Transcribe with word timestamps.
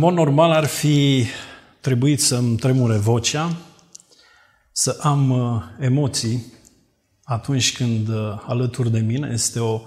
mod 0.00 0.14
normal 0.14 0.50
ar 0.50 0.64
fi 0.64 1.24
trebuit 1.80 2.20
să-mi 2.20 2.56
tremure 2.56 2.96
vocea, 2.96 3.56
să 4.72 4.98
am 5.00 5.30
uh, 5.30 5.62
emoții 5.80 6.52
atunci 7.24 7.76
când 7.76 8.08
uh, 8.08 8.42
alături 8.46 8.90
de 8.90 8.98
mine 8.98 9.30
este 9.32 9.58
o 9.58 9.80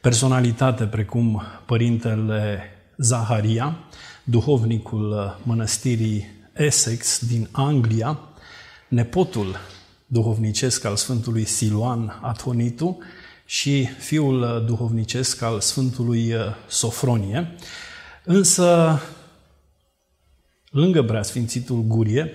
personalitate 0.00 0.84
precum 0.84 1.42
Părintele 1.66 2.60
Zaharia, 2.96 3.78
duhovnicul 4.24 5.10
uh, 5.10 5.42
mănăstirii 5.42 6.26
Essex 6.52 7.26
din 7.26 7.48
Anglia, 7.52 8.18
nepotul 8.88 9.56
duhovnicesc 10.06 10.84
al 10.84 10.96
Sfântului 10.96 11.44
Siluan 11.44 12.18
Atonitu 12.22 12.98
și 13.44 13.86
fiul 13.86 14.64
duhovnicesc 14.66 15.42
al 15.42 15.60
Sfântului 15.60 16.34
Sofronie. 16.66 17.56
Însă, 18.24 19.00
lângă 20.76 21.02
preasfințitul 21.02 21.82
Gurie, 21.82 22.32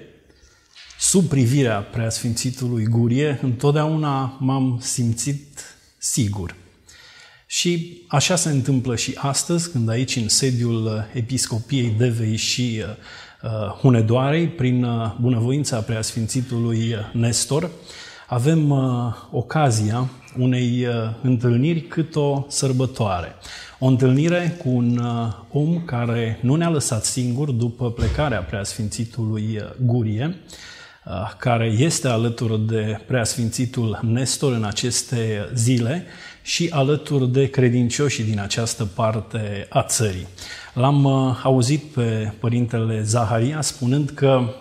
sub 0.99 1.25
privirea 1.25 1.79
preasfințitului 1.79 2.83
Gurie, 2.83 3.39
întotdeauna 3.41 4.37
m-am 4.39 4.79
simțit 4.81 5.75
sigur. 5.97 6.55
Și 7.45 8.01
așa 8.07 8.35
se 8.35 8.49
întâmplă 8.49 8.95
și 8.95 9.13
astăzi, 9.15 9.71
când 9.71 9.89
aici, 9.89 10.15
în 10.15 10.29
sediul 10.29 11.09
Episcopiei 11.13 11.95
Devei 11.97 12.35
și 12.35 12.83
uh, 12.83 13.49
Hunedoarei, 13.49 14.47
prin 14.47 14.83
uh, 14.83 15.15
bunăvoința 15.19 15.79
preasfințitului 15.79 16.95
Nestor, 17.13 17.69
avem 18.33 18.69
uh, 18.69 19.13
ocazia 19.31 20.09
unei 20.37 20.85
uh, 20.85 20.93
întâlniri 21.21 21.81
cât 21.81 22.15
o 22.15 22.45
sărbătoare. 22.47 23.35
O 23.79 23.85
întâlnire 23.85 24.57
cu 24.63 24.69
un 24.69 24.97
uh, 24.97 25.33
om 25.51 25.81
care 25.85 26.39
nu 26.41 26.55
ne-a 26.55 26.69
lăsat 26.69 27.05
singur 27.05 27.51
după 27.51 27.91
plecarea 27.91 28.41
preasfințitului 28.41 29.57
uh, 29.57 29.63
Gurie, 29.85 30.35
care 31.37 31.65
este 31.65 32.07
alături 32.07 32.59
de 32.59 32.99
preasfințitul 33.07 33.99
Nestor 34.01 34.53
în 34.53 34.63
aceste 34.63 35.49
zile 35.53 36.05
și 36.41 36.69
alături 36.73 37.27
de 37.27 37.49
credincioșii 37.49 38.23
din 38.23 38.39
această 38.39 38.85
parte 38.85 39.67
a 39.69 39.83
țării. 39.83 40.27
L-am 40.73 41.05
auzit 41.43 41.83
pe 41.83 42.33
părintele 42.39 43.01
Zaharia 43.01 43.61
spunând 43.61 44.09
că 44.09 44.53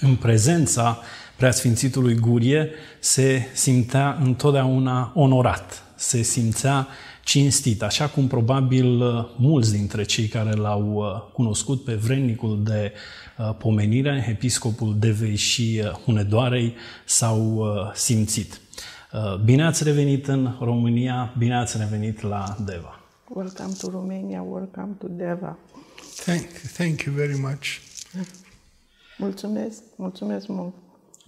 în 0.00 0.16
prezența 0.16 0.98
preasfințitului 1.40 2.14
Gurie 2.14 2.70
se 2.98 3.42
simțea 3.52 4.18
întotdeauna 4.22 5.12
onorat, 5.14 5.82
se 5.96 6.22
simțea 6.22 6.88
cinstit, 7.24 7.82
așa 7.82 8.08
cum 8.08 8.26
probabil 8.26 9.00
uh, 9.00 9.30
mulți 9.36 9.72
dintre 9.72 10.02
cei 10.02 10.26
care 10.26 10.52
l-au 10.52 10.92
uh, 10.94 11.32
cunoscut 11.32 11.84
pe 11.84 11.94
vrednicul 11.94 12.62
de 12.62 12.92
uh, 13.38 13.54
pomenire, 13.58 14.26
episcopul 14.28 14.98
Devei 14.98 15.36
și 15.36 15.82
Hunedoarei, 16.04 16.74
s-au 17.04 17.64
simțit. 17.94 18.60
Bine 19.44 19.66
ați 19.66 19.84
revenit 19.84 20.26
în 20.26 20.56
România, 20.60 21.34
bine 21.38 21.56
ați 21.56 21.78
revenit 21.78 22.22
la 22.22 22.56
Deva. 22.64 23.00
Welcome 23.28 23.72
to 23.80 23.90
Romania, 23.90 24.42
welcome 24.42 24.92
to 24.98 25.06
Deva. 25.10 25.58
Thank, 26.24 26.46
thank 26.76 27.00
you 27.00 27.14
very 27.14 27.38
much. 27.38 27.66
Mulțumesc, 29.18 29.82
mulțumesc 29.96 30.46
mult. 30.46 30.74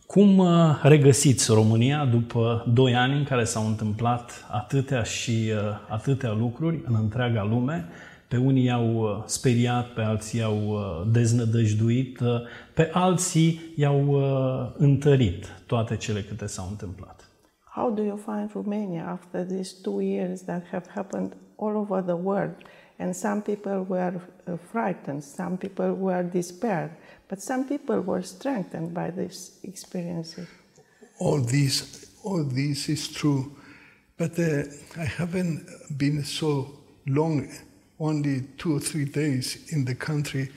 Cum 0.07 0.39
uh, 0.39 0.81
regăsiți 0.83 1.53
România 1.53 2.05
după 2.05 2.65
doi 2.75 2.95
ani 2.95 3.17
în 3.17 3.25
care 3.25 3.45
s-au 3.45 3.67
întâmplat 3.67 4.47
atâtea 4.51 5.03
și 5.03 5.31
uh, 5.31 5.61
atâtea 5.89 6.33
lucruri 6.33 6.83
în 6.87 6.95
întreaga 6.95 7.45
lume? 7.45 7.89
Pe 8.29 8.37
unii 8.37 8.65
i-au 8.65 8.97
uh, 8.97 9.23
speriat, 9.27 9.87
pe 9.87 10.01
alții 10.01 10.39
i-au 10.39 10.79
deznădăjduit, 11.11 12.19
pe 12.75 12.91
alții 12.93 13.61
i-au 13.77 14.23
întărit 14.77 15.47
toate 15.67 15.97
cele 15.97 16.23
câte 16.23 16.47
s-au 16.47 16.67
întâmplat. 16.71 17.29
How 17.65 17.91
do 17.91 18.03
you 18.03 18.17
find 18.17 18.51
Romania 18.55 19.09
after 19.11 19.45
these 19.45 19.75
two 19.83 20.01
years 20.01 20.41
that 20.43 20.63
have 20.71 20.85
happened 20.95 21.33
all 21.57 21.77
over 21.77 22.03
the 22.03 22.17
world? 22.23 22.55
And 22.99 23.15
some 23.15 23.41
people 23.41 23.85
were 23.89 24.21
frightened, 24.71 25.23
some 25.23 25.57
people 25.57 25.97
were 26.01 26.29
despaired. 26.33 26.91
But 27.33 27.41
some 27.41 27.67
people 27.67 27.99
were 28.03 28.23
strengthened 28.23 28.93
by 28.93 29.11
these 29.11 29.53
experiences. 29.63 30.47
All 31.19 31.41
this, 31.41 32.05
all 32.23 32.45
this 32.45 32.91
is 32.91 33.09
true, 33.09 33.57
but 34.19 34.39
uh, 34.39 34.65
I 34.99 35.05
haven't 35.07 35.67
been 35.97 36.25
so 36.25 36.71
long, 37.07 37.49
only 37.99 38.43
two 38.59 38.77
or 38.77 38.81
three 38.81 39.07
days 39.07 39.73
in 39.73 39.87
the 39.87 39.95
country, 39.95 40.51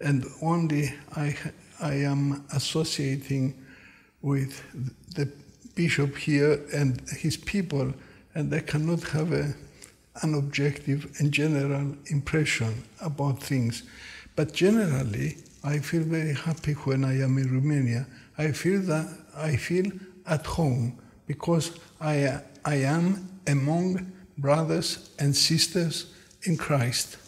and 0.00 0.24
only 0.40 0.94
I, 1.16 1.36
I 1.80 1.94
am 1.94 2.44
associating 2.52 3.60
with 4.22 4.62
the 5.16 5.28
bishop 5.74 6.16
here 6.16 6.60
and 6.72 7.02
his 7.10 7.36
people, 7.36 7.92
and 8.36 8.54
I 8.54 8.60
cannot 8.60 9.02
have 9.08 9.32
a, 9.32 9.52
an 10.22 10.34
objective 10.34 11.12
and 11.18 11.32
general 11.32 11.96
impression 12.06 12.84
about 13.00 13.42
things. 13.42 13.82
But 14.36 14.52
generally, 14.52 15.38
I 15.66 15.78
feel 15.78 16.02
very 16.02 16.34
happy 16.34 16.74
when 16.84 17.04
I 17.04 17.22
am 17.22 17.38
in 17.38 17.48
Romania. 17.54 18.06
I 18.36 18.52
feel 18.52 18.82
that 18.82 19.06
I 19.34 19.56
feel 19.56 19.90
at 20.26 20.44
home 20.44 20.92
because 21.26 21.72
I, 22.00 22.38
I 22.64 22.74
am 22.84 23.28
among 23.46 24.12
brothers 24.36 25.10
and 25.18 25.34
sisters 25.34 26.06
in 26.46 26.56
Christ. 26.56 27.18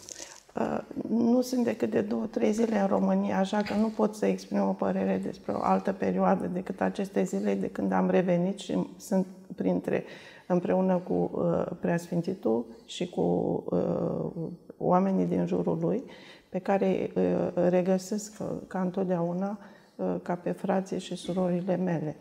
Uh, 0.55 0.77
nu 1.09 1.41
sunt 1.41 1.63
decât 1.63 1.89
de 1.89 2.01
două, 2.01 2.25
trei 2.25 2.51
zile 2.51 2.79
în 2.79 2.87
România, 2.87 3.37
așa 3.37 3.61
că 3.61 3.73
nu 3.73 3.87
pot 3.87 4.15
să 4.15 4.25
exprim 4.25 4.61
o 4.61 4.73
părere 4.73 5.21
despre 5.23 5.51
o 5.51 5.59
altă 5.61 5.91
perioadă 5.91 6.47
decât 6.47 6.81
aceste 6.81 7.23
zile 7.23 7.53
de 7.53 7.67
când 7.67 7.91
am 7.91 8.09
revenit 8.09 8.59
și 8.59 8.87
sunt 8.97 9.25
printre, 9.55 10.03
împreună 10.47 10.97
cu 10.97 11.31
uh, 11.33 11.77
Preasfințitul 11.79 12.65
și 12.85 13.09
cu 13.09 13.21
uh, 13.69 14.49
oamenii 14.77 15.25
din 15.25 15.45
jurul 15.45 15.77
lui 15.81 16.03
pe 16.49 16.59
care 16.59 17.11
uh, 17.13 17.51
regăsesc 17.69 18.31
ca 18.67 18.81
întotdeauna 18.81 19.59
uh, 19.95 20.15
ca 20.23 20.35
pe 20.35 20.51
frații 20.51 20.99
și 20.99 21.15
surorile 21.15 21.75
mele. 21.75 22.15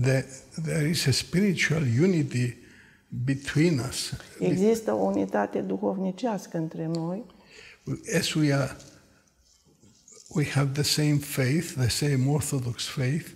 There, 0.00 0.26
there 0.64 0.88
is 0.88 1.06
a 1.06 1.10
spiritual 1.10 1.82
unity 2.02 2.56
between 3.24 3.78
us. 3.78 4.12
Există 4.38 4.92
o 4.92 5.04
unitate 5.04 5.60
duhovnicească 5.60 6.56
între 6.56 6.86
noi. 6.86 7.24
As 8.18 8.34
we 8.34 8.54
are 8.54 8.76
we 10.28 10.44
have 10.44 10.72
the 10.72 10.82
same 10.82 11.18
faith, 11.18 11.74
the 11.76 11.88
same 11.88 12.26
orthodox 12.28 12.86
faith. 12.86 13.26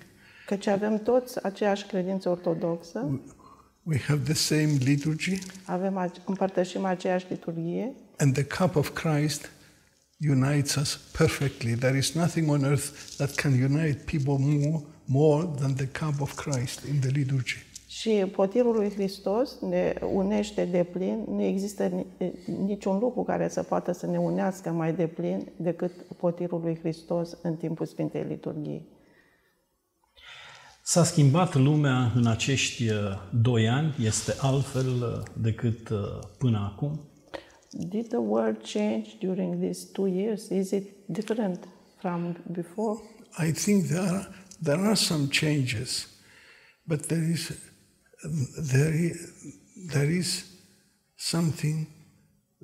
Căci 0.46 0.66
avem 0.66 0.98
toți 0.98 1.42
aceeași 1.42 1.86
credință 1.86 2.28
ortodoxă. 2.28 3.20
We 3.82 3.98
have 3.98 4.22
the 4.22 4.34
same 4.34 4.72
liturgy. 4.78 5.38
Avem 5.64 6.12
împărtășim 6.24 6.84
aceeași 6.84 7.26
liturghie. 7.28 7.94
And 8.20 8.34
the 8.34 8.44
cup 8.44 8.76
of 8.76 8.92
Christ 8.92 9.50
unites 10.18 10.76
us 10.76 10.96
perfectly. 11.12 11.74
There 11.74 11.96
is 11.96 12.14
nothing 12.14 12.50
on 12.50 12.64
earth 12.64 13.16
that 13.16 13.34
can 13.34 13.52
unite 13.54 14.04
people 14.04 14.36
more, 14.38 14.82
more 15.04 15.44
than 15.60 15.74
the 15.74 15.86
cup 15.86 16.20
of 16.20 16.34
Christ 16.36 16.84
in 16.84 17.00
the 17.00 17.10
liturgy. 17.10 17.64
Și 17.88 18.10
potirul 18.10 18.74
lui 18.74 18.90
Hristos 18.90 19.60
ne 19.60 19.94
unește 20.12 20.64
de 20.64 20.86
plin. 20.92 21.24
Nu 21.28 21.42
există 21.42 22.06
niciun 22.64 22.98
lucru 22.98 23.22
care 23.22 23.48
să 23.48 23.62
poată 23.62 23.92
să 23.92 24.06
ne 24.06 24.18
unească 24.18 24.70
mai 24.70 24.92
de 24.92 25.06
plin 25.06 25.52
decât 25.56 25.92
potirul 26.16 26.60
lui 26.60 26.78
Hristos 26.78 27.36
în 27.42 27.56
timpul 27.56 27.86
Sfintei 27.86 28.24
Liturghii. 28.28 28.88
S-a 30.82 31.04
schimbat 31.04 31.54
lumea 31.54 32.12
în 32.14 32.26
acești 32.26 32.88
uh, 32.88 32.96
doi 33.32 33.68
ani? 33.68 33.94
Este 34.02 34.34
altfel 34.40 34.86
uh, 34.86 35.22
decât 35.36 35.88
uh, 35.88 35.98
până 36.38 36.70
acum? 36.72 37.09
Did 37.72 38.10
the 38.10 38.20
world 38.20 38.64
change 38.64 39.18
during 39.20 39.60
these 39.60 39.84
two 39.92 40.06
years? 40.06 40.50
Is 40.50 40.72
it 40.72 41.12
different 41.12 41.64
from 42.00 42.36
before? 42.52 43.00
I 43.38 43.52
think 43.52 43.86
there 43.86 44.00
are, 44.00 44.26
there 44.60 44.80
are 44.80 44.96
some 44.96 45.28
changes, 45.28 46.08
but 46.84 47.08
there 47.08 47.22
is, 47.22 47.52
there 48.72 48.92
is, 48.92 49.32
there 49.92 50.10
is 50.10 50.44
something, 51.16 51.86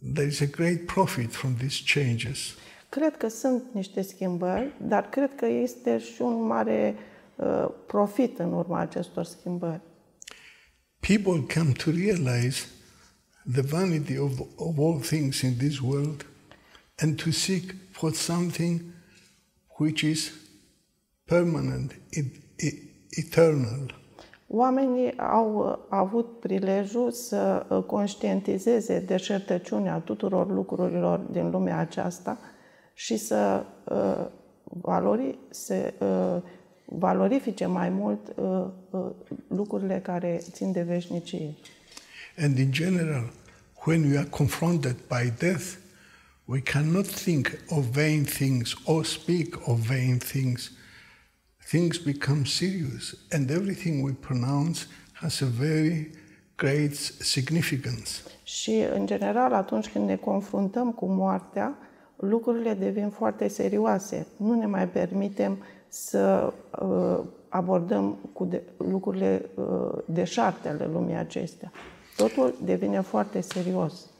there 0.02 0.26
is 0.26 0.40
a 0.40 0.46
great 0.46 0.88
profit 0.88 1.32
from 1.32 1.56
these 1.56 1.82
changes. 1.84 2.56
Cred 2.88 3.16
că 3.16 3.28
sunt 3.28 3.62
niște 3.72 4.02
schimbări, 4.02 4.72
dar 4.82 5.08
cred 5.08 5.34
că 5.34 5.46
este 5.46 5.98
și 5.98 6.22
un 6.22 6.46
mare 6.46 6.94
uh, 7.36 7.68
profit 7.86 8.38
în 8.38 8.52
urma 8.52 8.78
acestor 8.78 9.24
schimbări. 9.24 9.80
People 11.00 11.54
come 11.54 11.72
to 11.72 11.90
realize 11.90 12.66
the 13.46 13.62
vanity 13.62 14.18
of, 14.18 14.40
of 14.58 14.78
all 14.78 14.98
things 15.00 15.42
in 15.42 15.58
this 15.58 15.80
world 15.80 16.24
and 17.00 17.18
to 17.18 17.32
seek 17.32 17.74
for 17.92 18.12
something 18.12 18.92
which 19.78 20.02
is 20.02 20.32
permanent, 21.26 21.94
eternal. 23.10 23.94
Oamenii 24.48 25.18
au 25.18 25.56
uh, 25.56 25.76
avut 25.88 26.40
prilejul 26.40 27.10
să 27.10 27.66
uh, 27.68 27.82
conștientizeze 27.82 29.00
deșertăciunea 29.00 29.98
tuturor 29.98 30.50
lucrurilor 30.50 31.18
din 31.18 31.50
lumea 31.50 31.78
aceasta 31.78 32.38
și 32.94 33.16
să, 33.16 33.64
uh, 33.84 34.26
valori, 34.64 35.38
să 35.50 35.92
valorifice 36.84 37.66
mai 37.66 37.88
mult 37.88 38.34
lucrurile 39.48 40.00
care 40.00 40.40
țin 40.50 40.72
de 40.72 40.82
veșnicie. 40.82 41.54
And 42.38 42.58
in 42.58 42.72
general, 42.72 43.24
when 43.86 44.10
we 44.10 44.16
are 44.16 44.28
confronted 44.30 44.96
by 45.08 45.32
death, 45.38 45.76
we 46.46 46.60
cannot 46.60 47.06
think 47.06 47.58
of 47.70 47.84
vain 47.84 48.24
things 48.24 48.74
or 48.84 49.04
speak 49.04 49.68
of 49.68 49.78
vain 49.78 50.18
things 50.18 50.70
things 51.68 51.98
become 51.98 52.44
serious, 52.44 53.14
and 53.30 53.50
everything 53.50 54.02
we 54.02 54.12
pronounce 54.12 54.86
has 55.12 55.42
a 55.42 55.46
very 55.46 56.10
great 56.56 56.94
significance. 57.20 58.10
Și, 58.42 58.84
în 58.94 59.06
general, 59.06 59.52
atunci 59.52 59.88
când 59.88 60.08
ne 60.08 60.16
confruntăm 60.16 60.92
cu 60.92 61.06
moartea, 61.06 61.78
lucrurile 62.16 62.74
devin 62.74 63.10
foarte 63.10 63.48
serioase. 63.48 64.26
Nu 64.36 64.54
ne 64.54 64.66
mai 64.66 64.88
permitem 64.88 65.58
să 65.88 66.52
uh, 66.80 67.18
abordăm 67.48 68.18
cu 68.32 68.44
de, 68.44 68.62
lucrurile 68.76 69.50
uh, 69.54 69.98
deșarte 70.06 70.68
ale 70.68 70.88
lumii 70.92 71.16
acestea. 71.16 71.72
Totul 72.16 72.54
devine 72.64 73.00
foarte 73.00 73.40
serios. 73.40 74.10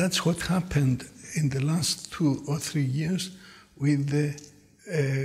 That's 0.00 0.24
what 0.24 0.40
happened 0.40 1.10
in 1.42 1.48
the 1.48 1.58
last 1.58 2.08
two 2.08 2.42
or 2.46 2.58
three 2.58 2.90
years 2.94 3.30
with 3.74 4.10
the 4.10 4.34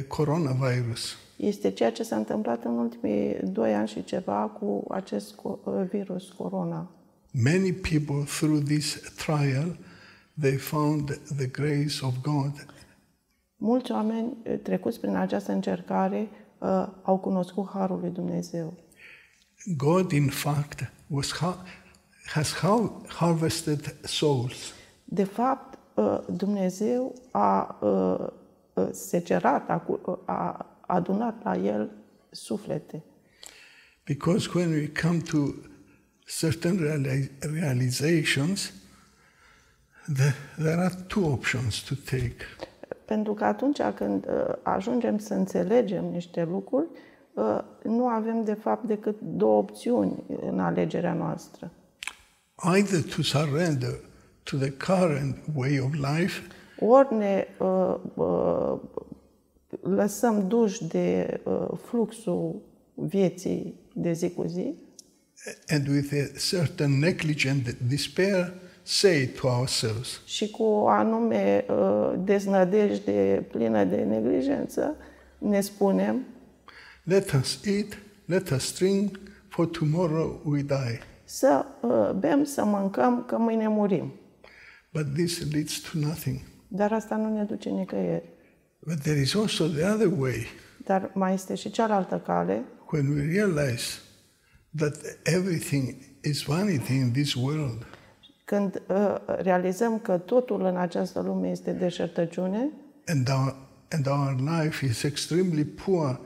coronavirus. 0.07 1.17
Este 1.35 1.71
ceea 1.71 1.91
ce 1.91 2.03
s-a 2.03 2.15
întâmplat 2.15 2.63
în 2.63 2.71
ultimii 2.71 3.37
doi 3.43 3.73
ani 3.73 3.87
și 3.87 4.03
ceva 4.03 4.47
cu 4.59 4.85
acest 4.89 5.35
virus 5.89 6.29
corona. 6.29 6.91
Many 7.31 7.73
people 7.73 8.23
through 8.39 8.63
this 8.63 9.13
trial 9.15 9.77
they 10.39 10.55
found 10.55 11.19
the 11.37 11.47
grace 11.47 12.05
of 12.05 12.13
God. 12.21 12.65
Mulți 13.55 13.91
oameni 13.91 14.37
trecuți 14.63 14.99
prin 14.99 15.15
această 15.15 15.51
încercare 15.51 16.27
uh, 16.57 16.87
au 17.01 17.17
cunoscut 17.17 17.69
harul 17.69 17.99
lui 17.99 18.09
Dumnezeu. 18.09 18.73
God 19.77 20.11
in 20.11 20.27
fact 20.27 20.91
was 21.09 21.31
ha- 21.31 21.63
has 22.33 22.53
harvested 23.07 23.95
souls. 24.03 24.73
De 25.05 25.23
fapt, 25.23 25.77
uh, 25.95 26.19
Dumnezeu 26.27 27.13
a 27.31 27.77
uh, 27.81 28.27
secerat, 28.91 29.69
a, 29.69 29.81
a 30.25 30.65
adunat 30.87 31.43
la 31.43 31.55
el 31.55 31.89
suflete. 32.31 33.01
Because 34.05 34.53
when 34.53 34.69
we 34.69 34.87
come 34.87 35.21
to 35.21 35.53
certain 36.25 36.77
realizations, 37.41 38.73
the, 40.13 40.33
there 40.57 40.79
are 40.79 40.95
two 41.07 41.25
options 41.25 41.81
to 41.83 41.95
take. 41.95 42.35
Pentru 43.05 43.33
că 43.33 43.43
atunci 43.45 43.81
când 43.95 44.25
uh, 44.25 44.55
ajungem 44.63 45.17
să 45.17 45.33
înțelegem 45.33 46.05
niște 46.05 46.43
lucruri, 46.43 46.87
uh, 46.91 46.97
nu 47.83 48.07
avem 48.07 48.43
de 48.43 48.53
fapt 48.53 48.83
decât 48.83 49.15
două 49.21 49.57
opțiuni 49.57 50.23
în 50.41 50.59
alegerea 50.59 51.13
noastră. 51.13 51.71
Either 52.75 53.01
to 53.15 53.21
surrender 53.21 53.99
to 54.43 54.57
the 54.57 54.71
current 54.71 55.35
way 55.55 55.79
of 55.79 55.93
life 55.93 56.41
ori 56.79 57.13
ne 57.13 57.47
uh, 57.59 57.95
uh, 58.13 58.79
lăsăm 59.81 60.47
duși 60.47 60.87
de 60.87 61.39
uh, 61.43 61.67
fluxul 61.83 62.61
vieții 62.93 63.79
de 63.93 64.11
zi 64.11 64.29
cu 64.29 64.43
zi. 64.47 64.75
And 65.67 65.87
with 65.87 66.13
a 66.13 66.37
certain 66.49 66.99
negligent 66.99 67.77
despair, 67.89 68.53
say 68.83 69.29
to 69.41 69.47
ourselves. 69.47 70.21
Și 70.25 70.49
cu 70.49 70.63
o 70.63 70.87
anume 70.87 71.65
uh, 71.69 72.13
deznădejde 72.23 73.45
plină 73.51 73.83
de 73.83 73.95
neglijență, 73.95 74.95
ne 75.37 75.61
spunem. 75.61 76.25
Let 77.09 77.33
us 77.33 77.65
eat, 77.65 77.97
let 78.25 78.51
us 78.51 78.73
drink, 78.73 79.17
for 79.47 79.65
tomorrow 79.65 80.41
we 80.43 80.61
die. 80.61 80.99
Să 81.23 81.65
uh, 81.81 82.11
bem, 82.19 82.43
să 82.43 82.63
mâncăm, 82.63 83.23
că 83.27 83.37
mâine 83.37 83.67
murim. 83.67 84.13
But 84.93 85.13
this 85.13 85.51
leads 85.51 85.79
to 85.79 85.97
nothing. 85.99 86.39
Dar 86.67 86.91
asta 86.91 87.15
nu 87.15 87.37
ne 87.37 87.43
duce 87.43 87.69
nicăieri. 87.69 88.23
But 88.79 88.99
there 89.01 89.19
is 89.19 89.35
also 89.35 89.67
the 89.67 89.85
other 89.85 90.11
way. 90.17 90.45
Dar 90.85 91.11
mai 91.13 91.33
este 91.33 91.55
și 91.55 91.71
cealaltă 91.71 92.21
cale. 92.25 92.63
When 92.91 93.07
we 93.07 93.21
realize 93.33 93.83
that 94.75 94.95
everything 95.23 95.95
is 96.23 96.41
vanity 96.41 96.93
in 96.93 97.11
this 97.11 97.33
world. 97.33 97.85
Când 98.45 98.81
uh, 98.87 99.15
realizăm 99.25 99.99
că 99.99 100.17
totul 100.17 100.65
în 100.65 100.77
această 100.77 101.21
lume 101.21 101.49
este 101.49 101.71
deșertăciune. 101.71 102.71
And 103.05 103.29
our, 103.29 103.55
and 103.89 104.07
our 104.07 104.35
life 104.59 104.85
is 104.85 105.03
extremely 105.03 105.63
poor 105.63 106.19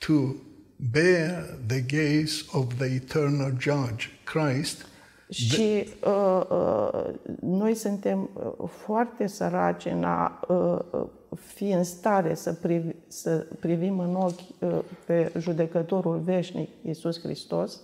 to 0.00 0.34
bear 0.78 1.58
the 1.66 1.80
gaze 1.80 2.44
of 2.52 2.78
the 2.78 2.86
eternal 2.86 3.52
judge, 3.58 4.08
Christ. 4.24 4.86
Și 5.30 5.86
uh, 6.04 6.42
uh, 6.50 7.14
noi 7.40 7.74
suntem 7.74 8.30
uh, 8.32 8.68
foarte 8.84 9.26
săraci 9.26 9.84
în 9.84 10.04
a 10.04 10.40
uh, 10.48 10.78
uh, 10.90 11.08
fi 11.54 11.64
în 11.64 11.84
stare 11.84 12.34
să, 12.34 12.52
privi, 12.52 12.88
să 13.08 13.46
privim 13.60 13.98
în 13.98 14.14
ochi 14.14 14.40
uh, 14.58 14.78
pe 15.06 15.32
judecătorul 15.38 16.18
veșnic, 16.18 16.68
Iisus 16.86 17.20
Hristos. 17.20 17.80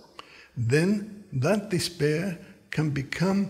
Then 0.67 1.07
that 1.39 1.69
despair 1.69 2.39
can 2.69 2.89
become 2.89 3.47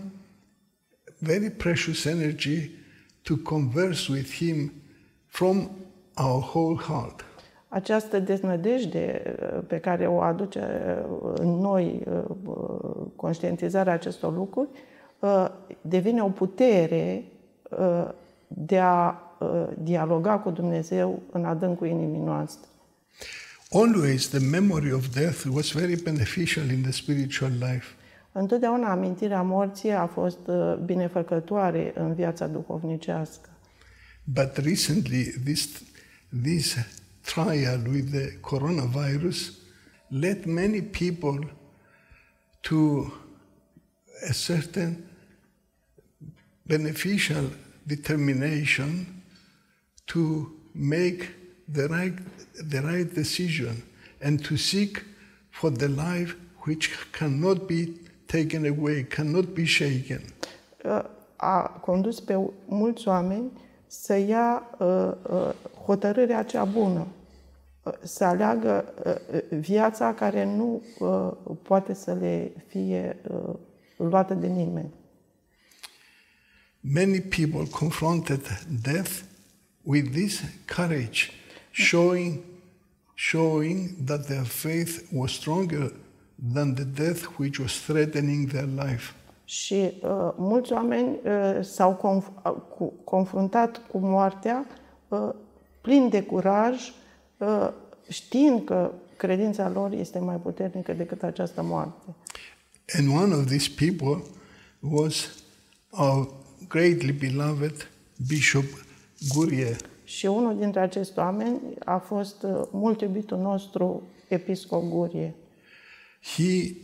very 1.18 1.50
precious 1.50 2.04
energy 2.04 2.70
to 3.22 3.36
converse 3.36 4.12
with 4.12 4.30
Him 4.30 4.72
from 5.26 5.70
our 6.16 6.42
whole 6.42 6.76
heart 6.76 7.27
această 7.68 8.18
deznădejde 8.18 9.22
uh, 9.26 9.60
pe 9.66 9.78
care 9.78 10.06
o 10.06 10.20
aduce 10.20 10.60
uh, 11.10 11.32
în 11.34 11.48
noi 11.48 12.02
uh, 12.06 12.56
conștientizarea 13.16 13.92
acestor 13.92 14.34
lucruri, 14.34 14.68
devine 15.80 16.22
o 16.22 16.28
putere 16.28 17.24
de 18.48 18.78
a 18.78 19.14
dialoga 19.82 20.38
cu 20.38 20.50
Dumnezeu 20.50 21.22
în 21.32 21.44
adâncul 21.44 21.86
inimii 21.86 22.20
noastre. 22.20 22.68
Always 23.70 24.28
the 24.28 24.38
memory 24.38 24.92
of 24.92 25.14
death 25.14 25.44
was 25.52 25.72
very 25.72 26.02
beneficial 26.02 26.70
in 26.70 26.82
the 26.82 26.90
spiritual 26.90 27.50
life. 27.50 27.86
Întotdeauna 28.32 28.90
amintirea 28.90 29.42
morții 29.42 29.90
a 29.90 30.06
fost 30.06 30.38
binefăcătoare 30.84 31.92
în 31.94 32.14
viața 32.14 32.46
duhovnicească. 32.46 33.48
But 34.24 34.56
recently 34.56 35.34
this 35.44 35.82
this 36.42 36.76
trial 37.28 37.78
with 37.94 38.10
the 38.10 38.26
coronavirus 38.42 39.40
led 40.10 40.46
many 40.46 40.80
people 40.80 41.38
to 42.62 43.12
a 44.28 44.32
certain 44.32 45.06
beneficial 46.66 47.50
determination 47.86 49.22
to 50.06 50.50
make 50.74 51.20
the 51.68 51.86
right, 51.88 52.16
the 52.70 52.80
right 52.80 53.14
decision 53.14 53.82
and 54.22 54.42
to 54.44 54.56
seek 54.56 55.04
for 55.50 55.70
the 55.70 55.88
life 55.88 56.34
which 56.62 56.84
cannot 57.12 57.68
be 57.68 57.94
taken 58.26 58.66
away, 58.66 59.04
cannot 59.04 59.54
be 59.54 59.66
shaken. 59.66 60.22
Uh, 60.84 61.02
a 61.36 61.62
condus 61.80 62.20
pe 62.20 62.34
mulți 62.66 63.08
oameni 63.08 63.50
să 63.86 64.16
ia 64.16 64.62
uh, 64.78 65.12
uh, 65.30 65.50
hotărârea 65.84 66.42
cea 66.42 66.64
bună 66.64 67.06
să 68.02 68.24
aleagă 68.24 68.94
uh, 69.04 69.58
viața 69.58 70.14
care 70.14 70.44
nu 70.44 70.82
uh, 70.98 71.32
poate 71.62 71.94
să 71.94 72.12
le 72.20 72.52
fie 72.66 73.16
uh, 73.28 73.54
luată 73.96 74.34
de 74.34 74.46
nimeni. 74.46 74.90
Many 76.80 77.20
people 77.20 77.64
confronted 77.70 78.40
death 78.82 79.10
with 79.82 80.10
this 80.10 80.42
courage, 80.76 81.30
showing, 81.70 82.38
showing 83.14 83.88
that 84.04 84.26
their 84.26 84.44
faith 84.44 85.00
was 85.12 85.32
stronger 85.32 85.92
than 86.52 86.74
the 86.74 86.84
death 86.84 87.26
which 87.38 87.58
was 87.58 87.72
threatening 87.72 88.50
their 88.50 88.68
life. 88.84 89.12
Și 89.44 89.74
uh, 89.74 90.32
mulți 90.36 90.72
oameni 90.72 91.08
uh, 91.24 91.58
s-au 91.64 91.96
conf- 91.96 92.42
cu, 92.76 92.92
confruntat 93.04 93.80
cu 93.90 93.98
moartea 93.98 94.66
uh, 95.08 95.28
plin 95.80 96.08
de 96.08 96.22
curaj, 96.22 96.76
Uh, 96.78 96.94
știind 98.08 98.64
că 98.64 98.92
credința 99.16 99.68
lor 99.68 99.92
este 99.92 100.18
mai 100.18 100.36
puternică 100.36 100.92
decât 100.92 101.22
această 101.22 101.62
moarte. 101.62 102.14
And 102.98 103.08
one 103.08 103.34
of 103.34 103.46
these 103.46 103.70
people 103.76 104.22
was 104.80 105.28
our 105.90 106.28
greatly 106.68 107.12
beloved 107.12 107.90
Bishop 108.28 108.64
Gurie. 109.34 109.76
Și 110.04 110.26
unul 110.26 110.58
dintre 110.58 110.80
acești 110.80 111.18
oameni 111.18 111.60
a 111.84 111.98
fost 111.98 112.42
uh, 112.42 112.62
mult 112.70 113.00
iubitul 113.00 113.38
nostru 113.38 114.02
episcop 114.28 114.82
Gurie. 114.82 115.34
he, 116.20 116.76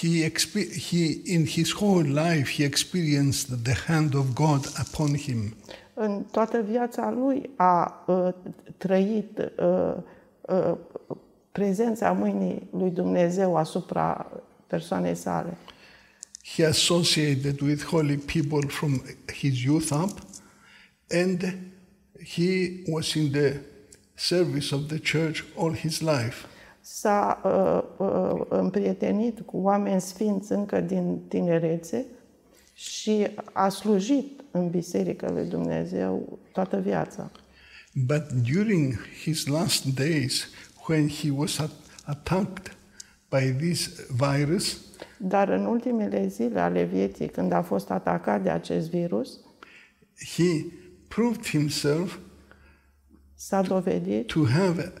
he, 0.00 0.24
expe- 0.24 0.72
he, 0.90 1.20
in 1.24 1.46
his 1.46 1.72
whole 1.72 2.04
life, 2.04 2.48
he 2.48 2.64
experienced 2.64 3.64
the 3.64 3.74
hand 3.86 4.14
of 4.14 4.34
God 4.34 4.66
upon 4.78 5.14
him. 5.16 5.54
În 6.02 6.24
toată 6.30 6.60
viața 6.60 7.10
lui 7.10 7.50
a 7.56 8.04
uh, 8.06 8.28
trăit 8.76 9.38
uh, 9.38 9.94
uh, 10.40 10.76
prezența 11.52 12.12
mâinii 12.12 12.68
lui 12.72 12.90
Dumnezeu 12.90 13.56
asupra 13.56 14.32
persoanei 14.66 15.14
sale. 15.14 15.56
He 16.56 16.66
associated 16.66 17.60
with 17.60 17.84
holy 17.84 18.16
people 18.16 18.68
from 18.68 19.02
his 19.40 19.62
youth 19.62 19.90
up, 20.02 20.18
and 21.10 21.58
he 22.34 22.70
was 22.92 23.14
in 23.14 23.30
the 23.30 23.52
service 24.14 24.74
of 24.74 24.80
the 24.86 24.98
church 24.98 25.44
all 25.58 25.74
his 25.74 26.00
life. 26.00 26.46
S-a 26.80 27.40
uh, 27.44 28.06
uh, 28.06 28.46
împrietenit 28.48 29.40
cu 29.40 29.56
oameni 29.56 30.00
sfinți 30.00 30.52
încă 30.52 30.80
din 30.80 31.18
tinerețe 31.28 32.06
și 32.80 33.26
a 33.52 33.68
slujit 33.68 34.40
în 34.50 34.68
Biserica 34.70 35.30
lui 35.30 35.46
Dumnezeu 35.46 36.38
toată 36.52 36.76
viața. 36.78 37.30
But 37.94 38.32
during 38.52 38.94
his 39.22 39.46
last 39.46 39.84
days, 39.94 40.48
when 40.88 41.08
he 41.08 41.30
was 41.30 41.58
at- 41.60 42.04
attacked 42.04 42.76
by 43.30 43.52
this 43.66 44.06
virus, 44.16 44.78
Dar 45.18 45.48
în 45.48 45.64
ultimele 45.64 46.26
zile 46.26 46.60
ale 46.60 46.84
vieții, 46.84 47.28
când 47.28 47.52
a 47.52 47.62
fost 47.62 47.90
atacat 47.90 48.42
de 48.42 48.50
acest 48.50 48.90
virus, 48.90 49.38
he 50.36 50.64
proved 51.08 51.46
himself 51.46 52.18
s-a 53.34 53.62
dovedit 53.62 54.26
to 54.26 54.44
have 54.44 54.92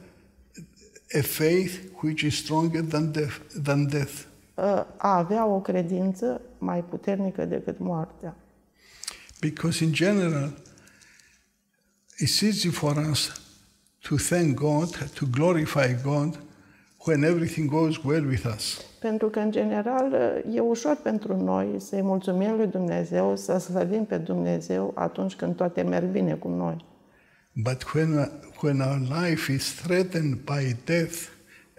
a, 1.12 1.18
a 1.18 1.22
faith 1.22 1.72
which 2.02 2.22
is 2.22 2.36
stronger 2.36 2.82
than 2.82 3.12
death, 3.12 3.36
than 3.62 3.86
death. 3.88 4.12
uh, 4.54 4.64
a 4.96 5.16
avea 5.16 5.46
o 5.46 5.60
credință 5.60 6.40
mai 6.60 6.84
puternică 6.84 7.44
decât 7.44 7.78
moartea. 7.78 8.36
Because 9.40 9.84
in 9.84 9.92
general, 9.92 10.52
it's 12.22 12.42
easy 12.42 12.68
for 12.68 12.96
us 13.10 13.40
to 14.08 14.16
thank 14.16 14.54
God, 14.54 15.10
to 15.14 15.26
glorify 15.30 15.94
God 16.02 16.38
when 17.06 17.22
everything 17.22 17.70
goes 17.70 17.96
well 18.04 18.26
with 18.26 18.44
us. 18.56 18.84
Pentru 18.98 19.28
că, 19.28 19.38
în 19.38 19.50
general, 19.50 20.12
e 20.54 20.60
ușor 20.60 20.96
pentru 21.02 21.36
noi 21.36 21.80
să-i 21.80 22.02
mulțumim 22.02 22.56
lui 22.56 22.66
Dumnezeu, 22.66 23.36
să 23.36 23.58
slăvim 23.58 24.04
pe 24.04 24.16
Dumnezeu 24.16 24.92
atunci 24.94 25.34
când 25.34 25.56
toate 25.56 25.82
merg 25.82 26.06
bine 26.06 26.34
cu 26.34 26.48
noi. 26.48 26.84
But 27.52 27.82
when, 27.94 28.30
when 28.62 28.80
our 28.80 28.98
life 29.24 29.52
is 29.52 29.74
threatened 29.74 30.34
by 30.34 30.76
death 30.84 31.16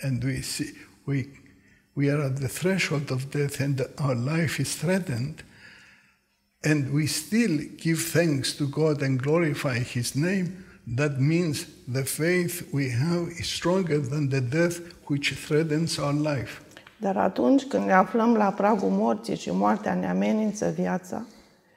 and 0.02 0.24
we, 0.24 0.42
see, 0.42 0.74
we, 1.06 1.26
we 1.96 2.10
are 2.10 2.22
at 2.22 2.38
the 2.38 2.48
threshold 2.48 3.12
of 3.12 3.32
death 3.32 3.60
and 3.60 3.82
our 3.98 4.16
life 4.16 4.62
is 4.62 4.76
threatened, 4.76 5.44
and 6.64 6.94
we 6.94 7.06
still 7.06 7.58
give 7.76 8.00
thanks 8.12 8.54
to 8.54 8.66
God 8.68 9.02
and 9.02 9.22
glorify 9.22 9.80
His 9.80 10.16
name, 10.16 10.66
that 10.88 11.20
means 11.20 11.66
the 11.88 12.04
faith 12.04 12.68
we 12.72 12.90
have 12.90 13.30
is 13.40 13.48
stronger 13.48 14.00
than 14.00 14.30
the 14.30 14.42
death 14.42 14.80
which 15.10 15.34
threatens 15.34 16.00
our 16.00 16.14
life. 16.14 16.62
Dar 16.98 17.18
atunci 17.18 17.64
când 17.64 17.86
ne 17.86 17.94
aflăm 17.94 18.36
la 18.36 18.52
pragul 18.52 18.90
morții 18.90 19.36
și 19.36 19.52
moartea 19.52 19.94
ne 19.94 20.10
amenință 20.10 20.74
viața 20.76 21.26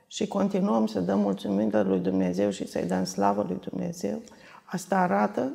și 0.07 0.27
continuăm 0.27 0.87
să 0.87 1.01
dăm 1.01 1.19
mulțumire 1.19 1.83
lui 1.83 1.99
Dumnezeu 1.99 2.51
și 2.51 2.69
să-i 2.69 2.85
dăm 2.85 3.05
slavă 3.05 3.45
lui 3.49 3.59
Dumnezeu, 3.69 4.23
asta 4.65 4.97
arată 4.97 5.53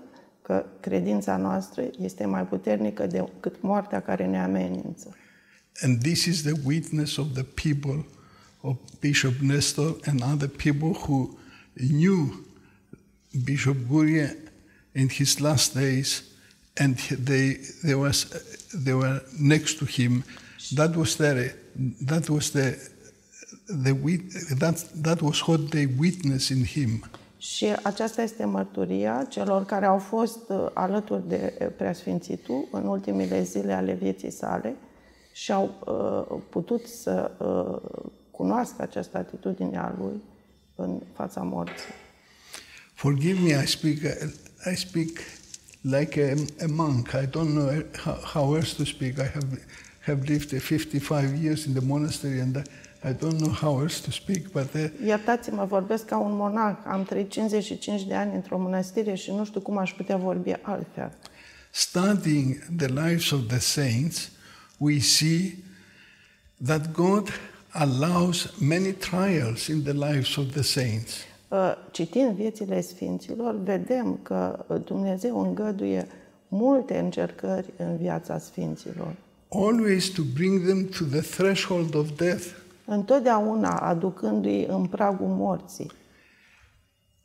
că 0.49 0.65
credința 0.79 1.37
noastră 1.37 1.89
este 2.01 2.25
mai 2.25 2.43
puternică 2.43 3.07
decât 3.07 3.61
moartea 3.61 4.01
care 4.01 4.25
ne 4.25 4.39
amenință. 4.39 5.15
And 5.81 6.01
this 6.01 6.25
is 6.25 6.41
the 6.41 6.53
witness 6.63 7.17
of 7.17 7.27
the 7.33 7.43
people 7.43 8.05
of 8.61 8.75
Bishop 8.99 9.33
Nestor 9.33 9.95
and 10.05 10.21
other 10.33 10.47
people 10.47 11.01
who 11.07 11.37
knew 11.73 12.45
Bishop 13.43 13.77
Guria 13.87 14.35
in 14.91 15.09
his 15.09 15.37
last 15.37 15.73
days, 15.73 16.23
and 16.73 16.95
they, 17.25 17.59
they, 17.83 17.95
was, 17.95 18.27
they 18.83 18.93
were 18.93 19.21
next 19.39 19.77
to 19.77 19.85
him. 19.85 20.23
That 20.75 20.95
was 20.95 21.15
the, 21.15 21.53
that 22.01 22.29
was 22.29 22.49
the, 22.49 22.75
the 23.67 23.93
that, 24.57 24.83
that 25.03 25.21
was 25.21 25.47
what 25.47 25.71
they 25.71 25.85
witnessed 25.85 26.51
in 26.51 26.65
him. 26.65 27.03
Și 27.39 27.65
aceasta 27.83 28.21
este 28.21 28.45
mărturia 28.45 29.25
celor 29.29 29.65
care 29.65 29.85
au 29.85 29.97
fost 29.97 30.49
uh, 30.49 30.67
alături 30.73 31.27
de 31.27 31.57
uh, 31.61 31.67
Preasfințitul 31.77 32.67
în 32.71 32.85
ultimele 32.85 33.43
zile 33.43 33.73
ale 33.73 33.93
vieții 33.93 34.31
sale 34.31 34.75
și 35.33 35.51
au 35.51 35.69
uh, 35.85 36.41
putut 36.49 36.87
să 36.87 37.31
uh, 37.37 38.01
cunoască 38.31 38.81
această 38.81 39.17
atitudine 39.17 39.77
a 39.77 39.93
lui 39.99 40.21
în 40.75 41.01
fața 41.13 41.41
morții. 41.41 41.93
Forgive 42.93 43.39
me, 43.39 43.63
I 43.63 43.67
speak, 43.67 43.97
I 44.71 44.75
speak 44.75 45.09
like 45.81 46.21
a, 46.21 46.63
a 46.63 46.67
monk. 46.67 47.07
I 47.07 47.25
don't 47.25 47.53
know 47.53 47.69
how, 48.03 48.13
how 48.13 48.55
else 48.55 48.75
to 48.75 48.83
speak. 48.83 49.17
I 49.17 49.29
have, 49.33 49.61
have 50.05 50.27
lived 50.27 50.49
55 50.49 51.41
years 51.41 51.65
in 51.65 51.73
the 51.73 51.85
monastery 51.85 52.39
and 52.39 52.55
I, 52.57 52.61
I 53.03 53.13
don't 53.13 53.37
know 53.37 53.51
how 53.51 53.81
else 53.81 54.03
to 54.03 54.11
speak, 54.11 54.51
but 54.51 54.73
uh, 54.73 54.85
Iertați-mă, 55.05 55.65
vorbesc 55.65 56.05
ca 56.05 56.17
un 56.17 56.35
monac. 56.35 56.87
Am 56.87 57.03
trăit 57.03 57.29
55 57.29 58.03
de 58.03 58.13
ani 58.13 58.35
într-o 58.35 58.57
mănăstire 58.57 59.13
și 59.13 59.31
nu 59.31 59.45
știu 59.45 59.59
cum 59.59 59.77
aș 59.77 59.93
putea 59.93 60.17
vorbi 60.17 60.51
altfel. 60.61 61.11
studying 61.71 62.61
the 62.77 62.87
lives 62.87 63.31
of 63.31 63.47
the 63.47 63.59
saints, 63.59 64.29
we 64.79 64.99
see 64.99 65.63
that 66.61 66.93
God 66.93 67.29
allows 67.73 68.59
many 68.59 68.93
trials 68.93 69.69
in 69.69 69.83
the 69.83 69.93
lives 69.93 70.37
of 70.37 70.53
the 70.53 70.63
saints. 70.63 71.25
Uh, 71.47 71.73
Citind 71.91 72.35
viețile 72.35 72.81
Sfinților, 72.81 73.55
vedem 73.63 74.19
că 74.23 74.65
uh, 74.67 74.81
Dumnezeu 74.85 75.41
îngăduie 75.41 76.07
multe 76.47 76.97
încercări 76.97 77.65
în 77.77 77.97
viața 77.97 78.39
Sfinților. 78.39 79.15
Always 79.49 80.09
to 80.09 80.21
bring 80.33 80.65
them 80.65 80.87
to 80.87 81.03
the 81.05 81.21
threshold 81.21 81.95
of 81.95 82.17
death 82.17 82.45
Întotdeauna 82.89 83.69
aducându-i 83.69 84.65
în 84.65 84.85
pragul 84.85 85.27
morții 85.27 85.91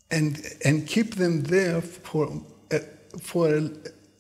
and, 0.09 0.37
and 0.65 0.87
keep 0.87 1.15
them 1.15 1.43
there 1.43 1.81
for, 1.81 2.43
a, 2.71 2.77
for 3.21 3.49
a, 3.49 3.71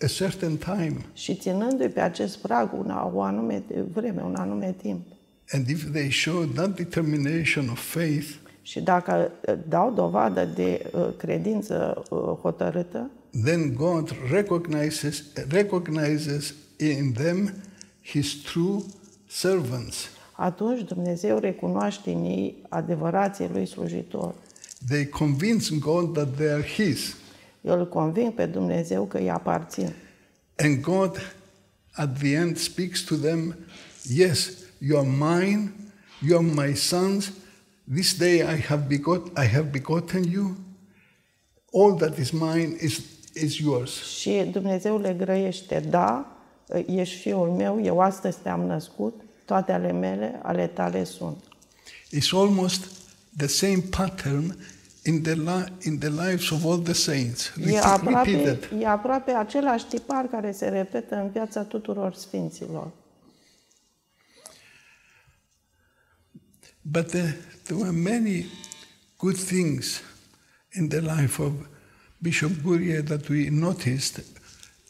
a 0.00 0.06
certain 0.06 0.56
time. 0.56 0.96
și 1.12 1.34
ținându-i 1.34 1.88
pe 1.88 2.00
acest 2.00 2.38
prag 2.38 2.72
una, 2.78 3.10
o 3.14 3.20
anume 3.20 3.62
vreme, 3.92 4.22
un 4.22 4.34
anume 4.34 4.74
timp. 4.82 5.06
And 5.50 5.68
if 5.68 5.90
they 5.92 6.10
show 6.10 6.44
that 6.44 6.76
determination 6.76 7.68
of 7.68 7.78
faith, 7.78 8.26
Și 8.66 8.80
dacă 8.80 9.30
uh, 9.48 9.54
dau 9.68 9.92
dovadă 9.92 10.44
de 10.44 10.90
uh, 10.92 11.08
credință 11.16 12.04
uh, 12.10 12.18
hotărâtă, 12.40 13.10
then 13.44 13.74
God 13.74 14.16
recognizes, 14.30 15.24
recognizes 15.48 16.54
in 16.78 17.12
them 17.12 17.52
his 18.02 18.42
true 18.42 18.78
servants. 19.26 20.10
Atunci 20.36 20.80
Dumnezeu 20.80 21.38
recunoaște 21.38 22.10
în 22.10 22.24
ei 22.24 22.62
adevărații 22.68 23.48
lui 23.52 23.66
slujitori. 23.66 24.34
They 24.88 25.08
convince 25.08 25.76
God 25.78 26.12
that 26.12 26.34
they 26.36 26.50
are 26.50 26.62
his. 26.62 27.16
Îl 27.60 27.88
conving 27.88 28.32
pe 28.32 28.46
Dumnezeu 28.46 29.04
că 29.04 29.18
îi 29.18 29.30
aparțin. 29.30 29.92
And 30.56 30.80
God, 30.80 31.36
at 31.92 32.18
the 32.18 32.32
end, 32.34 32.56
speaks 32.56 33.00
to 33.00 33.14
them 33.14 33.54
Yes, 34.08 34.64
you 34.80 34.98
are 34.98 35.06
mine, 35.06 35.72
you 36.20 36.36
are 36.36 36.42
my 36.42 36.74
sons. 36.74 37.32
This 37.86 38.18
day 38.18 38.42
I 38.42 38.56
have, 38.56 38.88
begot, 38.88 39.32
I 39.36 39.46
have 39.46 39.72
begotten 39.72 40.24
you. 40.24 40.56
All 41.72 41.96
that 41.96 42.18
is 42.18 42.32
mine 42.32 42.76
is, 42.80 43.00
is 43.34 43.58
yours. 43.58 43.90
Și 43.90 44.48
Dumnezeu 44.52 44.98
le 44.98 45.12
grăiește, 45.12 45.80
da, 45.80 46.36
ești 46.86 47.16
fiul 47.16 47.48
meu, 47.48 47.80
eu 47.82 48.00
astăzi 48.00 48.38
te-am 48.42 48.60
născut, 48.60 49.23
toate 49.44 49.72
ale 49.72 49.92
mele, 49.92 50.40
ale 50.42 50.66
tale 50.66 51.04
sunt. 51.04 51.36
It's 52.10 52.32
almost 52.32 52.86
the 53.36 53.46
same 53.46 53.80
pattern 53.90 54.56
in 55.02 55.22
the, 55.22 55.34
li- 55.34 55.72
in 55.82 55.98
the 55.98 56.08
lives 56.08 56.50
of 56.50 56.64
all 56.64 56.78
the 56.78 56.92
saints. 56.92 57.46
E 57.46 57.64
Repeat- 57.64 57.82
aproape, 57.82 58.30
repeated. 58.30 58.68
e 58.80 58.86
aproape 58.86 59.30
același 59.30 59.84
tipar 59.86 60.24
care 60.26 60.52
se 60.52 60.68
repetă 60.68 61.14
în 61.14 61.30
viața 61.30 61.62
tuturor 61.62 62.14
sfinților. 62.14 62.90
But 66.82 67.08
there, 67.10 67.36
there 67.64 67.76
were 67.80 67.90
many 67.92 68.46
good 69.18 69.36
things 69.36 70.02
in 70.74 70.88
the 70.88 71.00
life 71.00 71.42
of 71.42 71.52
Bishop 72.18 72.52
Guria 72.62 73.02
that 73.02 73.28
we 73.28 73.48
noticed 73.50 74.22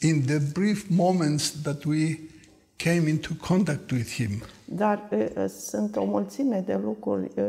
in 0.00 0.26
the 0.26 0.38
brief 0.38 0.88
moments 0.88 1.50
that 1.62 1.84
we 1.84 2.18
came 2.76 3.08
into 3.08 3.30
contact 3.40 3.90
with 3.90 4.10
him. 4.10 4.30
Dar 4.64 5.08
e, 5.10 5.16
e, 5.16 5.46
sunt 5.46 5.96
o 5.96 6.04
mulțime 6.04 6.62
de 6.66 6.80
lucruri 6.82 7.30
e, 7.34 7.42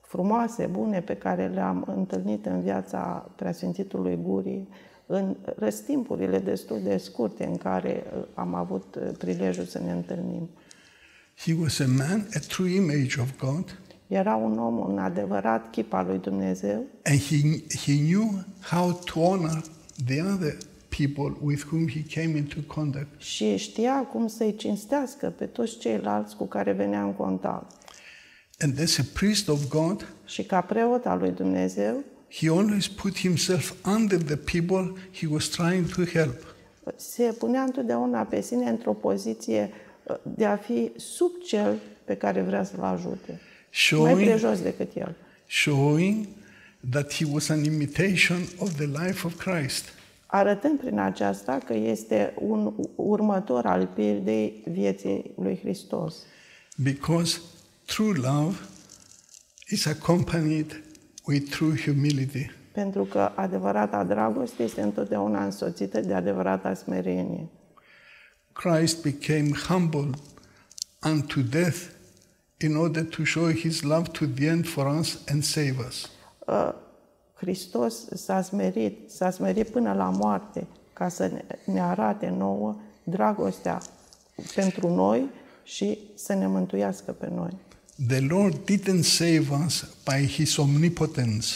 frumoase, 0.00 0.66
bune, 0.66 1.00
pe 1.00 1.14
care 1.16 1.46
le-am 1.46 1.92
întâlnit 1.96 2.46
în 2.46 2.60
viața 2.60 3.30
Preasfințitului 3.36 4.18
Gurii, 4.22 4.68
în 5.06 5.36
răstimpurile 5.56 6.38
destul 6.38 6.80
de 6.82 6.96
scurte 6.96 7.44
în 7.44 7.56
care 7.56 8.04
uh, 8.16 8.24
am 8.34 8.54
avut 8.54 8.94
uh, 8.94 9.10
prilejul 9.18 9.64
să 9.64 9.78
ne 9.78 9.92
întâlnim. 9.92 10.50
He 11.44 11.54
was 11.60 11.78
a 11.78 11.86
man, 11.86 12.28
a 12.34 12.38
true 12.48 12.70
image 12.70 13.20
of 13.20 13.38
God, 13.38 13.78
Era 14.06 14.34
un 14.34 14.58
om, 14.58 14.78
un 14.78 14.98
adevărat 14.98 15.70
chip 15.70 15.92
al 15.92 16.06
lui 16.06 16.18
Dumnezeu 16.18 16.82
and 17.04 17.18
he, 17.18 17.64
he 17.84 17.96
knew 17.96 18.44
how 18.70 18.92
to 18.92 19.20
honor 19.20 19.62
the 20.06 20.22
other 20.22 20.56
people 20.98 21.36
with 21.42 21.62
whom 21.70 21.88
he 21.88 22.02
came 22.20 22.36
into 22.36 22.56
contact. 22.66 23.20
și 23.20 23.56
știa 23.56 23.94
cum 24.12 24.26
să-i 24.26 24.54
cinstească 24.56 25.26
pe 25.38 25.44
toți 25.46 25.78
ceilalți 25.78 26.36
cu 26.36 26.46
care 26.46 26.72
venea 26.72 27.02
în 27.02 27.12
contact. 27.12 27.70
And 28.58 28.80
as 28.80 28.98
a 28.98 29.02
priest 29.12 29.48
of 29.48 29.68
God, 29.68 30.06
Și 30.24 30.42
ca 30.44 30.60
preot 30.60 31.06
al 31.06 31.18
lui 31.18 31.30
Dumnezeu, 31.30 32.04
he 32.32 32.48
always 32.48 32.88
put 32.88 33.18
himself 33.18 33.72
under 33.86 34.22
the 34.22 34.36
people 34.36 34.92
he 35.20 35.26
was 35.30 35.44
trying 35.44 35.86
to 35.94 36.02
help. 36.04 36.54
se 36.96 37.34
punea 37.38 37.62
întotdeauna 37.62 38.22
pe 38.22 38.40
sine 38.40 38.68
într-o 38.68 38.92
poziție 38.92 39.70
uh, 40.02 40.16
de 40.22 40.44
a 40.44 40.56
fi 40.56 40.90
sub 40.96 41.30
cel 41.46 41.78
pe 42.04 42.14
care 42.16 42.40
vrea 42.42 42.64
să-l 42.64 42.82
ajute. 42.82 43.28
Mai 43.28 43.38
Showing, 43.70 44.18
prejos 44.28 44.60
decât 44.60 44.90
el. 44.96 45.14
showing 45.46 46.26
that 46.90 47.12
he 47.14 47.24
was 47.32 47.48
an 47.48 47.64
imitation 47.64 48.38
of 48.58 48.72
the 48.74 48.86
life 48.86 49.26
of 49.26 49.44
Christ. 49.44 49.84
Arătând 50.34 50.78
prin 50.78 50.98
aceasta 50.98 51.58
că 51.66 51.74
este 51.74 52.34
un 52.40 52.74
următor 52.94 53.66
al 53.66 53.86
pildei 53.86 54.62
vieții 54.66 55.32
lui 55.36 55.58
Hristos. 55.58 56.14
Because 56.76 57.40
true 57.86 58.12
love 58.14 58.56
is 59.68 59.86
accompanied 59.86 60.82
with 61.26 61.50
true 61.50 61.76
humility. 61.84 62.50
Pentru 62.72 63.04
că 63.04 63.32
adevărata 63.34 64.04
dragoste 64.04 64.62
este 64.62 64.82
întotdeauna 64.82 65.44
însoțită 65.44 66.00
de 66.00 66.14
adevărata 66.14 66.74
smerenie. 66.74 67.48
Christ 68.52 69.02
became 69.02 69.50
humble 69.68 70.10
unto 71.10 71.40
death 71.40 71.78
in 72.60 72.76
order 72.76 73.04
to 73.04 73.24
show 73.24 73.50
his 73.50 73.82
love 73.82 74.08
to 74.08 74.24
the 74.34 74.46
end 74.46 74.66
for 74.68 74.98
us 74.98 75.22
and 75.28 75.42
save 75.42 75.74
us. 75.88 76.10
Uh, 76.46 76.72
Hristos 77.42 78.06
s-a 78.14 78.42
smerit, 78.42 79.10
s-a 79.10 79.30
smerit 79.30 79.68
până 79.68 79.92
la 79.92 80.10
moarte 80.10 80.66
ca 80.92 81.08
să 81.08 81.26
ne- 81.26 81.44
ne 81.72 81.80
arate 81.80 82.34
nouă 82.38 82.76
dragostea 83.04 83.82
pentru 84.54 84.94
noi 84.94 85.30
și 85.62 85.98
să 86.14 86.34
ne 86.34 86.46
mântuiască 86.46 87.12
pe 87.12 87.28
noi. 87.34 87.50
The 88.08 88.20
Lord 88.20 88.54
didn't 88.70 89.02
save 89.02 89.46
us 89.66 89.94
by 90.04 90.26
his 90.26 90.56
omnipotence, 90.56 91.46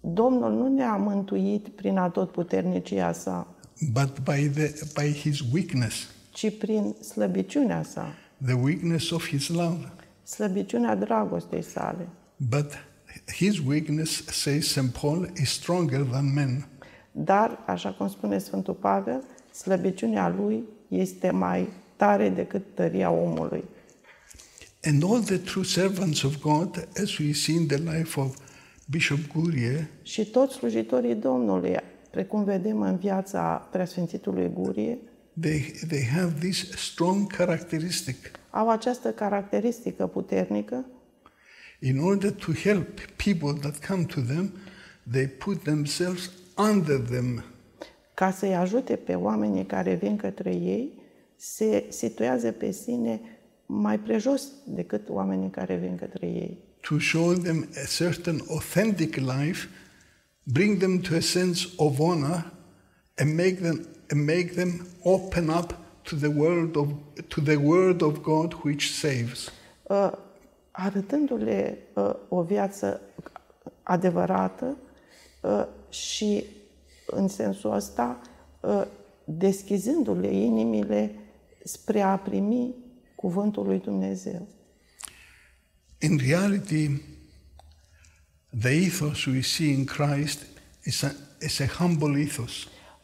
Domnul 0.00 0.52
nu 0.52 0.68
ne-a 0.68 0.96
mântuit 0.96 1.68
prin 1.68 1.96
atotputernicia 1.98 3.12
sa, 3.12 3.46
but 3.92 4.18
by, 4.24 4.48
the, 4.48 4.72
by 5.00 5.12
his 5.12 5.40
weakness, 5.52 5.94
ci 6.32 6.58
prin 6.58 6.94
slăbiciunea 7.12 7.82
sa, 7.82 8.14
the 8.44 8.52
weakness 8.54 9.10
of 9.10 9.28
his 9.28 9.48
love. 9.48 9.92
slăbiciunea 10.22 10.94
dragostei 10.96 11.62
sale. 11.62 12.08
But 12.36 12.72
his 13.32 13.58
weakness, 13.66 14.24
says 14.26 14.66
St. 14.66 14.92
Paul, 15.00 15.28
is 15.40 15.50
stronger 15.50 16.00
than 16.00 16.34
men. 16.34 16.66
Dar, 17.12 17.62
așa 17.66 17.92
cum 17.92 18.08
spune 18.08 18.38
Sfântul 18.38 18.74
Pavel, 18.74 19.22
slăbiciunea 19.52 20.28
lui 20.28 20.64
este 20.88 21.30
mai 21.30 21.68
tare 21.96 22.28
decât 22.28 22.62
tăria 22.74 23.10
omului. 23.10 23.64
And 24.82 25.02
all 25.04 25.20
the 25.22 25.36
true 25.38 25.64
servants 25.64 26.22
of 26.22 26.40
God, 26.40 26.88
as 27.02 27.18
we 27.18 27.32
see 27.32 27.54
in 27.54 27.66
the 27.66 27.76
life 27.76 28.20
of 28.20 28.36
Bishop 28.90 29.18
Gurie, 29.34 29.90
Și 30.02 30.26
toți 30.26 30.54
slujitorii 30.54 31.14
Domnului, 31.14 31.76
precum 32.10 32.44
vedem 32.44 32.80
în 32.80 32.96
viața 32.96 33.68
Preasfințitului 33.72 34.50
Gurie, 34.52 34.98
they, 35.40 35.72
they 35.88 36.04
have 36.04 36.32
this 36.38 36.70
strong 36.70 37.32
characteristic. 37.32 38.30
au 38.50 38.70
această 38.70 39.10
caracteristică 39.10 40.06
puternică 40.06 40.84
In 41.78 41.98
order 41.98 42.30
to 42.30 42.52
help 42.52 43.00
people 43.16 43.52
that 43.60 43.86
come 43.86 44.04
to 44.04 44.20
them, 44.20 44.52
they 45.10 45.26
put 45.26 45.62
themselves 45.62 46.30
under 46.56 46.98
them. 46.98 47.44
ca 48.14 48.30
să-i 48.30 48.54
ajute 48.54 48.96
pe 48.96 49.14
oamenii 49.14 49.64
care 49.66 49.94
vin 49.94 50.16
către 50.16 50.50
ei, 50.50 51.02
se 51.36 51.84
situează 51.88 52.50
pe 52.52 52.70
sine 52.70 53.20
mai 53.66 53.98
prejos 53.98 54.42
decât 54.66 55.08
oamenii 55.08 55.50
care 55.50 55.76
vin 55.76 55.96
către 55.96 56.26
ei. 56.26 56.64
to 56.88 56.98
show 57.00 57.34
them 57.34 57.68
a 57.82 57.86
certain 57.86 58.40
authentic 58.48 59.16
life, 59.16 59.68
bring 60.46 60.78
them 60.78 61.02
to 61.02 61.16
a 61.16 61.20
sense 61.20 61.66
of 61.78 62.00
honor, 62.00 62.44
and 63.18 63.36
make 63.36 63.60
them 63.60 63.86
and 64.10 64.24
make 64.24 64.54
them 64.54 64.86
open 65.04 65.50
up 65.50 65.74
to 66.04 66.14
the 66.16 66.30
world 66.30 66.76
of 66.76 66.92
to 67.28 67.40
the 67.40 67.56
word 67.56 68.02
of 68.02 68.22
God 68.22 68.52
which 68.64 68.92
saves. 68.92 69.50
Uh, 69.90 70.10
arătându-le 70.76 71.78
uh, 71.94 72.14
o 72.28 72.42
viață 72.42 73.00
adevărată 73.82 74.76
uh, 75.42 75.66
și 75.88 76.44
în 77.06 77.28
sensul 77.28 77.72
ăsta 77.72 78.20
uh, 78.60 78.82
deschizându-le 79.24 80.34
inimile 80.34 81.14
spre 81.64 82.00
a 82.00 82.16
primi 82.16 82.74
cuvântul 83.14 83.66
lui 83.66 83.78
Dumnezeu. 83.78 84.48
In 86.00 86.18
reality, 86.18 87.02
the 88.60 88.84
ethos 88.84 89.24
we 89.24 89.40
see 89.40 89.68
in 89.68 89.84
Christ 89.84 90.46
is 90.84 91.02
a, 91.02 91.12
is 91.40 91.58
a 91.58 91.66
humble 91.66 92.20
ethos. 92.20 92.52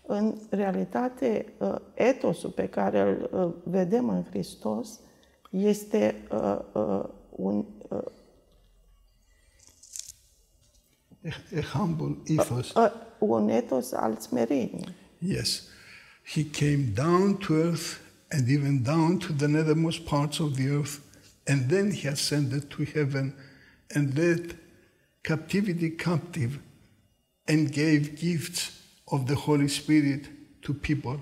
În 0.07 0.35
realitate, 0.51 1.53
uh, 1.59 1.75
etosul 1.95 2.51
pe 2.51 2.69
care 2.69 3.01
îl 3.01 3.31
uh, 3.33 3.55
vedem 3.65 4.09
în 4.09 4.25
Hristos 4.25 4.99
este 5.51 6.15
uh, 6.31 6.59
uh, 6.73 7.05
un 7.43 7.65
uh, 7.91 7.99
A, 11.25 11.61
humble 11.79 12.17
ethos. 12.27 12.73
uh, 12.75 12.91
un 13.21 13.49
etos 13.49 13.93
al 13.93 14.17
smereniei. 14.21 14.89
Yes. 15.21 15.69
He 16.25 16.45
came 16.45 16.93
down 16.95 17.37
to 17.39 17.55
earth 17.55 18.01
and 18.31 18.49
even 18.49 18.83
down 18.83 19.19
to 19.19 19.33
the 19.33 19.47
nethermost 19.47 20.05
parts 20.05 20.41
of 20.41 20.57
the 20.57 20.69
earth, 20.69 21.01
and 21.47 21.69
then 21.69 21.91
he 21.91 22.09
ascended 22.09 22.69
to 22.71 22.85
heaven 22.85 23.35
and 23.95 24.17
led 24.17 24.57
captivity 25.23 25.91
captive 25.91 26.59
and 27.47 27.71
gave 27.73 28.17
gifts 28.17 28.71
of 29.07 29.27
the 29.27 29.35
Holy 29.35 29.69
Spirit 29.69 30.29
to 30.63 30.73
people. 30.75 31.19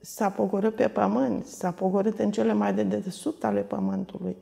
S-a 0.00 0.30
pogorât 0.30 0.74
pe 0.74 0.88
pământ, 0.88 1.46
s-a 1.46 1.70
pogorât 1.70 2.18
în 2.18 2.30
cele 2.30 2.52
mai 2.52 2.74
de 2.74 2.82
dedesubt 2.82 3.44
ale 3.44 3.60
pământului 3.60 4.36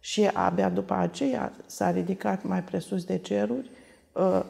și 0.00 0.24
abia 0.24 0.68
după 0.68 0.94
aceea 0.94 1.52
s-a 1.66 1.90
ridicat 1.90 2.44
mai 2.44 2.62
presus 2.64 3.04
de 3.04 3.18
ceruri, 3.18 3.70
uh, 4.12 4.44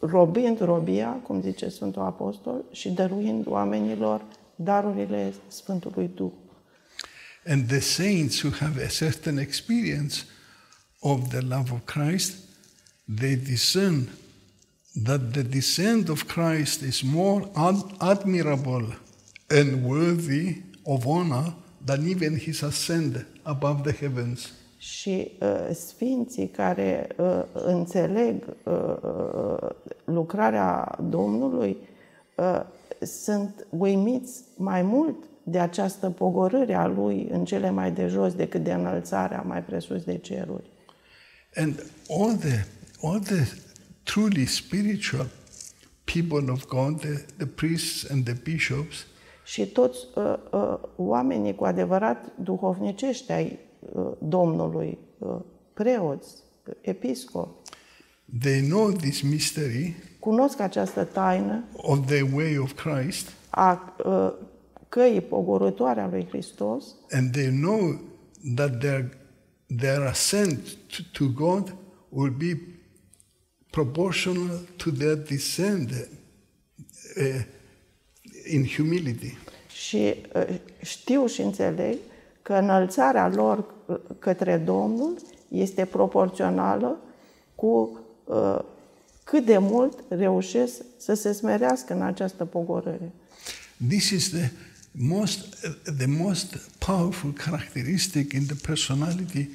robind 0.00 0.60
robia, 0.60 1.08
cum 1.08 1.42
zice 1.42 1.68
Sfântul 1.68 2.02
Apostol, 2.02 2.64
și 2.72 2.90
dăruind 2.90 3.46
oamenilor 3.46 4.24
darurile 4.56 5.34
Sfântului 5.48 6.10
Duh. 6.14 6.32
And 7.46 7.66
the 7.66 7.80
saints 7.80 8.42
who 8.42 8.50
have 8.50 8.84
a 8.84 8.88
certain 8.88 9.38
experience 9.38 10.24
of 11.00 11.28
the 11.28 11.40
love 11.40 11.72
of 11.72 11.84
Christ, 11.84 12.34
they 13.18 13.36
discern 13.36 14.08
that 15.04 15.32
the 15.32 15.42
descent 15.42 16.08
of 16.08 16.22
Christ 16.24 16.80
is 16.80 17.02
more 17.02 17.50
ad- 17.54 17.94
admirable 17.98 18.98
and 19.48 19.84
worthy 19.84 20.62
of 20.82 21.06
honor 21.06 21.54
than 21.86 22.06
even 22.06 22.38
his 22.38 22.62
ascent 22.62 23.26
above 23.42 23.90
the 23.90 24.06
heavens. 24.06 24.52
Și 24.78 25.32
uh, 25.40 25.74
sfinții 25.74 26.48
care 26.48 27.08
uh, 27.16 27.42
înțeleg 27.52 28.42
uh, 28.62 28.74
uh, 29.02 29.68
lucrarea 30.04 30.98
Domnului 31.08 31.76
uh, 32.34 32.60
sunt 33.00 33.66
uimiți 33.70 34.42
mai 34.56 34.82
mult 34.82 35.16
de 35.42 35.58
această 35.58 36.10
pogorâre 36.10 36.74
a 36.74 36.86
Lui 36.86 37.28
în 37.30 37.44
cele 37.44 37.70
mai 37.70 37.92
de 37.92 38.06
jos 38.06 38.34
decât 38.34 38.62
de 38.62 38.72
înălțarea 38.72 39.40
mai 39.40 39.62
presus 39.62 40.04
de 40.04 40.18
ceruri. 40.18 40.70
And 41.54 41.82
all 42.08 42.36
the, 42.36 42.64
all 43.02 43.20
the 43.20 43.44
truly 44.02 44.46
spiritual 44.46 45.26
people 46.04 46.52
of 46.52 46.66
God, 46.66 47.00
the, 47.00 47.24
the 47.36 47.46
priests 47.46 48.10
and 48.10 48.24
the 48.24 48.34
bishops, 48.42 49.06
Și 49.46 49.66
toți 49.66 49.98
uh, 50.14 50.34
uh, 50.52 50.78
oamenii 50.96 51.54
cu 51.54 51.64
adevărat 51.64 52.32
duhovnicești 52.42 53.32
ai 53.32 53.58
uh, 53.80 54.12
Domnului, 54.18 54.98
uh, 55.18 55.36
preoți, 55.74 56.34
episcopi, 56.80 57.70
they 58.40 58.60
know 58.60 58.90
this 58.90 59.20
mystery 59.22 59.94
cunosc 60.20 60.60
această 60.60 61.04
taină 61.04 61.64
of 61.76 62.06
the 62.06 62.22
way 62.34 62.58
of 62.58 62.72
Christ, 62.72 63.32
a 63.50 63.96
uh, 64.04 64.32
căii 64.88 65.20
pogorătoare 65.20 66.00
a 66.00 66.08
lui 66.08 66.26
Hristos. 66.28 66.84
and 67.10 67.30
they 67.32 67.48
know 67.50 68.00
that 68.54 68.78
their, 68.78 69.08
their 69.76 70.00
ascent 70.02 70.58
to, 70.86 71.24
to 71.24 71.30
God 71.34 71.74
will 72.08 72.34
be 72.38 72.60
proportional 73.70 74.48
to 74.76 74.90
their 74.90 75.14
descent 75.14 75.90
uh, 75.90 77.24
in 78.50 78.66
humility. 78.76 79.36
Și 79.86 80.14
uh, 80.34 80.46
știu 80.82 81.26
și 81.26 81.40
înțeleg 81.40 81.96
că 82.42 82.52
înălțarea 82.52 83.28
lor 83.28 83.64
uh, 83.86 83.96
către 84.18 84.56
Domnul 84.56 85.16
este 85.48 85.84
proporțională 85.84 86.98
cu 87.54 88.00
uh, 88.24 88.58
cât 89.24 89.44
de 89.44 89.58
mult 89.58 89.98
reușesc 90.08 90.72
să 90.96 91.14
se 91.14 91.32
smerească 91.32 91.94
în 91.94 92.02
această 92.02 92.44
pogorâre. 92.44 93.12
This 93.88 94.10
is 94.10 94.30
the 94.30 94.50
most, 94.90 95.38
the 95.98 96.06
most 96.06 96.56
powerful 96.78 97.32
characteristic 97.32 98.32
in 98.32 98.46
the 98.46 98.56
personality 98.66 99.48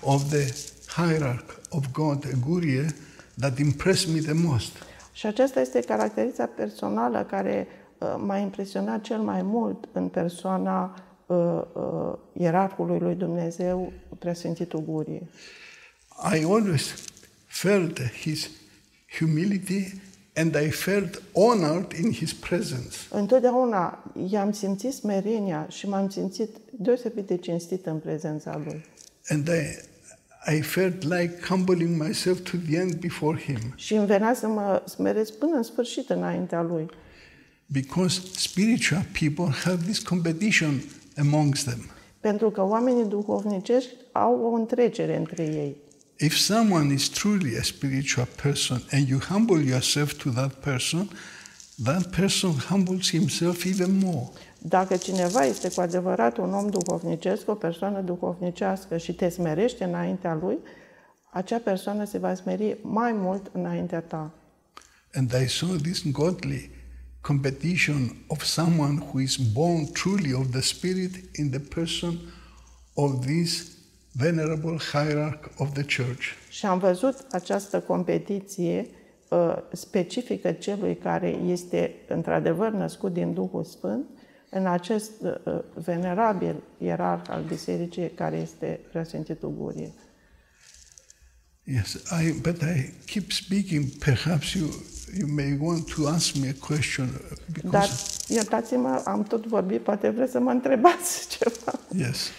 of 0.00 0.30
the 0.30 0.52
hierarch 0.96 1.54
of 1.68 1.84
God, 1.92 2.26
Gurie, 2.46 2.94
that 3.38 3.58
impressed 3.58 4.14
me 4.14 4.20
the 4.20 4.32
most. 4.32 4.72
Și 5.12 5.26
aceasta 5.26 5.60
este 5.60 5.80
caracterița 5.80 6.46
personală 6.46 7.26
care 7.30 7.66
uh, 7.68 7.79
m-a 8.18 8.36
impresionat 8.36 9.00
cel 9.00 9.18
mai 9.18 9.42
mult 9.42 9.88
în 9.92 10.08
persoana 10.08 10.94
uh, 11.26 11.62
uh, 11.72 12.12
ierarhului 12.32 12.98
lui 12.98 13.14
Dumnezeu, 13.14 13.92
Preasfințitul 14.18 14.80
Gurie. 14.80 15.22
I 16.38 16.44
always 16.44 16.94
felt 17.46 18.00
his 18.00 18.50
humility 19.18 20.00
and 20.34 20.54
I 20.54 20.70
felt 20.70 21.22
honored 21.34 21.92
in 21.92 22.12
his 22.12 22.32
presence. 22.32 22.96
Întotdeauna 23.10 24.12
i-am 24.28 24.52
simțit 24.52 24.92
smerenia 24.92 25.66
și 25.68 25.88
m-am 25.88 26.08
simțit 26.08 26.56
deosebit 26.70 27.26
de 27.26 27.36
cinstit 27.36 27.86
în 27.86 27.98
prezența 27.98 28.60
lui. 28.64 28.84
And 29.28 29.48
I, 29.48 29.88
I 30.56 30.60
felt 30.60 31.02
like 31.02 31.34
humbling 31.48 32.02
myself 32.02 32.40
to 32.50 32.56
the 32.66 32.76
end 32.76 32.94
before 32.94 33.38
him 33.38 33.58
Și 33.74 33.94
îmi 33.94 34.06
venea 34.06 34.34
să 34.34 34.46
mă 34.46 34.82
smeresc 34.86 35.32
până 35.32 35.56
în 35.56 35.62
sfârșit 35.62 36.10
înaintea 36.10 36.62
lui. 36.62 36.90
Because 37.72 38.20
spiritual 38.36 39.02
people 39.12 39.48
have 39.64 39.84
this 39.84 40.02
competition 40.02 40.82
amongst 41.16 41.64
them. 41.64 41.90
Pentru 42.20 42.50
că 42.50 42.62
oamenii 42.62 43.04
duhovnicești 43.04 43.90
au 44.12 44.40
o 44.40 44.54
întrecere 44.54 45.16
între 45.16 45.42
ei. 45.42 45.76
If 46.18 46.36
someone 46.36 46.92
is 46.92 47.08
truly 47.08 47.56
a 47.58 47.62
spiritual 47.62 48.28
person 48.42 48.82
and 48.90 49.08
you 49.08 49.18
humble 49.18 49.62
yourself 49.64 50.12
to 50.12 50.30
that 50.30 50.54
person, 50.54 51.10
that 51.84 52.16
person 52.16 52.50
humbles 52.50 53.10
himself 53.10 53.64
even 53.64 53.98
more. 53.98 54.28
Dacă 54.58 54.96
cineva 54.96 55.44
este 55.44 55.70
cu 55.70 55.80
adevărat 55.80 56.36
un 56.36 56.54
om 56.54 56.70
duhovnicesc, 56.70 57.48
o 57.48 57.54
persoană 57.54 58.00
duhovnicească 58.00 58.96
și 58.96 59.14
te 59.14 59.28
smerește 59.28 59.84
înaintea 59.84 60.34
lui, 60.34 60.58
acea 61.32 61.58
persoană 61.58 62.04
se 62.04 62.18
va 62.18 62.34
smeri 62.34 62.76
mai 62.82 63.12
mult 63.12 63.50
înaintea 63.52 64.00
ta. 64.00 64.34
And 65.12 65.32
I 65.44 65.48
saw 65.48 65.68
this 65.68 66.10
godly 66.10 66.70
competition 67.20 68.24
of 68.26 68.42
someone 68.42 68.96
who 68.96 69.20
is 69.20 69.36
born 69.36 69.86
truly 69.92 70.32
of 70.32 70.50
the 70.50 70.62
Spirit 70.62 71.12
in 71.34 71.50
the 71.50 71.60
person 71.60 72.18
of 72.94 73.26
this 73.26 73.76
venerable 74.12 74.78
hierarch 74.78 75.50
of 75.58 75.72
the 75.72 75.82
church. 75.82 76.22
Și 76.48 76.66
am 76.66 76.78
văzut 76.78 77.26
această 77.30 77.80
competiție 77.80 78.86
uh, 79.28 79.56
specifică 79.72 80.52
celui 80.52 80.96
care 80.96 81.28
este 81.28 81.94
într-adevăr 82.08 82.70
născut 82.70 83.12
din 83.12 83.34
Duhul 83.34 83.64
Sfânt, 83.64 84.06
în 84.50 84.66
acest 84.66 85.10
uh, 85.20 85.58
venerabil 85.74 86.62
ierarh 86.78 87.30
al 87.30 87.42
bisericii 87.42 88.10
care 88.10 88.36
este 88.36 88.80
Preasfințitul 88.90 89.54
Gurie. 89.58 89.92
Yes, 91.64 91.92
I, 92.10 92.32
but 92.40 92.62
I 92.62 92.92
keep 93.06 93.30
speaking. 93.30 93.84
Perhaps 93.84 94.52
you, 94.52 94.68
you 95.18 95.28
may 95.34 95.56
want 95.60 95.94
to 95.94 96.08
ask 96.08 96.34
me 96.34 96.48
a 96.48 96.66
question 96.66 97.06
uh, 97.06 97.36
because 97.52 97.70
Dar 97.78 97.88
iertați-mă, 98.36 99.02
am 99.04 99.22
tot 99.22 99.46
vorbit, 99.46 99.80
poate 99.80 100.08
vreți 100.08 100.32
să 100.32 100.38
mă 100.40 100.50
întrebați 100.50 101.26
ceva. 101.38 101.78
yes, 101.96 102.30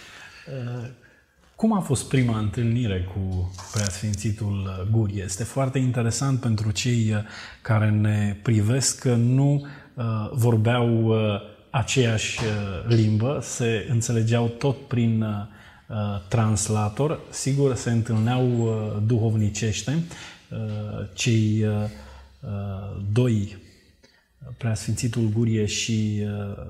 Cum 1.56 1.72
a 1.72 1.80
fost 1.80 2.08
prima 2.08 2.38
întâlnire 2.38 3.08
cu 3.14 3.52
Preasfințitul 3.72 4.86
Gurie? 4.90 5.22
Este 5.22 5.44
foarte 5.44 5.78
interesant 5.78 6.40
pentru 6.40 6.70
cei 6.70 7.12
uh, 7.12 7.18
care 7.62 7.90
ne 7.90 8.36
privesc 8.42 8.98
că 8.98 9.14
nu 9.14 9.66
uh, 9.94 10.04
vorbeau 10.32 11.04
uh, 11.06 11.16
aceeași 11.70 12.40
uh, 12.44 12.94
limbă, 12.94 13.38
se 13.42 13.86
înțelegeau 13.90 14.46
tot 14.48 14.76
prin 14.86 15.22
uh, 15.22 15.28
uh, 15.88 15.96
translator. 16.28 17.20
Sigur, 17.30 17.74
se 17.74 17.90
întâlneau 17.90 18.46
uh, 18.60 19.02
duhovnicește. 19.06 20.02
Uh, 20.50 20.58
cei 21.14 21.64
uh, 21.66 21.74
uh, 21.74 21.90
doi 23.12 23.56
Preasfințitul 24.58 25.28
Gurie 25.34 25.64
și 25.64 26.22
uh, 26.22 26.64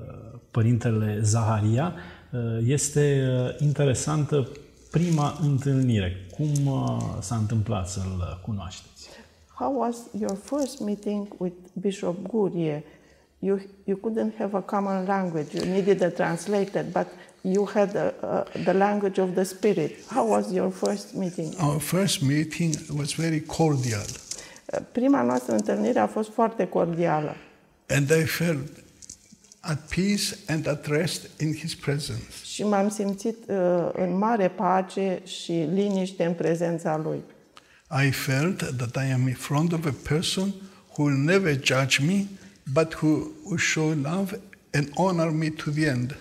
Părintele 0.51 1.19
Zaharia, 1.21 1.93
uh, 2.31 2.39
este 2.65 3.23
uh, 3.27 3.55
interesantă 3.61 4.47
prima 4.91 5.37
întâlnire. 5.41 6.27
Cum 6.35 6.67
uh, 6.67 6.97
s-a 7.19 7.35
întâmplat 7.35 7.89
să-l 7.89 8.39
cunoașteți? 8.41 9.09
How 9.55 9.79
was 9.79 9.97
your 10.19 10.37
first 10.43 10.79
meeting 10.79 11.27
with 11.37 11.55
Bishop 11.73 12.27
Gurie? 12.27 12.83
You, 13.39 13.59
you 13.83 13.97
couldn't 13.97 14.37
have 14.37 14.57
a 14.57 14.61
common 14.61 15.05
language. 15.05 15.57
You 15.57 15.65
needed 15.65 16.01
a 16.01 16.09
translator, 16.09 16.85
but 16.91 17.07
you 17.41 17.65
had 17.73 17.95
a, 17.95 18.13
a, 18.21 18.45
the 18.63 18.73
language 18.73 19.19
of 19.19 19.33
the 19.33 19.43
Spirit. 19.43 19.91
How 20.09 20.25
was 20.29 20.51
your 20.51 20.71
first 20.71 21.13
meeting? 21.13 21.53
our 21.59 21.79
first 21.79 22.21
meeting 22.21 22.75
was 22.97 23.13
very 23.13 23.41
cordial, 23.41 24.07
Prima 24.91 25.21
noastră 25.21 25.53
întâlnire 25.53 25.99
a 25.99 26.07
fost 26.07 26.31
foarte 26.33 26.67
cordială 26.67 27.35
and 27.87 28.09
I 28.09 28.25
felt 28.25 28.83
at 29.61 29.87
peace 29.89 30.35
and 30.47 30.67
at 30.67 30.87
rest 30.87 31.29
in 31.39 31.53
his 31.53 31.75
presence. 31.75 32.23
și 32.43 32.63
m-am 32.63 32.89
simțit 32.89 33.37
uh, 33.47 33.89
în 33.93 34.17
mare 34.17 34.47
pace 34.47 35.21
și 35.25 35.51
liniște 35.73 36.25
în 36.25 36.33
prezența 36.33 36.97
lui. 36.97 37.23
I 38.07 38.11
felt 38.11 38.75
that 38.77 39.05
I 39.07 39.11
am 39.11 39.27
in 39.27 39.33
front 39.33 39.73
of 39.73 39.85
a 39.85 39.93
person 40.07 40.53
who 40.91 41.03
will 41.03 41.17
never 41.17 41.59
judge 41.63 42.03
me, 42.05 42.25
but 42.73 42.93
who 42.93 43.07
will 43.43 43.57
show 43.57 43.87
love 43.87 44.39
and 44.73 44.89
honor 44.95 45.31
me 45.31 45.49
to 45.49 45.71
the 45.71 45.85
end. 45.85 46.17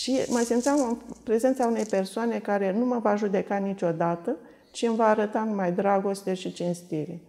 Și 0.00 0.20
mă 0.28 0.42
simțeam 0.46 0.88
în 0.88 0.96
prezența 1.24 1.66
unei 1.66 1.84
persoane 1.84 2.38
care 2.38 2.72
nu 2.72 2.84
mă 2.84 2.98
va 2.98 3.16
judeca 3.16 3.56
niciodată, 3.56 4.36
ci 4.70 4.82
îmi 4.82 4.96
va 4.96 5.06
arăta 5.06 5.44
numai 5.44 5.72
dragoste 5.72 6.34
și 6.34 6.52
cinstire. 6.52 7.20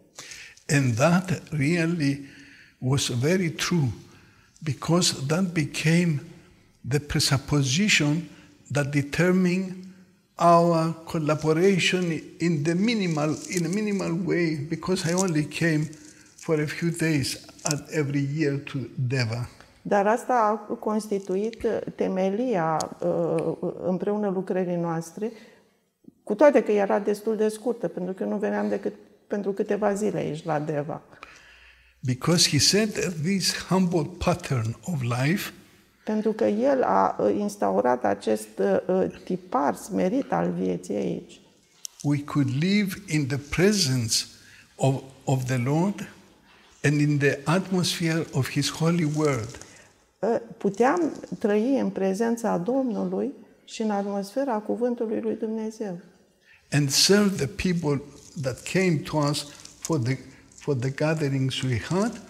And 0.70 0.96
that 0.96 1.42
really 1.52 2.26
was 2.80 3.08
very 3.10 3.52
true 3.52 3.90
because 4.64 5.28
that 5.28 5.54
became 5.54 6.22
the 6.84 7.00
presupposition 7.00 8.30
that 8.72 8.92
determined 8.92 9.86
our 10.38 10.94
collaboration 11.08 12.22
in 12.40 12.64
the 12.64 12.76
minimal 12.76 13.36
in 13.50 13.66
a 13.66 13.70
minimal 13.70 14.14
way 14.14 14.56
because 14.56 15.06
I 15.06 15.14
only 15.14 15.46
came 15.46 15.86
for 16.38 16.62
a 16.62 16.68
few 16.68 16.92
days 16.92 17.48
at 17.66 17.90
every 17.92 18.20
year 18.20 18.58
to 18.58 18.90
Deva. 18.96 19.50
Dar 19.82 20.08
asta 20.08 20.66
a 20.70 20.74
constituit 20.74 21.68
temelia 21.96 22.98
uh, 23.00 23.54
împreună 23.86 24.30
lucrării 24.30 24.76
noastre, 24.76 25.32
cu 26.24 26.36
toate 26.36 26.64
că 26.64 26.72
era 26.72 27.00
destul 27.00 27.36
de 27.36 27.48
scurtă, 27.48 27.88
pentru 27.88 28.14
că 28.14 28.24
nu 28.24 28.38
veneam 28.38 28.70
decât 28.70 28.94
pentru 29.28 29.52
câteva 29.52 29.94
zile 29.94 30.18
aici 30.18 30.44
la 30.44 30.60
Deva. 30.60 31.02
Because 32.00 32.50
he 32.50 32.60
said 32.60 32.92
that 32.92 33.14
this 33.24 33.56
humble 33.70 34.10
pattern 34.18 34.76
of 34.84 35.02
life 35.02 35.52
Pentru 36.04 36.32
că 36.32 36.44
el 36.44 36.84
a 36.84 37.16
uh, 37.20 37.36
instaurat 37.40 38.04
acest 38.04 38.48
uh, 38.60 39.06
tipar 39.24 39.76
smerit 39.76 40.32
al 40.32 40.52
vieții 40.52 40.96
aici. 40.96 41.40
we 42.04 42.24
could 42.24 42.50
live 42.60 42.96
in 43.08 43.28
the 43.28 43.38
presence 43.38 44.26
of, 44.76 45.02
of 45.24 45.46
the 45.46 45.58
Lord 45.58 46.08
and 46.84 47.02
in 47.02 47.18
the 47.18 47.40
atmosphere 47.46 48.26
of 48.34 48.50
His 48.50 48.70
holy 48.70 49.08
word. 49.18 49.58
Uh, 50.20 50.36
Puteam 50.58 51.12
trăi 51.40 51.80
în 51.80 51.90
prezența 51.90 52.58
Domnului 52.58 53.32
și 53.64 53.82
în 53.82 53.90
atmosfera 53.90 54.54
cuvântului 54.58 55.20
lui 55.22 55.36
Dumnezeu. 55.36 56.00
And 56.72 56.90
serve 56.90 57.38
the 57.38 57.48
people 57.48 58.02
that 58.42 58.64
came 58.64 58.98
to 59.04 59.18
us 59.18 59.44
for 59.80 60.00
the, 60.00 60.18
for 60.56 60.76
the 60.76 60.90
gatherings 60.90 61.62
we 61.62 61.80
had 61.80 62.22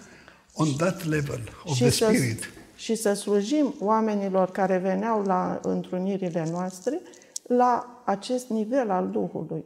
on 0.54 0.78
that 0.78 1.06
level 1.06 1.42
of 1.66 1.78
the 1.78 1.90
și, 1.90 1.98
să, 1.98 2.06
Spirit. 2.06 2.50
și 2.76 2.96
să 2.96 3.14
slujim 3.14 3.76
oamenilor 3.80 4.52
care 4.52 4.78
veneau 4.78 5.24
la 5.24 5.60
întrunirile 5.64 6.50
noastre 6.50 7.02
la 7.48 8.04
acest 8.06 8.48
nivel 8.48 8.90
al 8.90 9.10
Duhului. 9.12 9.64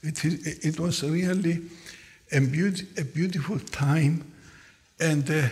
It, 0.00 0.18
it 0.62 0.78
was 0.78 1.00
really 1.00 1.62
a, 2.30 2.38
beaut- 2.40 2.98
a 2.98 3.02
beautiful 3.14 3.58
time 3.58 4.24
and 4.98 5.30
a 5.30 5.50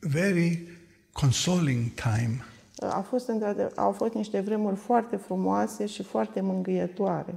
very 0.00 0.68
consoling 1.12 1.90
time. 1.94 2.44
A 2.80 3.00
fost, 3.08 3.28
într-adevăr- 3.28 3.74
au 3.76 3.92
fost 3.92 4.12
niște 4.14 4.40
vremuri 4.40 4.76
foarte 4.76 5.16
frumoase 5.16 5.86
și 5.86 6.02
foarte 6.02 6.40
mângâietoare. 6.40 7.34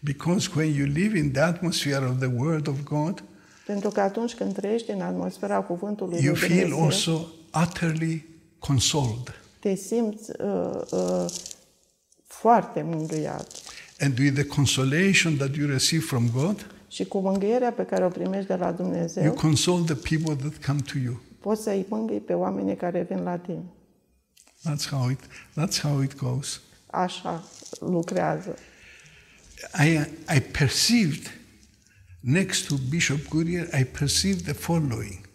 Because 0.00 0.50
when 0.56 0.74
you 0.74 0.86
live 0.86 1.18
in 1.18 1.32
the 1.32 1.40
atmosphere 1.42 2.04
of 2.04 2.18
the 2.18 2.30
Word 2.38 2.66
of 2.68 2.82
God, 2.82 3.22
Pentru 3.66 3.90
că 3.90 4.00
atunci 4.00 4.34
când 4.34 4.52
trăiești 4.54 4.90
în 4.90 5.00
atmosfera 5.00 5.60
cuvântului 5.60 6.22
you 6.22 6.34
lui 6.34 6.48
feel 6.48 6.68
Dumnezeu, 6.68 6.84
also 6.84 7.26
utterly 7.62 8.26
consoled. 8.58 9.34
te 9.60 9.74
simți 9.74 10.30
uh, 10.40 10.80
uh, 10.90 11.24
foarte 12.26 12.82
mângâiat. 12.82 13.48
And 14.00 14.18
with 14.18 14.34
the 14.34 14.44
consolation 14.46 15.36
that 15.36 15.54
you 15.54 15.68
receive 15.68 16.04
from 16.04 16.28
God, 16.34 16.66
Și 16.88 17.04
cu 17.04 17.18
mângâierea 17.18 17.72
pe 17.72 17.82
care 17.82 18.04
o 18.04 18.08
primești 18.08 18.46
de 18.46 18.54
la 18.54 18.66
you 18.66 18.74
Dumnezeu, 18.76 19.32
console 19.32 19.82
the 19.94 20.16
people 20.16 20.34
that 20.48 20.66
come 20.66 20.78
to 20.92 20.98
you. 21.04 21.20
poți 21.40 21.62
să-i 21.62 21.86
mângâi 21.88 22.18
pe 22.20 22.32
oamenii 22.32 22.76
care 22.76 23.06
vin 23.08 23.22
la 23.22 23.36
tine. 23.36 23.62
That's 24.64 24.86
how 24.90 25.10
it, 25.10 25.18
that's 25.54 25.80
how 25.80 26.02
it 26.02 26.16
goes. 26.16 26.60
Așa 26.86 27.44
lucrează. 27.80 28.56
I, 29.84 29.98
I 30.36 30.40
perceived, 30.40 31.30
next 32.20 32.66
to 32.66 32.74
Bishop 32.88 33.28
Goodyear, 33.28 33.68
I 33.80 33.84
perceived 33.84 34.42
the 34.42 34.52
following. 34.52 35.28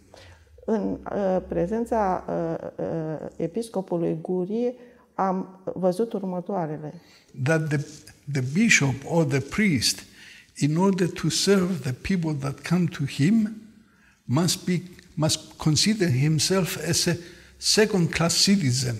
În 0.64 0.98
uh, 1.12 1.42
prezența 1.48 2.24
uh, 2.28 2.68
uh, 2.76 3.28
episcopului 3.36 4.18
Gurie 4.20 4.74
am 5.14 5.62
văzut 5.74 6.12
următoarele. 6.12 7.00
that 7.42 7.68
the, 7.68 7.80
the 8.32 8.42
bishop 8.52 8.94
or 9.04 9.24
the 9.24 9.40
priest, 9.40 10.04
in 10.56 10.76
order 10.76 11.08
to 11.08 11.28
serve 11.28 11.80
the 11.80 11.92
people 11.92 12.34
that 12.34 12.68
come 12.68 12.86
to 12.86 13.04
him, 13.04 13.62
must, 14.24 14.64
be, 14.64 14.82
must 15.14 15.52
consider 15.56 16.08
himself 16.08 16.88
as 16.88 17.06
a 17.06 17.16
second 17.56 18.10
class 18.10 18.42
citizen 18.42 18.96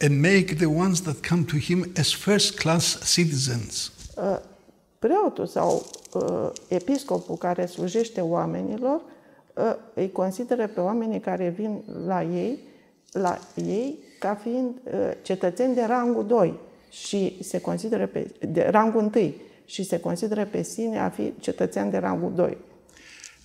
and 0.00 0.20
make 0.20 0.56
the 0.56 0.66
ones 0.68 1.00
that 1.02 1.22
come 1.28 1.44
to 1.44 1.56
him 1.56 1.92
as 1.96 2.12
first 2.12 2.58
class 2.58 2.98
citizens. 3.14 3.92
Uh, 4.16 4.38
preotul 4.98 5.46
sau 5.46 5.90
uh, 6.12 6.50
episcopul 6.68 7.36
care 7.36 7.66
slujește 7.66 8.20
oamenilor 8.20 9.00
uh, 9.54 9.74
îi 9.94 10.12
consideră 10.12 10.66
pe 10.66 10.80
oamenii 10.80 11.20
care 11.20 11.54
vin 11.56 11.82
la 12.06 12.22
ei, 12.22 12.58
la 13.12 13.38
ei 13.54 13.98
ca 14.18 14.34
fiind 14.34 14.74
uh, 14.84 15.10
cetățeni 15.22 15.74
de 15.74 15.84
rangul 15.84 16.26
2 16.26 16.54
și 16.90 17.38
se 17.42 17.60
consideră 17.60 18.06
pe 18.06 18.34
de 18.48 18.68
rangul 18.70 19.10
1 19.14 19.34
și 19.64 19.84
se 19.84 20.00
consideră 20.00 20.44
pe 20.44 20.62
sine 20.62 20.98
a 20.98 21.08
fi 21.08 21.32
cetățean 21.40 21.90
de 21.90 21.96
rangul 21.96 22.32
2. 22.34 22.56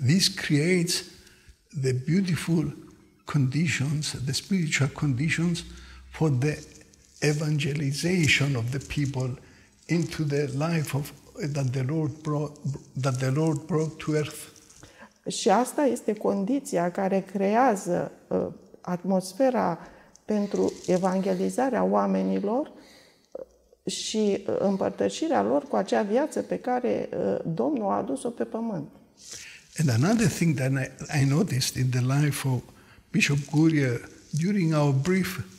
This 0.06 0.28
creates 0.28 1.04
the 1.82 1.94
beautiful 2.06 2.78
conditions, 3.26 4.16
the 4.26 4.34
spiritual 4.34 4.90
conditions 4.90 5.64
for 6.18 6.30
the 6.30 6.58
evangelization 7.20 8.56
of 8.56 8.72
the 8.72 8.80
people 8.80 9.30
into 9.88 10.24
the 10.24 10.48
life 10.58 10.96
of 10.96 11.12
that 11.54 11.74
the 11.74 11.84
Lord 11.84 12.12
brought 12.24 12.54
that 13.02 13.20
the 13.20 13.32
Lord 13.32 13.68
brought 13.68 13.98
to 13.98 14.16
earth. 14.16 14.54
Și 15.28 15.50
asta 15.50 15.82
este 15.86 16.14
condiția 16.14 16.92
care 16.92 17.26
creează 17.32 18.12
uh, 18.28 18.48
atmosfera 18.82 19.80
pentru 20.26 20.74
evangelizarea 20.88 21.84
oamenilor 21.84 22.72
uh, 23.32 23.92
și 23.92 24.46
uh, 24.48 24.56
împărtășirea 24.60 25.44
lor 25.44 25.64
cu 25.64 25.76
acea 25.76 26.02
viață 26.02 26.42
pe 26.42 26.58
care 26.58 27.10
uh, 27.12 27.40
Domnul 27.54 27.90
a 27.90 27.96
adus-o 27.96 28.30
pe 28.30 28.44
pământ. 28.44 28.88
And 29.78 30.04
another 30.04 30.28
thing 30.28 30.56
that 30.56 30.72
I, 30.72 31.22
I 31.22 31.26
noticed 31.26 31.76
in 31.84 31.90
the 31.90 32.20
life 32.20 32.48
of 32.48 32.62
Bishop 33.12 33.38
Guria 33.52 34.00
during 34.30 34.74
our 34.74 34.94
brief 34.94 35.38
um, 35.38 35.55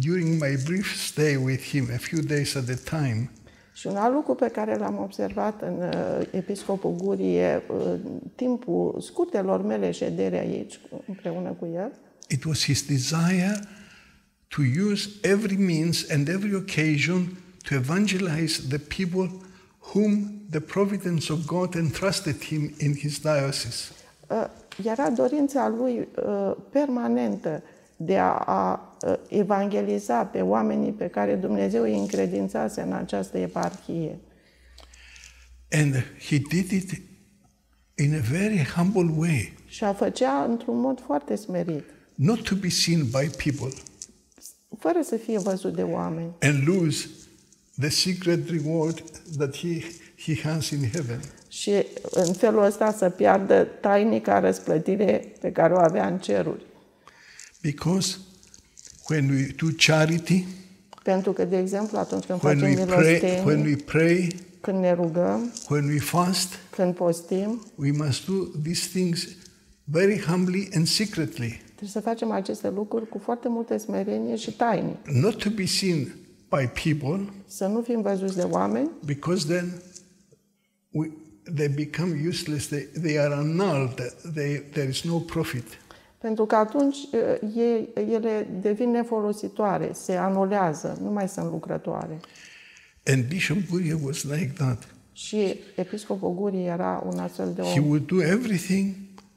during 0.00 0.38
my 0.38 0.56
brief 0.64 0.96
stay 0.96 1.36
with 1.36 1.62
him, 1.62 1.88
a 1.94 1.98
few 1.98 2.22
days 2.22 2.54
at 2.54 2.68
a 2.68 2.98
time, 2.98 3.30
Și 3.80 3.86
un 3.86 3.96
alt 3.96 4.14
lucru 4.14 4.34
pe 4.34 4.48
care 4.48 4.76
l-am 4.76 4.98
observat 4.98 5.62
în 5.62 5.76
uh, 5.82 6.26
Episcopul 6.30 6.94
Gurie, 6.96 7.62
uh, 7.68 7.94
timpul 8.34 9.00
scurtelor 9.00 9.62
mele 9.62 9.90
ședere 9.90 10.38
aici 10.38 10.80
împreună 11.06 11.56
cu 11.58 11.68
el, 11.74 11.92
it 12.28 12.44
was 12.44 12.64
his 12.64 12.86
desire 12.86 13.60
to 14.48 14.62
use 14.90 15.08
every 15.22 15.56
means 15.56 16.10
and 16.10 16.28
every 16.28 16.54
occasion 16.54 17.36
to 17.68 17.74
evangelize 17.74 18.62
the 18.68 18.78
people 18.78 19.30
whom 19.92 20.40
the 20.50 20.60
providence 20.60 21.32
of 21.32 21.46
God 21.46 21.74
entrusted 21.74 22.42
him 22.42 22.74
in 22.78 22.94
his 22.94 23.18
diocese. 23.18 23.92
Uh, 24.28 24.44
era 24.84 25.10
dorința 25.10 25.68
lui 25.68 26.08
uh, 26.26 26.56
permanentă 26.70 27.62
de 28.02 28.18
a, 28.18 28.34
a 28.34 28.96
uh, 29.06 29.14
evangeliza 29.28 30.24
pe 30.24 30.40
oamenii 30.40 30.92
pe 30.92 31.06
care 31.06 31.34
Dumnezeu 31.34 31.82
îi 31.82 31.98
încredințase 31.98 32.80
în 32.80 32.92
această 32.92 33.38
eparhie. 33.38 34.18
And 35.70 35.94
he 36.28 36.38
did 36.38 36.70
it 36.70 36.90
in 37.94 38.14
a 38.14 38.20
very 38.30 38.64
humble 38.76 39.14
way, 39.16 39.52
Și 39.66 39.84
a 39.84 39.92
făcea 39.92 40.44
într-un 40.48 40.80
mod 40.80 41.00
foarte 41.00 41.34
smerit, 41.34 41.84
not 42.14 42.42
to 42.42 42.54
be 42.54 42.68
seen 42.68 43.02
by 43.02 43.30
people 43.44 43.72
fără 44.78 44.98
să 45.02 45.16
fie 45.16 45.38
văzut 45.38 45.74
de 45.74 45.82
oameni 45.82 46.30
and 46.40 46.68
lose 46.68 47.08
the 47.78 47.88
secret 47.88 48.48
reward 48.50 49.02
that 49.36 49.56
he, 49.56 49.82
he 50.24 50.48
has 50.48 50.70
in 50.70 50.90
heaven. 50.92 51.20
și 51.48 51.86
în 52.10 52.32
felul 52.32 52.64
ăsta 52.64 52.92
să 52.92 53.10
piardă 53.10 53.64
tainica 53.64 54.40
răsplătire 54.40 55.32
pe 55.40 55.52
care 55.52 55.72
o 55.72 55.78
avea 55.78 56.06
în 56.06 56.18
ceruri. 56.18 56.68
Because 57.62 58.18
when 59.08 59.30
we 59.30 59.54
do 59.56 59.66
charity, 59.76 60.44
Pentru 61.02 61.32
că, 61.32 61.44
de 61.44 61.58
exemplu, 61.58 61.98
atunci 61.98 62.24
când 62.24 62.42
when 62.42 62.58
facem 62.58 62.74
we 62.74 62.84
pray, 62.84 63.20
when 63.44 63.60
milostenie, 63.60 63.74
we 63.74 63.76
pray, 63.76 64.36
când 64.60 64.78
ne 64.78 64.92
rugăm, 64.92 65.52
when 65.68 65.84
we 65.84 65.98
fast, 65.98 66.58
când 66.70 66.94
postim, 66.94 67.66
we 67.74 67.90
must 67.90 68.26
do 68.26 68.32
these 68.62 68.88
things 68.92 69.28
very 69.84 70.20
humbly 70.20 70.68
and 70.74 70.86
secretly, 70.86 71.60
trebuie 71.64 71.88
să 71.88 72.00
facem 72.00 72.30
aceste 72.30 72.70
lucruri 72.70 73.08
cu 73.08 73.18
foarte 73.18 73.48
multă 73.48 73.78
smerenie 73.78 74.36
și 74.36 74.52
tainic. 74.52 75.08
not 75.08 75.36
to 75.36 75.50
be 75.50 75.66
seen 75.66 76.14
by 76.48 76.68
people, 76.82 77.32
Să 77.46 77.66
nu 77.66 77.82
fim 77.82 78.02
văzuți 78.02 78.36
de 78.36 78.42
oameni, 78.42 78.90
because 79.04 79.46
then 79.46 79.82
we, 80.90 81.10
they 81.54 81.68
become 81.68 82.26
useless. 82.28 82.66
They, 82.66 82.88
they 83.02 83.18
are 83.18 83.34
annulled. 83.34 84.14
They, 84.34 84.62
there 84.72 84.88
is 84.88 85.02
no 85.02 85.18
profit. 85.18 85.64
Pentru 86.20 86.44
că 86.46 86.54
atunci 86.54 86.96
uh, 86.96 87.52
ei, 87.56 87.88
ele 87.94 88.48
devin 88.60 88.90
nefolositoare, 88.90 89.90
se 89.92 90.12
anulează, 90.16 90.98
nu 91.02 91.10
mai 91.10 91.28
sunt 91.28 91.50
lucrătoare. 91.50 92.20
And 93.06 93.24
Bishop 93.24 93.56
Guria 93.70 93.96
was 94.04 94.22
like 94.22 94.52
that. 94.56 94.88
Și 95.12 95.60
episcopul 95.76 96.34
Gurii 96.34 96.66
era 96.66 97.02
un 97.06 97.18
astfel 97.18 97.52
de 97.54 97.62
He 97.62 97.80
om. 97.80 97.86
would 97.86 98.06
do 98.06 98.22
everything 98.22 98.94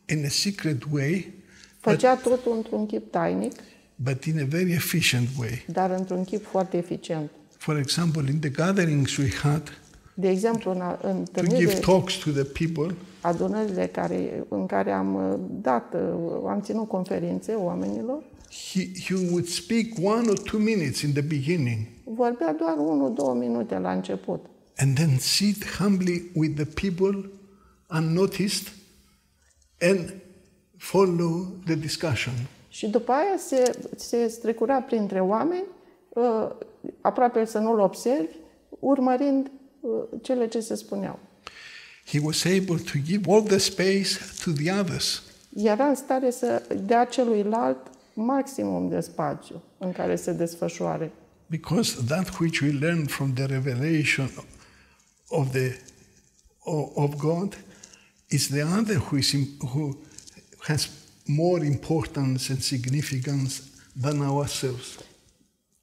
in 0.10 0.24
a 0.26 0.30
secret 0.30 0.84
way, 0.92 1.34
Făcea 1.80 2.16
totul 2.16 2.54
într-un 2.56 2.86
chip 2.86 3.12
tainic, 3.12 3.52
but 3.96 4.24
in 4.24 4.40
a 4.40 4.46
very 4.46 4.72
efficient 4.72 5.28
way. 5.40 5.66
dar 5.72 5.92
într-un 5.92 6.24
chip 6.24 6.46
foarte 6.46 6.78
eficient. 6.78 7.30
For 7.58 7.78
example, 7.78 8.30
in 8.30 8.40
the 8.40 8.50
gatherings 8.50 9.18
we 9.18 9.30
had 9.42 9.72
De 10.16 10.30
exemplu, 10.30 10.72
în, 10.72 10.82
a- 10.82 11.00
în 11.02 11.24
to 11.24 11.42
give 11.42 11.42
întâlnirile, 11.42 11.80
talks 11.80 12.14
to 12.18 12.30
the 12.32 12.44
people, 12.44 12.96
adunările 13.22 13.88
care, 13.88 14.44
în 14.50 14.66
care 14.66 14.92
am 14.92 15.16
uh, 15.16 15.40
dat, 15.62 15.94
uh, 15.94 16.00
am 16.48 16.62
ținut 16.62 16.88
conferințe 16.88 17.54
oamenilor, 17.54 18.24
he, 18.74 18.82
he 19.06 19.14
would 19.30 19.46
speak 19.48 19.86
one 20.04 20.28
or 20.30 20.40
two 20.40 20.60
minutes 20.60 21.02
in 21.02 21.12
the 21.14 21.22
beginning 21.22 21.78
vorbea 22.04 22.56
doar 22.60 22.76
1-2 23.36 23.40
minute 23.40 23.78
la 23.78 23.92
început. 23.92 24.46
and 24.78 24.96
then 24.96 25.18
sit 25.20 25.66
humbly 25.78 26.32
with 26.36 26.56
the 26.64 26.90
people 26.90 27.30
unnoticed 27.90 28.68
and 29.82 30.14
follow 30.78 31.46
the 31.66 31.76
discussion. 31.76 32.34
Și 32.68 32.88
după 32.90 33.12
aia 33.12 33.38
se, 33.38 33.80
se 33.96 34.28
strecura 34.28 34.82
printre 34.82 35.20
oameni, 35.20 35.64
uh, 36.10 36.50
aproape 37.02 37.46
să 37.46 37.58
nu-l 37.60 37.80
observi, 37.80 38.36
urmărind 38.80 39.46
uh, 39.46 39.52
cele 40.22 40.48
ce 40.48 40.60
se 40.60 40.76
spuneau. 40.76 41.20
He 42.06 42.20
was 42.20 42.46
able 42.46 42.78
to 42.92 42.98
give 43.06 43.32
all 43.32 43.42
the 43.44 43.58
space 43.58 44.18
to 44.44 44.52
the 44.52 44.72
others. 44.80 45.22
Era 45.56 45.86
în 45.88 45.96
stare 45.96 46.32
să 46.32 46.62
dea 46.86 47.06
celuilalt 47.06 47.78
maximum 48.14 48.90
de 48.90 49.00
spațiu 49.00 49.64
în 49.78 49.92
care 49.92 50.16
se 50.16 50.32
desfășoare. 50.32 51.12
Because 51.48 51.96
that 52.08 52.38
which 52.40 52.60
we 52.62 52.72
learn 52.72 53.06
from 53.06 53.34
the 53.34 53.46
revelation 53.46 54.32
of, 55.28 55.52
the, 55.52 55.76
of 56.60 56.90
of 56.94 57.16
God 57.16 57.58
is 58.30 58.48
the 58.48 58.64
other 58.64 58.96
who, 58.98 59.18
is, 59.18 59.32
im- 59.32 59.48
who 59.60 59.98
has 60.58 60.90
more 61.26 61.66
importance 61.66 62.52
and 62.52 62.62
significance 62.62 63.62
than 64.02 64.20
ourselves. 64.20 64.86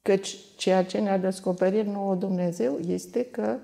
Căci 0.01 0.35
ceea 0.57 0.85
ce 0.85 0.97
ne-a 0.97 1.17
descoperit 1.17 1.85
nouă 1.85 2.15
Dumnezeu 2.15 2.79
este 2.87 3.23
că 3.23 3.57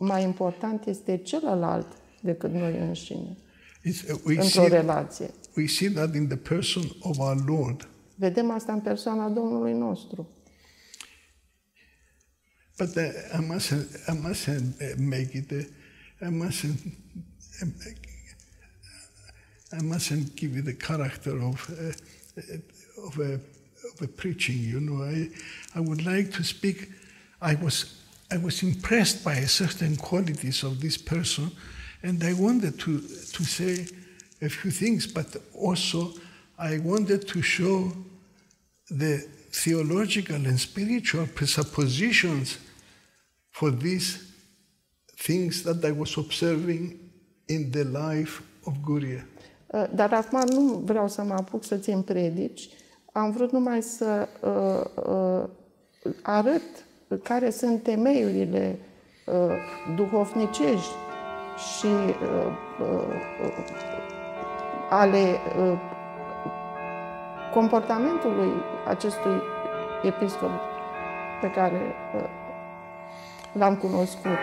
mai 0.00 0.22
important 0.22 0.86
este 0.86 1.16
celălalt 1.16 1.86
decât 2.22 2.50
noi 2.52 2.78
înșine, 2.78 3.36
It's, 3.84 4.10
uh, 4.10 4.20
we, 4.24 4.34
într-o 4.34 4.46
see, 4.48 4.68
relație. 4.68 5.30
we 5.56 5.66
see 5.66 5.90
that 5.90 6.14
in 6.14 6.26
the 6.26 6.36
person 6.36 6.82
of 7.00 7.18
our 7.18 7.44
Lord. 7.46 7.88
Vedem 8.14 8.50
asta 8.50 8.72
în 8.72 8.80
persoana 8.80 9.28
Domnului 9.28 9.72
nostru. 9.72 10.28
But 12.78 12.96
uh, 12.96 13.02
I 13.38 13.44
mustn't, 13.44 13.86
I 14.08 14.16
mustn't 14.28 14.80
uh, 14.80 14.94
make 14.98 15.36
it, 15.36 15.50
uh, 15.50 15.64
I 16.22 16.30
mustn't, 16.30 16.78
um, 17.62 17.74
I 19.72 19.82
mustn't 19.82 20.34
give 20.34 20.54
you 20.54 20.62
the 20.62 20.74
character 20.74 21.32
of, 21.42 21.68
uh, 21.68 21.92
uh, 22.36 23.06
of, 23.06 23.18
a, 23.18 23.40
of 23.92 24.00
a 24.00 24.06
preaching, 24.06 24.58
you 24.58 24.80
know. 24.80 25.02
I, 25.02 25.28
I 25.74 25.80
would 25.80 26.04
like 26.06 26.30
to 26.32 26.42
speak, 26.42 26.88
I 27.40 27.54
was, 27.54 27.99
I 28.32 28.36
was 28.36 28.62
impressed 28.62 29.24
by 29.24 29.40
certain 29.46 29.96
qualities 29.96 30.62
of 30.62 30.80
this 30.80 30.96
person, 30.96 31.50
and 32.02 32.22
I 32.22 32.32
wanted 32.32 32.78
to, 32.80 33.00
to 33.32 33.44
say 33.44 33.86
a 34.40 34.48
few 34.48 34.70
things, 34.70 35.06
but 35.06 35.36
also 35.54 36.12
I 36.58 36.78
wanted 36.78 37.26
to 37.28 37.42
show 37.42 37.92
the 38.88 39.26
theological 39.50 40.36
and 40.36 40.58
spiritual 40.60 41.26
presuppositions 41.26 42.58
for 43.50 43.70
these 43.70 44.32
things 45.16 45.62
that 45.64 45.84
I 45.84 45.90
was 45.90 46.16
observing 46.16 47.10
in 47.48 47.70
the 47.70 47.84
life 47.84 48.42
of 48.66 48.74
Guria. 48.82 49.24
Uh, 49.66 49.86
Dar 49.94 50.12
acum 50.12 50.44
nu 50.48 50.82
vreau 50.84 51.08
să 51.08 51.22
mă 51.22 51.34
apuc 51.34 51.64
să 51.64 51.76
țin 51.76 52.02
predici. 52.02 52.68
Am 53.12 53.30
vrut 53.30 53.52
numai 53.52 53.82
să 53.82 54.28
uh, 54.40 55.04
uh, 55.06 55.48
arăt 56.22 56.84
care 57.16 57.50
sunt 57.50 57.82
temeiurile 57.82 58.78
uh, 59.24 59.34
duhovnicești 59.96 60.94
și 61.78 61.86
uh, 61.86 62.46
uh, 62.80 63.14
ale 64.90 65.36
uh, 65.58 65.78
comportamentului 67.52 68.52
acestui 68.88 69.42
episcop 70.02 70.50
pe 71.40 71.50
care 71.50 71.80
uh, 72.14 72.22
l-am 73.52 73.76
cunoscut. 73.76 74.38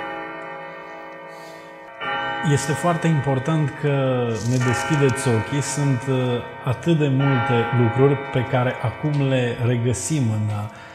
Este 2.52 2.72
foarte 2.72 3.08
important 3.08 3.70
că 3.82 4.28
ne 4.50 4.58
deschideți 4.58 5.28
ochii. 5.28 5.62
Sunt 5.62 6.02
uh, 6.10 6.42
atât 6.66 6.98
de 6.98 7.08
multe 7.08 7.66
lucruri 7.82 8.18
pe 8.34 8.46
care 8.52 8.76
acum 8.82 9.28
le 9.28 9.58
regăsim 9.66 10.24
în 10.32 10.46
uh, 10.48 10.86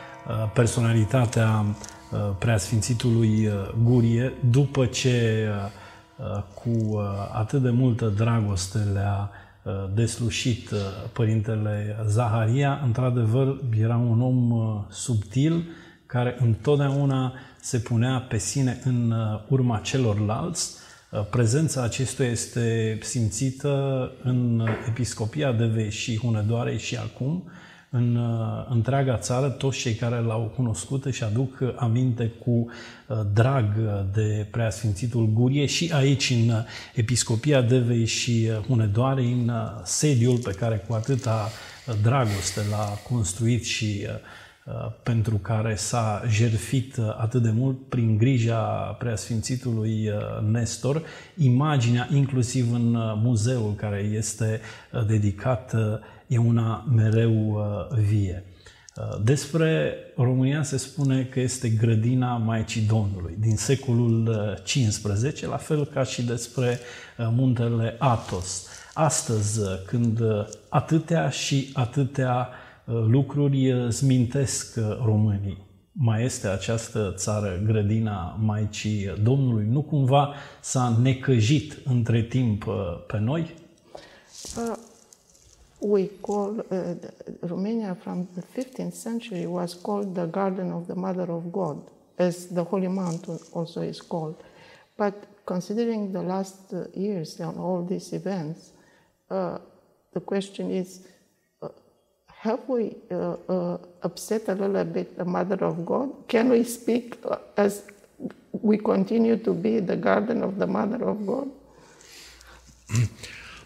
personalitatea 0.55 1.65
uh, 1.65 2.19
preasfințitului 2.39 3.47
uh, 3.47 3.53
Gurie, 3.83 4.33
după 4.51 4.87
ce 4.87 5.47
uh, 5.49 6.27
uh, 6.37 6.43
cu 6.55 6.69
uh, 6.69 7.03
atât 7.33 7.63
de 7.63 7.71
multă 7.71 8.07
dragoste 8.07 8.79
le-a 8.79 9.31
uh, 9.63 9.73
deslușit 9.95 10.71
uh, 10.71 10.79
părintele 11.13 11.97
Zaharia. 12.07 12.81
Într-adevăr, 12.85 13.57
era 13.81 13.97
un 13.97 14.21
om 14.21 14.51
uh, 14.51 14.81
subtil 14.89 15.65
care 16.07 16.37
întotdeauna 16.41 17.33
se 17.61 17.79
punea 17.79 18.19
pe 18.19 18.39
sine 18.39 18.81
în 18.85 19.11
uh, 19.11 19.41
urma 19.49 19.79
celorlalți. 19.79 20.73
Uh, 21.11 21.25
Prezența 21.31 21.83
acestuia 21.83 22.29
este 22.29 22.99
simțită 23.03 24.11
în 24.23 24.67
Episcopia 24.89 25.53
de 25.53 25.65
Vei 25.65 25.91
și 25.91 26.19
Hunedoarei 26.19 26.79
și 26.79 26.97
acum, 26.97 27.51
în 27.95 28.17
uh, 28.17 28.67
întreaga 28.69 29.17
țară, 29.17 29.49
toți 29.49 29.79
cei 29.79 29.95
care 29.95 30.21
l-au 30.21 30.53
cunoscut 30.57 31.05
își 31.05 31.25
aduc 31.25 31.59
uh, 31.61 31.75
aminte 31.77 32.33
cu 32.45 32.51
uh, 32.51 33.21
drag 33.33 33.65
de 34.13 34.47
Preasfințitul 34.51 35.27
Gurie 35.27 35.67
și 35.67 35.91
aici 35.95 36.31
în 36.31 36.49
uh, 36.49 36.65
Episcopia 36.95 37.61
Devei 37.61 38.05
și 38.05 38.49
uh, 38.51 38.67
Hunedoarei, 38.67 39.33
în 39.33 39.49
uh, 39.49 39.81
sediul 39.85 40.39
pe 40.39 40.51
care 40.51 40.85
cu 40.89 40.95
atâta 40.95 41.49
uh, 41.87 41.95
dragoste 42.03 42.61
l-a 42.71 42.99
construit 43.09 43.65
și 43.65 44.07
uh, 44.07 44.11
uh, 44.65 44.93
pentru 45.03 45.37
care 45.37 45.75
s-a 45.75 46.23
jertfit 46.29 46.97
uh, 46.97 47.05
atât 47.19 47.43
de 47.43 47.51
mult 47.51 47.89
prin 47.89 48.17
grija 48.17 48.61
Preasfințitului 48.99 50.09
uh, 50.09 50.51
Nestor, 50.51 51.03
imaginea 51.37 52.09
inclusiv 52.13 52.73
în 52.73 52.95
uh, 52.95 53.13
muzeul 53.17 53.75
care 53.75 54.11
este 54.13 54.61
uh, 54.93 55.07
dedicat 55.07 55.73
uh, 55.73 55.81
e 56.33 56.39
una 56.39 56.85
mereu 56.95 57.51
uh, 57.51 57.99
vie. 57.99 58.45
Uh, 58.97 59.21
Despre 59.25 59.95
România 60.17 60.63
se 60.63 60.77
spune 60.77 61.25
că 61.25 61.41
este 61.41 61.69
grădina 61.69 62.37
Maicii 62.37 62.83
Domnului 62.83 63.37
din 63.39 63.57
secolul 63.57 64.39
XV, 64.65 65.49
la 65.49 65.57
fel 65.57 65.87
ca 65.87 66.03
și 66.03 66.23
despre 66.23 66.79
uh, 67.19 67.29
muntele 67.31 67.97
Athos. 67.99 68.67
Astăzi, 68.95 69.61
uh, 69.61 69.67
când 69.87 70.21
uh, 70.21 70.47
atâtea 70.69 71.29
și 71.29 71.71
atâtea 71.73 72.49
uh, 72.85 72.95
lucruri 73.07 73.73
uh, 73.73 73.89
zmintesc 73.89 74.77
uh, 74.77 74.99
românii, 75.05 75.71
mai 75.93 76.25
este 76.25 76.49
această 76.49 77.13
țară 77.17 77.61
grădina 77.65 78.39
Maicii 78.41 79.13
Domnului? 79.23 79.67
Nu 79.71 79.83
cumva 79.83 80.35
s-a 80.61 80.99
necăjit 81.03 81.79
între 81.85 82.23
timp 82.23 82.67
uh, 82.67 82.75
pe 83.07 83.19
noi? 83.19 83.55
Uh, 84.57 84.77
we 85.83 86.09
call 86.23 86.61
uh, 86.61 86.95
Romania 87.43 87.97
from 87.97 88.29
the 88.35 88.43
15th 88.43 88.95
century 88.95 89.47
was 89.47 89.75
called 89.75 90.15
the 90.15 90.27
Garden 90.27 90.71
of 90.71 90.87
the 90.87 90.95
Mother 90.95 91.31
of 91.31 91.53
God, 91.53 91.83
as 92.19 92.47
the 92.47 92.63
Holy 92.63 92.89
Mountain 92.89 93.39
also 93.53 93.83
is 93.83 94.01
called. 94.01 94.43
But 94.97 95.27
considering 95.45 96.13
the 96.13 96.23
last 96.23 96.73
uh, 96.73 96.85
years 96.95 97.41
and 97.41 97.59
all 97.59 97.85
these 97.85 98.13
events, 98.13 98.73
uh, 99.31 99.59
the 100.13 100.21
question 100.21 100.71
is 100.71 101.07
uh, 101.63 101.69
have 102.29 102.61
we 102.69 102.97
uh, 103.11 103.79
upset 104.03 104.49
a 104.49 104.55
little 104.55 104.85
bit 104.85 105.19
the 105.19 105.25
Mother 105.25 105.65
of 105.65 105.85
God? 105.85 106.29
Can 106.29 106.49
we 106.49 106.63
speak 106.63 107.17
as 107.57 107.83
we 108.53 108.79
continue 108.79 109.37
to 109.39 109.53
be 109.53 109.81
the 109.81 109.97
garden 109.97 110.43
of 110.43 110.59
the 110.59 110.67
Mother 110.67 111.09
of 111.09 111.27
God? 111.27 111.51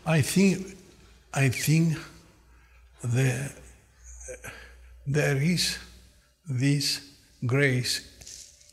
I 0.06 0.22
think, 0.22 0.75
I 1.36 1.48
think 1.50 1.98
the, 3.02 3.52
there 5.06 5.42
is 5.42 5.78
this 6.48 7.00
grace 7.44 8.00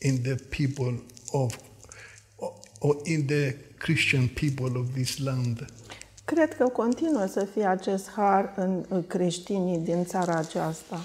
in 0.00 0.22
the 0.22 0.36
people 0.50 0.94
of, 1.34 1.58
or 2.80 2.96
in 3.04 3.26
the 3.26 3.54
Christian 3.78 4.28
people 4.28 4.78
of 4.78 4.94
this 4.94 5.18
land. 5.18 5.66
Cred 6.24 6.54
că 6.56 6.64
continuă 6.64 7.26
să 7.26 7.44
fie 7.44 7.64
acest 7.66 8.10
har 8.10 8.52
în 8.56 8.84
uh, 8.88 9.04
creștinii 9.06 9.78
din 9.78 10.04
țara 10.04 10.36
aceasta. 10.36 11.00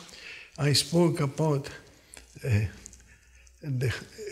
I 0.70 0.74
spoke 0.74 1.22
about 1.22 1.68
uh, 2.46 2.68
the 3.78 3.90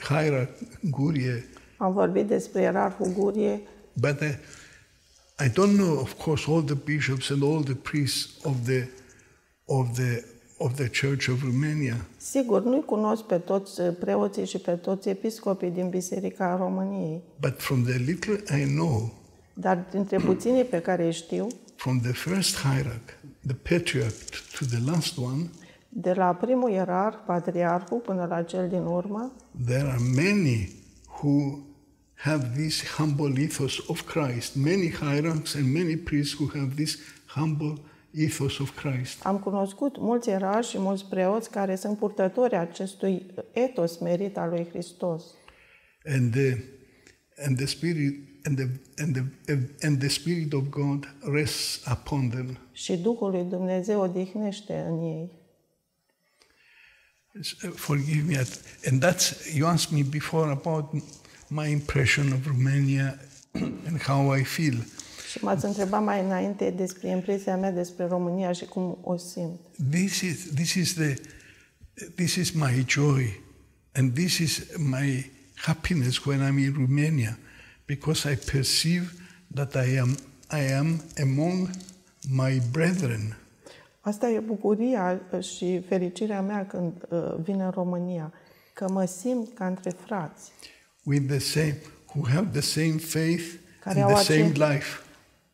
hierarch 0.07 0.61
Gurie, 0.81 1.45
Am 1.77 1.93
vorbit 1.93 2.27
despre 2.27 2.61
ierarhul 2.61 3.07
Gurie, 3.07 3.61
but 3.93 4.21
uh, 4.21 4.33
I 5.39 5.49
don't 5.49 5.75
know, 5.75 5.99
of 5.99 6.17
course, 6.17 6.47
all 6.47 6.61
the 6.61 6.75
bishops 6.75 7.29
and 7.29 7.43
all 7.43 7.61
the 7.61 7.75
priests 7.75 8.45
of 8.45 8.65
the 8.65 8.87
of 9.67 9.95
the 9.95 10.23
of 10.59 10.75
the 10.75 10.89
Church 10.89 11.27
of 11.27 11.43
Romania. 11.43 12.05
Sigur, 12.17 12.63
nu-i 12.63 12.83
cunosc 12.85 13.23
pe 13.23 13.37
toți 13.37 13.81
uh, 13.81 13.95
preoții 13.99 14.45
și 14.45 14.57
pe 14.57 14.71
toți 14.71 15.09
episcopii 15.09 15.69
din 15.69 15.89
Biserica 15.89 16.55
României, 16.55 17.21
But 17.39 17.61
from 17.61 17.83
the 17.83 17.97
little 17.97 18.43
I 18.61 18.63
know, 18.63 19.13
dar 19.53 19.85
dintre 19.91 20.17
puținii 20.17 20.63
pe 20.63 20.79
care 20.79 21.05
îi 21.05 21.13
știu, 21.13 21.47
from 21.75 21.99
the 21.99 22.11
first 22.11 22.57
hierarch, 22.57 23.13
the 23.45 23.55
patriarch, 23.55 24.25
to 24.59 24.65
the 24.65 24.91
last 24.91 25.17
one, 25.17 25.49
de 25.89 26.13
la 26.13 26.33
primul 26.33 26.69
ierarh, 26.69 27.17
patriarhul, 27.25 27.99
până 27.99 28.25
la 28.29 28.41
cel 28.41 28.67
din 28.67 28.81
urmă, 28.81 29.31
there 29.65 29.87
are 29.87 30.01
many 30.15 30.69
who 31.21 31.59
have 32.17 32.55
this 32.55 32.83
humble 32.97 33.39
ethos 33.39 33.79
of 33.87 34.05
Christ. 34.05 34.55
Many 34.55 34.89
hierarchs 34.89 35.55
and 35.55 35.73
many 35.73 35.95
priests 35.95 36.33
who 36.33 36.47
have 36.47 36.75
this 36.75 36.97
humble 37.25 37.77
ethos 38.13 38.59
of 38.59 38.75
Christ. 38.75 39.23
am 39.23 39.39
cunoscut 39.39 39.97
mulți 39.97 40.29
ierarhi 40.29 40.69
și 40.69 40.77
mulți 40.79 41.05
preoți 41.05 41.49
care 41.49 41.75
sunt 41.75 41.97
purtători 41.97 42.55
acestui 42.55 43.25
etos 43.51 43.97
merit 43.97 44.37
al 44.37 44.49
lui 44.49 44.67
Hristos. 44.69 45.23
And 46.05 46.31
the, 46.31 46.57
and 47.45 47.57
the 47.57 47.65
Spirit 47.65 48.27
and 48.43 48.57
the, 48.57 48.67
and, 49.03 49.33
the, 49.45 49.57
and 49.81 49.99
the 49.99 50.09
Spirit 50.09 50.53
of 50.53 50.69
God 50.69 51.15
rests 51.33 51.85
upon 51.91 52.29
them. 52.29 52.57
Și 52.71 52.97
Duhul 52.97 53.31
lui 53.31 53.43
Dumnezeu 53.43 54.01
odihnește 54.01 54.85
în 54.89 55.01
ei. 55.01 55.31
Uh, 57.63 57.71
Forgive 57.75 58.23
me. 58.27 58.45
And 58.91 59.03
that's, 59.03 59.55
you 59.55 59.67
asked 59.67 59.97
me 59.97 60.03
before 60.09 60.51
about 60.51 60.93
my 61.49 61.71
impression 61.71 62.31
of 62.31 62.47
Romania 62.47 63.19
and 63.87 64.01
how 64.01 64.35
I 64.35 64.43
feel. 64.43 64.85
Și 65.31 65.43
m-ați 65.43 65.65
întrebat 65.65 66.03
mai 66.03 66.23
înainte 66.23 66.69
despre 66.69 67.09
impresia 67.09 67.57
mea 67.57 67.71
despre 67.71 68.05
România 68.05 68.51
și 68.51 68.65
cum 68.65 68.97
o 69.03 69.17
simt. 69.17 69.59
This 69.91 70.21
is, 70.21 70.53
this 70.53 70.73
is, 70.73 70.93
the, 70.93 71.13
this 72.15 72.35
is 72.35 72.51
my 72.51 72.85
joy 72.87 73.41
and 73.93 74.13
this 74.13 74.37
is 74.37 74.61
my 74.77 75.31
happiness 75.55 76.25
when 76.25 76.39
I'm 76.39 76.57
in 76.57 76.73
Romania 76.77 77.37
because 77.85 78.31
I 78.31 78.35
perceive 78.35 79.13
that 79.53 79.75
I 79.75 79.97
am, 79.97 80.17
I 80.51 80.73
am 80.73 81.01
among 81.21 81.69
my 82.29 82.61
brethren. 82.71 83.37
Asta 84.01 84.29
e 84.29 84.39
bucuria 84.39 85.21
și 85.41 85.81
fericirea 85.87 86.41
mea 86.41 86.65
când 86.65 86.93
uh, 87.09 87.35
vin 87.41 87.59
în 87.59 87.69
România, 87.69 88.33
că 88.73 88.89
mă 88.89 89.05
simt 89.05 89.53
ca 89.53 89.67
între 89.67 89.89
frați, 89.89 90.51
with 91.07 91.27
the 91.27 91.39
same, 91.39 91.75
who 92.15 92.27
have 92.27 92.47
the 92.51 92.61
same 92.61 92.97
faith 92.97 93.43
Care 93.83 94.01
and 94.01 94.09
au 94.11 94.15
the 94.15 94.23
same 94.23 94.49
ace- 94.51 94.73
life. 94.73 94.99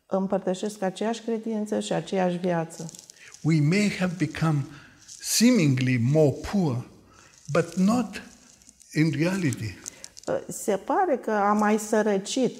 împărtășesc 0.06 0.82
aceeași 0.82 1.20
credință 1.20 1.80
și 1.80 1.92
aceeași 1.92 2.36
viață. 2.36 2.90
We 3.42 3.60
may 3.60 3.92
have 3.98 4.14
become 4.18 4.66
seemingly 5.20 5.98
more 6.12 6.34
poor, 6.52 6.86
but 7.52 7.74
not 7.76 8.22
in 8.92 9.12
reality. 9.18 9.74
Se 10.48 10.76
pare 10.76 11.16
că 11.16 11.30
am 11.30 11.56
mai 11.58 11.78
sărăcit 11.78 12.56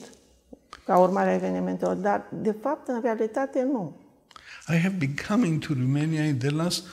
ca 0.85 0.99
urmare 0.99 1.31
a 1.31 1.35
evenimentelor, 1.35 1.95
dar 1.97 2.29
de 2.33 2.55
fapt 2.63 2.89
în 2.89 3.01
realitate 3.03 3.63
nu. 3.63 3.97
I 4.69 4.77
have 4.79 4.95
been 4.99 5.15
coming 5.29 5.59
to 5.67 5.73
Romania 5.73 6.25
in 6.25 6.39
the 6.39 6.51
last 6.51 6.85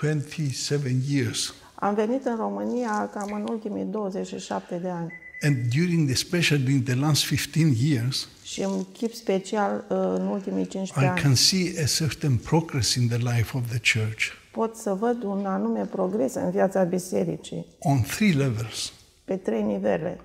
27 0.00 0.90
years. 1.08 1.54
Am 1.74 1.94
venit 1.94 2.24
în 2.24 2.36
România 2.36 3.10
cam 3.14 3.32
în 3.32 3.46
ultimii 3.50 3.84
27 3.84 4.76
de 4.76 4.88
ani 4.88 5.12
And 5.40 5.56
during, 5.76 6.10
especially 6.10 6.64
during 6.64 6.82
the 6.82 6.94
last 6.94 7.24
15 7.24 7.74
years, 7.78 8.28
și 8.42 8.62
în 8.62 8.84
chip 8.92 9.12
special 9.12 9.84
uh, 9.88 9.96
în 9.96 10.26
ultimii 10.26 10.62
I 10.62 10.68
15 10.68 11.12
ani 11.12 11.20
can 11.20 11.34
see 11.34 11.72
a 11.82 11.86
certain 11.86 12.36
progress 12.36 12.94
in 12.94 13.08
the 13.08 13.16
life 13.16 13.56
of 13.56 13.62
the 13.68 13.98
church 13.98 14.42
pot 14.54 14.76
să 14.76 14.94
văd 14.94 15.22
un 15.22 15.46
anume 15.46 15.84
progres 15.84 16.34
în 16.34 16.50
viața 16.50 16.82
bisericii 16.82 17.66
on 17.78 18.02
three 18.02 18.32
levels. 18.32 18.92
pe 19.24 19.36
trei 19.36 19.62
nivele. 19.62 20.20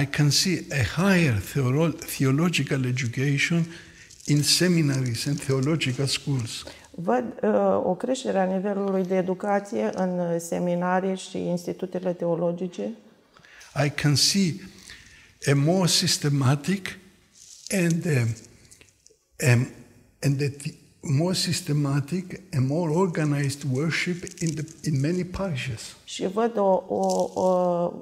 I 0.00 0.06
can 0.06 0.30
see 0.30 0.64
a 0.70 1.02
higher 1.02 1.40
theolo- 1.40 1.98
theological 2.16 2.84
education 2.84 3.66
in 4.24 4.42
seminaries 4.42 5.26
and 5.26 5.38
theological 5.38 6.06
schools. 6.06 6.64
Văd 6.90 7.24
uh, 7.42 7.80
o 7.84 7.94
creștere 7.94 8.38
a 8.38 8.44
nivelului 8.44 9.04
de 9.04 9.16
educație 9.16 9.90
în 9.94 10.18
uh, 10.18 10.36
seminarii 10.38 11.16
și 11.16 11.38
institutele 11.38 12.12
teologice. 12.12 12.90
I 13.84 13.90
can 13.90 14.16
see 14.16 14.60
a 15.46 15.54
more 15.54 15.86
systematic 15.86 16.98
and 17.70 18.06
um, 18.06 18.34
um, 19.48 19.72
and 20.22 20.40
a 20.40 20.48
th- 20.48 20.74
more 21.02 21.34
systematic 21.34 22.40
and 22.52 22.66
more 22.66 22.90
organized 22.90 23.64
worship 23.64 24.24
in 24.42 24.54
the 24.54 24.64
in 24.82 25.00
many 25.00 25.24
parishes. 25.24 25.96
Și 26.04 26.26
văd 26.26 26.56
o, 26.56 26.84
o, 26.88 27.30
o, 27.34 27.46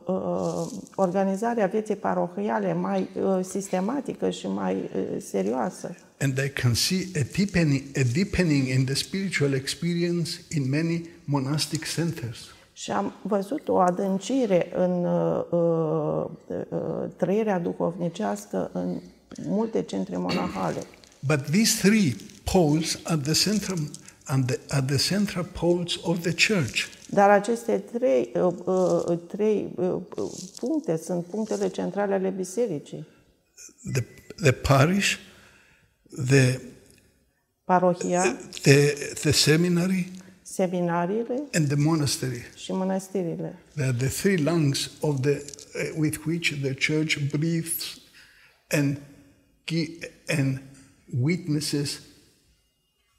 o 0.05 0.69
organizare 0.95 1.63
a 1.63 1.67
vieții 1.67 1.97
parohiale 1.97 2.73
mai 2.73 3.09
uh, 3.15 3.45
sistematică 3.49 4.31
și 4.31 4.47
mai 4.47 4.75
uh, 4.75 5.23
serioasă. 5.31 5.97
And 6.19 6.39
I 6.39 6.49
can 6.49 6.75
see 6.75 7.07
a 7.15 7.25
deepening, 7.37 7.83
a 7.97 8.03
deepening 8.13 8.69
in 8.69 8.85
the 8.85 8.95
spiritual 8.95 9.53
experience 9.53 10.31
in 10.51 10.69
many 10.69 11.09
monastic 11.25 11.85
centers. 11.95 12.54
Și 12.77 12.91
am 12.91 13.15
văzut 13.23 13.69
o 13.69 13.79
adâncire 13.79 14.71
în 14.75 15.05
uh, 15.05 15.45
uh, 15.51 16.25
uh, 16.69 17.11
trăirea 17.17 17.59
duhovnicească 17.59 18.71
în 18.73 19.01
multe 19.47 19.83
centre 19.83 20.17
monahale. 20.17 20.83
But 21.27 21.41
these 21.51 21.89
three 21.89 22.17
poles 22.45 22.99
are 23.05 23.21
the 23.21 23.33
central, 23.33 23.79
and 24.27 24.47
the, 24.47 24.59
are 24.69 24.85
the 24.87 25.15
central 25.15 25.45
poles 25.45 25.95
of 26.03 26.21
the 26.21 26.55
church. 26.55 26.87
Dar 27.09 27.31
aceste 27.31 27.79
trei, 27.79 28.33
uh, 28.35 28.55
uh, 28.65 29.19
trei 29.29 29.73
uh, 29.77 29.87
uh, 30.17 30.31
puncte 30.57 30.97
sunt 30.97 31.25
punctele 31.25 31.69
centrale 31.69 32.15
ale 32.15 32.29
bisericii. 32.29 33.07
The, 33.93 34.05
the 34.43 34.53
parish, 34.53 35.19
the, 36.27 36.61
Parohia, 37.65 38.37
the, 38.63 38.95
the 39.23 39.33
seminary, 39.33 40.13
seminariile 40.55 41.43
and 41.53 41.67
the 41.67 41.77
monastery. 41.77 42.45
și 42.57 42.73
mănăstirile. 42.73 43.59
They 43.75 43.87
are 43.87 43.97
the 43.97 44.09
three 44.09 44.37
lungs 44.37 44.91
of 45.01 45.21
the, 45.21 45.31
uh, 45.31 45.91
with 45.97 46.19
which 46.27 46.53
the 46.63 46.75
church 46.93 47.17
breathes 47.37 47.99
and, 48.69 49.01
gi- 49.67 49.99
and 50.27 50.61
witnesses 51.21 52.01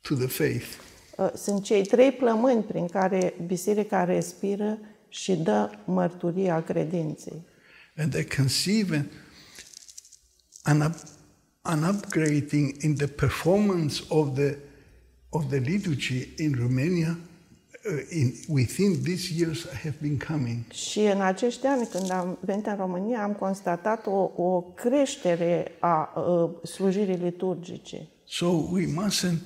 to 0.01 0.15
the 0.15 0.27
faith. 0.27 0.65
Uh, 1.17 1.29
Sunt 1.35 1.63
cei 1.63 1.85
trei 1.85 2.11
plămâni 2.11 2.63
prin 2.63 2.87
care 2.87 3.33
biserica 3.45 4.03
respiră 4.03 4.79
și 5.09 5.35
dă 5.35 5.69
mărturia 5.85 6.63
credinței. 6.63 7.41
And 7.97 8.13
I 8.13 8.23
can 8.23 8.47
see 8.47 8.79
even 8.79 9.11
an, 10.63 10.81
up, 10.81 10.93
an 11.61 11.83
upgrading 11.83 12.81
in 12.83 12.95
the 12.95 13.07
performance 13.07 14.03
of 14.07 14.33
the, 14.33 14.55
of 15.35 15.49
the 15.49 15.59
liturgy 15.59 16.33
in 16.37 16.55
Romania. 16.59 17.17
Uh, 17.85 17.99
in, 18.09 18.33
within 18.47 19.03
these 19.03 19.31
years 19.31 19.65
I 19.65 19.75
have 19.75 19.95
been 20.01 20.17
coming. 20.17 20.71
Și 20.71 20.99
în 20.99 21.21
acești 21.21 21.65
ani, 21.65 21.87
când 21.87 22.11
am 22.11 22.37
venit 22.41 22.65
în 22.65 22.75
România, 22.75 23.23
am 23.23 23.33
constatat 23.33 24.05
o, 24.05 24.31
o 24.35 24.61
creștere 24.61 25.71
a 25.79 26.13
uh, 26.15 26.49
slujirii 26.63 27.15
liturgice. 27.15 28.07
So 28.27 28.45
we 28.45 28.85
mustn't, 28.85 29.39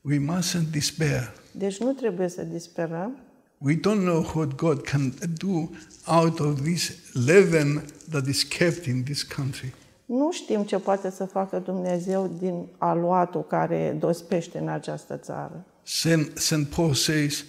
we 0.00 0.18
mustn't 0.18 0.70
despair. 0.72 1.32
Deci 1.52 1.78
nu 1.78 1.92
trebuie 1.92 2.28
să 2.28 2.42
disperăm. 2.42 3.18
We 3.58 3.74
don't 3.74 4.02
know 4.02 4.32
what 4.34 4.54
God 4.54 4.82
can 4.82 5.14
do 5.36 5.70
out 6.06 6.40
of 6.40 6.62
this 6.62 6.92
leaven 7.12 7.84
that 8.10 8.26
is 8.26 8.42
kept 8.42 8.86
in 8.86 9.02
this 9.02 9.22
country. 9.22 9.74
Nu 10.08 10.32
știm 10.32 10.62
ce 10.62 10.78
poate 10.78 11.10
să 11.10 11.24
facă 11.24 11.58
Dumnezeu 11.58 12.30
din 12.38 12.68
aluatul 12.78 13.44
care 13.44 13.96
dospește 13.98 14.58
în 14.58 14.68
această 14.68 15.16
țară. 15.16 15.64
Saint, 15.82 16.36
Saint 16.36 16.66
Paul 16.66 16.94
says, 16.94 17.44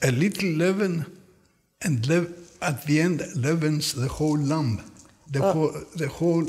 a 0.00 0.08
little 0.08 0.48
leaven, 0.48 1.08
and 1.80 2.04
lev- 2.08 2.28
at 2.58 2.84
the 2.84 3.00
end 3.00 3.30
leavens 3.40 3.92
the 3.92 4.08
whole 4.22 4.42
lump, 4.44 4.80
the, 5.30 5.40
whole, 5.40 5.70
the 5.96 6.06
whole 6.06 6.44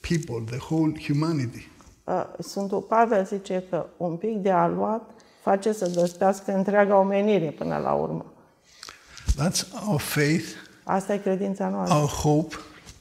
people, 0.00 0.56
the 0.58 0.74
whole 0.74 0.92
humanity. 1.06 1.70
Uh, 2.04 2.24
Sfântul 2.38 2.80
Pavel 2.80 3.26
zice 3.26 3.64
că 3.70 3.86
un 3.96 4.16
pic 4.16 4.36
de 4.36 4.50
aluat 4.50 5.10
face 5.42 5.72
să 5.72 5.88
dospească 5.88 6.52
întreaga 6.52 6.98
omenire 6.98 7.50
până 7.50 7.76
la 7.76 7.92
urmă. 7.92 8.32
That's 9.42 9.86
our 9.86 10.00
faith, 10.00 10.44
Asta 10.84 11.12
e 11.14 11.18
credința 11.18 11.68
noastră, 11.68 11.98
our 11.98 12.08
hope, 12.08 12.54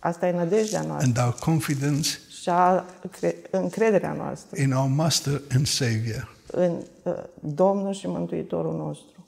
asta 0.04 0.28
e 0.28 0.32
nădejdea 0.32 0.82
noastră 0.82 1.08
and 1.08 1.18
our 1.26 1.36
confidence 1.40 2.10
și 2.42 2.50
a, 2.50 2.86
cre- 3.12 3.36
încrederea 3.52 4.14
noastră 4.14 4.62
in 4.62 4.72
our 4.72 4.90
Master 4.90 5.42
and 5.56 5.68
Savior. 5.68 6.36
în 6.52 6.72
uh, 7.04 7.14
Domnul 7.40 7.94
și 7.94 8.08
Mântuitorul 8.08 8.76
nostru. 8.76 9.28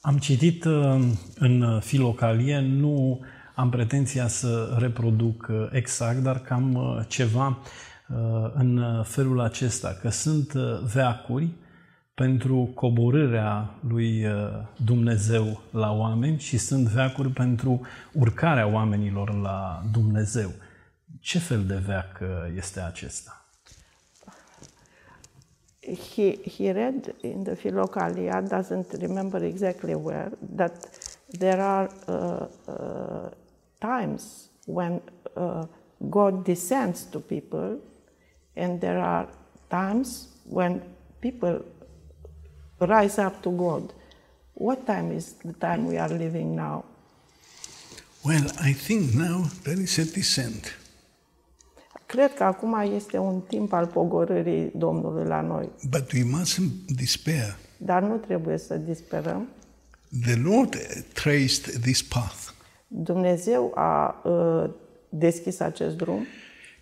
Am 0.00 0.18
citit 0.18 0.64
uh, 0.64 1.00
în 1.34 1.80
Filocalie, 1.80 2.60
nu 2.60 3.20
am 3.54 3.70
pretenția 3.70 4.28
să 4.28 4.76
reproduc 4.78 5.46
uh, 5.50 5.68
exact, 5.72 6.18
dar 6.18 6.38
cam 6.38 6.74
uh, 6.74 7.04
ceva 7.08 7.58
uh, 8.08 8.50
în 8.54 8.82
felul 9.04 9.40
acesta, 9.40 9.98
că 10.00 10.10
sunt 10.10 10.52
uh, 10.52 10.62
veacuri 10.92 11.48
pentru 12.22 12.70
coborârea 12.74 13.74
lui 13.88 14.26
uh, 14.26 14.32
Dumnezeu 14.84 15.60
la 15.70 15.92
oameni 15.92 16.38
și 16.38 16.58
sunt 16.58 16.86
veacuri 16.86 17.28
pentru 17.28 17.80
urcarea 18.12 18.66
oamenilor 18.66 19.34
la 19.34 19.82
Dumnezeu. 19.92 20.50
Ce 21.20 21.38
fel 21.38 21.64
de 21.64 21.74
veac 21.86 22.18
uh, 22.22 22.28
este 22.56 22.80
acesta? 22.80 23.36
he, 26.14 26.38
he 26.44 26.72
read 26.72 27.14
in 27.22 27.44
the 27.44 27.56
Philokalia, 27.56 28.48
doesn't 28.48 28.94
remember 29.00 29.42
exactly 29.44 29.94
where, 29.94 30.30
that 30.56 30.74
there 31.38 31.60
are 31.60 31.88
uh, 32.06 32.46
uh, 32.68 33.30
times 33.80 34.48
when 34.66 35.00
uh, 35.36 35.66
God 36.08 36.44
descends 36.44 37.04
to 37.06 37.18
people, 37.20 37.80
and 38.56 38.80
there 38.80 39.00
are 39.00 39.26
times 39.68 40.28
when 40.48 40.82
people 41.20 41.64
rise 42.86 43.20
up 43.20 43.40
to 43.40 43.50
God. 43.50 43.94
What 44.52 44.84
time 44.84 45.16
is 45.16 45.24
the 45.44 45.52
time 45.58 45.86
we 45.86 45.98
are 45.98 46.14
living 46.16 46.54
now? 46.54 46.84
Well, 48.24 48.44
I 48.60 48.72
think 48.72 49.12
now 49.14 49.44
there 49.62 49.80
is 49.80 49.98
a 49.98 50.04
descent. 50.04 50.78
Cred 52.06 52.34
că 52.34 52.44
acum 52.44 52.74
este 52.94 53.18
un 53.18 53.40
timp 53.40 53.72
al 53.72 53.86
pogorârii 53.86 54.70
Domnului 54.76 55.24
la 55.24 55.40
noi, 55.40 55.68
But 55.90 56.12
we 56.12 56.22
mustn't 56.22 56.84
despair. 56.96 57.56
dar 57.76 58.02
nu 58.02 58.16
trebuie 58.16 58.58
să 58.58 58.76
disperăm. 58.76 59.48
The 60.22 60.36
Lord 60.42 60.76
traced 61.12 61.80
this 61.80 62.02
path. 62.02 62.48
Dumnezeu 62.88 63.72
a 63.74 64.20
uh, 64.24 64.70
deschis 65.08 65.60
acest 65.60 65.96
drum. 65.96 66.26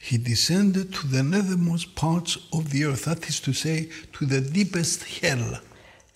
He 0.08 0.16
descended 0.18 0.90
to 0.90 1.00
the 1.12 1.22
nethermost 1.22 1.86
parts 1.86 2.38
of 2.50 2.68
the 2.68 2.84
earth, 2.84 3.02
that 3.02 3.24
is 3.24 3.38
to 3.38 3.52
say, 3.52 3.88
to 4.18 4.24
the 4.24 4.40
deepest 4.40 5.04
hell. 5.20 5.62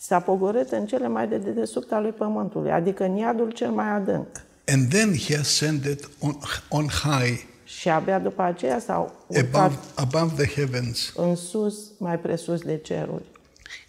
S-a 0.07 0.21
pogorât 0.21 0.71
în 0.71 0.87
cele 0.87 1.09
mai 1.09 1.29
de 1.29 1.37
dedesubt 1.37 1.93
ale 1.93 2.11
pământului, 2.11 2.71
adică 2.71 3.05
în 3.05 3.17
iadul 3.17 3.51
cel 3.51 3.71
mai 3.71 3.91
adânc. 3.91 4.27
And 4.67 4.89
then 4.89 5.15
he 5.17 5.37
ascended 5.37 6.11
on, 6.21 6.39
on 6.69 6.87
high, 6.87 7.43
Și 7.65 7.89
abia 7.89 8.19
după 8.19 8.43
aceea 8.43 8.79
s-au 8.79 9.13
above, 9.29 9.47
urcat 9.47 9.73
above 9.95 10.43
the 10.43 10.61
heavens, 10.61 11.13
în 11.17 11.37
sus, 11.37 11.79
mai 11.99 12.19
presus 12.19 12.61
de 12.61 12.77
ceruri, 12.77 13.25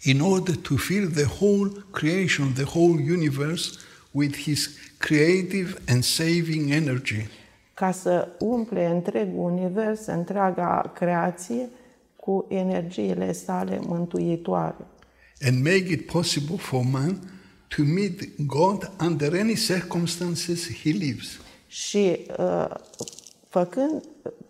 in 0.02 0.20
order 0.20 0.56
to 0.56 0.76
fill 0.76 1.10
the 1.10 1.26
whole 1.40 1.70
creation, 1.90 2.52
the 2.52 2.78
whole 2.78 3.12
universe 3.12 3.70
with 4.10 4.38
his 4.38 4.68
creative 4.98 5.74
and 5.88 6.04
saving 6.04 6.70
energy. 6.70 7.28
ca 7.74 7.90
să 7.90 8.28
umple 8.38 8.86
întreg 8.86 9.28
univers, 9.36 10.06
întreaga 10.06 10.92
creație, 10.94 11.68
cu 12.16 12.46
energiile 12.48 13.32
sale 13.32 13.78
mântuitoare. 13.86 14.76
And 15.40 15.62
make 15.62 15.92
it 15.92 16.10
possible 16.10 16.56
for 16.56 16.82
man 16.84 17.30
to 17.68 17.82
meet 17.82 18.46
God 18.46 18.90
under 19.00 19.40
any 19.40 19.54
circumstances 19.54 20.82
he 20.82 20.90
lives. 20.90 21.40
Și 21.66 22.26
uh, 22.38 22.70
făcând 23.48 24.02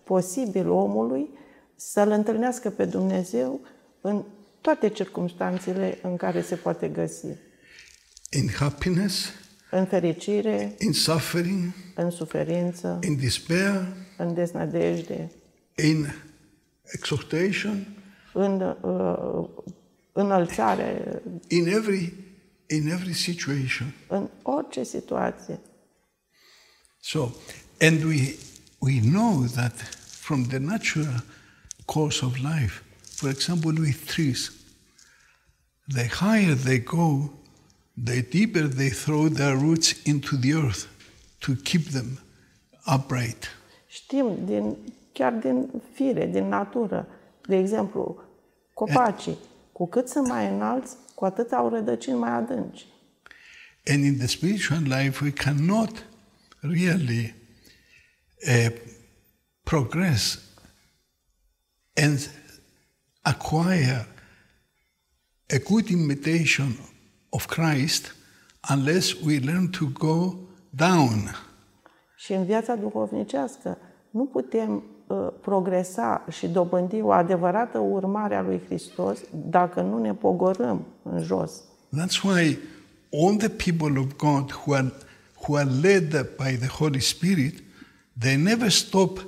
posibil 0.05 0.70
omului 0.70 1.28
să-L 1.76 2.11
întâlnească 2.11 2.70
pe 2.70 2.84
Dumnezeu 2.84 3.61
în 4.01 4.24
toate 4.61 4.89
circumstanțele 4.89 5.99
în 6.03 6.16
care 6.16 6.43
se 6.43 6.55
poate 6.55 6.89
găsi. 6.89 7.26
In 8.30 8.49
happiness, 8.59 9.30
În 9.70 9.84
fericire, 9.84 10.74
in 10.78 10.93
suffering, 10.93 11.72
în 11.95 12.11
suferință, 12.11 12.99
in 13.03 13.16
despair, 13.16 13.97
în 14.16 14.34
deznădejde, 14.34 15.30
in 15.89 16.07
exhortation, 16.82 17.87
în 18.32 18.76
uh, 18.82 19.49
înălțare, 20.16 21.22
in 21.48 21.66
every 21.66 22.12
in 22.68 22.88
every 22.88 23.12
situation. 23.12 23.92
în 24.08 24.28
orice 24.42 24.82
situație. 24.82 25.60
So, 27.00 27.28
and 27.80 28.02
we 28.02 28.36
we 28.78 29.00
know 29.00 29.44
that 29.44 29.72
from 30.20 30.44
the 30.44 30.58
natural 30.58 31.24
course 31.84 32.24
of 32.24 32.36
life, 32.36 32.82
for 33.14 33.30
example, 33.30 33.72
with 33.78 34.04
trees, 34.06 34.52
the 35.94 36.08
higher 36.08 36.54
they 36.54 36.78
go, 36.78 37.30
the 38.04 38.20
deeper 38.20 38.66
they 38.68 38.90
throw 38.90 39.28
their 39.28 39.56
roots 39.58 40.04
into 40.04 40.36
the 40.36 40.52
earth 40.52 40.86
to 41.38 41.52
keep 41.62 41.88
them 41.88 42.18
upright. 42.86 43.44
Știm 43.86 44.44
din, 44.44 44.76
chiar 45.12 45.32
din 45.32 45.68
fire, 45.92 46.26
din 46.26 46.48
natură. 46.48 47.08
De 47.46 47.56
exemplu, 47.56 48.22
copacii, 48.74 49.38
cu 49.76 49.86
cât 49.86 50.08
sunt 50.08 50.28
mai 50.28 50.48
înalți, 50.48 50.96
cu 51.14 51.24
atât 51.24 51.52
au 51.52 51.68
rădăcini 51.68 52.18
mai 52.18 52.30
adânci. 52.30 52.86
And 53.84 54.04
in 54.04 54.16
the 54.16 54.26
spiritual 54.26 54.82
life, 54.82 55.24
we 55.24 55.30
cannot 55.30 56.06
really 56.60 57.34
uh, 58.48 58.72
progress 59.62 60.38
and 61.94 62.30
acquire 63.20 64.06
a 65.48 65.58
good 65.68 65.88
imitation 65.88 66.78
of 67.28 67.46
Christ 67.46 68.14
unless 68.70 69.12
we 69.12 69.38
learn 69.38 69.70
to 69.70 69.84
go 69.92 70.34
down. 70.70 71.36
Și 72.16 72.32
în 72.32 72.44
viața 72.44 72.74
duhovnicească 72.74 73.78
nu 74.10 74.26
putem 74.26 74.74
uh, 74.74 74.95
progresa 75.40 76.24
și 76.30 76.48
dobândi 76.48 77.00
o 77.00 77.11
adevărată 77.11 77.78
urmare 77.78 78.34
a 78.34 78.42
lui 78.42 78.61
Hristos 78.66 79.18
dacă 79.30 79.80
nu 79.80 79.98
ne 79.98 80.14
pogorâm 80.14 80.86
în 81.02 81.22
jos. 81.22 81.52
That's 81.96 82.22
why 82.22 82.59
all 83.12 83.36
the 83.36 83.48
people 83.48 83.98
of 83.98 84.16
God 84.16 84.52
who 84.52 84.74
are, 84.74 84.92
who 85.46 85.57
are 85.57 85.70
led 85.82 86.11
by 86.36 86.57
the 86.57 86.68
Holy 86.68 87.00
Spirit, 87.00 87.62
they 88.18 88.36
never 88.36 88.70
stop 88.70 89.26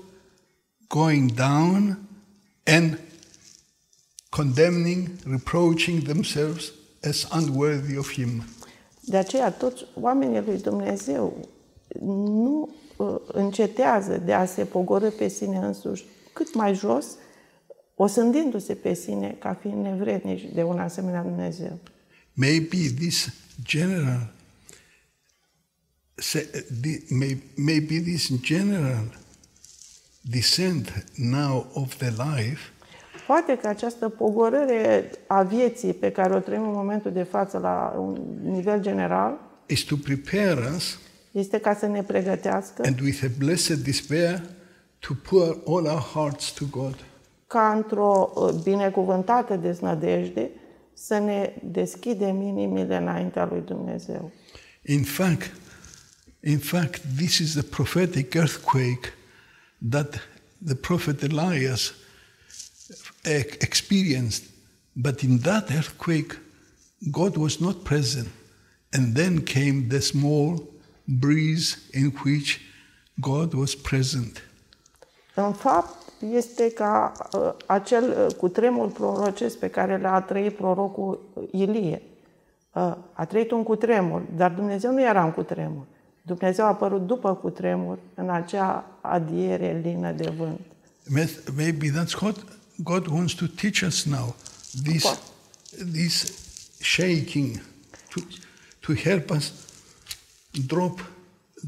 going 0.88 1.32
down 1.32 1.98
and 2.64 2.98
condemning, 4.28 5.08
reproaching 5.26 6.02
themselves 6.02 6.72
as 7.02 7.28
unworthy 7.32 7.96
of 7.96 8.12
Him. 8.12 8.44
De 9.00 9.16
aceea, 9.16 9.52
toți 9.52 9.84
oamenii 10.00 10.42
lui 10.46 10.60
Dumnezeu 10.60 11.48
nu 12.00 12.60
uh, 12.60 12.87
încetează 13.26 14.16
de 14.16 14.32
a 14.32 14.44
se 14.44 14.64
pogorâ 14.64 15.10
pe 15.10 15.28
sine 15.28 15.56
însuși 15.56 16.04
cât 16.32 16.54
mai 16.54 16.74
jos, 16.74 17.06
osândindu-se 17.94 18.74
pe 18.74 18.94
sine 18.94 19.36
ca 19.38 19.54
fiind 19.60 19.82
nevrednici 19.84 20.44
de 20.54 20.62
un 20.62 20.78
asemenea 20.78 21.22
Dumnezeu. 21.22 21.78
Maybe 22.32 22.76
this 22.98 23.28
general, 23.62 24.32
se- 26.14 26.64
the- 26.82 27.14
may- 27.14 27.42
maybe 27.56 28.00
this 28.00 28.40
general 28.40 29.18
descent 30.20 31.04
now 31.16 31.66
of 31.72 31.96
the 31.96 32.10
life 32.10 32.60
Poate 33.26 33.56
că 33.56 33.68
această 33.68 34.08
pogorâre 34.08 35.10
a 35.26 35.42
vieții 35.42 35.92
pe 35.92 36.12
care 36.12 36.34
o 36.34 36.38
trăim 36.38 36.62
în 36.62 36.72
momentul 36.72 37.12
de 37.12 37.22
față 37.22 37.58
la 37.58 37.94
un 37.98 38.18
nivel 38.42 38.80
general 38.80 39.38
is 39.66 39.82
to 39.82 39.96
prepare 39.96 40.60
us 40.76 40.98
este 41.30 41.58
ca 41.58 41.74
să 41.74 41.86
ne 41.86 42.02
pregătească 42.02 42.82
and 42.86 43.00
with 43.00 43.22
a 43.24 43.28
blessed 43.38 43.76
despair 43.78 44.42
to 44.98 45.14
pour 45.14 45.62
all 45.66 45.86
our 45.86 46.10
hearts 46.14 46.52
to 46.52 46.64
God. 46.70 46.96
ca 47.46 47.72
într-o 47.72 48.32
uh, 48.34 48.52
binecuvântată 48.62 49.56
deznădejde 49.56 50.50
să 50.94 51.18
ne 51.18 51.54
deschidem 51.62 52.40
inimile 52.40 52.96
înaintea 52.96 53.48
lui 53.50 53.60
Dumnezeu. 53.60 54.32
In 54.82 55.02
fact, 55.02 55.50
in 56.40 56.58
fact, 56.58 57.00
this 57.16 57.38
is 57.38 57.52
the 57.52 57.62
prophetic 57.62 58.34
earthquake 58.34 59.12
that 59.90 60.28
the 60.64 60.74
prophet 60.74 61.22
Elias 61.22 61.94
eh, 63.22 63.44
experienced. 63.58 64.44
But 64.92 65.20
in 65.20 65.38
that 65.38 65.70
earthquake, 65.70 66.38
God 67.10 67.36
was 67.36 67.58
not 67.58 67.82
present. 67.84 68.28
And 68.92 69.14
then 69.14 69.42
came 69.42 69.86
the 69.88 70.00
small 70.00 70.77
breeze 71.18 71.76
in 71.94 72.12
which 72.24 72.56
God 73.14 73.52
was 73.52 73.74
present. 73.74 74.42
În 75.34 75.52
fapt, 75.52 75.96
este 76.32 76.70
ca 76.72 77.12
uh, 77.32 77.52
acel 77.66 78.26
uh, 78.28 78.34
cutremur 78.34 78.90
prorocesc 78.92 79.56
pe 79.58 79.68
care 79.70 79.98
l-a 79.98 80.20
trăit 80.20 80.54
prorocul 80.56 81.20
Ilie. 81.52 82.02
Uh, 82.72 82.96
a 83.12 83.24
trăit 83.24 83.50
un 83.50 83.62
cutremur, 83.62 84.22
dar 84.36 84.50
Dumnezeu 84.50 84.92
nu 84.92 85.02
era 85.02 85.24
în 85.24 85.32
cutremur. 85.32 85.86
Dumnezeu 86.22 86.64
a 86.64 86.68
apărut 86.68 87.06
după 87.06 87.34
cutremur 87.34 87.98
în 88.14 88.30
acea 88.30 88.98
adiere 89.00 89.80
lină 89.84 90.12
de 90.12 90.32
vânt. 90.36 90.60
May- 91.14 91.38
Maybe 91.56 91.86
that's 91.90 92.20
what 92.20 92.36
God 92.76 93.06
wants 93.06 93.34
to 93.34 93.46
teach 93.46 93.82
us 93.86 94.04
now. 94.04 94.34
This, 94.84 95.02
What? 95.04 95.22
this 95.92 96.32
shaking 96.80 97.62
to, 98.14 98.20
to 98.80 98.92
help 99.00 99.30
us 99.30 99.52
drop 100.66 101.10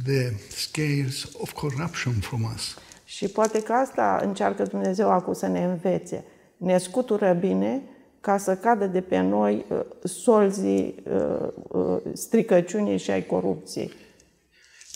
the 0.04 0.32
scales 0.48 1.28
of 1.32 1.52
corruption 1.52 2.12
from 2.12 2.42
us. 2.54 2.76
Și 3.04 3.28
poate 3.28 3.62
că 3.62 3.72
asta 3.72 4.20
încearcă 4.22 4.62
Dumnezeu 4.62 5.10
acum 5.10 5.32
să 5.32 5.46
ne 5.46 5.64
învețe. 5.64 6.24
Ne 6.56 6.78
scutură 6.78 7.32
bine 7.32 7.82
ca 8.20 8.38
să 8.38 8.56
cadă 8.56 8.86
de 8.86 9.00
pe 9.00 9.20
noi 9.20 9.64
uh, 9.68 9.80
solzii 10.04 10.94
uh, 11.04 11.48
uh, 11.68 11.96
stricăciunii 12.12 12.98
și 12.98 13.10
ai 13.10 13.26
corupției. 13.26 13.92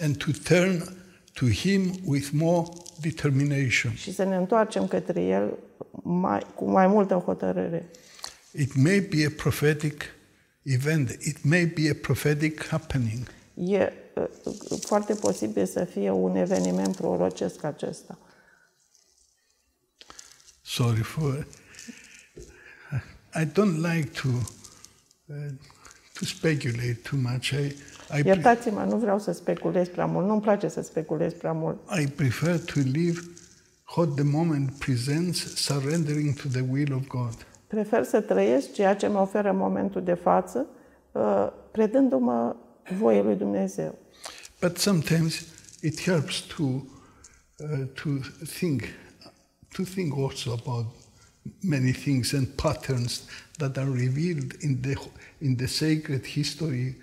and 0.01 0.16
to 0.16 0.32
turn 0.43 0.82
to 1.35 1.47
Him 1.47 1.93
with 2.05 2.30
more 2.32 2.68
determination. 3.01 3.95
Și 3.95 4.12
să 4.12 4.24
ne 4.24 4.37
întoarcem 4.37 4.87
către 4.87 5.22
El 5.22 5.59
mai, 6.03 6.47
cu 6.55 6.70
mai 6.70 6.87
multă 6.87 7.14
hotărâre. 7.14 7.91
It 8.51 8.74
may 8.74 9.01
be 9.01 9.26
a 9.26 9.30
prophetic 9.37 10.05
event, 10.62 11.11
it 11.11 11.45
may 11.45 11.64
be 11.64 11.91
a 11.91 11.95
prophetic 12.01 12.66
happening. 12.66 13.26
E 13.55 13.93
uh, 14.15 14.25
foarte 14.81 15.15
posibil 15.15 15.67
să 15.67 15.85
fie 15.85 16.11
un 16.11 16.37
eveniment 16.37 16.97
prorocesc 16.97 17.65
acesta. 17.65 18.19
Sorry 20.63 21.03
for. 21.03 21.47
I 23.35 23.45
don't 23.45 23.81
like 23.95 24.11
to 24.23 24.29
uh, 25.27 25.51
to 26.13 26.25
speculate 26.25 26.99
too 27.03 27.19
much. 27.19 27.51
I 27.51 27.77
I, 28.13 28.21
pre- 28.21 28.29
Iertați-mă, 28.29 28.85
nu 28.89 28.97
vreau 28.97 29.19
să 29.19 29.33
speculez 29.33 29.89
prea 29.89 30.07
mult, 30.07 30.27
nu-mi 30.27 30.41
place 30.41 30.69
să 30.69 30.83
speculez 30.83 31.33
prea 31.33 31.53
mult. 31.53 31.79
I 32.01 32.07
prefer 32.07 32.59
to 32.59 32.81
live 32.93 33.21
what 33.97 34.15
the 34.15 34.25
moment 34.25 34.79
presents, 34.79 35.55
surrendering 35.57 36.35
to 36.35 36.49
the 36.53 36.65
will 36.71 36.95
of 36.95 37.07
God. 37.07 37.47
Prefer 37.67 38.05
să 38.05 38.21
trăiesc 38.21 38.73
ceea 38.73 38.97
ce 38.97 39.07
mă 39.07 39.21
oferă 39.21 39.53
momentul 39.53 40.03
de 40.03 40.15
față, 40.15 40.67
uh, 41.13 41.49
predându-mă 41.71 42.57
voie 42.99 43.22
lui 43.22 43.37
Dumnezeu. 43.37 43.99
But 44.61 44.78
sometimes 44.78 45.45
it 45.82 46.01
helps 46.01 46.41
to 46.41 46.62
uh, 46.62 47.87
to 48.03 48.11
think 48.59 48.82
to 49.76 49.82
think 49.82 50.16
also 50.16 50.53
about 50.53 50.87
many 51.61 51.93
things 51.93 52.32
and 52.32 52.47
patterns 52.57 53.22
that 53.59 53.76
are 53.76 53.91
revealed 53.91 54.55
in 54.61 54.80
the 54.80 54.95
in 55.39 55.57
the 55.57 55.66
sacred 55.66 56.26
history 56.26 56.97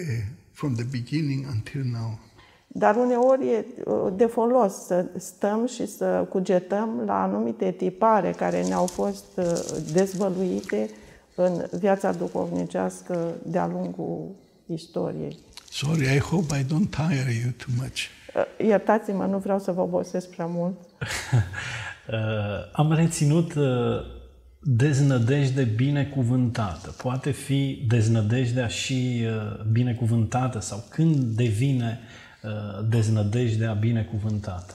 uh, 0.00 0.24
from 0.52 0.74
the 0.74 0.84
beginning 0.84 1.46
until 1.46 1.84
now. 1.84 2.18
Dar 2.66 2.96
uneori 2.96 3.48
e 3.48 3.66
uh, 3.84 4.12
de 4.16 4.26
folos 4.26 4.72
să 4.72 5.06
stăm 5.16 5.66
și 5.66 5.86
să 5.86 6.26
cugetăm 6.28 7.02
la 7.04 7.22
anumite 7.22 7.70
tipare 7.70 8.30
care 8.30 8.66
ne-au 8.66 8.86
fost 8.86 9.24
uh, 9.36 9.44
dezvăluite 9.92 10.90
în 11.34 11.66
viața 11.78 12.12
duhovnicească 12.12 13.34
de-a 13.42 13.66
lungul 13.66 14.34
istoriei. 14.72 15.38
Sorry, 15.70 16.16
I 16.16 16.18
hope 16.18 16.58
I 16.58 16.62
don't 16.62 16.90
tire 16.90 17.32
you 17.42 17.52
too 17.56 17.74
much. 17.76 18.08
Uh, 18.34 18.66
Iertați-mă, 18.66 19.24
nu 19.24 19.38
vreau 19.38 19.58
să 19.58 19.72
vă 19.72 19.80
obosesc 19.80 20.28
prea 20.30 20.46
mult. 20.46 20.74
Uh, 22.12 22.14
am 22.72 22.92
reținut 22.92 23.54
uh, 23.54 23.64
deznădejde 24.60 25.62
binecuvântată. 25.62 26.94
Poate 27.02 27.30
fi 27.30 27.84
deznădejdea 27.88 28.66
și 28.66 29.24
uh, 29.24 29.64
binecuvântată 29.72 30.60
sau 30.60 30.84
când 30.90 31.16
devine 31.16 32.00
uh, 32.42 32.88
deznădejdea 32.88 33.72
binecuvântată? 33.72 34.74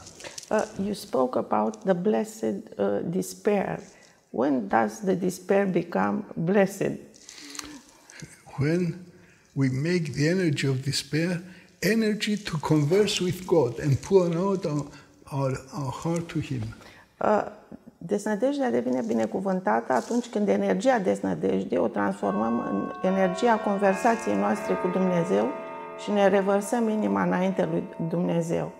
Uh, 0.49 0.85
you 0.85 0.93
spoke 0.93 1.37
about 1.37 1.83
the 1.83 1.93
blessed 1.93 2.55
uh, 2.77 2.99
despair. 3.05 3.79
When 4.29 4.67
does 4.67 4.99
the 4.99 5.13
despair 5.13 5.65
become 5.65 6.23
blessed? 6.35 6.99
When 8.59 8.95
we 9.53 9.69
make 9.69 10.11
the 10.13 10.27
energy 10.29 10.67
of 10.67 10.75
despair 10.83 11.41
energy 11.81 12.37
to 12.37 12.57
converse 12.57 13.23
with 13.23 13.45
God 13.45 13.79
and 13.79 14.01
pour 14.01 14.37
out 14.37 14.65
our, 14.65 14.85
our, 15.31 15.57
our 15.73 15.91
heart 15.91 16.27
to 16.27 16.39
Him. 16.39 16.61
Uh, 17.19 17.45
Desnădejdea 18.05 18.71
devine 18.71 19.03
binecuvântată 19.07 19.93
atunci 19.93 20.25
când 20.25 20.47
energia 20.47 20.99
desnădejdei 20.99 21.77
o 21.77 21.87
transformăm 21.87 22.59
în 22.59 23.09
energia 23.09 23.55
conversației 23.55 24.35
noastre 24.35 24.73
cu 24.73 24.87
Dumnezeu 24.87 25.47
și 26.03 26.11
ne 26.11 26.27
revărsăm 26.27 26.89
inima 26.89 27.23
înainte 27.23 27.65
lui 27.71 27.83
Dumnezeu. 28.09 28.71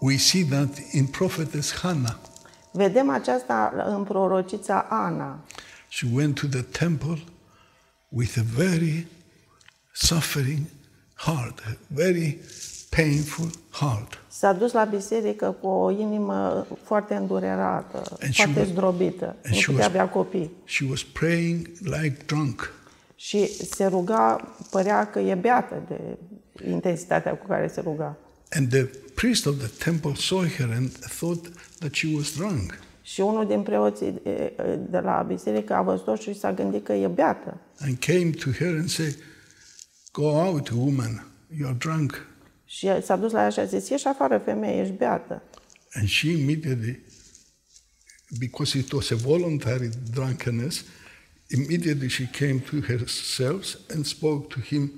We 0.00 0.16
see 0.16 0.44
that 0.44 0.78
in 0.92 1.06
prophetess 1.06 1.74
Hannah. 1.74 2.14
Vedem 2.70 3.08
aceasta 3.08 3.84
în 3.86 4.04
prorocița 4.04 4.86
Ana. 4.90 5.38
She 5.88 6.08
went 6.14 6.40
to 6.40 6.46
the 6.46 6.62
temple 6.62 7.18
with 8.08 8.38
a 8.38 8.42
very 8.56 9.06
suffering 9.98 10.66
heart, 11.14 11.58
a 11.66 11.76
very 11.86 12.38
painful 12.90 13.50
heart. 13.70 14.18
S-a 14.28 14.52
dus 14.52 14.72
la 14.72 14.84
biserică 14.84 15.56
cu 15.60 15.66
o 15.66 15.90
inimă 15.90 16.66
foarte 16.84 17.14
îndurerată, 17.14 18.02
And 18.22 18.32
she 18.32 18.42
foarte 18.42 18.60
was- 18.60 18.68
zdrobită. 18.68 19.24
and 19.26 19.54
Nu 19.54 19.60
she 19.60 19.64
putea 19.70 19.84
was- 19.84 19.94
avea 19.94 20.08
copii. 20.08 20.50
She 20.64 20.84
was 20.88 21.02
praying 21.02 21.68
like 21.80 22.16
drunk. 22.26 22.72
Și 23.16 23.46
se 23.64 23.86
ruga, 23.86 24.54
părea 24.70 25.06
că 25.10 25.18
e 25.18 25.34
beată 25.34 25.82
de 25.88 26.00
intensitatea 26.70 27.32
cu 27.36 27.46
care 27.46 27.68
se 27.68 27.80
ruga. 27.80 28.16
And 28.50 28.68
the 28.68 28.84
priest 29.14 29.46
of 29.46 29.54
the 29.58 29.84
temple 29.90 30.12
saw 30.14 30.38
her 30.56 30.70
and 30.76 30.90
thought 31.18 31.50
that 31.78 31.92
she 31.92 32.08
was 32.16 32.36
drunk. 32.36 32.78
Și 33.02 33.20
unul 33.20 33.46
din 33.46 33.62
preoții 33.62 34.20
e, 34.24 34.30
e, 34.30 34.52
de 34.90 34.98
la 34.98 35.24
biserică 35.28 35.74
a 35.74 35.82
văzut-o 35.82 36.14
și 36.14 36.38
s-a 36.38 36.52
gândit 36.52 36.84
că 36.84 36.92
e 36.92 37.06
beată. 37.06 37.56
And 37.80 37.96
came 37.98 38.30
to 38.44 38.50
her 38.50 38.68
and 38.74 38.88
said, 38.88 39.16
Go 40.14 40.28
out, 40.28 40.70
woman, 40.70 41.26
you 41.58 41.68
are 41.68 41.76
drunk. 41.78 42.26
Și 42.64 43.02
s-a 43.02 43.16
dus 43.16 43.32
la 43.32 43.42
ea 43.42 43.48
și 43.48 43.58
a 43.58 43.64
zis, 43.64 43.88
ieși 43.88 44.06
afară, 44.06 44.38
femeie, 44.38 44.80
ești 44.80 44.92
beată. 44.92 45.42
And 45.92 46.08
she 46.08 46.30
immediately, 46.30 47.00
because 48.38 48.78
it 48.78 48.92
was 48.92 49.10
a 49.10 49.14
voluntary 49.14 49.88
drunkenness, 50.12 50.84
immediately 51.48 52.08
she 52.08 52.28
came 52.38 52.62
to 52.70 52.76
herself 52.86 53.74
and 53.94 54.04
spoke 54.04 54.54
to 54.54 54.60
him 54.60 54.92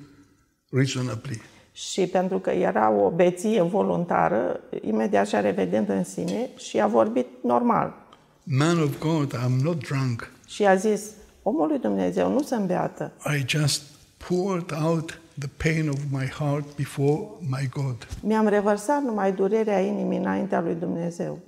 reasonably. 0.71 1.41
Și 1.73 2.07
pentru 2.07 2.39
că 2.39 2.51
era 2.51 2.91
o 2.91 3.11
beție 3.11 3.62
voluntară, 3.62 4.61
imediat 4.83 5.29
și-a 5.29 5.41
revedent 5.41 5.89
în 5.89 6.05
sine 6.05 6.51
și 6.57 6.81
a 6.81 6.87
vorbit 6.87 7.27
normal. 7.43 7.95
Man 8.43 8.83
of 8.83 8.99
God, 8.99 9.35
I'm 9.35 9.62
not 9.62 9.89
drunk. 9.89 10.33
Și 10.47 10.67
a 10.67 10.75
zis, 10.75 11.03
omul 11.43 11.69
lui 11.69 11.79
Dumnezeu, 11.79 12.33
nu 12.33 12.43
sunt 12.43 12.67
beată. 12.67 13.12
I 13.39 13.45
just 13.49 13.83
poured 14.19 14.73
out 14.73 15.21
the 15.39 15.49
pain 15.57 15.89
of 15.89 15.99
my 16.11 16.27
heart 16.27 16.77
before 16.77 17.29
my 17.41 17.69
God. 17.71 18.07
Mi-am 18.23 18.49
revărsat 18.49 19.03
numai 19.03 19.33
durerea 19.33 19.81
inimii 19.81 20.19
înaintea 20.19 20.61
lui 20.61 20.75
Dumnezeu. 20.75 21.41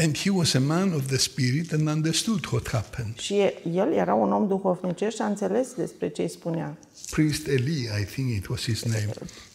And 0.00 0.16
he 0.18 0.30
was 0.30 0.54
a 0.54 0.58
man 0.60 0.92
of 0.92 1.06
the 1.06 1.16
spirit 1.16 1.72
and 1.72 1.88
understood 1.88 2.44
what 2.52 2.68
happened. 2.68 3.18
Și 3.18 3.34
el 3.72 3.92
era 3.92 4.14
un 4.14 4.32
om 4.32 4.46
duhovnicesc 4.48 5.14
și 5.16 5.22
a 5.22 5.26
înțeles 5.26 5.74
despre 5.74 6.08
ce 6.08 6.22
îi 6.22 6.28
spunea. 6.28 6.78
Priest 7.10 7.46
Eli, 7.46 7.80
I 8.00 8.04
think 8.04 8.30
it 8.36 8.46
was 8.46 8.62
his 8.62 8.82
name. 8.82 9.08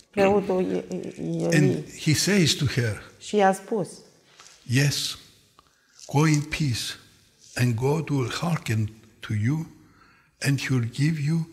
Preotul 0.09 0.61
I- 0.61 0.83
I- 1.21 1.43
And 1.43 1.53
Eli. 1.53 1.83
he 2.05 2.13
says 2.13 2.51
to 2.53 2.65
her, 2.65 3.01
Și 3.19 3.35
i-a 3.35 3.53
spus, 3.53 3.87
Yes, 4.67 5.17
go 6.13 6.25
in 6.27 6.41
peace, 6.41 6.97
and 7.55 7.75
God 7.75 8.09
will 8.09 8.29
hearken 8.41 8.89
to 9.19 9.33
you, 9.43 9.67
and 10.41 10.59
He 10.61 10.73
will 10.73 10.89
give 10.93 11.21
you 11.27 11.47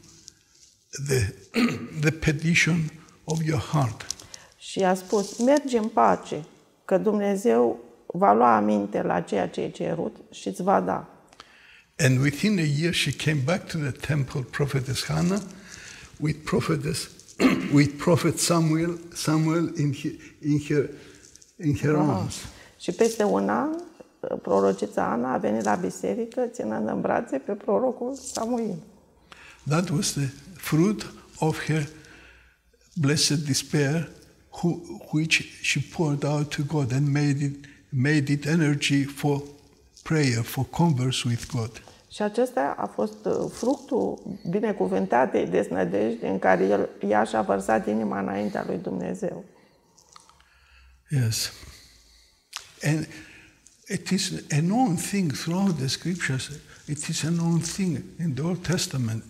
the, 0.90 1.34
the 2.00 2.12
petition 2.12 2.90
of 3.24 3.42
your 3.42 3.60
heart. 3.60 4.06
și 4.58 4.78
i-a 4.78 4.94
spus, 4.94 5.38
mergi 5.38 5.76
în 5.76 5.88
pace, 5.88 6.44
că 6.84 6.98
Dumnezeu 6.98 7.80
va 8.06 8.32
lua 8.32 8.56
aminte 8.56 9.02
la 9.02 9.20
ceea 9.20 9.48
ce 9.48 9.60
ai 9.60 9.70
cerut 9.70 10.16
și 10.30 10.48
îți 10.48 10.62
va 10.62 10.80
da. 10.80 11.06
And 11.98 12.18
within 12.18 12.58
a 12.58 12.80
year, 12.80 12.92
she 12.92 13.12
came 13.24 13.40
back 13.44 13.66
to 13.66 13.78
the 13.78 13.90
temple, 13.90 14.40
prophetess 14.40 15.04
Hannah, 15.04 15.40
with 16.20 16.38
prophetess, 16.44 17.10
with 17.74 17.90
prophet 17.96 18.38
Samuel, 18.38 18.98
Samuel 19.12 19.72
in, 19.76 19.92
he, 19.92 20.08
in 20.42 20.60
her, 20.68 20.90
in 21.56 21.76
her 21.76 21.96
arms. 21.96 22.34
Și 22.78 22.92
peste 22.92 23.24
un 23.24 23.48
an, 23.48 23.68
prorocița 24.42 25.10
Ana 25.10 25.32
a 25.32 25.36
venit 25.36 25.64
la 25.64 25.74
biserică 25.74 26.46
ținând 26.46 26.88
în 26.88 27.00
brațe 27.00 27.38
pe 27.38 27.52
prorocul 27.52 28.14
Samuel. 28.14 28.76
That 29.70 29.90
was 29.90 30.14
the 30.14 30.28
fruit 30.56 31.06
of 31.38 31.66
her 31.68 31.86
blessed 32.96 33.46
despair, 33.46 34.08
who, 34.50 34.70
which 35.12 35.42
she 35.62 35.80
poured 35.80 36.24
out 36.24 36.50
to 36.52 36.64
God 36.64 36.92
and 36.92 37.12
made 37.12 37.40
it, 37.40 37.56
made 37.92 38.30
it 38.30 38.46
energy 38.46 39.04
for 39.04 39.42
prayer, 40.02 40.42
for 40.42 40.64
converse 40.64 41.24
with 41.24 41.48
God. 41.52 41.82
Și 42.12 42.22
acesta 42.22 42.74
a 42.78 42.86
fost 42.86 43.24
uh, 43.24 43.50
fructul 43.52 44.38
binecuvântatei 44.50 45.46
desnădejde 45.46 46.26
în 46.26 46.38
care 46.38 46.64
el, 46.64 46.88
ea 47.08 47.24
și-a 47.24 47.42
vărsat 47.42 47.86
inima 47.88 48.20
înaintea 48.20 48.64
lui 48.66 48.78
Dumnezeu. 48.78 49.44
Yes. 51.08 51.52
And 52.82 53.08
it 53.88 54.08
is 54.08 54.32
a 54.50 54.60
known 54.60 54.96
thing 54.96 55.32
throughout 55.32 55.76
the 55.76 55.86
scriptures. 55.86 56.50
It 56.86 57.06
is 57.06 57.22
a 57.24 57.28
known 57.28 57.60
thing 57.60 58.02
in 58.20 58.34
the 58.34 58.42
Old 58.42 58.66
Testament. 58.66 59.24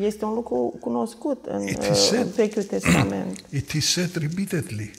Este 0.00 0.24
un 0.24 0.34
lucru 0.34 0.76
cunoscut 0.80 1.46
în 1.46 1.66
It 1.66 1.82
is 1.82 1.88
uh, 1.88 1.94
said. 1.94 2.26
Vechiul 2.26 2.62
Testament. 2.78 3.44
It 3.50 3.70
is 3.70 3.88
said 3.88 4.14
repeatedly, 4.14 4.90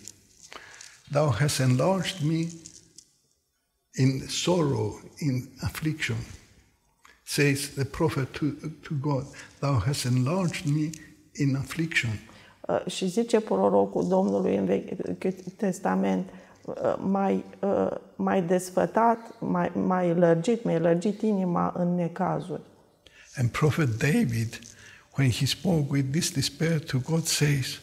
Thou 1.12 1.30
hast 1.40 1.60
enlarged 1.60 2.22
me 2.22 2.48
in 3.96 4.28
sorrow, 4.28 5.02
in 5.20 5.50
affliction. 5.62 6.18
Says 7.24 7.70
the 7.70 7.86
prophet 7.86 8.32
to, 8.32 8.46
to 8.82 8.94
God, 9.02 9.26
Thou 9.60 9.82
hast 9.86 10.06
enlarged 10.06 10.66
me 10.66 10.90
in 11.36 11.56
affliction. 11.56 12.12
Uh, 12.68 12.86
și 12.92 13.08
zice 13.08 13.40
prorocul 13.40 14.08
Domnului 14.08 14.56
în 14.56 14.66
Vechiul 14.66 15.54
Testament, 15.56 16.30
uh, 16.66 16.96
mai, 17.00 17.44
uh, 17.60 17.92
mai 18.16 18.42
desfătat, 18.42 19.40
mai, 19.40 19.72
mai 19.74 20.14
lărgit, 20.14 20.64
mai 20.64 20.80
lărgit 20.80 21.22
inima 21.22 21.74
în 21.78 21.96
necazuri. 21.96 22.62
And 23.36 23.50
prophet 23.50 23.98
David, 23.98 24.60
when 25.18 25.32
he 25.32 25.46
spoke 25.46 25.92
with 25.92 26.12
this 26.12 26.32
despair 26.32 26.80
to 26.80 27.00
God, 27.00 27.26
says, 27.26 27.82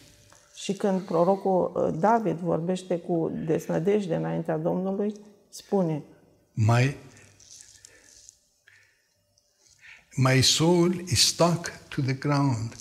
Și 0.55 0.73
când 0.73 1.01
prorocul 1.01 1.71
uh, 1.75 1.99
David 1.99 2.37
vorbește 2.37 2.97
cu 2.99 3.31
desnădejde 3.45 4.15
înaintea 4.15 4.57
Domnului, 4.57 5.13
spune, 5.49 6.03
My, 6.53 6.97
my 10.15 10.41
soul 10.41 11.03
is 11.07 11.27
stuck 11.27 11.71
to 11.89 12.01
the 12.01 12.13
ground. 12.13 12.75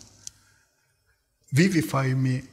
Vivify 1.49 2.13
me 2.13 2.45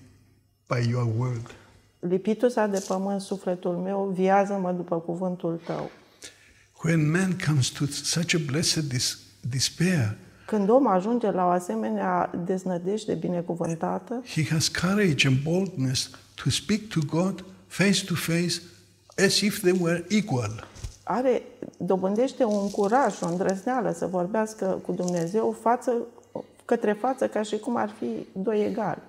by 0.68 0.90
your 0.90 1.14
word. 1.18 1.56
lipitul 2.00 2.50
s-a 2.50 2.68
de 2.68 2.84
pământ 2.88 3.22
sufletul 3.22 3.78
meu, 3.78 4.12
viază-mă 4.16 4.72
după 4.72 5.00
cuvântul 5.00 5.62
tău. 5.66 5.92
When 6.84 7.12
man 7.12 7.38
comes 7.46 7.68
to 7.70 7.86
such 7.86 8.36
a 8.36 8.40
blessed 8.46 8.84
dis- 8.84 9.18
despair, 9.42 10.18
Când 10.52 10.70
om 10.70 10.88
ajunge 10.88 11.32
la 11.32 11.46
o 11.46 11.50
asemenea 11.50 12.32
deznădejde 12.46 13.14
binecuvântată, 13.14 14.24
he 14.34 14.44
has 14.44 14.68
courage 14.68 15.28
and 15.28 15.38
boldness 15.44 16.10
to 16.44 16.50
speak 16.50 16.80
to 16.80 17.00
God 17.06 17.46
face 17.68 18.06
to 18.06 18.16
face 18.16 18.62
as 19.26 19.40
if 19.40 19.60
they 19.60 19.74
were 19.80 20.06
equal. 20.10 20.68
are, 21.04 21.42
dobândește 21.78 22.44
un 22.44 22.72
curaj, 22.72 23.22
o 23.22 23.28
îndrăzneală 23.28 23.92
să 23.92 24.06
vorbească 24.06 24.66
cu 24.86 24.92
Dumnezeu 24.92 25.58
față, 25.62 25.94
către 26.66 26.94
față 26.94 27.28
ca 27.28 27.42
și 27.42 27.58
cum 27.58 27.76
ar 27.76 27.90
fi 28.00 28.28
doi 28.32 28.66
egali. 28.66 29.02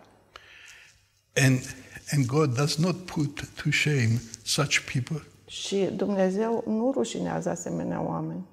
And, 1.34 1.59
and 2.11 2.26
God 2.26 2.55
does 2.57 2.76
not 2.76 2.97
put 2.97 3.49
to 3.62 3.70
shame 3.70 4.20
such 4.45 4.78
people. 4.93 5.26
Și 5.47 5.90
Dumnezeu 5.97 6.64
nu 6.66 6.93
rușinează 6.95 7.51
asemenea 7.51 8.03
oameni. 8.03 8.45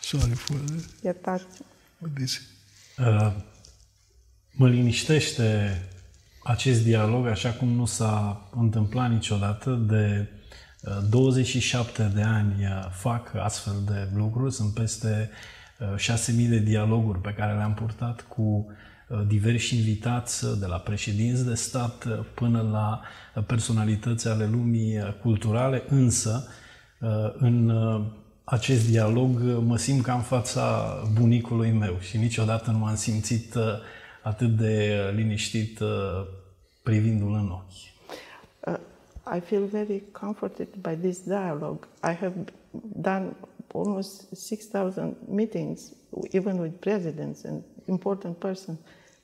Sorry 0.00 0.34
for, 0.34 0.56
Iertați. 1.02 1.44
for 1.44 1.66
this. 2.14 2.40
Uh, 2.98 3.32
Mă 4.52 4.68
liniștește 4.68 5.78
acest 6.42 6.82
dialog, 6.82 7.26
așa 7.26 7.50
cum 7.50 7.68
nu 7.68 7.84
s-a 7.84 8.48
întâmplat 8.54 9.10
niciodată, 9.10 9.70
de 9.70 10.28
27 11.08 12.02
uh, 12.02 12.12
de 12.14 12.22
ani 12.22 12.54
uh, 12.64 12.90
fac 12.90 13.34
astfel 13.34 13.74
de 13.86 14.08
lucruri, 14.14 14.52
sunt 14.52 14.74
peste 14.74 15.30
6.000 15.96 16.48
de 16.48 16.58
dialoguri 16.58 17.20
pe 17.20 17.34
care 17.34 17.54
le-am 17.54 17.74
purtat 17.74 18.20
cu 18.28 18.66
diversi 19.26 19.76
invitați 19.76 20.58
de 20.58 20.66
la 20.66 20.76
președinți 20.76 21.46
de 21.46 21.54
stat 21.54 22.06
până 22.34 22.60
la 22.60 23.00
personalități 23.42 24.28
ale 24.28 24.46
lumii 24.46 25.16
culturale, 25.20 25.84
însă 25.88 26.48
în 27.38 27.72
acest 28.50 28.90
dialog 28.90 29.40
mă 29.66 29.76
simt 29.76 30.02
ca 30.02 30.14
în 30.14 30.20
fața 30.20 30.94
bunicului 31.20 31.70
meu 31.70 31.98
și 31.98 32.16
niciodată 32.16 32.70
nu 32.70 32.78
m-am 32.78 32.94
simțit 32.94 33.54
atât 34.22 34.56
de 34.56 35.00
liniștit 35.14 35.78
privindu-l 36.82 37.34
în 37.34 37.50
ochi. 37.50 37.86
Uh, 38.66 39.36
I 39.36 39.40
feel 39.40 39.64
very 39.64 40.02
comforted 40.12 40.68
by 40.80 40.94
this 41.00 41.20
dialogue. 41.20 41.88
I 42.02 42.14
have 42.14 42.34
done 42.96 43.36
almost 43.74 44.26
6,000 44.34 45.16
meetings, 45.30 45.92
even 46.30 46.58
with 46.58 46.74
presidents 46.80 47.44
and 47.44 47.62
important 47.84 48.36
persons, 48.36 48.78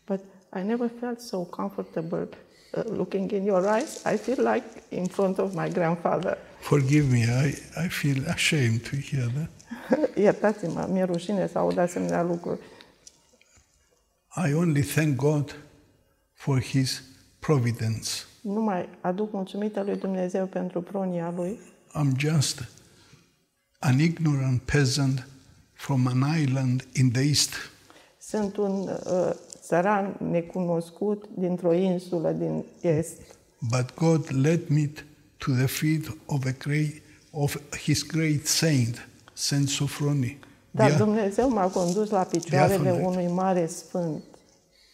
but 0.07 0.21
I 0.57 0.63
never 0.63 0.91
felt 1.01 1.21
so 1.21 1.45
comfortable 1.45 2.29
uh, 2.31 2.37
looking 2.83 3.31
in 3.31 3.45
your 3.45 3.67
eyes. 3.67 4.05
I 4.05 4.17
feel 4.17 4.43
like 4.43 4.65
in 4.91 5.07
front 5.07 5.39
of 5.39 5.55
my 5.55 5.69
grandfather. 5.69 6.39
Forgive 6.61 7.11
me, 7.11 7.23
I, 7.23 7.47
I 7.85 7.89
feel 7.89 8.25
ashamed 8.29 8.81
to 8.91 8.97
hear 8.97 9.29
that. 9.37 9.51
Iertați-mă, 10.25 10.89
mi-e 10.91 11.05
rușine 11.05 11.49
să 11.49 11.59
aud 11.59 11.79
asemenea 11.79 12.23
lucruri. 12.23 12.61
I 14.49 14.55
only 14.55 14.83
thank 14.83 15.17
God 15.17 15.57
for 16.33 16.61
His 16.61 17.03
providence. 17.39 18.09
Nu 18.41 18.61
mai 18.61 18.89
aduc 19.01 19.33
mulțumită 19.33 19.83
lui 19.83 19.97
Dumnezeu 19.97 20.47
pentru 20.47 20.83
pronia 20.83 21.33
lui. 21.37 21.59
I'm 21.93 22.17
just 22.17 22.69
an 23.79 23.99
ignorant 23.99 24.63
peasant 24.63 25.27
from 25.73 26.07
an 26.07 26.41
island 26.41 26.87
in 26.93 27.11
the 27.11 27.23
east. 27.23 27.53
Sunt 28.19 28.57
un 28.57 28.89
uh, 29.07 29.31
țăran 29.75 30.17
necunoscut 30.31 31.25
dintr-o 31.39 31.73
insulă 31.75 32.31
din 32.33 32.65
est. 32.81 33.21
But 33.59 33.95
God 33.95 34.31
led 34.31 34.69
me 34.69 34.91
to 35.37 35.53
the 35.53 35.67
feet 35.67 36.17
of 36.27 36.45
a 36.45 36.55
great 36.59 37.03
of 37.31 37.57
his 37.85 38.03
great 38.03 38.47
saint, 38.47 39.09
Saint 39.33 39.69
Sophrony. 39.69 40.39
Dar 40.71 40.87
yeah. 40.87 40.99
Dumnezeu 40.99 41.49
m-a 41.49 41.71
condus 41.71 42.11
la 42.11 42.23
picioarele 42.23 42.91
unui 42.91 43.27
mare 43.27 43.67
sfânt, 43.67 44.25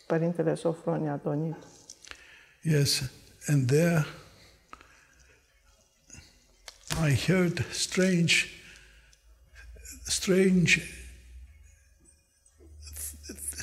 Părintele 0.07 0.55
Sofronie 0.55 1.09
Atonit. 1.09 1.57
Yes, 2.63 3.03
and 3.47 3.71
there 3.71 4.07
I 7.09 7.15
heard 7.27 7.65
strange, 7.73 8.47
strange, 10.07 10.81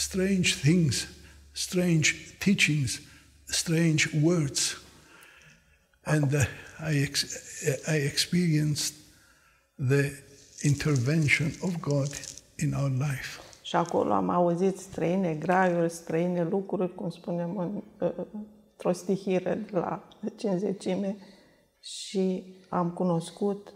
strange 0.08 0.56
things, 0.56 1.08
strange 1.52 2.16
teachings, 2.40 3.02
strange 3.46 4.08
words, 4.24 4.78
and 6.06 6.34
uh, 6.34 6.46
I, 6.80 6.94
ex- 7.08 7.36
I 7.88 7.98
experienced 8.12 8.94
the 9.78 10.12
intervention 10.64 11.52
of 11.62 11.82
God 11.82 12.10
in 12.58 12.74
our 12.74 12.90
life. 12.90 13.42
Și 13.62 13.76
acolo 13.76 14.14
am 14.14 14.30
auzit 14.30 14.78
străine 14.78 15.34
graiuri, 15.34 15.92
străine 15.92 16.44
lucruri, 16.44 16.96
cum 16.96 17.10
spunem 17.10 17.58
în 17.58 17.84
uh, 18.00 18.26
într-o 18.72 18.92
stihire 18.92 19.66
de 19.72 19.78
la 19.78 20.08
cinzecime 20.36 21.18
și 21.80 22.44
am 22.70 22.92
cunoscut 22.92 23.74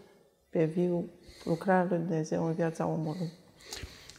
pe 0.50 0.64
viu 0.64 1.10
lucrarea 1.44 1.86
lui 1.88 1.98
Dumnezeu 1.98 2.46
în 2.46 2.54
viața 2.54 2.86
omului. 2.86 3.30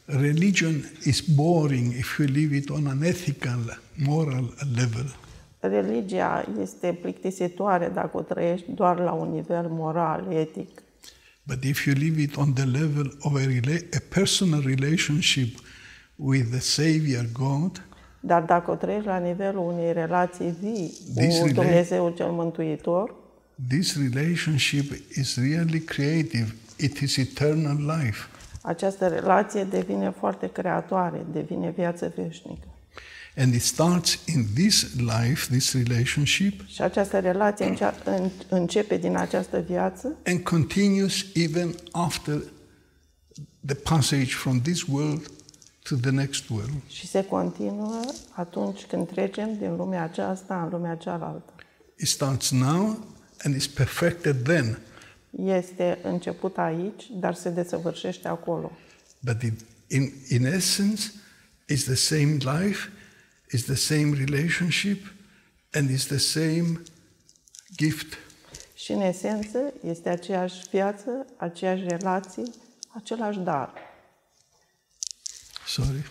Religion 0.06 0.84
is 1.04 1.20
boring 1.20 1.92
if 1.92 2.18
you 2.18 2.26
leave 2.26 2.56
it 2.56 2.70
on 2.70 2.86
an 2.86 3.02
ethical, 3.02 3.78
moral 3.94 4.54
level. 4.76 5.14
Religia 5.60 6.44
este 6.60 6.98
plictisitoare 7.02 7.90
dacă 7.94 8.16
o 8.16 8.20
trăiești 8.20 8.70
doar 8.70 8.98
la 8.98 9.12
un 9.12 9.30
nivel 9.30 9.66
moral, 9.68 10.32
etic. 10.32 10.82
But 11.42 11.64
if 11.64 11.84
you 11.84 11.94
leave 11.98 12.20
it 12.20 12.36
on 12.36 12.52
the 12.52 12.64
level 12.64 13.16
of 13.20 13.34
a, 13.34 13.40
rela- 13.40 13.88
a 13.94 14.02
personal 14.08 14.62
relationship 14.62 15.58
with 16.16 16.50
the 16.50 16.60
Savior 16.60 17.26
God, 17.32 17.82
dar 18.20 18.42
dacă 18.42 18.70
o 18.70 18.74
trăiești 18.74 19.06
la 19.06 19.18
nivelul 19.18 19.72
unei 19.72 19.92
relații 19.92 20.54
vii 20.60 20.92
cu 21.40 21.48
Dumnezeu 21.52 22.12
cel 22.16 22.30
Mântuitor, 22.30 23.14
this 23.68 23.96
relationship 23.96 24.92
is 25.16 25.36
really 25.36 25.80
creative. 25.80 26.54
It 26.78 26.98
is 26.98 27.16
eternal 27.16 27.76
life. 27.76 28.18
Această 28.66 29.08
relație 29.08 29.64
devine 29.64 30.10
foarte 30.18 30.50
creatoare, 30.52 31.26
devine 31.32 31.70
viață 31.70 32.12
veșnică. 32.16 32.66
And 33.36 33.54
it 33.54 33.62
starts 33.62 34.18
in 34.26 34.46
this 34.54 34.94
life, 34.94 35.46
this 35.50 35.72
relationship. 35.72 36.66
Și 36.66 36.82
această 36.82 37.18
relație 37.18 37.74
începe 38.48 38.96
din 38.96 39.16
această 39.16 39.58
viață. 39.58 40.16
And 40.26 40.40
continues 40.40 41.24
even 41.34 41.74
after 41.92 42.42
the 43.66 43.74
passage 43.74 44.24
from 44.24 44.60
this 44.60 44.82
world 44.82 45.30
to 45.82 45.96
the 45.96 46.10
next 46.10 46.48
world. 46.48 46.82
Și 46.86 47.06
se 47.06 47.24
continuă 47.24 48.00
atunci 48.30 48.84
când 48.84 49.08
trecem 49.08 49.56
din 49.58 49.76
lumea 49.76 50.02
aceasta 50.02 50.62
în 50.62 50.68
lumea 50.70 50.94
cealaltă. 50.94 51.52
It 51.98 52.08
starts 52.08 52.50
now 52.50 53.06
and 53.42 53.54
is 53.54 53.66
perfected 53.66 54.42
then. 54.42 54.78
Este 55.42 55.98
început 56.02 56.58
aici, 56.58 57.10
dar 57.10 57.34
se 57.34 57.50
desăvârșește 57.50 58.28
acolo. 58.28 58.72
But 59.20 59.42
it, 59.42 59.60
in, 59.88 60.12
in 60.28 60.44
essence, 60.44 61.02
it's 61.72 61.84
the 61.84 61.94
same 61.94 62.36
life, 62.38 62.88
it's 63.54 63.64
the 63.64 63.74
same 63.74 64.24
relationship, 64.26 65.12
and 65.72 65.90
it's 65.90 66.06
the 66.06 66.18
same 66.18 66.82
gift. 67.76 68.18
Și 68.74 68.92
în 68.92 69.00
esență 69.00 69.58
este 69.84 70.08
aceeași 70.08 70.68
viață, 70.70 71.26
aceeași 71.36 71.84
relație, 71.88 72.42
același 72.94 73.38
dar. 73.38 73.72
Sorry. 75.66 76.04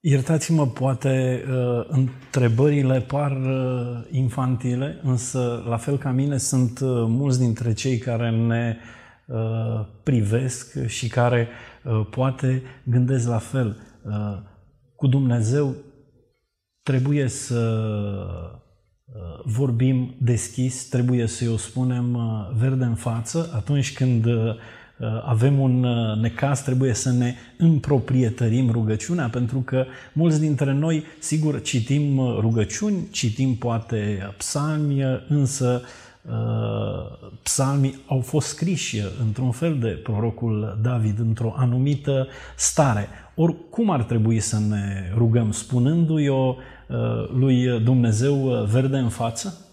Iertați-mă, 0.00 0.66
poate 0.66 1.44
uh, 1.48 1.84
întrebările 1.88 3.00
par 3.00 3.30
uh, 3.30 4.06
infantile, 4.10 5.00
însă, 5.02 5.64
la 5.68 5.76
fel 5.76 5.98
ca 5.98 6.10
mine, 6.10 6.36
sunt 6.36 6.80
uh, 6.80 6.88
mulți 7.08 7.38
dintre 7.38 7.72
cei 7.72 7.98
care 7.98 8.30
ne 8.30 8.76
uh, 9.26 9.86
privesc 10.02 10.86
și 10.86 11.08
care 11.08 11.48
uh, 11.84 12.06
poate 12.10 12.62
gândesc 12.84 13.28
la 13.28 13.38
fel. 13.38 13.76
Uh, 14.04 14.38
cu 14.96 15.06
Dumnezeu 15.06 15.74
trebuie 16.82 17.28
să 17.28 17.80
uh, 19.04 19.42
vorbim 19.44 20.16
deschis, 20.20 20.88
trebuie 20.88 21.26
să-i 21.26 21.48
o 21.48 21.56
spunem 21.56 22.14
uh, 22.14 22.56
verde 22.58 22.84
în 22.84 22.94
față 22.94 23.50
atunci 23.54 23.94
când 23.94 24.24
uh, 24.24 24.34
Uh, 24.34 24.56
avem 25.24 25.60
un 25.60 25.84
uh, 25.84 26.16
necaz, 26.16 26.60
trebuie 26.60 26.94
să 26.94 27.10
ne 27.10 27.34
împroprietărim 27.56 28.70
rugăciunea, 28.70 29.28
pentru 29.28 29.58
că 29.58 29.84
mulți 30.12 30.40
dintre 30.40 30.72
noi, 30.72 31.04
sigur, 31.18 31.62
citim 31.62 32.18
uh, 32.18 32.36
rugăciuni, 32.40 33.08
citim 33.10 33.56
poate 33.56 34.32
psalmi, 34.36 35.02
însă 35.28 35.82
psalmii 37.42 38.00
au 38.06 38.20
fost 38.20 38.48
scriși 38.48 39.02
într-un 39.20 39.50
fel 39.50 39.78
de 39.78 39.88
prorocul 39.88 40.78
David, 40.82 41.18
într-o 41.18 41.54
anumită 41.56 42.26
stare. 42.56 43.08
Ori 43.34 43.54
cum 43.70 43.90
ar 43.90 44.02
trebui 44.02 44.40
să 44.40 44.58
ne 44.68 45.12
rugăm, 45.14 45.52
spunându-i 45.52 46.28
o 46.28 46.56
lui 47.32 47.80
Dumnezeu 47.80 48.34
verde 48.70 48.96
în 48.96 49.08
față? 49.08 49.68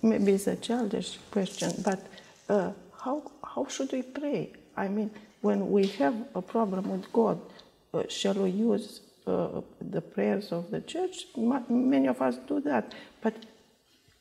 Maybe 0.00 0.32
it's 0.32 0.46
a 0.46 0.54
childish 0.54 1.18
question, 1.30 1.70
but 1.82 1.98
uh, 2.46 2.72
how 3.04 3.22
how 3.58 3.66
should 3.68 3.92
we 3.92 4.02
pray? 4.02 4.52
I 4.76 4.86
mean, 4.88 5.10
when 5.40 5.70
we 5.70 5.86
have 6.02 6.14
a 6.34 6.42
problem 6.42 6.84
with 6.94 7.12
God, 7.12 7.40
uh, 7.92 8.04
shall 8.08 8.34
we 8.34 8.50
use 8.50 9.00
uh, 9.26 9.60
the 9.80 10.00
prayers 10.00 10.52
of 10.52 10.70
the 10.70 10.80
church? 10.80 11.16
Many 11.68 12.06
of 12.06 12.22
us 12.22 12.36
do 12.46 12.60
that. 12.60 12.94
But 13.20 13.34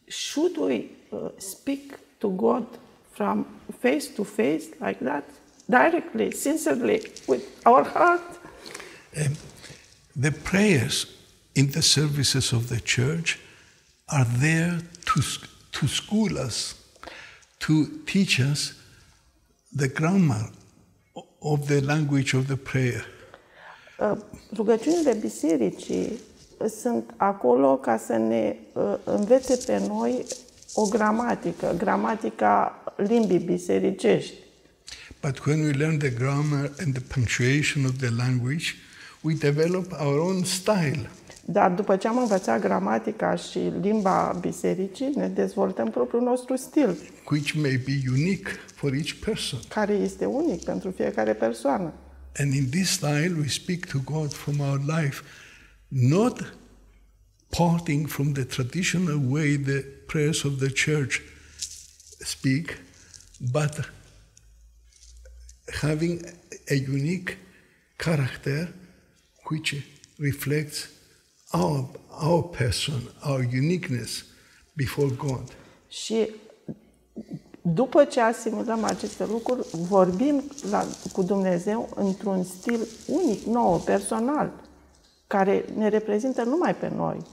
should 0.08 0.58
we 0.58 0.92
uh, 1.12 1.30
speak 1.38 1.86
to 2.22 2.30
God 2.32 2.66
from 3.12 3.46
face 3.80 4.08
to 4.18 4.24
face 4.24 4.70
like 4.80 5.00
that, 5.02 5.26
directly, 5.70 6.32
sincerely, 6.32 7.00
with 7.28 7.44
our 7.66 7.84
heart? 7.84 8.28
Um, 9.22 9.34
the 10.16 10.32
prayers 10.32 10.98
in 11.54 11.72
the 11.72 11.84
services 11.84 12.54
of 12.54 12.70
the 12.70 12.80
church 12.80 13.40
are 14.10 14.26
there 14.26 14.80
to, 15.10 15.22
to 15.74 15.88
school 15.88 16.40
us, 16.40 16.58
to 17.60 18.00
teach 18.06 18.40
us 18.40 18.77
the 19.76 19.88
grammar 19.88 20.49
of 21.41 21.68
the 21.68 21.82
language 21.82 22.34
of 22.34 22.47
the 22.47 22.55
prayer. 22.55 23.05
Uh, 23.99 24.18
rugăciunile 24.55 25.13
bisericii 25.13 26.20
sunt 26.82 27.13
acolo 27.18 27.78
ca 27.78 27.97
să 27.97 28.13
ne 28.13 28.55
uh, 28.74 28.95
învețe 29.03 29.55
pe 29.65 29.88
noi 29.88 30.26
o 30.74 30.88
gramatică, 30.88 31.76
gramatica 31.78 32.84
limbii 32.97 33.39
bisericești. 33.39 34.34
But 35.22 35.45
when 35.45 35.63
we 35.63 35.72
learn 35.72 35.97
the 35.97 36.09
grammar 36.09 36.72
and 36.80 36.93
the 36.93 37.03
punctuation 37.13 37.86
of 37.86 37.97
the 37.97 38.09
language, 38.09 38.76
we 39.22 39.34
develop 39.34 39.91
our 39.99 40.20
own 40.20 40.43
style. 40.43 41.09
Dar 41.50 41.72
după 41.72 41.95
ce 41.95 42.08
am 42.08 42.18
învățat 42.18 42.62
gramatica 42.62 43.36
și 43.36 43.60
limba 43.82 44.38
bisericii, 44.41 45.12
ne 45.16 45.28
dezvoltăm 45.28 45.89
propriul 45.91 46.24
nostru 46.24 46.56
stil, 46.56 46.98
which 47.32 47.52
may 47.52 47.82
be 47.86 48.10
unique 48.10 48.52
for 48.76 48.93
each 48.93 49.12
person. 49.12 49.60
care 49.68 49.93
este 49.93 50.26
unic 50.26 50.64
pentru 50.64 50.91
fiecare 50.91 51.34
persoană. 51.34 51.93
And 52.38 52.54
in 52.54 52.70
this 52.70 52.89
style, 52.89 53.36
we 53.39 53.48
speak 53.48 53.86
to 53.86 54.00
God 54.12 54.34
from 54.34 54.60
our 54.60 54.82
life, 54.98 55.22
not 55.88 56.54
parting 57.50 58.08
from 58.08 58.32
the 58.32 58.43
traditional 58.43 59.20
way 59.30 59.58
the 59.58 59.84
prayers 60.06 60.43
of 60.43 60.58
the 60.58 60.70
church 60.70 61.22
speak, 62.20 62.78
but 63.52 63.93
having 65.82 66.22
a 66.70 66.76
unique 66.98 67.38
character 67.95 68.74
which 69.50 69.76
reflects 70.18 70.95
our, 71.52 71.86
our 72.10 72.43
person, 72.43 73.02
our 73.24 73.39
uniqueness 73.39 74.26
before 74.74 75.10
God. 75.10 75.56
Și 75.88 76.30
după 77.62 78.06
ce 78.06 78.20
asimilăm 78.20 78.84
aceste 78.84 79.26
lucruri, 79.26 79.68
vorbim 79.72 80.52
la, 80.70 80.88
cu 81.12 81.24
Dumnezeu 81.24 81.89
într-un 81.95 82.43
stil 82.43 82.88
unic, 83.06 83.43
nou, 83.43 83.80
personal, 83.80 84.64
care 85.28 85.66
ne 85.76 85.88
reprezintă 85.88 86.43
numai 86.43 86.76
pe 86.76 86.88
noi. 86.88 87.26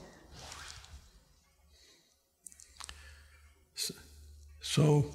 So 4.59 5.05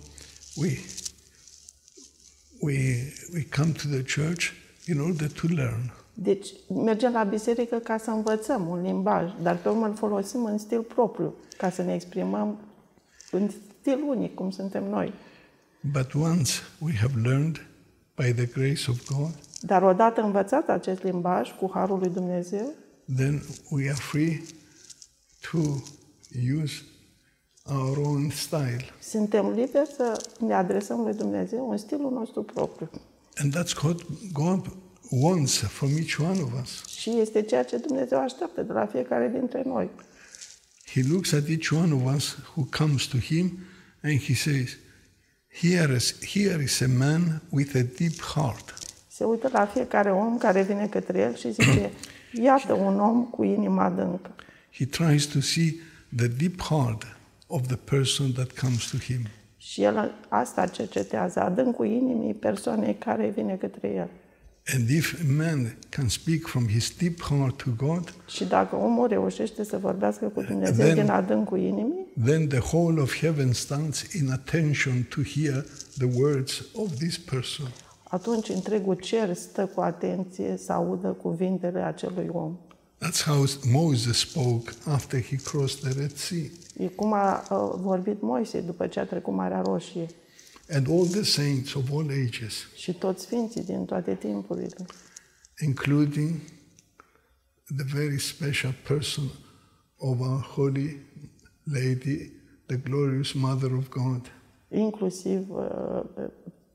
we, 0.56 0.78
we, 2.62 3.12
we 3.32 3.42
come 3.44 3.72
to 3.72 3.88
the 3.88 4.02
church 4.02 4.52
in 4.86 5.00
order 5.00 5.28
to 5.28 5.46
learn. 5.48 5.92
Deci 6.22 6.48
mergem 6.68 7.12
la 7.12 7.22
biserică 7.24 7.76
ca 7.76 7.98
să 7.98 8.10
învățăm 8.10 8.68
un 8.68 8.82
limbaj, 8.82 9.30
dar 9.42 9.56
pe 9.56 9.68
urmă 9.68 9.86
îl 9.86 9.94
folosim 9.94 10.44
în 10.44 10.58
stil 10.58 10.82
propriu, 10.82 11.34
ca 11.56 11.70
să 11.70 11.82
ne 11.82 11.94
exprimăm 11.94 12.58
în 13.30 13.50
stil 13.80 14.02
unic, 14.08 14.34
cum 14.34 14.50
suntem 14.50 14.84
noi. 14.88 15.12
But 15.92 16.14
once 16.14 16.52
we 16.78 16.92
have 17.00 17.20
learned 17.22 17.66
by 18.16 18.32
the 18.32 18.46
grace 18.46 18.90
of 18.90 19.06
God, 19.16 19.30
Dar 19.60 19.82
odată 19.82 20.20
învățat 20.20 20.68
acest 20.68 21.02
limbaj 21.02 21.56
cu 21.56 21.70
Harul 21.74 21.98
lui 21.98 22.10
Dumnezeu, 22.10 22.66
then 23.16 23.42
we 23.70 23.88
are 23.88 23.98
free 24.10 24.42
to 25.50 25.58
use 26.62 26.82
our 27.64 27.98
own 28.06 28.30
style. 28.30 28.84
suntem 29.02 29.48
liberi 29.48 29.90
să 29.96 30.26
ne 30.46 30.54
adresăm 30.54 31.00
lui 31.00 31.14
Dumnezeu 31.14 31.70
în 31.70 31.76
stilul 31.76 32.12
nostru 32.12 32.42
propriu. 32.42 32.90
And 33.36 33.56
that's 33.56 33.82
what 33.82 34.00
God 34.32 34.70
wants 35.10 35.58
from 35.58 35.90
each 35.96 36.18
one 36.18 36.40
of 36.42 36.62
us. 36.62 36.86
Și 36.86 37.10
este 37.10 37.42
ceea 37.42 37.64
ce 37.64 37.76
Dumnezeu 37.76 38.18
așteaptă 38.18 38.62
de 38.62 38.72
la 38.72 38.86
fiecare 38.86 39.30
dintre 39.38 39.62
noi. 39.66 39.90
He 40.94 41.02
looks 41.10 41.32
at 41.32 41.48
each 41.48 41.70
one 41.72 41.94
of 41.94 42.14
us 42.14 42.36
who 42.54 42.66
comes 42.78 43.06
to 43.06 43.16
Him 43.18 43.58
and 44.02 44.20
He 44.20 44.34
says, 44.34 44.76
Here 45.60 45.94
is, 45.94 46.14
here 46.34 46.62
is 46.62 46.80
a 46.80 46.88
man 46.98 47.42
with 47.48 47.74
a 47.74 47.82
deep 47.98 48.20
heart. 48.34 48.74
Se 49.08 49.24
uită 49.24 49.48
la 49.52 49.66
fiecare 49.66 50.12
om 50.12 50.38
care 50.38 50.62
vine 50.62 50.86
către 50.86 51.18
el 51.18 51.36
și 51.36 51.52
zice, 51.52 51.90
iată 52.48 52.72
un 52.72 53.00
om 53.00 53.24
cu 53.24 53.44
inima 53.44 53.84
adâncă. 53.84 54.34
He 54.72 54.86
tries 54.86 55.24
to 55.24 55.40
see 55.40 55.74
the 56.16 56.26
deep 56.26 56.60
heart 56.60 57.06
of 57.46 57.66
the 57.66 57.76
person 57.76 58.32
that 58.32 58.58
comes 58.58 58.90
to 58.90 58.96
Him. 58.96 59.20
Și 59.56 59.82
el 59.82 60.14
asta 60.28 60.66
cercetează, 60.66 61.40
adâncul 61.40 61.86
inimii 61.86 62.34
persoanei 62.34 62.94
care 62.94 63.28
vine 63.28 63.54
către 63.54 63.88
el. 63.88 64.10
And 64.74 64.88
if 64.88 65.14
a 65.20 65.32
man 65.44 65.76
can 65.88 66.08
speak 66.08 66.46
from 66.46 66.68
his 66.68 66.96
deep 66.96 67.20
heart 67.20 67.56
to 67.56 67.70
God, 67.76 68.14
Și 68.26 68.44
dacă 68.44 68.76
omul 68.76 69.08
reușește 69.08 69.64
să 69.64 69.78
vorbească 69.78 70.26
cu 70.26 70.42
Dumnezeu 70.42 70.86
Then- 70.86 70.94
din 70.94 71.10
adâncul 71.10 71.58
inimii, 71.58 72.06
then 72.24 72.48
the 72.48 72.58
whole 72.72 73.00
of 73.00 73.16
heaven 73.16 73.52
stands 73.52 74.12
in 74.12 74.30
attention 74.30 75.06
to 75.08 75.20
hear 75.22 75.64
the 75.98 76.08
words 76.14 76.64
of 76.74 76.94
this 76.98 77.18
person. 77.18 77.66
atunci 78.08 78.48
întregul 78.48 78.94
cer 78.94 79.34
stă 79.34 79.66
cu 79.74 79.80
atenție 79.80 80.56
să 80.64 80.72
audă 80.72 81.08
cuvintele 81.08 81.80
acelui 81.80 82.28
om. 82.32 82.58
That's 83.04 83.22
how 83.24 83.44
Moses 83.72 84.18
spoke 84.18 84.72
after 84.86 85.22
he 85.22 85.36
crossed 85.36 85.90
the 85.90 86.00
Red 86.00 86.16
Sea. 86.16 86.44
E 86.78 86.86
cum 86.86 87.12
a 87.12 87.42
uh, 87.50 87.72
vorbit 87.80 88.20
Moise 88.22 88.60
după 88.60 88.86
ce 88.86 89.00
a 89.00 89.04
trecut 89.04 89.34
Marea 89.34 89.60
Roșie 89.60 90.06
And 90.72 90.88
all 90.88 91.06
the 91.06 91.22
saints 91.22 91.74
of 91.74 91.90
all 91.92 92.10
ages, 92.10 92.66
și 92.76 92.92
toți 92.94 93.22
sfinții 93.22 93.64
din 93.64 93.84
toate 93.84 94.14
timpurile, 94.14 94.86
including 95.60 96.40
the 97.76 97.84
very 97.94 98.18
special 98.20 98.74
person 98.86 99.24
of 99.96 100.20
our 100.20 100.40
Holy 100.40 100.96
Lady, 101.64 102.32
the 102.66 102.76
glorious 102.76 103.32
Mother 103.32 103.72
of 103.72 103.88
God. 103.88 104.32
inclusiv 104.68 105.50
uh, 105.50 106.02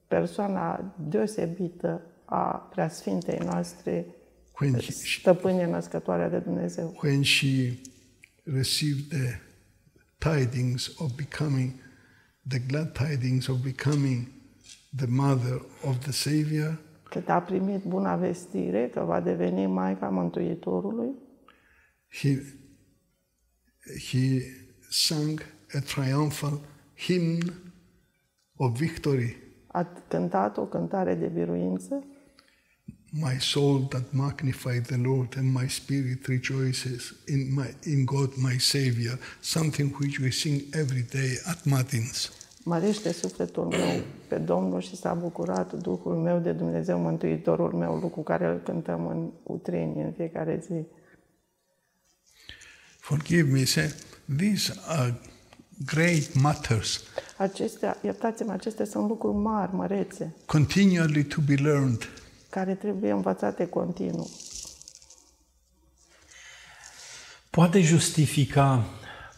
persoana 0.08 0.96
deosebită 1.10 2.02
a 2.26 2.42
preasfintei 2.72 3.40
noastre, 3.44 4.06
When 4.62 4.80
she, 4.80 4.92
stăpâne 4.92 5.66
născătoarea 5.66 6.30
de 6.30 6.38
Dumnezeu. 6.38 7.00
when 7.04 7.22
she 7.22 7.80
received 8.44 9.10
the 9.10 9.40
tidings 10.18 10.92
of 10.98 11.12
becoming, 11.16 11.72
the 12.50 12.60
glad 12.68 12.94
tidings 12.94 13.48
of 13.48 13.58
becoming 13.64 14.28
the 14.96 15.08
mother 15.08 15.62
of 15.84 15.98
the 15.98 16.12
Savior, 16.12 16.80
Cât 17.10 17.30
a 17.30 17.42
primit 17.42 17.84
buna 17.84 18.16
vestire 18.16 18.90
că 18.90 19.00
va 19.00 19.22
deveni 19.22 19.66
Maica 19.66 20.10
Mântuitorului, 20.10 21.12
he, 22.08 22.42
he 24.12 24.42
sang 24.90 25.42
a 25.74 25.80
triumphal 25.80 26.60
hymn 26.96 27.40
of 28.56 28.78
victory. 28.78 29.38
a 29.68 29.84
cântat 30.08 30.58
o 30.58 30.66
cântare 30.66 31.16
de 31.16 31.28
biruință 31.28 32.04
My 33.10 33.40
soul 33.40 33.80
that 33.90 34.04
magnified 34.12 34.86
the 34.86 34.98
Lord 34.98 35.36
and 35.38 35.54
my 35.54 35.68
spirit 35.68 36.28
rejoices 36.28 37.14
in, 37.28 37.54
my, 37.54 37.74
in 37.84 38.06
God 38.06 38.36
my 38.36 38.58
Savior, 38.58 39.20
something 39.40 39.96
which 40.00 40.20
we 40.20 40.30
sing 40.32 40.62
every 40.74 41.06
day 41.12 41.40
at 41.46 41.66
Matins. 41.66 42.32
Mărește 42.64 43.12
sufletul 43.12 43.66
meu 43.66 44.04
pe 44.28 44.36
Domnul 44.38 44.82
și 44.82 44.96
s-a 44.96 45.14
bucurat 45.14 45.74
Duhul 45.74 46.16
meu 46.16 46.40
de 46.40 46.52
Dumnezeu 46.52 47.00
Mântuitorul 47.00 47.74
meu, 47.74 47.96
lucru 47.96 48.22
care 48.22 48.46
îl 48.46 48.62
cântăm 48.64 49.08
în 49.08 49.30
utreni 49.44 50.02
în 50.02 50.12
fiecare 50.12 50.64
zi. 50.66 50.86
Forgive 53.00 53.52
me, 53.52 53.64
say, 53.64 53.94
these 54.38 54.74
are 54.88 55.20
great 55.86 56.34
matters, 56.34 57.04
Acestea, 57.38 57.98
iertați-mă, 58.04 58.52
acestea 58.52 58.86
sunt 58.86 59.08
lucruri 59.08 59.38
mari, 59.38 59.74
mărețe, 59.74 60.36
continually 60.46 61.24
to 61.24 61.42
be 61.46 61.56
learned. 61.56 62.10
Care 62.56 62.76
trebuie 62.76 63.12
învățate 63.12 63.68
continuu. 63.68 64.30
Poate 67.50 67.82
justifica, 67.82 68.86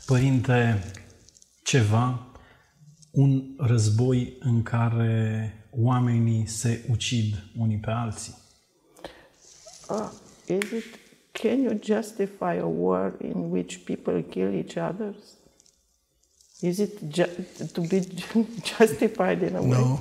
părinte, 0.06 0.92
ceva, 1.64 2.28
un 3.12 3.44
război 3.58 4.38
în 4.40 4.64
care 4.64 5.54
oamenii 5.72 6.48
se 6.48 6.86
ucid 6.92 7.44
unii 7.58 7.78
pe 7.78 7.92
alții? 7.92 8.36
Uh, 9.90 10.10
is 10.48 10.72
it, 10.72 10.86
can 11.32 11.62
you 11.62 11.80
justify 11.84 12.58
a 12.60 12.66
war 12.66 13.14
in 13.22 13.52
which 13.52 13.78
people 13.78 14.22
kill 14.22 14.54
each 14.54 14.92
other? 14.92 15.16
Is 16.60 16.78
it 16.78 17.00
ju- 17.14 17.46
to 17.74 17.82
be 17.82 18.00
justified 18.78 19.42
in 19.42 19.56
a 19.56 19.60
way? 19.60 19.70
No, 19.70 20.00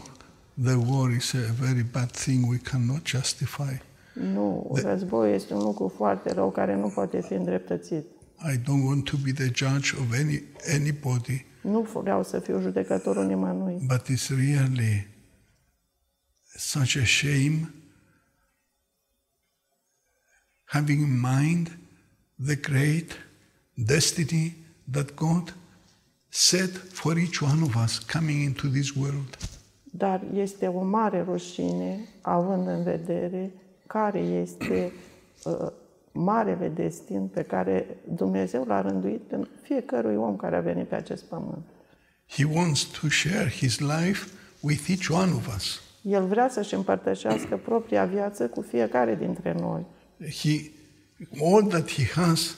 the 0.63 0.75
war 0.75 1.11
is 1.11 1.35
a 1.35 1.53
very 1.53 1.83
bad 1.83 2.11
thing 2.11 2.49
we 2.49 2.59
cannot 2.59 3.05
justify. 3.05 3.81
Nu, 4.13 4.77
războiul 4.83 5.35
este 5.35 5.55
un 5.55 5.63
lucru 5.63 5.93
foarte 5.97 6.33
rău 6.33 6.51
care 6.51 6.77
nu 6.77 6.89
poate 6.89 7.21
fi 7.21 7.33
îndreptățit. 7.33 8.05
I 8.53 8.59
don't 8.59 8.85
want 8.85 9.05
to 9.05 9.17
be 9.25 9.33
the 9.33 9.51
judge 9.55 9.95
of 10.01 10.13
any 10.13 10.43
anybody, 10.75 11.45
Nu 11.63 11.81
vreau 11.81 12.25
să 12.25 12.39
fiu 12.39 12.61
judecătorul 12.61 13.27
nimănui, 13.27 13.81
but 13.87 14.09
it's 14.09 14.29
really 14.29 15.09
such 16.57 16.97
a 16.97 17.05
shame 17.05 17.75
having 20.65 21.01
in 21.01 21.21
mind 21.21 21.79
the 22.47 22.57
great 22.57 23.13
destiny 23.75 24.57
that 24.91 25.15
God 25.15 25.55
set 26.29 26.71
for 26.71 27.19
each 27.19 27.41
one 27.41 27.63
of 27.63 27.75
us 27.85 27.99
coming 27.99 28.43
into 28.43 28.69
this 28.69 28.95
world. 28.95 29.37
Dar 29.97 30.23
este 30.35 30.67
o 30.67 30.83
mare 30.83 31.25
rușine 31.29 32.09
având 32.21 32.67
în 32.67 32.83
vedere 32.83 33.51
care 33.87 34.19
este 34.19 34.93
uh, 35.45 35.67
marele 36.13 36.69
destin 36.69 37.27
pe 37.27 37.43
care 37.43 37.87
Dumnezeu 38.15 38.65
l-a 38.65 38.81
rânduit 38.81 39.31
în 39.31 39.49
fiecărui 39.63 40.17
om 40.17 40.37
care 40.37 40.57
a 40.57 40.61
venit 40.61 40.89
pe 40.89 40.95
acest 40.95 41.23
pământ. 41.23 41.65
He 42.29 42.45
wants 42.45 42.83
to 42.83 43.09
share 43.09 43.51
his 43.51 43.79
life 43.79 44.29
with 44.61 44.89
each 44.89 45.09
one 45.23 45.33
of 45.33 45.55
us. 45.57 45.81
El 46.03 46.27
vrea 46.27 46.49
să-și 46.49 46.75
împărtășească 46.75 47.57
propria 47.57 48.05
viață 48.05 48.47
cu 48.47 48.61
fiecare 48.61 49.15
dintre 49.15 49.57
noi. 49.61 49.85
He, 50.31 50.71
all 51.43 51.67
that 51.67 51.91
he 51.91 52.05
has, 52.05 52.57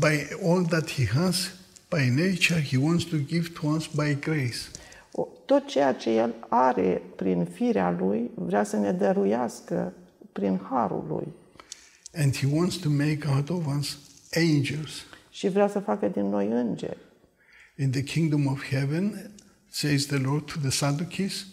by 0.00 0.46
all 0.48 0.64
that 0.64 0.90
he 0.90 1.06
has, 1.06 1.52
by 1.90 2.08
nature, 2.08 2.62
he 2.70 2.76
wants 2.76 3.04
to 3.04 3.16
give 3.16 3.48
to 3.60 3.66
us 3.66 3.86
by 3.86 4.18
grace. 4.20 4.58
O- 5.20 5.28
Tot 5.46 5.66
ceea 5.66 5.92
ce 5.94 6.10
El 6.10 6.34
are 6.48 7.02
prin 7.16 7.44
firea 7.44 7.90
Lui, 7.90 8.30
vrea 8.34 8.64
să 8.64 8.76
ne 8.76 8.92
dăruiască 8.92 9.92
prin 10.32 10.60
harul 10.70 11.04
Lui. 11.08 11.32
And 12.22 12.36
he 12.36 12.46
wants 12.52 12.76
to 12.76 12.88
make 12.90 13.18
out 13.36 13.48
of 13.50 13.76
us 13.78 13.98
angels. 14.36 14.90
Și 15.30 15.48
vrea 15.48 15.68
să 15.68 15.78
facă 15.80 16.08
din 16.08 16.28
noi 16.28 16.46
îngeri. 16.50 16.98
In 17.76 17.90
the 17.90 18.02
kingdom 18.02 18.46
of 18.46 18.64
heaven, 18.70 19.30
says 19.68 20.06
the 20.06 20.16
Lord 20.18 20.44
to 20.44 20.58
the 20.60 20.70
Sadducees, 20.70 21.46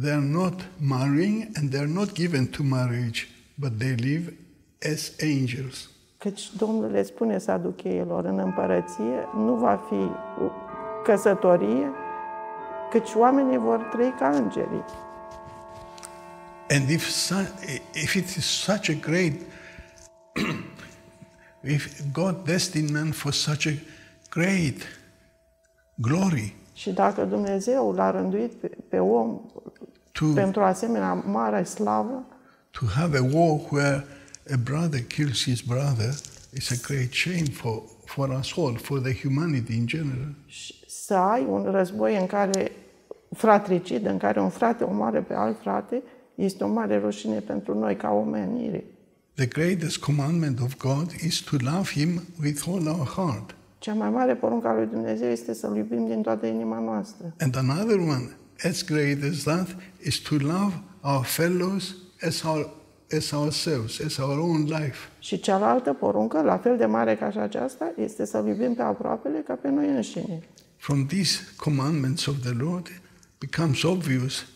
they 0.00 0.10
are 0.12 0.24
not 0.26 0.68
marrying 0.80 1.48
and 1.56 1.70
they 1.70 1.80
are 1.80 1.90
not 1.92 2.12
given 2.12 2.46
to 2.46 2.62
marriage, 2.62 3.20
but 3.54 3.78
they 3.78 3.94
live 3.94 4.36
as 4.92 5.12
angels. 5.22 5.90
Căci 6.18 6.56
Domnul 6.56 6.90
le 6.90 7.02
spune 7.02 7.38
saducheilor, 7.38 8.24
în 8.24 8.38
împărăție 8.38 9.26
nu 9.36 9.54
va 9.54 9.80
fi 9.88 10.10
căsătorie, 11.04 11.90
căci 12.90 13.14
oamenii 13.14 13.58
vor 13.58 13.78
trăi 13.78 14.14
ca 14.18 14.28
îngerii. 14.28 14.84
And 16.70 16.88
if, 16.88 17.08
su- 17.08 17.54
if 17.94 18.14
it 18.14 18.28
is 18.28 18.44
such 18.44 18.88
a 18.88 18.98
great, 19.00 19.32
if 21.76 22.02
God 22.12 22.44
destined 22.44 22.90
man 22.90 23.10
for 23.10 23.32
such 23.32 23.66
a 23.66 23.72
great 24.30 24.76
glory 25.94 26.54
Și 26.72 26.90
dacă 26.90 27.24
Dumnezeu 27.24 27.92
l-a 27.92 28.10
rânduit 28.10 28.52
pe, 28.52 28.70
pe 28.88 28.98
om 28.98 29.40
to, 30.12 30.26
pentru 30.26 30.62
asemenea 30.62 31.12
mare 31.12 31.62
slavă, 31.64 32.26
to 32.70 32.86
have 32.86 33.18
a 33.18 33.22
war 33.32 33.60
where 33.70 34.06
a 34.52 34.56
brother 34.56 35.00
kills 35.00 35.42
his 35.42 35.60
brother 35.60 36.14
is 36.54 36.70
a 36.70 36.76
great 36.86 37.12
shame 37.12 37.50
for, 37.52 37.82
for 38.10 38.28
us 38.38 38.58
all, 38.58 38.76
for 38.76 39.00
the 39.00 39.14
humanity 39.22 39.76
in 39.76 39.86
general. 39.86 40.34
și 40.46 40.74
să 40.86 41.14
ai 41.14 41.46
un 41.48 41.70
război 41.70 42.16
în 42.16 42.26
care 42.26 42.72
fratricid, 43.36 44.06
în 44.06 44.18
care 44.18 44.40
un 44.40 44.48
frate 44.48 44.84
omoară 44.84 45.22
pe 45.22 45.34
alt 45.34 45.60
frate, 45.60 46.02
este 46.34 46.64
o 46.64 46.68
mare 46.68 46.98
rușine 46.98 47.38
pentru 47.38 47.78
noi 47.78 47.96
ca 47.96 48.10
omenire. 48.10 48.84
The 49.34 49.46
greatest 49.46 49.98
commandment 49.98 50.60
of 50.60 50.76
God 50.76 51.10
is 51.24 51.40
to 51.40 51.56
love 51.58 51.90
Him 51.90 52.22
with 52.42 52.62
all 52.68 52.86
our 52.88 53.06
heart. 53.06 53.54
Cea 53.78 53.94
mai 53.94 54.10
mare 54.10 54.34
poruncă 54.34 54.68
a 54.68 54.74
lui 54.74 54.86
Dumnezeu 54.86 55.28
este 55.28 55.54
să-L 55.54 55.76
iubim 55.76 56.06
din 56.06 56.22
toată 56.22 56.46
inima 56.46 56.78
noastră. 56.78 57.34
And 57.40 57.56
another 57.56 57.98
one, 57.98 58.36
as 58.64 58.84
great 58.84 59.18
as 59.30 59.42
that, 59.42 59.76
is 60.02 60.18
to 60.18 60.34
love 60.34 60.72
our 61.02 61.24
fellows 61.24 61.96
as, 62.20 62.42
our, 62.42 62.70
as 63.16 63.30
ourselves, 63.30 64.00
as 64.00 64.16
our 64.16 64.38
own 64.38 64.62
life. 64.62 65.08
Și 65.18 65.40
cealaltă 65.40 65.92
poruncă, 65.92 66.42
la 66.42 66.58
fel 66.58 66.76
de 66.76 66.86
mare 66.86 67.16
ca 67.16 67.30
și 67.30 67.38
aceasta, 67.38 67.92
este 67.96 68.24
să-L 68.24 68.46
iubim 68.46 68.74
pe 68.74 68.82
aproapele 68.82 69.42
ca 69.46 69.54
pe 69.54 69.68
noi 69.68 69.88
înșine. 69.88 70.42
From 70.76 71.06
these 71.06 71.38
commandments 71.56 72.26
of 72.26 72.40
the 72.40 72.52
Lord, 72.52 72.86
it 72.86 73.02
becomes 73.38 73.82
obvious 73.82 74.46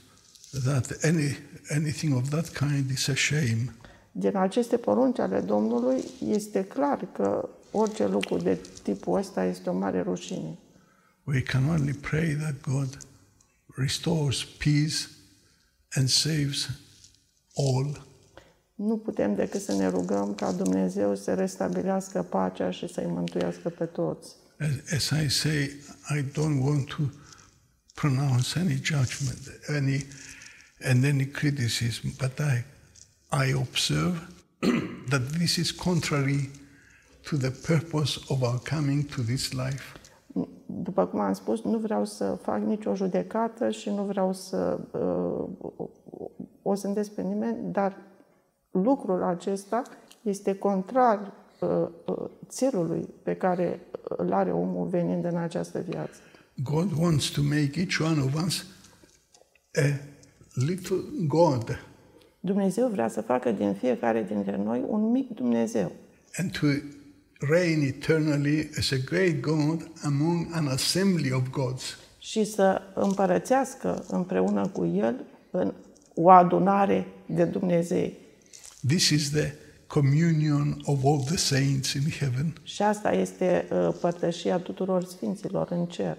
that 0.64 0.98
any, 1.02 1.36
anything 1.70 2.14
of 2.14 2.28
that 2.28 2.48
kind 2.48 2.90
is 2.90 3.08
a 3.08 3.14
shame. 3.14 3.74
Din 4.12 4.36
aceste 4.36 4.76
porunci 4.76 5.18
ale 5.18 5.40
Domnului, 5.40 6.04
este 6.28 6.64
clar 6.64 7.08
că 7.12 7.48
orice 7.70 8.06
lucru 8.06 8.36
de 8.36 8.58
tipul 8.82 9.18
ăsta 9.18 9.44
este 9.44 9.70
o 9.70 9.72
mare 9.72 10.00
rușine. 10.00 10.58
We 11.24 11.42
can 11.42 11.68
only 11.68 11.92
pray 11.92 12.36
that 12.40 12.54
God 12.68 12.98
restores 13.76 14.44
peace 14.44 15.08
and 15.94 16.08
saves 16.08 16.68
all. 17.56 18.06
Nu 18.74 18.96
putem 18.96 19.34
decât 19.34 19.60
să 19.60 19.72
ne 19.72 19.88
rugăm 19.88 20.34
ca 20.34 20.52
Dumnezeu 20.52 21.14
să 21.14 21.34
restabilească 21.34 22.22
pacea 22.22 22.70
și 22.70 22.92
să-i 22.92 23.06
mântuiască 23.06 23.68
pe 23.68 23.84
toți. 23.84 24.36
As, 24.58 24.92
as 24.92 25.20
I 25.24 25.28
say, 25.28 25.70
I 26.16 26.22
don't 26.22 26.62
want 26.62 26.86
to 26.86 27.02
pronounce 27.94 28.58
any 28.58 28.80
judgment, 28.82 29.60
any 29.68 30.06
and 30.84 31.04
any 31.04 31.26
criticism, 31.26 32.08
but 32.18 32.38
I, 32.38 32.64
I 33.48 33.54
observe 33.54 34.18
that 35.08 35.22
this 35.38 35.56
is 35.56 35.70
contrary 35.70 36.50
to 37.30 37.36
the 37.36 37.50
purpose 37.50 38.20
of 38.28 38.42
our 38.42 38.60
coming 38.74 39.04
to 39.04 39.22
this 39.22 39.52
life. 39.52 39.82
După 40.66 41.06
cum 41.06 41.20
am 41.20 41.32
spus, 41.32 41.62
nu 41.62 41.78
vreau 41.78 42.04
să 42.04 42.38
fac 42.42 42.60
nicio 42.62 42.94
judecată 42.94 43.70
și 43.70 43.88
nu 43.88 44.02
vreau 44.04 44.32
să 44.32 44.80
uh, 44.90 45.88
o 46.62 46.74
sândesc 46.74 47.10
pe 47.10 47.22
nimeni, 47.22 47.72
dar 47.72 47.96
lucrul 48.82 49.22
acesta 49.22 49.82
este 50.22 50.54
contrar 50.54 51.32
uh, 51.58 51.68
uh, 52.06 52.30
țelului 52.48 53.08
pe 53.22 53.34
care 53.34 53.80
îl 54.16 54.32
are 54.32 54.52
omul 54.52 54.86
venind 54.86 55.24
în 55.24 55.36
această 55.36 55.80
viață. 55.88 56.18
God 56.62 56.90
wants 56.98 57.30
to 57.30 57.40
make 57.42 57.70
each 57.80 58.00
one 58.00 58.20
of 58.20 58.44
us 58.46 58.64
a 59.74 60.00
little 60.54 60.96
God 61.26 61.78
Dumnezeu 62.40 62.88
vrea 62.88 63.08
să 63.08 63.20
facă 63.20 63.50
din 63.50 63.74
fiecare 63.74 64.22
dintre 64.22 64.56
noi 64.56 64.84
un 64.86 65.10
mic 65.10 65.30
Dumnezeu 65.30 65.92
and 66.36 66.50
to 66.58 66.66
reign 67.38 67.82
eternally 67.82 68.70
as 68.78 68.90
a 68.90 68.96
great 69.04 69.40
God 69.40 69.90
among 70.04 70.46
an 70.52 70.66
assembly 70.66 71.32
of 71.32 71.50
gods. 71.50 71.98
și 72.18 72.44
să 72.44 72.82
împărățească 72.94 74.04
împreună 74.08 74.68
cu 74.68 74.84
El 74.84 75.24
în 75.50 75.72
o 76.14 76.30
adunare 76.30 77.06
de 77.26 77.44
Dumnezei. 77.44 78.23
This 78.86 79.10
is 79.10 79.30
the 79.30 79.52
communion 79.86 80.82
of 80.86 81.04
all 81.04 81.24
the 81.24 81.36
saints 81.36 81.92
in 81.92 82.10
heaven. 82.10 82.56
Și 82.62 82.82
asta 82.82 83.12
este 83.12 83.68
uh, 83.70 83.94
părtășia 84.00 84.58
tuturor 84.58 85.04
sfinților 85.04 85.68
în 85.70 85.86
cer. 85.86 86.16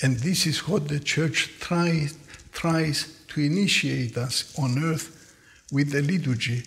And 0.00 0.18
this 0.18 0.44
is 0.44 0.60
what 0.60 0.86
the 0.86 1.20
church 1.20 1.48
tries, 1.58 2.14
tries 2.50 3.08
to 3.34 3.40
initiate 3.40 4.20
us 4.26 4.52
on 4.56 4.82
earth 4.82 5.04
with 5.70 5.90
the 5.90 6.00
liturgy 6.00 6.64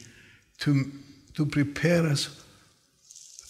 to, 0.58 0.72
to 1.34 1.46
prepare 1.46 2.12
us 2.12 2.30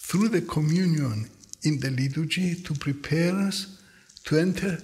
through 0.06 0.30
the 0.30 0.42
communion 0.42 1.28
in 1.62 1.78
the 1.78 1.90
liturgy 1.90 2.54
to 2.54 2.72
prepare 2.78 3.46
us 3.48 3.68
to 4.22 4.36
enter 4.36 4.82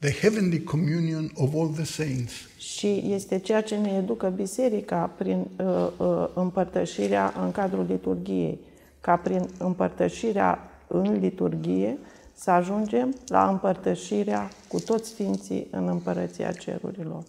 the 0.00 0.10
heavenly 0.10 0.60
communion 0.60 1.30
of 1.34 1.54
all 1.54 1.68
the 1.68 1.84
saints. 1.84 2.32
Și 2.58 3.02
este 3.04 3.38
ceea 3.38 3.62
ce 3.62 3.76
ne 3.76 3.90
educă 3.90 4.28
biserica 4.28 5.10
prin 5.18 5.46
uh, 5.56 5.86
uh, 5.96 6.28
împărtășirea 6.34 7.34
în 7.40 7.52
cadrul 7.52 7.86
liturgiei, 7.88 8.58
ca 9.00 9.16
prin 9.16 9.48
împărtășirea 9.58 10.70
în 10.86 11.18
liturgie 11.18 11.98
să 12.34 12.50
ajungem 12.50 13.16
la 13.26 13.48
împărtășirea 13.48 14.50
cu 14.68 14.80
toți 14.80 15.10
sfinții 15.10 15.66
în 15.70 15.88
împărăția 15.88 16.52
cerurilor. 16.52 17.24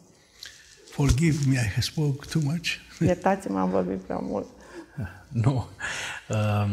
Forgive 0.90 1.38
me, 1.50 1.74
I 1.78 1.82
spoke 1.82 2.26
too 2.32 2.42
much. 2.46 2.68
Iertați-mă, 3.00 3.60
am 3.60 3.70
vorbit 3.70 3.98
prea 3.98 4.20
mult. 4.22 4.48
Nu. 5.44 5.66
Uh, 6.30 6.70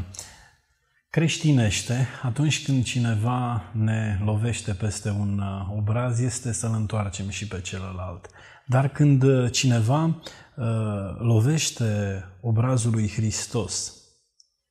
Creștinește, 1.10 2.06
atunci 2.22 2.64
când 2.64 2.84
cineva 2.84 3.62
ne 3.72 4.20
lovește 4.24 4.72
peste 4.72 5.10
un 5.10 5.38
uh, 5.38 5.76
obraz, 5.76 6.20
este 6.20 6.52
să-l 6.52 6.74
întoarcem 6.74 7.28
și 7.28 7.48
pe 7.48 7.60
celălalt. 7.60 8.28
Dar 8.66 8.88
când 8.88 9.22
uh, 9.22 9.52
cineva 9.52 10.04
uh, 10.04 10.64
lovește 11.18 12.24
obrazul 12.40 12.90
lui 12.90 13.08
Hristos, 13.08 13.94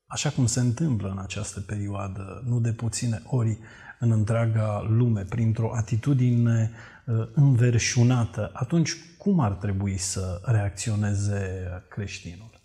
așa 0.05 0.29
cum 0.29 0.45
se 0.45 0.59
întâmplă 0.59 1.09
în 1.09 1.17
această 1.17 1.59
perioadă, 1.59 2.43
nu 2.45 2.59
de 2.59 2.71
puține 2.73 3.21
ori 3.25 3.57
în 3.99 4.11
întreaga 4.11 4.85
lume, 4.89 5.21
printr-o 5.21 5.75
atitudine 5.75 6.71
uh, 7.05 7.27
înverșunată, 7.33 8.49
atunci 8.53 8.95
cum 9.17 9.39
ar 9.39 9.51
trebui 9.51 9.97
să 9.97 10.41
reacționeze 10.43 11.67
creștinul? 11.89 12.56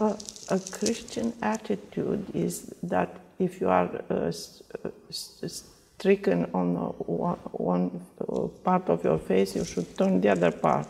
A, 0.00 0.16
a 0.50 0.58
Christian 0.58 1.32
attitude 1.42 2.26
is 2.34 2.74
that 2.82 3.20
if 3.38 3.60
you 3.60 3.68
are 3.68 3.90
uh, 4.10 4.32
stricken 5.10 6.50
on 6.52 6.74
one, 7.06 7.38
one 7.52 8.06
uh, 8.20 8.48
part 8.64 8.88
of 8.88 9.04
your 9.04 9.18
face, 9.18 9.54
you 9.56 9.64
should 9.64 9.96
turn 9.96 10.20
the 10.20 10.30
other 10.30 10.50
part. 10.50 10.86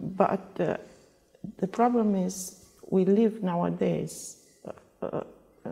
But 0.00 0.60
uh, 0.60 0.76
the 1.58 1.66
problem 1.66 2.14
is 2.14 2.64
we 2.88 3.04
live 3.04 3.42
nowadays 3.42 4.36
uh, 4.64 5.06
uh, 5.06 5.24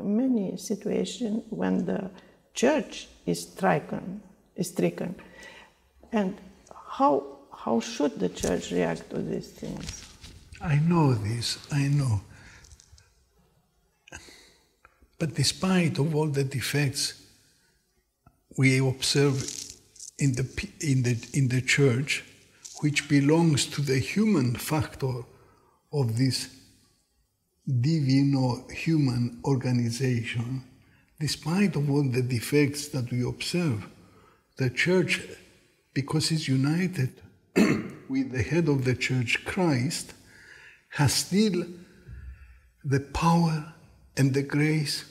many 0.02 0.56
situations 0.56 1.44
when 1.50 1.84
the 1.86 2.10
church 2.54 3.08
is 3.24 3.42
stricken, 3.42 4.22
is 4.56 4.68
stricken, 4.68 5.14
and 6.12 6.36
how 6.88 7.38
how 7.52 7.80
should 7.80 8.18
the 8.18 8.28
church 8.28 8.70
react 8.70 9.10
to 9.10 9.18
these 9.20 9.50
things? 9.50 10.15
I 10.60 10.78
know 10.78 11.14
this, 11.14 11.58
I 11.70 11.88
know. 11.88 12.22
But 15.18 15.34
despite 15.34 15.98
of 15.98 16.14
all 16.14 16.26
the 16.26 16.44
defects 16.44 17.22
we 18.56 18.78
observe 18.78 19.42
in 20.18 20.32
the, 20.32 20.68
in 20.80 21.02
the, 21.02 21.28
in 21.34 21.48
the 21.48 21.60
church, 21.60 22.24
which 22.80 23.08
belongs 23.08 23.66
to 23.66 23.80
the 23.80 23.98
human 23.98 24.54
factor 24.54 25.22
of 25.92 26.18
this 26.18 26.48
divino-human 27.66 29.40
organization, 29.44 30.62
despite 31.18 31.76
of 31.76 31.90
all 31.90 32.02
the 32.02 32.22
defects 32.22 32.88
that 32.88 33.10
we 33.10 33.22
observe, 33.22 33.86
the 34.56 34.70
church, 34.70 35.22
because 35.94 36.30
it's 36.30 36.48
united 36.48 37.10
with 38.08 38.32
the 38.32 38.42
head 38.42 38.68
of 38.68 38.84
the 38.84 38.94
church, 38.94 39.44
Christ, 39.44 40.12
has 40.96 41.12
still 41.12 41.66
the 42.84 43.00
power 43.00 43.74
and 44.16 44.32
the 44.32 44.42
grace 44.42 45.04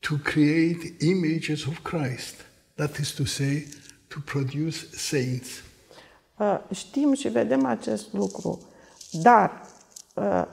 to 0.00 0.18
create 0.18 1.02
images 1.02 1.66
of 1.66 1.82
Christ. 1.82 2.36
That 2.76 2.98
is 2.98 3.14
to 3.16 3.26
say, 3.26 3.66
to 4.08 4.20
produce 4.20 4.76
saints. 4.92 5.62
Uh, 6.38 6.58
Știm 6.74 7.14
și 7.14 7.28
vedem 7.28 7.64
acest 7.64 8.12
lucru, 8.12 8.68
dar 9.12 9.60
uh, 10.14 10.44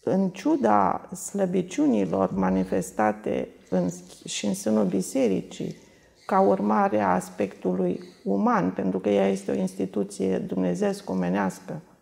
în 0.00 0.30
ciuda 0.30 1.08
slăbiciunilor 1.30 2.30
manifestate 2.30 3.48
în, 3.70 3.90
și 4.26 4.46
în 4.46 4.54
sânul 4.54 4.84
bisericii, 4.84 5.76
ca 6.26 6.40
urmare 6.40 7.00
a 7.00 7.14
aspectului 7.14 8.00
uman, 8.24 8.70
pentru 8.70 8.98
că 8.98 9.08
ea 9.08 9.28
este 9.28 9.50
o 9.50 9.54
instituție 9.54 10.38
dumnezeesc 10.38 11.10
omenească, 11.10 11.82
uh, 11.84 11.93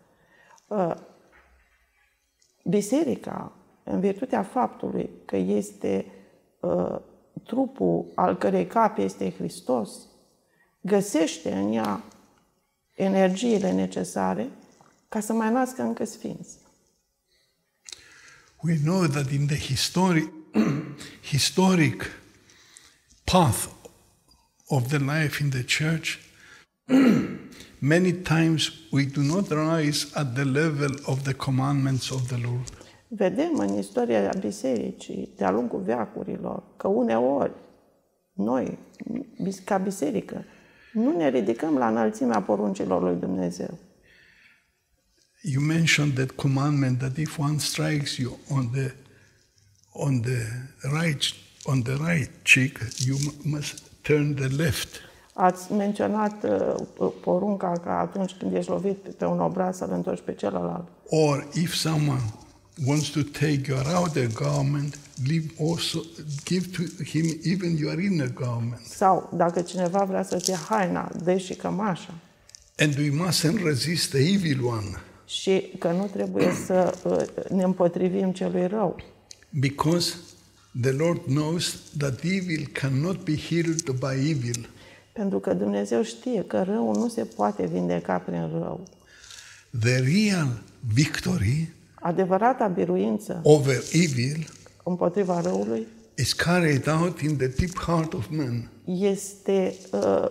biserica, 2.63 3.51
în 3.83 3.99
virtutea 3.99 4.43
faptului 4.43 5.09
că 5.25 5.35
este 5.35 6.05
uh, 6.59 6.99
trupul 7.45 8.11
al 8.15 8.37
cărei 8.37 8.67
cap 8.67 8.97
este 8.97 9.31
Hristos, 9.31 9.91
găsește 10.81 11.53
în 11.53 11.73
ea 11.73 12.03
energiile 12.95 13.71
necesare 13.71 14.49
ca 15.09 15.19
să 15.19 15.33
mai 15.33 15.51
nască 15.51 15.81
încă 15.81 16.05
sfinți. 16.05 16.57
We 18.61 18.77
know 18.83 19.05
that 19.05 19.31
in 19.31 19.45
the 19.47 19.57
historic, 19.57 20.31
historic 21.31 22.03
path 23.23 23.67
of 24.67 24.87
the 24.87 24.97
life 24.97 25.43
in 25.43 25.49
the 25.49 25.63
church, 25.63 26.17
many 27.85 28.13
times 28.13 28.71
we 28.91 29.05
do 29.05 29.21
not 29.21 29.49
rise 29.49 30.07
at 30.13 30.33
the 30.35 30.43
level 30.45 30.93
of 31.05 31.21
the 31.23 31.33
commandments 31.33 32.09
of 32.09 32.27
the 32.27 32.37
Lord. 32.43 32.67
Vedem 33.07 33.59
în 33.59 33.77
istoria 33.77 34.33
bisericii, 34.39 35.33
de-a 35.37 35.51
lungul 35.51 35.81
veacurilor, 35.81 36.63
că 36.77 36.87
uneori 36.87 37.51
noi, 38.33 38.77
bis- 39.41 39.59
ca 39.59 39.77
biserică, 39.77 40.45
nu 40.93 41.17
ne 41.17 41.29
ridicăm 41.29 41.77
la 41.77 41.87
înălțimea 41.87 42.41
poruncilor 42.41 43.01
lui 43.01 43.15
Dumnezeu. 43.19 43.77
You 45.41 45.63
mentioned 45.63 46.13
that 46.13 46.31
commandment 46.31 46.97
that 46.97 47.17
if 47.17 47.37
one 47.37 47.57
strikes 47.57 48.15
you 48.17 48.39
on 48.49 48.69
the 48.71 48.91
on 49.91 50.21
the 50.21 50.41
right 51.01 51.23
on 51.65 51.81
the 51.81 51.95
right 52.11 52.29
cheek, 52.43 52.79
you 53.05 53.17
m- 53.17 53.33
must 53.43 53.81
turn 54.01 54.33
the 54.35 54.47
left. 54.47 54.99
Ați 55.33 55.71
menționat 55.71 56.43
uh, 56.43 57.11
porunca 57.21 57.71
că 57.83 57.89
atunci 57.89 58.35
când 58.39 58.55
ești 58.55 58.69
lovit 58.69 58.97
pe 58.97 59.25
un 59.25 59.39
obraz 59.39 59.77
să-l 59.77 59.89
întorci 59.91 60.21
pe 60.25 60.33
celălalt. 60.33 60.87
Or 61.09 61.47
if 61.53 61.73
someone 61.73 62.21
wants 62.87 63.09
to 63.09 63.19
take 63.21 63.61
your 63.67 63.85
outer 63.95 64.27
garment, 64.33 64.97
leave 65.27 65.45
also 65.69 65.99
give 66.45 66.67
to 66.77 67.03
him 67.03 67.25
even 67.43 67.77
your 67.77 67.99
inner 67.99 68.33
garment. 68.33 68.79
Sau 68.85 69.29
dacă 69.35 69.61
cineva 69.61 70.03
vrea 70.03 70.23
să-ți 70.23 70.49
ia 70.49 70.57
haina, 70.69 71.11
dă 71.23 71.37
și 71.37 71.53
cămașa. 71.53 72.13
And 72.77 72.97
we 72.97 73.09
mustn't 73.27 73.63
resist 73.63 74.09
the 74.09 74.19
evil 74.33 74.65
one 74.65 74.97
Și 75.25 75.71
că 75.79 75.91
nu 75.91 76.09
trebuie 76.13 76.51
să 76.65 76.93
uh, 77.03 77.47
ne 77.49 77.63
împotrivim 77.63 78.31
celui 78.31 78.67
rău. 78.67 78.95
because 79.49 80.15
the 80.81 80.91
Lord 80.91 81.19
knows 81.25 81.75
that 81.97 82.19
evil 82.23 82.67
cannot 82.71 83.23
be 83.23 83.37
healed 83.37 83.89
by 83.99 84.29
evil. 84.29 84.69
Pentru 85.13 85.39
că 85.39 85.53
Dumnezeu 85.53 86.03
știe 86.03 86.43
că 86.43 86.61
răul 86.61 86.95
nu 86.97 87.07
se 87.07 87.23
poate 87.23 87.65
vindeca 87.65 88.17
prin 88.17 88.49
rău. 88.51 88.83
The 89.79 89.97
real 89.97 90.61
victory 90.93 91.69
Adevărata 91.93 92.67
biruință 92.67 93.39
over 93.43 93.83
evil 93.91 94.47
împotriva 94.83 95.41
răului 95.41 95.87
is 96.17 96.33
carried 96.33 96.87
out 96.87 97.19
in 97.19 97.37
the 97.37 97.47
deep 97.47 97.79
heart 97.79 98.13
of 98.13 98.27
man. 98.29 98.69
este 98.85 99.75
uh, 99.91 100.25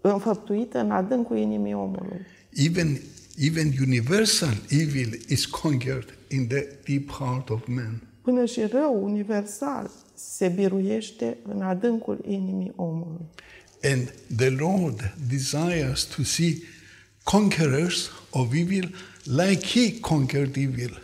înfăptuită 0.00 0.78
în 0.78 0.90
adâncul 0.90 1.36
inimii 1.36 1.74
omului. 1.74 2.20
Even, 2.52 3.00
even 3.38 3.72
universal 3.80 4.54
evil 4.68 5.20
is 5.28 5.46
conquered 5.46 6.18
in 6.28 6.46
the 6.46 6.66
deep 6.84 7.10
heart 7.10 7.50
of 7.50 7.66
man. 7.66 8.02
Până 8.22 8.44
și 8.44 8.60
rău 8.60 9.04
universal 9.04 9.90
se 10.14 10.48
biruiește 10.48 11.36
în 11.42 11.62
adâncul 11.62 12.18
inimii 12.28 12.72
omului. 12.76 13.26
And 13.92 14.12
the 14.36 14.50
Lord 14.50 15.14
desires 15.28 16.04
to 16.04 16.22
see 16.22 16.62
conquerors 17.22 18.10
of 18.30 18.52
evil 18.52 18.90
like 19.24 19.66
He 19.66 20.00
conquered 20.00 20.56
evil 20.56 21.02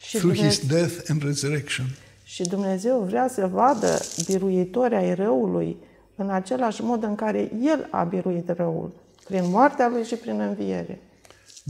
Și 0.00 0.16
through 0.16 0.36
His 0.36 0.58
Dumnezeu, 0.58 0.86
death 0.86 1.10
and 1.10 1.22
resurrection. 1.22 1.86
și 2.24 2.42
Dumnezeu 2.42 3.04
vrea 3.08 3.28
să 3.28 3.46
vadă 3.46 4.00
biruitori 4.26 4.94
ai 4.94 5.14
răului 5.14 5.76
în 6.16 6.30
același 6.30 6.82
mod 6.82 7.02
în 7.02 7.14
care 7.14 7.50
El 7.64 7.88
a 7.90 8.04
biruit 8.04 8.48
răul, 8.48 8.92
prin 9.26 9.48
moartea 9.50 9.88
Lui 9.88 10.04
și 10.04 10.14
prin 10.14 10.40
înviere. 10.40 10.98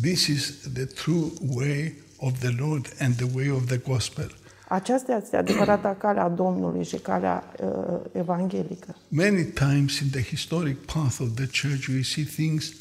This 0.02 0.26
is 0.26 0.54
the 0.74 0.84
true 0.84 1.24
way 1.54 1.94
of 2.16 2.38
the 2.38 2.54
Lord 2.58 2.92
and 2.98 3.14
the 3.16 3.26
way 3.34 3.50
of 3.50 3.66
the 3.66 3.76
gospel. 3.76 4.38
Aceasta 4.72 5.16
este 5.22 5.36
adevărata 5.36 5.94
calea 5.98 6.28
Domnului 6.28 6.84
și 6.84 6.96
calea 6.96 7.52
uh, 7.62 8.00
evanghelică. 8.12 8.96
Many 9.08 9.44
times 9.44 9.98
in 9.98 10.10
the 10.10 10.22
historic 10.22 10.76
path 10.92 11.16
of 11.20 11.28
the 11.34 11.46
church, 11.46 11.86
we 11.88 12.02
see 12.02 12.24
things 12.24 12.72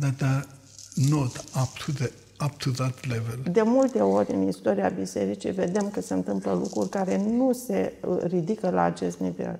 that 0.00 0.22
are 0.22 0.44
not 0.94 1.36
up 1.36 1.78
to, 1.86 1.92
the, 1.92 2.12
up 2.44 2.56
to 2.58 2.70
that 2.70 3.06
level. 3.06 3.38
De 3.52 3.62
multe 3.62 3.98
ori 3.98 4.32
în 4.32 4.48
istoria 4.48 4.88
bisericii 4.88 5.50
vedem 5.50 5.90
că 5.90 6.00
se 6.00 6.14
întâmplă 6.14 6.52
lucruri 6.52 6.88
care 6.88 7.16
nu 7.16 7.52
se 7.52 7.92
uh, 8.00 8.18
ridică 8.22 8.70
la 8.70 8.82
acest 8.82 9.18
nivel. 9.18 9.58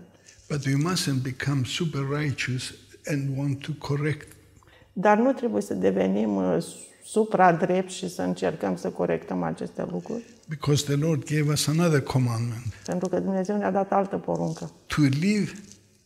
But 0.49 0.65
we 0.65 0.93
mustn't 0.93 1.23
become 1.23 1.61
super 1.65 2.01
righteous 2.19 2.75
and 3.07 3.39
want 3.39 3.61
to 3.61 3.73
correct. 3.79 4.37
Dar 4.93 5.19
nu 5.19 5.33
trebuie 5.33 5.63
să 5.63 5.75
devenim 5.75 6.37
uh, 6.37 6.57
supra-drept 7.05 7.91
și 7.91 8.09
să 8.09 8.23
încercăm 8.23 8.77
să 8.77 8.89
corectăm 8.89 9.43
aceste 9.43 9.87
lucruri, 9.91 10.25
Because 10.53 10.85
the 10.85 10.97
Lord 10.97 11.25
gave 11.25 11.53
us 11.53 11.67
another 11.69 12.01
commandment 12.01 12.65
pentru 12.85 13.09
că 13.09 13.19
Dumnezeu 13.19 13.57
ne-a 13.57 13.71
dat 13.71 13.93
altă 13.93 14.17
poruncă. 14.17 14.71
to 14.87 15.01
leave 15.01 15.53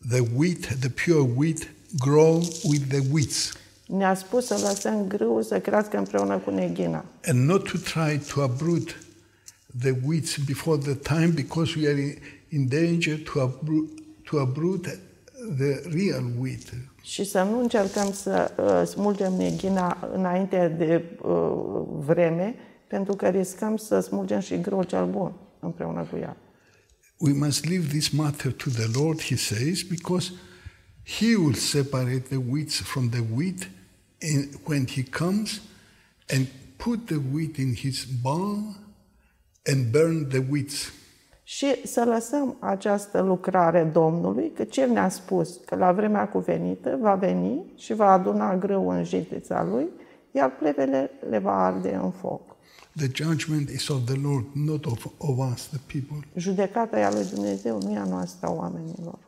the 0.08 0.20
wheat, 0.36 0.78
the 0.80 0.88
pure 1.04 1.30
wheat, 1.36 1.58
grow 1.98 2.34
with 2.62 2.84
the 2.88 3.00
weeds 3.12 3.52
Ne-a 3.86 4.14
spus 4.14 4.46
să 4.46 4.54
lăsăm 4.62 5.06
grâul 5.08 5.42
să 5.42 5.60
crească 5.60 5.96
împreună 5.98 6.38
cu 6.38 6.50
neghina 6.50 7.04
and 7.24 7.48
not 7.48 7.62
to 7.70 7.78
try 7.78 8.20
to 8.32 8.42
uproot 8.42 8.98
the 9.80 9.92
weeds 10.06 10.36
before 10.46 10.78
the 10.82 10.94
time 10.94 11.26
because 11.34 11.78
we 11.78 11.88
are 11.88 12.00
in, 12.00 12.14
in 12.48 12.68
danger 12.68 13.18
to 13.32 13.40
uproot, 13.42 13.84
to 14.24 14.40
uproot 14.40 14.86
the 15.58 15.80
real 15.92 16.24
wheat. 16.40 16.62
și 17.02 17.24
să 17.24 17.42
nu 17.42 17.60
încercăm 17.60 18.12
să 18.12 18.50
uh, 18.58 18.88
smulgem 18.88 19.32
neghina 19.32 20.08
înainte 20.14 20.74
de 20.78 21.02
uh, 21.22 21.82
vreme, 22.06 22.54
pentru 22.88 23.14
că 23.14 23.28
riscăm 23.28 23.76
să 23.76 24.00
smulgem 24.00 24.40
și 24.40 24.60
grâul 24.60 24.84
cel 24.84 25.06
bun 25.06 25.32
împreună 25.60 26.06
cu 26.10 26.16
ea. 26.16 26.36
We 27.18 27.32
must 27.32 27.68
leave 27.68 27.86
this 27.86 28.08
matter 28.08 28.52
to 28.52 28.70
the 28.70 29.00
Lord, 29.00 29.22
he 29.22 29.36
says, 29.36 29.82
because 29.82 30.32
he 31.04 31.36
will 31.36 31.54
separate 31.54 32.18
the 32.28 32.40
weeds 32.50 32.80
from 32.80 33.08
the 33.08 33.22
wheat 33.34 33.70
in, 34.18 34.48
when 34.68 34.86
he 34.86 35.02
comes 35.02 35.60
and 36.28 36.46
put 36.76 37.06
the 37.06 37.20
wheat 37.32 37.56
in 37.56 37.74
his 37.74 38.04
barn 38.22 38.76
and 39.64 39.90
burn 39.90 40.28
the 40.28 40.42
weeds. 40.50 40.92
Și 41.42 41.86
să 41.86 42.04
lăsăm 42.04 42.56
această 42.60 43.20
lucrare 43.20 43.84
Domnului, 43.84 44.52
că 44.52 44.64
Ce 44.64 44.84
ne-a 44.84 45.08
spus 45.08 45.60
că 45.66 45.74
la 45.74 45.92
vremea 45.92 46.28
cuvenită 46.28 46.98
va 47.00 47.14
veni 47.14 47.72
și 47.76 47.94
va 47.94 48.12
aduna 48.12 48.56
grâu 48.56 48.88
în 48.88 49.04
jitița 49.04 49.64
lui, 49.64 49.86
iar 50.30 50.56
plevele 50.56 51.10
le 51.28 51.38
va 51.38 51.64
arde 51.64 51.94
în 51.94 52.10
foc. 52.10 52.55
The 52.96 53.10
judgment 53.12 53.68
is 53.68 53.88
of 53.88 54.04
the 54.04 54.16
Lord, 54.22 54.44
not 54.54 54.86
of, 54.86 55.06
of 55.18 55.52
us, 55.52 55.66
the 55.66 55.78
people. 55.86 56.16
Judecata 56.36 56.98
e 56.98 57.04
a 57.04 57.12
lui 57.12 57.24
Dumnezeu, 57.24 57.82
nu 57.82 57.92
e 57.92 57.96
a 57.96 58.04
noastră 58.04 58.46
a 58.46 58.50
oamenilor. 58.50 59.18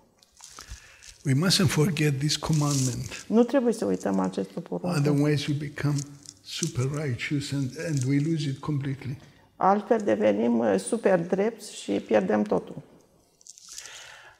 We 1.24 1.34
mustn't 1.34 1.68
forget 1.68 2.18
this 2.18 2.36
commandment. 2.36 3.24
Nu 3.26 3.42
trebuie 3.42 3.72
să 3.72 3.84
uităm 3.84 4.18
acest 4.18 4.48
poruncă. 4.48 4.98
Otherwise, 4.98 5.44
we 5.48 5.56
become 5.56 5.96
super 6.44 6.90
righteous 7.04 7.52
and, 7.52 7.70
and 7.88 8.04
we 8.04 8.22
lose 8.30 8.48
it 8.48 8.58
completely. 8.58 9.18
Altfel 9.56 10.00
devenim 10.04 10.58
uh, 10.58 10.74
super 10.78 11.26
drepți 11.26 11.74
și 11.74 11.92
pierdem 11.92 12.42
totul. 12.42 12.82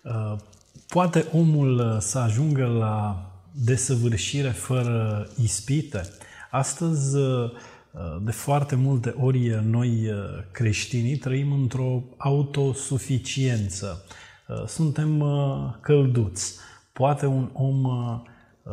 Uh, 0.03 0.37
poate 0.87 1.27
omul 1.33 1.79
uh, 1.79 1.97
să 2.01 2.19
ajungă 2.19 2.67
la 2.67 3.23
desăvârșire 3.65 4.51
fără 4.51 5.29
ispite. 5.43 6.09
Astăzi, 6.51 7.17
de 8.23 8.31
foarte 8.31 8.75
multe 8.75 9.15
ori, 9.21 9.61
noi 9.65 10.11
creștinii 10.53 11.17
trăim 11.17 11.53
într-o 11.53 12.03
autosuficiență. 12.17 14.05
Suntem 14.67 15.25
călduți. 15.81 16.59
Poate 16.93 17.27
un 17.27 17.51
om 17.53 17.85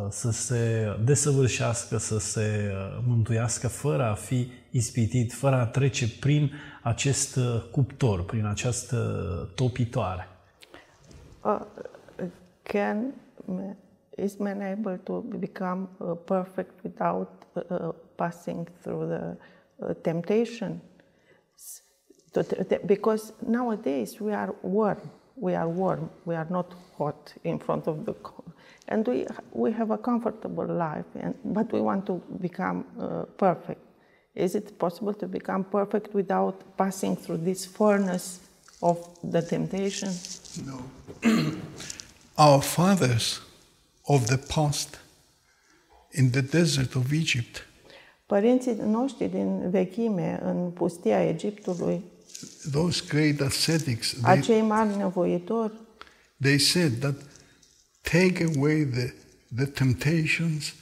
să 0.10 0.32
se 0.32 0.88
desăvârșească, 1.04 1.98
să 1.98 2.20
se 2.20 2.72
mântuiască 3.08 3.68
fără 3.68 4.04
a 4.04 4.14
fi 4.14 4.52
ispitit, 4.72 5.34
fără 5.34 5.56
a 5.56 5.66
trece 5.66 6.08
prin 6.20 6.52
acest 6.84 7.40
cuptor, 7.72 8.26
prin 8.26 8.46
această 8.46 8.98
topitoare. 9.56 10.28
Uh, 11.46 11.62
can 12.64 13.14
is 14.18 14.38
man 14.38 14.62
able 14.62 15.00
to 15.04 15.24
become 15.38 15.88
uh, 16.00 16.18
perfect 16.26 16.84
without 16.84 17.30
uh, 17.54 17.64
uh 17.70 17.94
passing 18.18 18.68
through 18.82 19.08
the 19.08 19.38
uh, 19.86 19.94
temptation? 20.04 20.82
Because 22.86 23.32
nowadays 23.48 24.20
we 24.20 24.34
are 24.34 24.54
warm, 24.62 25.10
we 25.36 25.56
are 25.56 25.70
warm, 25.70 26.10
we 26.26 26.36
are 26.36 26.48
not 26.50 26.74
hot 26.98 27.34
in 27.44 27.60
front 27.60 27.88
of 27.88 28.06
the 28.06 28.14
cold. 28.16 28.46
and 28.88 29.08
we 29.08 29.26
we 29.52 29.72
have 29.72 29.92
a 29.92 29.98
comfortable 29.98 30.66
life, 30.66 31.06
and 31.16 31.36
but 31.44 31.72
we 31.72 31.82
want 31.82 32.06
to 32.06 32.22
become 32.40 32.86
uh, 33.00 33.24
perfect. 33.38 33.82
Is 34.36 34.56
it 34.56 34.78
possible 34.78 35.14
to 35.14 35.28
become 35.28 35.64
perfect 35.64 36.14
without 36.14 36.78
passing 36.78 37.16
through 37.16 37.38
this 37.38 37.66
furnace 37.66 38.40
of 38.82 38.98
the 39.24 39.42
temptation? 39.42 40.10
No. 40.66 40.78
Our 42.38 42.62
fathers 42.62 43.40
of 44.10 44.28
the 44.28 44.38
past 44.38 45.00
in 46.12 46.32
the 46.32 46.42
desert 46.42 46.96
of 46.96 47.14
Egypt. 47.14 47.64
Părinții 48.26 48.76
noștri 48.86 49.30
din 49.30 49.70
vechime 49.70 50.40
în 50.44 50.72
pustia 50.72 51.28
Egiptului, 51.28 52.02
those 52.72 53.04
great 53.08 53.40
ascetics, 53.40 54.14
they, 54.14 54.22
acei 54.24 54.62
mari 54.62 54.98
nevoitori, 54.98 55.74
they 56.42 56.58
said 56.58 57.00
that 57.00 57.16
take 58.02 58.52
away 58.56 58.86
the, 58.86 59.14
the 59.56 59.66
temptations 59.66 60.74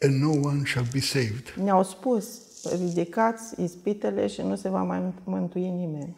and 0.00 0.22
no 0.22 0.30
one 0.48 0.62
shall 0.64 0.86
be 0.92 1.00
saved. 1.00 1.54
Ne-au 1.62 1.84
spus, 1.84 2.26
ridicați 2.78 3.62
ispitele 3.62 4.26
și 4.26 4.40
nu 4.40 4.56
se 4.56 4.68
va 4.68 4.82
mai 4.82 5.12
mântui 5.24 5.68
nimeni. 5.68 6.14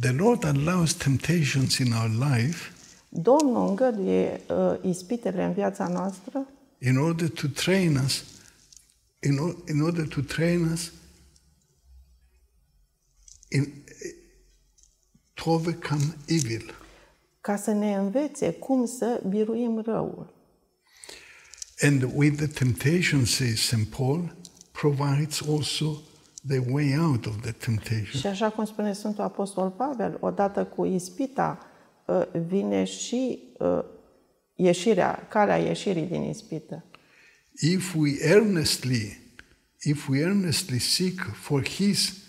The 0.00 0.12
Lord 0.12 0.44
allows 0.44 0.94
temptations 0.94 1.78
in 1.78 1.92
our 1.92 2.10
life 2.30 2.72
Domnul 3.08 3.68
îngăduie 3.68 4.40
uh, 4.48 4.78
ispitele 4.82 5.44
în 5.44 5.52
viața 5.52 5.88
noastră 5.88 6.46
in 6.78 6.96
order 6.96 7.28
to 7.28 7.46
train 7.46 7.96
us 8.04 8.24
in, 9.22 9.54
in 9.68 9.82
order 9.82 10.06
to 10.06 10.20
train 10.22 10.72
us 10.72 10.92
in, 13.50 13.84
to 15.34 15.50
overcome 15.50 16.16
evil. 16.26 16.74
Ca 17.40 17.56
să 17.56 17.72
ne 17.72 17.94
învețe 17.94 18.52
cum 18.52 18.86
să 18.86 19.22
biruim 19.28 19.82
răul. 19.86 20.36
And 21.80 22.02
with 22.14 22.36
the 22.36 22.46
temptation, 22.46 23.24
says 23.24 23.60
St. 23.60 23.86
Paul, 23.96 24.36
provides 24.72 25.42
also 25.48 26.02
the 26.46 26.58
way 26.70 26.98
out 26.98 27.26
of 27.26 27.40
the 27.40 27.52
temptation. 27.52 28.20
Și 28.20 28.26
așa 28.26 28.50
cum 28.50 28.64
spune 28.64 28.92
Sfântul 28.92 29.24
Apostol 29.24 29.70
Pavel, 29.70 30.16
odată 30.20 30.64
cu 30.64 30.84
ispita 30.84 31.58
uh, 32.06 32.22
vine 32.46 32.84
și 32.84 33.52
uh, 33.58 33.84
ieșirea, 34.54 35.26
calea 35.30 35.56
ieșirii 35.56 36.06
din 36.06 36.22
ispită. 36.22 36.84
If 37.60 37.94
we 37.94 38.18
earnestly, 38.22 39.18
if 39.80 40.08
we 40.08 40.22
earnestly 40.22 40.78
seek 40.78 41.20
for 41.20 41.62
His 41.62 42.24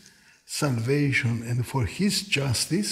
salvation 0.45 1.43
and 1.47 1.65
for 1.65 1.85
His 1.85 2.27
justice, 2.29 2.89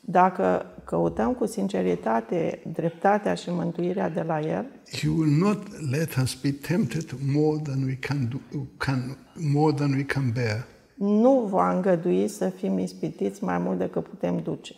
dacă 0.00 0.66
căutăm 0.84 1.34
cu 1.34 1.46
sinceritate 1.46 2.62
dreptatea 2.72 3.34
și 3.34 3.50
mântuirea 3.50 4.08
de 4.08 4.22
la 4.22 4.40
El, 4.40 4.66
He 4.92 5.08
will 5.08 5.30
not 5.30 5.90
let 5.90 6.16
us 6.16 6.34
be 6.34 6.50
tempted 6.50 7.14
more 7.26 7.60
than 7.62 7.82
we 7.84 7.94
can, 7.94 8.28
do, 8.28 8.58
can 8.76 9.16
more 9.34 9.74
than 9.74 9.92
we 9.92 10.04
can 10.04 10.30
bear. 10.32 10.66
Nu 10.96 11.46
va 11.50 11.74
îngădui 11.74 12.28
să 12.28 12.48
fim 12.48 12.78
ispitiți 12.78 13.44
mai 13.44 13.58
mult 13.58 13.78
decât 13.78 14.04
putem 14.04 14.42
duce. 14.42 14.74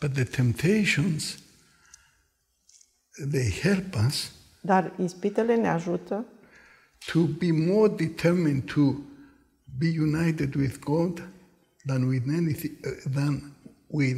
But 0.00 0.12
the 0.12 0.24
temptations 0.24 1.38
they 3.30 3.50
help 3.50 3.94
us 4.06 4.32
Dar 4.64 4.92
ispitele 4.98 5.56
ne 5.56 5.68
ajută 5.68 6.24
to 7.12 7.26
be 7.26 7.52
more 7.52 7.88
determined 7.88 8.66
to 8.66 9.04
be 9.78 9.88
united 9.88 10.56
with 10.56 10.80
God 10.80 11.22
than 11.86 12.08
with 12.08 12.28
anything 12.28 12.76
uh, 12.86 12.90
than 13.14 13.54
with 13.88 14.16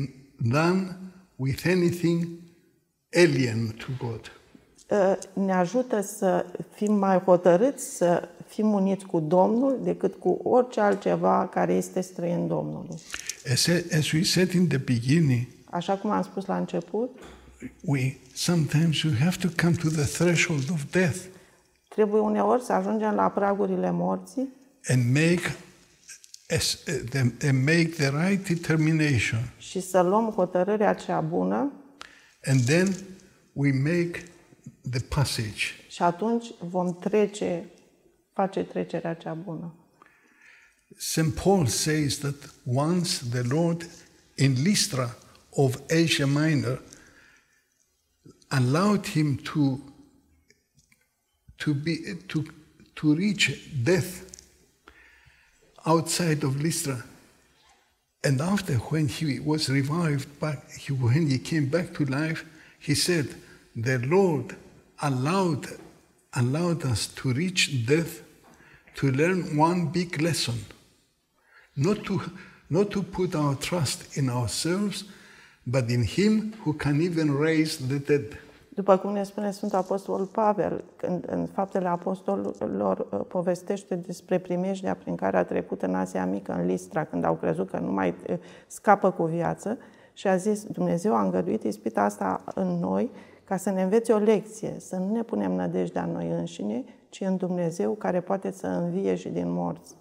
than 0.52 1.12
with 1.36 1.66
anything 1.66 2.42
alien 3.14 3.72
to 3.78 3.92
God. 3.98 4.30
Uh, 4.88 5.16
ne 5.32 5.52
ajută 5.52 6.00
să 6.00 6.46
fim 6.74 6.92
mai 6.92 7.18
hotărâți 7.18 7.96
să 7.96 8.28
fim 8.46 8.72
uniți 8.72 9.04
cu 9.04 9.20
Domnul 9.20 9.80
decât 9.82 10.14
cu 10.14 10.40
orice 10.42 10.80
altceva 10.80 11.48
care 11.52 11.72
este 11.74 12.00
străin 12.00 12.46
Domnului. 12.46 12.96
As, 13.52 13.68
as 13.98 14.10
we 14.12 14.22
said 14.22 14.50
in 14.50 14.68
the 14.68 14.78
beginning, 14.78 15.46
Așa 15.70 15.96
cum 15.96 16.10
am 16.10 16.22
spus 16.22 16.46
la 16.46 16.56
început, 16.56 17.18
we 17.80 18.16
sometimes 18.34 19.02
we 19.02 19.14
have 19.18 19.36
to 19.38 19.48
come 19.62 19.74
to 19.76 19.88
the 19.88 20.04
threshold 20.04 20.70
of 20.70 20.90
death 20.90 21.16
trebuie 21.88 22.20
uneori 22.20 22.62
să 22.62 22.72
ajungem 22.72 23.14
la 23.14 23.28
pragurile 23.28 23.90
morții 23.90 24.48
and 24.88 25.04
make 25.14 25.56
as, 26.56 26.78
uh, 27.14 27.20
and 27.42 27.64
make 27.64 27.88
the 27.88 28.10
right 28.28 28.48
determination. 28.48 29.52
și 29.58 29.80
să 29.80 30.00
luăm 30.00 30.30
hotărârea 30.30 30.94
cea 30.94 31.20
bună 31.20 31.72
And 32.44 32.64
then 32.64 32.96
we 33.52 33.70
make 33.72 34.22
the 34.90 35.00
passage. 35.00 35.64
și 35.88 36.02
atunci 36.02 36.46
vom 36.60 36.94
trece, 36.98 37.70
face 38.32 38.62
trecerea 38.62 39.14
cea 39.14 39.34
bună. 39.34 39.74
St. 40.96 41.34
Paul 41.42 41.66
says 41.66 42.18
that 42.18 42.54
once 42.64 43.18
the 43.30 43.42
Lord 43.54 43.88
in 44.36 44.56
Lystra 44.62 45.16
of 45.50 45.76
Asia 46.04 46.26
Minor 46.26 46.82
allowed 48.50 49.06
him 49.06 49.36
to, 49.38 49.80
to, 51.58 51.74
be, 51.74 52.14
to, 52.28 52.46
to 52.96 53.14
reach 53.14 53.70
death 53.84 54.24
outside 55.84 56.44
of 56.44 56.60
Lystra. 56.60 57.02
And 58.24 58.40
after, 58.40 58.74
when 58.74 59.08
he 59.08 59.38
was 59.40 59.68
revived 59.68 60.40
back, 60.40 60.70
he, 60.72 60.92
when 60.92 61.28
he 61.28 61.38
came 61.38 61.68
back 61.68 61.94
to 61.94 62.04
life, 62.04 62.44
he 62.78 62.94
said, 62.94 63.34
The 63.74 63.98
Lord 63.98 64.56
allowed, 65.00 65.66
allowed 66.34 66.84
us 66.84 67.06
to 67.08 67.32
reach 67.32 67.86
death 67.86 68.22
to 68.96 69.10
learn 69.10 69.56
one 69.56 69.88
big 69.88 70.20
lesson 70.20 70.64
not 71.76 72.04
to, 72.06 72.22
not 72.70 72.90
to 72.92 73.02
put 73.02 73.34
our 73.34 73.54
trust 73.54 74.16
in 74.16 74.30
ourselves, 74.30 75.04
but 75.70 75.90
in 75.90 76.04
Him 76.04 76.54
who 76.64 76.72
can 76.72 77.00
even 77.00 77.38
raise 77.40 77.78
the 77.88 77.98
dead. 77.98 78.40
După 78.68 78.96
cum 78.96 79.12
ne 79.12 79.22
spune 79.22 79.50
Sfântul 79.50 79.78
Apostol 79.78 80.24
Pavel, 80.24 80.84
când 80.96 81.24
în 81.28 81.46
faptele 81.46 81.88
apostolilor 81.88 83.06
uh, 83.10 83.20
povestește 83.28 83.94
despre 83.94 84.38
primejdea 84.38 84.94
prin 84.94 85.14
care 85.14 85.36
a 85.36 85.44
trecut 85.44 85.82
în 85.82 85.94
Asia 85.94 86.26
Mică, 86.26 86.52
în 86.52 86.66
Listra, 86.66 87.04
când 87.04 87.24
au 87.24 87.34
crezut 87.34 87.70
că 87.70 87.78
nu 87.78 87.92
mai 87.92 88.14
uh, 88.28 88.36
scapă 88.66 89.10
cu 89.10 89.24
viață, 89.24 89.78
și 90.12 90.28
a 90.28 90.36
zis, 90.36 90.64
Dumnezeu 90.64 91.14
a 91.14 91.22
îngăduit 91.22 91.62
ispita 91.62 92.02
asta 92.02 92.44
în 92.54 92.66
noi 92.66 93.10
ca 93.44 93.56
să 93.56 93.70
ne 93.70 93.82
învețe 93.82 94.12
o 94.12 94.18
lecție, 94.18 94.74
să 94.78 94.96
nu 94.96 95.12
ne 95.12 95.22
punem 95.22 95.52
nădejdea 95.52 96.02
în 96.02 96.10
noi 96.10 96.30
înșine, 96.30 96.84
ci 97.08 97.20
în 97.20 97.36
Dumnezeu 97.36 97.92
care 97.92 98.20
poate 98.20 98.50
să 98.50 98.66
învie 98.66 99.14
și 99.14 99.28
din 99.28 99.52
morți. 99.52 99.94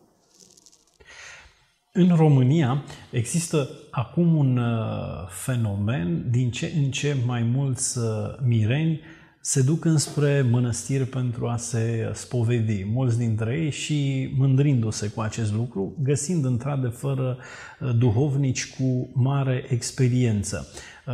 În 1.98 2.16
România 2.16 2.84
există 3.10 3.70
acum 3.92 4.36
un 4.36 4.58
uh, 4.58 5.28
fenomen 5.28 6.26
din 6.30 6.52
ce 6.52 6.74
în 6.78 6.92
ce 6.92 7.16
mai 7.26 7.44
mulți 7.44 7.98
uh, 7.98 8.06
mireni 8.46 9.00
se 9.40 9.62
duc 9.62 9.86
înspre 9.86 10.42
mănăstiri 10.42 11.06
pentru 11.06 11.48
a 11.48 11.58
se 11.58 12.12
spovedi. 12.14 12.84
Mulți 12.84 13.18
dintre 13.18 13.58
ei 13.60 13.70
și 13.70 14.30
mândrindu-se 14.38 15.08
cu 15.08 15.22
acest 15.22 15.54
lucru, 15.54 15.96
găsind 16.04 16.46
într-adevăr 16.46 17.18
uh, 17.18 17.96
duhovnici 17.98 18.76
cu 18.76 19.10
mare 19.14 19.66
experiență. 19.70 20.68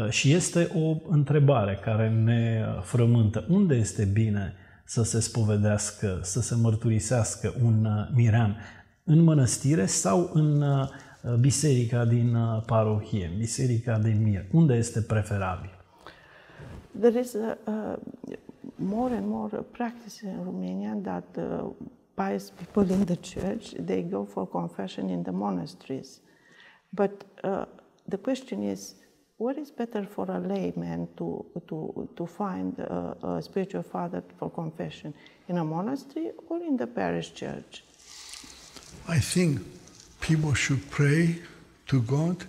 Și 0.10 0.32
este 0.32 0.70
o 0.74 0.98
întrebare 1.10 1.80
care 1.84 2.10
ne 2.10 2.66
frământă. 2.84 3.46
Unde 3.50 3.76
este 3.76 4.06
bine 4.06 4.54
să 4.86 5.04
se 5.04 5.20
spovedească, 5.20 6.20
să 6.22 6.42
se 6.42 6.56
mărturisească 6.56 7.54
un 7.64 7.88
mirean? 8.14 8.58
În 9.04 9.20
mănăstire 9.20 9.86
sau 9.86 10.30
în 10.34 10.62
uh, 10.62 10.90
biserica 11.40 12.06
din 12.06 12.36
uh, 12.36 12.64
parohie, 12.66 13.32
biserica 13.38 13.98
mir? 13.98 14.46
Unde 14.52 14.74
este 14.74 15.02
preferabil? 15.02 15.70
There 17.00 17.20
is 17.20 17.34
a, 17.34 17.58
uh, 17.68 17.98
more 18.76 19.16
and 19.16 19.28
more 19.28 19.58
practice 19.72 20.26
in 20.26 20.44
Romania 20.44 20.98
that 21.04 21.38
uh, 21.38 21.70
pious 22.14 22.50
people 22.50 22.94
in 22.94 23.06
the 23.06 23.16
church 23.16 23.74
they 23.86 24.02
go 24.02 24.24
for 24.24 24.48
confession 24.48 25.10
in 25.10 25.24
the 25.24 25.32
monasteries. 25.32 26.22
But 26.90 27.26
uh, 27.44 27.66
the 28.10 28.18
question 28.18 28.64
is, 28.64 28.96
what 29.38 29.58
is 29.58 29.72
better 29.72 30.04
for 30.04 30.30
a 30.32 30.40
layman 30.40 31.08
to 31.16 31.46
to 31.68 32.10
to 32.16 32.26
find 32.26 32.80
a, 32.80 33.18
a 33.24 33.42
spiritual 33.42 33.84
father 33.84 34.24
for 34.38 34.50
confession 34.52 35.14
in 35.48 35.58
a 35.58 35.64
monastery 35.64 36.32
or 36.50 36.58
in 36.70 36.76
the 36.78 36.88
parish 36.88 37.34
church? 37.34 37.84
I 39.08 39.20
think 39.20 39.60
people 40.20 40.54
should 40.54 40.90
pray 40.90 41.42
to 41.88 42.02
God 42.02 42.46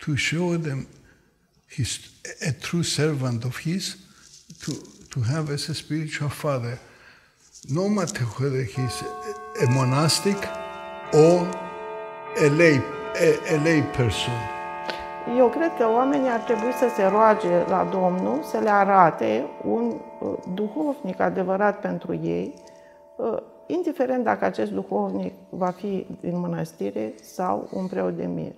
to 0.00 0.16
show 0.16 0.56
them 0.56 0.86
He's 1.68 2.08
a 2.46 2.52
true 2.52 2.84
servant 2.84 3.44
of 3.44 3.56
His, 3.56 3.96
to, 4.62 4.72
to 5.10 5.20
have 5.22 5.50
as 5.50 5.68
a 5.68 5.74
spiritual 5.74 6.28
father, 6.28 6.78
no 7.68 7.88
matter 7.88 8.24
whether 8.38 8.62
he's 8.62 9.02
a, 9.02 9.64
a 9.64 9.70
monastic 9.70 10.36
or 11.12 11.48
a 12.38 12.48
lay, 12.50 12.80
a, 13.16 13.54
a 13.54 13.56
lay 13.64 13.82
person. 13.82 14.32
Eu 15.36 15.48
cred 15.48 15.76
că 15.78 15.88
oamenii 15.88 16.28
ar 16.28 16.40
trebui 16.40 16.72
să 16.72 16.92
se 16.96 17.04
roage 17.04 17.64
la 17.68 17.88
Domnul 17.90 18.42
să 18.42 18.58
le 18.58 18.70
arate 18.70 19.44
un 19.64 20.00
uh, 20.20 20.32
duhovnic 20.54 21.20
adevărat 21.20 21.80
pentru 21.80 22.14
ei, 22.14 22.54
uh, 23.16 23.36
indiferent 23.66 24.24
dacă 24.24 24.44
acest 24.44 24.70
duhovnic 24.70 25.32
va 25.50 25.70
fi 25.70 26.06
din 26.20 26.38
mănăstire 26.38 27.14
sau 27.34 27.70
un 27.72 27.86
preot 27.86 28.16
de 28.16 28.26
mir. 28.26 28.52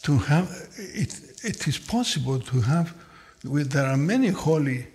To 0.00 0.12
have 0.16 0.68
it, 0.94 1.12
it 1.44 1.62
is 1.64 1.78
possible 1.78 2.38
to 2.38 2.60
have. 2.60 2.94
There 3.68 3.86
are 3.86 3.96
many 3.96 4.30
holy 4.30 4.88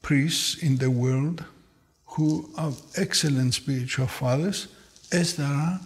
priests 0.00 0.62
in 0.62 0.76
the 0.76 0.86
world 0.86 1.44
who 2.16 2.48
are 2.56 2.72
excellent 2.94 3.52
spiritual 3.52 4.06
fathers, 4.06 4.68
as 5.10 5.34
there 5.34 5.46
are 5.46 5.80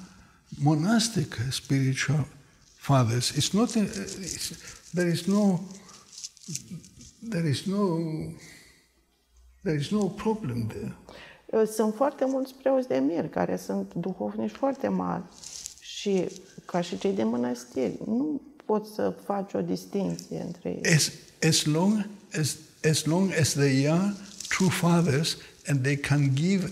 monastic 0.59 1.35
spiritual 1.51 2.25
fathers. 2.77 3.37
It's 3.37 3.53
not. 3.53 3.77
A, 3.77 3.83
it's, 3.83 4.91
there 4.93 5.09
is 5.09 5.27
no. 5.27 5.61
There 7.23 7.47
is 7.47 7.67
no. 7.67 8.33
There 9.65 9.77
is 9.77 9.91
no 9.91 10.09
problem 10.09 10.69
there. 10.69 10.95
Uh, 11.51 11.63
Sunt 11.75 11.95
foarte 11.95 12.25
mulți 12.27 12.55
preoți 12.55 12.89
de 12.89 12.97
mir 12.97 13.29
care 13.29 13.57
sunt 13.57 13.95
duhovnici 13.95 14.51
foarte 14.51 14.89
mari 14.89 15.23
și 15.81 16.29
ca 16.65 16.81
și 16.81 16.99
cei 16.99 17.13
de 17.13 17.23
mănăstiri. 17.23 17.99
Nu 18.07 18.41
poți 18.65 18.95
să 18.95 19.15
faci 19.25 19.53
o 19.55 19.61
distinție 19.61 20.43
între 20.47 20.69
ei. 20.69 20.95
As 20.95 21.11
as 21.49 21.65
long 21.65 22.09
as 22.39 22.57
as 22.91 23.05
long 23.05 23.31
as 23.41 23.53
they 23.53 23.89
are 23.89 24.15
true 24.49 24.69
fathers 24.69 25.37
and 25.67 25.83
they 25.83 25.97
can 25.97 26.31
give 26.35 26.71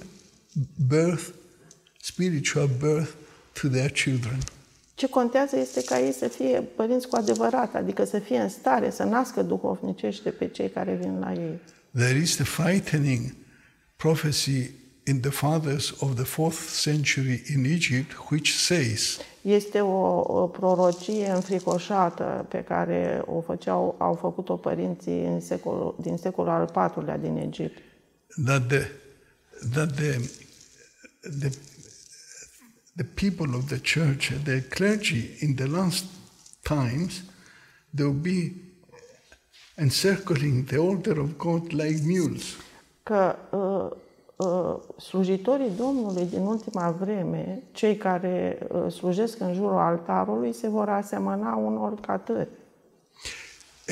birth, 0.88 1.28
spiritual 2.00 2.68
birth 2.80 3.10
to 3.60 3.68
their 3.68 3.90
children. 3.90 4.38
Ce 4.94 5.08
contează 5.08 5.56
este 5.56 5.84
ca 5.84 6.00
ei 6.00 6.12
să 6.12 6.28
fie 6.28 6.60
părinți 6.76 7.08
cu 7.08 7.16
adevărat, 7.16 7.74
adică 7.74 8.04
să 8.04 8.18
fie 8.18 8.38
în 8.38 8.48
stare 8.48 8.90
să 8.90 9.02
nască 9.02 9.42
duhovnicește 9.42 10.30
pe 10.30 10.48
cei 10.48 10.70
care 10.70 10.94
vin 10.94 11.18
la 11.18 11.32
ei. 11.32 11.60
There 11.94 12.18
is 12.18 12.34
the 12.34 12.44
frightening 12.44 13.34
prophecy 13.96 14.70
in 15.04 15.20
the 15.20 15.30
fathers 15.30 15.94
of 16.00 16.14
the 16.14 16.24
fourth 16.24 16.68
century 16.68 17.42
in 17.54 17.64
Egypt, 17.64 18.12
which 18.30 18.52
says, 18.52 19.18
Este 19.42 19.80
o, 19.80 20.18
o 20.18 20.46
prorocie 20.46 21.30
înfricoșată 21.30 22.46
pe 22.48 22.62
care 22.62 23.22
o 23.26 23.40
făceau, 23.40 23.94
au 23.98 24.14
făcut-o 24.14 24.56
părinții 24.56 25.24
în 25.24 25.40
secolul, 25.40 25.96
din 26.00 26.16
secolul 26.16 26.50
al 26.50 26.90
IV-lea 26.96 27.18
din 27.18 27.36
Egipt. 27.36 27.78
that 28.44 28.68
the 28.68 28.90
that 29.72 29.96
the 29.96 30.18
the 31.40 31.50
the 32.96 33.04
people 33.04 33.54
of 33.54 33.68
the 33.68 33.78
church, 33.78 34.32
the 34.44 34.62
clergy 34.62 35.36
in 35.40 35.54
the 35.54 35.66
last 35.66 36.04
times, 36.62 37.22
they 37.94 38.04
will 38.04 38.22
be 38.22 38.52
encircling 39.76 40.64
the 40.64 40.78
altar 40.78 41.18
of 41.18 41.36
God 41.36 41.72
like 41.72 42.02
mules. 42.02 42.56
Că 43.06 43.36
uh, 43.50 43.90
uh, 44.46 45.00
slujitorii 45.00 45.70
Domnului 45.76 46.26
din 46.26 46.40
ultima 46.40 46.90
vreme, 46.90 47.62
cei 47.72 47.96
care 47.96 48.58
uh, 48.68 48.92
slujesc 48.92 49.40
în 49.40 49.54
jurul 49.54 49.78
altarului, 49.78 50.52
se 50.52 50.68
vor 50.68 50.88
asemăna 50.88 51.54
unor 51.54 52.00
catări. 52.00 52.48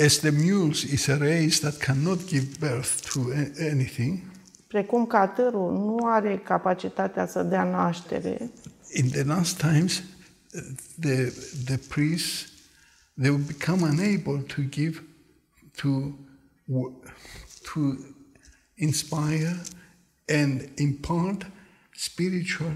As 0.05 0.15
the 0.17 0.31
mules 0.31 0.83
is 0.83 1.07
a 1.09 1.17
race 1.17 1.59
that 1.61 1.77
cannot 1.77 2.27
give 2.27 2.47
birth 2.61 3.13
to 3.13 3.21
a- 3.21 3.69
anything, 3.71 4.19
Precum 4.69 5.07
catărul 5.07 5.73
nu 5.73 5.97
are 6.07 6.39
capacitatea 6.39 7.27
să 7.27 7.43
dea 7.43 7.65
naștere, 7.65 8.51
in 8.93 9.09
the 9.11 9.23
last 9.25 9.59
times, 9.61 9.99
uh, 9.99 10.61
the 11.01 11.33
the 11.65 11.77
priests 11.89 12.49
they 13.21 13.31
will 13.31 13.45
become 13.47 13.83
unable 13.83 14.39
to 14.55 14.63
give 14.69 15.03
to 15.77 15.89
wo- 16.73 16.93
to 17.73 17.81
inspire 18.85 19.63
and 20.43 20.69
impart 20.79 21.47
spiritual 21.97 22.73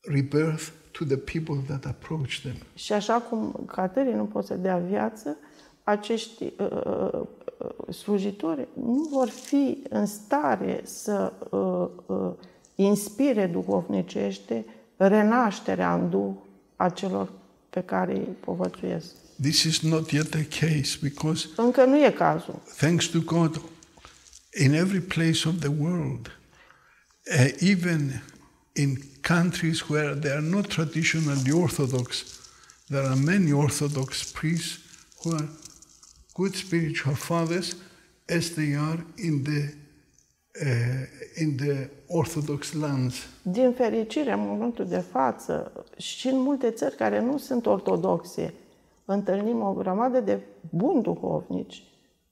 rebirth 0.00 0.68
to 0.92 1.04
the 1.04 1.16
people 1.16 1.56
that 1.66 1.84
approach 1.84 2.40
them. 2.42 2.54
Și 2.74 2.92
așa 2.92 3.14
cum 3.14 3.54
catării 3.66 4.12
nu 4.14 4.24
pot 4.24 4.44
să 4.46 4.54
dea 4.54 4.76
viață, 4.78 5.36
acești 5.84 6.42
uh, 6.58 6.70
uh, 6.86 7.20
uh, 7.58 7.94
slujitori 7.94 8.68
nu 8.74 9.08
vor 9.10 9.28
fi 9.28 9.78
în 9.88 10.06
stare 10.06 10.80
să 10.84 11.32
uh, 11.50 11.88
uh, 12.16 12.32
inspire 12.74 13.46
duhovnicește 13.46 14.64
renașterea 14.96 15.94
în 15.94 16.10
duh 16.10 16.30
a 16.76 16.88
celor 16.88 17.32
pe 17.70 17.80
care 17.80 18.12
îi 18.12 18.36
povățuiesc. 18.40 19.14
This 19.40 19.62
is 19.62 19.80
not 19.80 20.10
yet 20.10 20.28
the 20.30 20.44
case 20.46 20.98
because, 21.02 21.48
Încă 21.56 21.84
nu 21.84 22.04
e 22.04 22.10
cazul. 22.10 22.54
thanks 22.76 23.06
to 23.06 23.18
God, 23.24 23.60
in 24.52 24.74
every 24.74 25.00
place 25.00 25.46
of 25.46 25.60
the 25.60 25.70
world, 25.70 26.30
uh, 27.32 27.48
even 27.60 28.20
in 28.74 28.96
countries 29.22 29.88
where 29.88 30.14
they 30.14 30.30
are 30.30 30.40
not 30.40 30.68
traditionally 30.68 31.50
Orthodox, 31.52 32.38
there 32.88 33.04
are 33.04 33.16
many 33.16 33.52
Orthodox 33.52 34.32
priests 34.32 34.78
who 35.22 35.36
are 35.36 35.48
good 36.34 36.54
spiritual 36.54 37.14
fathers 37.14 37.74
as 38.28 38.54
they 38.54 38.74
are 38.74 38.98
in 39.18 39.44
the 39.44 39.74
uh, 40.62 41.06
in 41.36 41.56
the 41.56 41.88
Orthodox 42.08 42.72
lands. 42.74 43.26
Din 43.42 43.72
fericire, 43.72 44.32
în 44.32 44.40
momentul 44.40 44.86
de 44.86 44.98
față, 44.98 45.72
și 45.96 46.28
în 46.28 46.40
multe 46.40 46.70
țări 46.70 46.96
care 46.96 47.20
nu 47.20 47.38
sunt 47.38 47.66
ortodoxe, 47.66 48.54
întâlnim 49.04 49.62
o 49.62 49.72
grămadă 49.72 50.20
de 50.20 50.38
buni 50.70 51.02
duhovnici, 51.02 51.82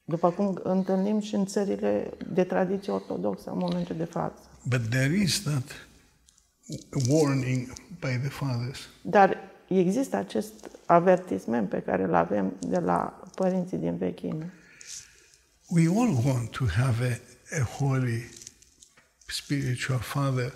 după 0.09 0.30
cum 0.30 0.60
întâlnim 0.62 1.20
și 1.20 1.35
în 1.35 1.47
țările 1.47 2.10
de 2.32 2.44
tradiție 2.44 2.93
ortodoxă 2.93 3.51
în 3.51 3.59
momentul 3.59 3.97
de 3.97 4.05
față. 4.05 4.40
But 4.62 4.89
there 4.90 5.14
is 5.14 5.43
that 5.43 5.86
warning 7.09 7.72
by 8.01 8.18
the 8.20 8.28
fathers. 8.28 8.78
Dar 9.02 9.36
există 9.68 10.16
acest 10.16 10.70
avertisment 10.86 11.68
pe 11.68 11.78
care 11.80 12.02
îl 12.02 12.14
avem 12.14 12.56
de 12.60 12.78
la 12.78 13.20
părinții 13.35 13.78
din 13.78 13.97
vechime. 13.97 14.52
We 15.68 15.89
all 15.89 16.18
want 16.24 16.51
to 16.51 16.64
have 16.64 17.20
a, 17.52 17.60
a 17.60 17.64
holy 17.64 18.30
spiritual 19.26 19.98
father 19.98 20.55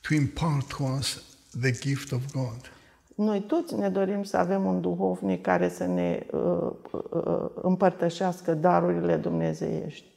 to 0.00 0.14
impart 0.14 0.68
to 0.68 0.84
us 0.98 1.22
the 1.60 1.70
gift 1.70 2.12
of 2.12 2.32
God. 2.32 2.72
Noi 3.16 3.40
toți 3.40 3.74
ne 3.74 3.88
dorim 3.88 4.22
să 4.22 4.36
avem 4.36 4.64
un 4.64 4.80
duhovnic 4.80 5.42
care 5.42 5.68
să 5.68 5.86
ne 5.86 6.26
uh, 6.30 6.70
uh, 6.92 7.50
împărtășească 7.62 8.54
darurile 8.54 9.16
dumnezeiești. 9.16 10.10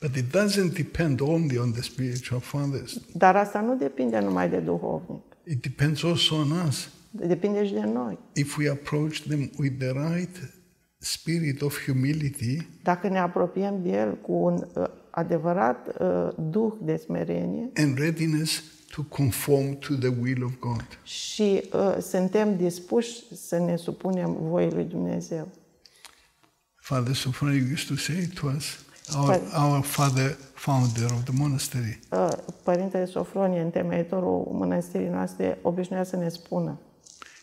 But 0.00 0.16
it 0.16 0.24
doesn't 0.24 0.76
depend 0.76 1.20
only 1.20 1.58
on 1.58 1.72
the 1.72 1.82
spiritual 1.82 2.40
fathers. 2.40 3.00
Dar 3.14 3.36
asta 3.36 3.60
nu 3.60 3.76
depinde 3.76 4.18
numai 4.18 4.48
de 4.48 4.58
duhovnic. 4.58 5.22
It 5.44 5.62
depends 5.62 6.04
also 6.04 6.34
on 6.34 6.50
us. 6.66 6.90
Depinde 7.10 7.66
și 7.66 7.72
de 7.72 7.84
noi. 7.84 8.18
If 8.32 8.56
we 8.56 8.70
approach 8.70 9.18
them 9.18 9.50
with 9.58 9.78
the 9.78 9.92
right 9.92 10.36
spirit 10.98 11.62
of 11.62 11.84
humility, 11.84 12.68
Dacă 12.82 13.08
ne 13.08 13.18
apropiem 13.18 13.82
de 13.82 13.90
El 13.90 14.14
cu 14.14 14.32
un 14.32 14.66
uh, 14.74 14.84
adevărat 15.10 15.88
uh, 16.00 16.28
duh 16.36 16.72
de 16.82 16.96
smerenie 16.96 17.70
and 17.74 17.98
readiness 17.98 18.62
to 18.90 19.02
conform 19.02 19.74
to 19.78 19.94
the 19.94 20.08
will 20.20 20.42
of 20.44 20.52
God. 20.58 20.98
și 21.02 21.62
uh, 21.72 21.96
suntem 22.00 22.56
dispuși 22.56 23.36
să 23.46 23.58
ne 23.58 23.76
supunem 23.76 24.36
voii 24.40 24.70
lui 24.70 24.84
Dumnezeu. 24.84 25.48
Father 26.76 27.14
Sophronia 27.14 27.62
used 27.72 27.88
to 27.88 27.96
say 27.96 28.28
to 28.34 28.46
us, 28.56 28.78
our, 29.16 29.40
our 29.56 29.84
father 29.84 30.36
founder 30.54 31.04
of 31.04 31.22
the 31.24 31.32
monastery, 31.32 31.98
Uh, 32.10 32.28
Părintele 32.62 33.06
Sofronie, 33.06 33.60
întemeitorul 33.60 34.48
mănăstirii 34.52 35.08
noastre, 35.08 35.58
obișnuia 35.62 36.04
să 36.04 36.16
ne 36.16 36.28
spună 36.28 36.78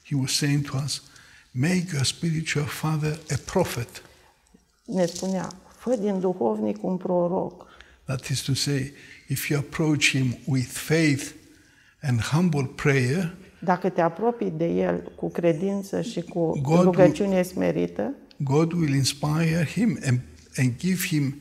he 0.05 0.15
was 0.15 0.31
saying 0.31 0.63
to 0.63 0.77
us, 0.77 1.01
make 1.51 1.91
your 1.93 2.03
spiritual 2.03 2.65
father 2.65 3.17
a 3.31 3.37
prophet. 3.45 4.01
Ne 4.85 5.05
spunea, 5.05 5.51
fă 5.77 5.95
din 5.95 6.19
duhovnic 6.19 6.83
un 6.83 6.97
proroc. 6.97 7.65
That 8.03 8.27
is 8.27 8.41
to 8.41 8.53
say, 8.53 8.93
if 9.27 9.49
you 9.49 9.59
approach 9.59 10.09
him 10.09 10.37
with 10.45 10.67
faith 10.67 11.34
and 12.05 12.21
humble 12.21 12.69
prayer, 12.75 13.35
Dacă 13.59 13.89
te 13.89 14.01
apropii 14.01 14.51
de 14.51 14.65
el 14.65 15.11
cu 15.15 15.29
credință 15.29 16.01
și 16.01 16.21
cu 16.21 16.59
God 16.61 16.83
rugăciune 16.83 17.41
smerită, 17.41 18.13
God 18.37 18.71
will 18.71 18.93
inspire 18.93 19.67
him 19.73 19.99
and, 20.05 20.19
and 20.57 20.77
give 20.77 21.07
him 21.07 21.35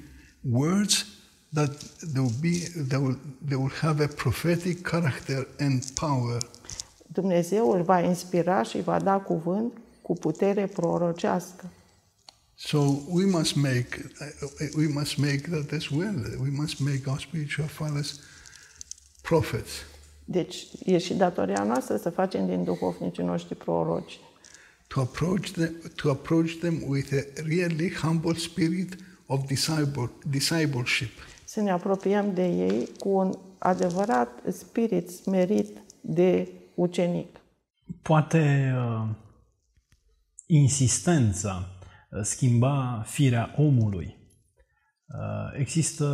words 0.51 1.07
that 1.53 1.71
they 2.13 2.23
will 2.23 2.35
be 2.41 2.83
they 2.89 2.99
will, 2.99 3.19
they 3.49 3.57
will 3.57 3.73
have 3.81 4.05
a 4.05 4.07
prophetic 4.07 4.83
character 4.83 5.47
and 5.59 5.85
power. 5.95 6.43
Dumnezeu 7.07 7.71
îl 7.71 7.83
va 7.83 8.01
inspira 8.01 8.63
și 8.63 8.77
îi 8.77 8.83
va 8.83 9.01
da 9.01 9.19
cuvânt 9.19 9.73
cu 10.03 10.15
putere 10.15 10.67
prorocească. 10.67 11.71
So 12.55 12.79
we 13.09 13.25
must 13.25 13.57
make 13.57 14.11
uh, 14.21 14.69
we 14.77 14.87
must 14.93 15.17
make 15.17 15.41
that 15.51 15.73
as 15.73 15.89
well. 15.89 16.15
We 16.41 16.51
must 16.51 16.79
make 16.81 17.03
our 17.07 17.19
spiritual 17.19 17.67
fathers 17.67 18.21
prophets. 19.23 19.71
Deci 20.25 20.67
e 20.85 20.99
și 20.99 21.15
datoria 21.15 21.63
noastră 21.63 21.97
să 21.97 22.11
facem 22.11 22.47
din 22.47 22.65
duhovnicii 22.65 23.25
noștri 23.25 23.55
proroci. 23.55 24.19
To 24.89 25.01
approach 25.01 25.51
them 25.51 25.75
to 25.97 26.11
approach 26.11 26.53
them 26.61 26.83
with 26.89 27.13
a 27.13 27.43
really 27.47 27.93
humble 28.03 28.35
spirit 28.35 28.97
of 29.27 29.47
disciple, 29.47 30.11
discipleship. 30.31 31.11
Să 31.45 31.61
ne 31.61 31.71
apropiem 31.71 32.35
de 32.35 32.47
ei 32.47 32.89
cu 32.99 33.09
un 33.09 33.33
adevărat 33.59 34.43
spirit 34.53 35.11
smerit 35.11 35.83
de 36.01 36.49
ucenic. 36.75 37.41
Poate 38.03 38.75
uh, 38.77 39.09
insistența 40.47 41.69
uh, 42.11 42.21
schimba 42.23 43.03
firea 43.07 43.55
omului. 43.59 44.17
Uh, 45.07 45.59
există 45.59 46.07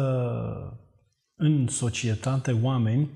în 1.37 1.67
societate 1.69 2.59
oameni 2.63 3.03
uh, 3.03 3.09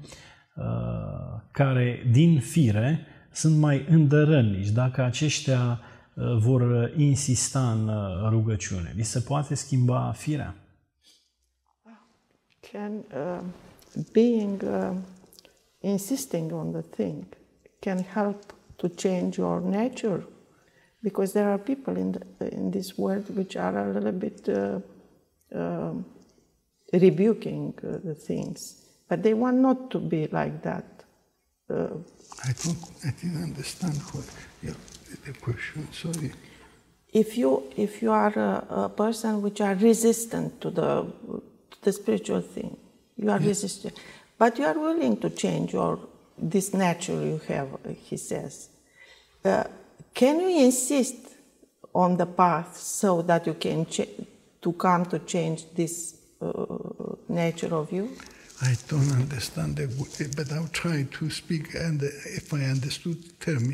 care 1.51 2.09
din 2.10 2.40
fire 2.40 3.06
sunt 3.32 3.59
mai 3.59 3.86
îndărănici. 3.89 4.68
Dacă 4.68 5.02
aceștia 5.02 5.81
uh, 6.14 6.36
vor 6.39 6.93
insista 6.97 7.70
în 7.70 7.89
uh, 7.89 8.28
rugăciune, 8.28 8.93
li 8.97 9.02
se 9.02 9.20
poate 9.20 9.55
schimba 9.55 10.12
firea? 10.16 10.55
Can 12.72 12.93
uh, 12.93 13.40
being 14.12 14.62
uh, 14.62 14.97
insisting 15.81 16.52
on 16.52 16.72
the 16.72 16.81
thing 16.81 17.24
can 17.81 18.02
help 18.02 18.55
to 18.76 18.89
change 18.89 19.40
your 19.40 19.60
nature 19.60 20.26
because 21.02 21.32
there 21.32 21.51
are 21.51 21.59
people 21.59 21.97
in 21.97 22.12
the, 22.12 22.51
in 22.52 22.70
this 22.70 22.97
world 22.97 23.28
which 23.36 23.56
are 23.56 23.78
a 23.78 23.93
little 23.93 24.12
bit 24.12 24.48
uh, 24.48 24.81
uh, 25.55 25.93
rebuking 26.93 27.74
uh, 27.82 27.98
the 28.02 28.14
things, 28.14 28.84
but 29.09 29.22
they 29.22 29.35
want 29.35 29.59
not 29.59 29.90
to 29.90 29.98
be 29.98 30.26
like 30.28 30.62
that. 30.62 30.85
Uh, 31.70 31.89
I 32.44 32.52
don't 32.62 32.78
I 33.05 33.10
didn't 33.20 33.43
understand 33.43 33.97
what 34.12 34.24
yeah, 34.62 34.72
the 35.26 35.32
question. 35.35 35.89
Sorry. 35.93 36.32
if 37.12 37.39
you 37.39 37.62
if 37.76 38.02
you 38.02 38.10
are 38.10 38.36
a, 38.39 38.66
a 38.85 38.89
person 38.89 39.40
which 39.40 39.60
are 39.60 39.74
resistant 39.74 40.60
to 40.60 40.70
the 40.70 41.06
to 41.70 41.78
the 41.82 41.93
spiritual 41.93 42.40
thing, 42.40 42.76
you 43.16 43.31
are 43.31 43.39
resistant, 43.39 43.98
but 44.39 44.59
you 44.59 44.64
are 44.64 44.78
willing 44.78 45.16
to 45.18 45.31
change 45.31 45.72
your 45.72 45.98
this 46.36 46.74
nature 46.74 47.14
you 47.24 47.40
have. 47.48 47.68
He 48.02 48.16
says, 48.16 48.68
uh, 49.44 49.64
can 50.12 50.40
you 50.40 50.64
insist 50.64 51.16
on 51.94 52.16
the 52.16 52.26
path 52.26 52.76
so 52.76 53.22
that 53.22 53.47
you 53.47 53.55
can 53.55 53.86
ch- 53.86 54.09
to 54.60 54.72
come 54.72 55.06
to 55.06 55.20
change 55.20 55.64
this 55.74 56.16
uh, 56.43 56.64
nature 57.28 57.72
of 57.74 57.93
you? 57.93 58.10
I 58.62 58.74
don't 58.89 59.10
understand 59.20 59.74
the 59.74 59.86
w- 59.86 60.28
but 60.36 60.47
I'll 60.51 60.70
try 60.70 61.05
to 61.18 61.28
speak 61.28 61.74
and 61.74 62.01
if 62.36 62.52
I 62.52 62.62
understood 62.70 63.16
tell 63.39 63.60
me. 63.60 63.72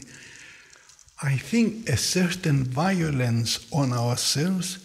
I 1.23 1.37
think 1.39 1.89
a 1.89 1.97
certain 1.97 2.63
violence 2.65 3.61
on 3.71 3.93
ourselves 3.93 4.79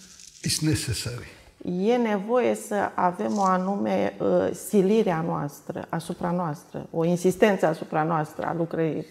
is 0.43 0.59
necessary. 0.59 1.26
E 1.88 1.95
nevoie 1.97 2.55
să 2.55 2.91
avem 2.95 3.38
o 3.38 3.41
anume 3.43 4.13
uh, 4.19 4.49
silire 4.67 5.11
a 5.11 5.22
noastră, 5.22 5.88
asupra 5.89 6.31
noastră, 6.31 6.88
o 6.91 7.05
insistență 7.05 7.65
asupra 7.65 8.03
noastră 8.03 8.45
a 8.45 8.53
lucrării 8.53 9.05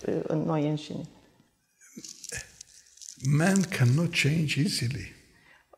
pe- 0.00 0.22
în 0.26 0.38
noi 0.38 0.68
înșine. 0.68 1.02
Man 3.22 3.62
cannot 3.62 4.10
change 4.22 4.60
easily. 4.60 5.12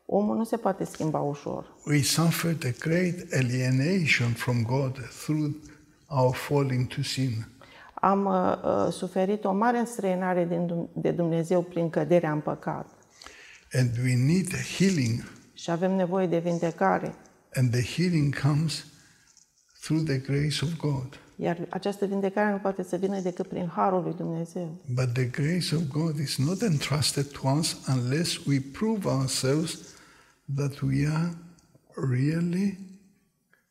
Omul 0.05 0.35
nu 0.37 0.43
se 0.43 0.57
poate 0.57 0.83
schimba 0.83 1.19
ușor. 1.19 1.73
We 1.85 2.01
suffered 2.01 2.65
a 2.65 2.87
great 2.87 3.15
alienation 3.33 4.31
from 4.31 4.61
God 4.61 4.97
through 5.23 5.55
our 6.07 6.33
falling 6.35 6.87
to 6.87 7.01
sin. 7.01 7.45
Am 7.93 8.25
uh, 8.25 8.57
uh, 8.85 8.91
suferit 8.93 9.43
o 9.43 9.53
mare 9.53 9.77
înstrăinare 9.77 10.45
din, 10.45 10.65
Dum- 10.65 10.89
de 11.01 11.11
Dumnezeu 11.11 11.61
prin 11.61 11.89
căderea 11.89 12.31
în 12.31 12.39
păcat 12.39 12.85
And 13.73 13.89
we 14.03 14.15
need 14.15 14.47
healing, 14.77 15.31
și 15.53 15.71
avem 15.71 15.91
nevoie 15.91 16.27
de 16.27 16.37
vindecare. 16.39 17.15
and 17.55 17.71
the 17.71 18.01
healing 18.01 18.39
comes 18.41 18.85
through 19.81 20.03
the 20.05 20.17
grace 20.17 20.65
of 20.65 20.75
God. 20.77 21.17
Iar 21.35 21.57
această 21.69 22.05
vindecare 22.05 22.51
nu 22.51 22.57
poate 22.57 22.83
să 22.83 22.95
vină 22.95 23.19
decât 23.19 23.47
prin 23.47 23.67
harul 23.75 24.03
lui 24.03 24.13
Dumnezeu. 24.17 24.81
But 24.93 25.13
the 25.13 25.25
grace 25.25 25.75
of 25.75 25.81
God 25.91 26.17
is 26.19 26.37
not 26.37 26.61
entrusted 26.61 27.31
to 27.31 27.47
us 27.47 27.77
unless 27.87 28.45
we 28.45 28.59
prove 28.71 29.07
ourselves 29.07 29.77
that 30.55 30.81
we 30.81 31.07
are 31.07 31.29
really 31.95 32.77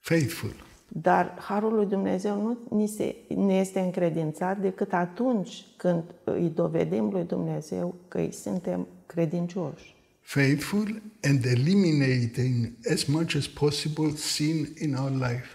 faithful. 0.00 0.54
Dar 0.88 1.36
harul 1.38 1.74
lui 1.74 1.86
Dumnezeu 1.86 2.42
nu 2.42 2.76
ni 2.76 2.86
se, 2.86 3.16
ne 3.36 3.54
este 3.54 3.80
încredințat 3.80 4.58
decât 4.58 4.92
atunci 4.92 5.64
când 5.76 6.02
îi 6.24 6.52
dovedim 6.54 7.10
lui 7.10 7.24
Dumnezeu 7.24 7.94
că 8.08 8.18
îi 8.18 8.32
suntem 8.32 8.86
credincioși. 9.06 9.94
Faithful 10.20 11.02
and 11.22 11.44
eliminating 11.44 12.72
as 12.92 13.04
much 13.04 13.34
as 13.36 13.46
possible 13.46 14.10
sin 14.14 14.74
in 14.80 14.94
our 14.94 15.10
life. 15.10 15.46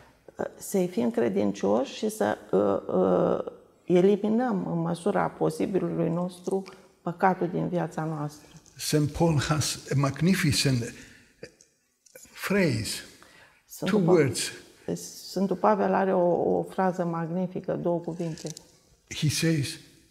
Să-i 0.58 0.88
fim 0.88 1.12
credincioși 1.12 1.94
și 1.94 2.10
să 2.10 2.38
uh, 2.52 2.96
uh, 2.96 3.54
eliminăm 3.84 4.68
în 4.72 4.80
măsura 4.80 5.28
posibilului 5.28 6.10
nostru 6.10 6.64
păcatul 7.02 7.50
din 7.54 7.68
viața 7.68 8.04
noastră. 8.04 8.48
St. 8.78 9.12
Paul 9.18 9.40
has 9.40 9.80
a 9.92 9.94
magnificent 9.96 10.94
phrase, 12.48 13.02
two 13.80 13.88
Sfântul, 13.88 14.02
Pa- 14.02 14.08
words. 14.08 14.52
Sfântul 15.30 15.56
Pavel 15.56 15.94
are 15.94 16.14
o, 16.14 16.58
o 16.58 16.64
frază 16.64 17.04
magnifică, 17.04 17.80
două 17.82 18.00
cuvinte. 18.00 18.50
He 19.16 19.30
says, 19.30 19.68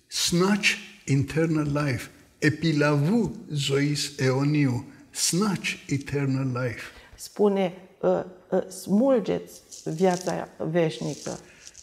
snatch 0.07 0.75
eternal 1.05 1.85
life, 1.85 2.11
epilavou 2.39 3.37
zois 3.53 4.13
eoniu, 4.19 4.85
snatch 5.11 5.73
eternal 5.89 6.65
life. 6.65 6.83
Spune, 7.15 7.73
uh, 8.01 8.23
uh, 8.51 8.69
smulgeți 8.69 9.61
viața 9.85 10.49
veșnică, 10.71 11.39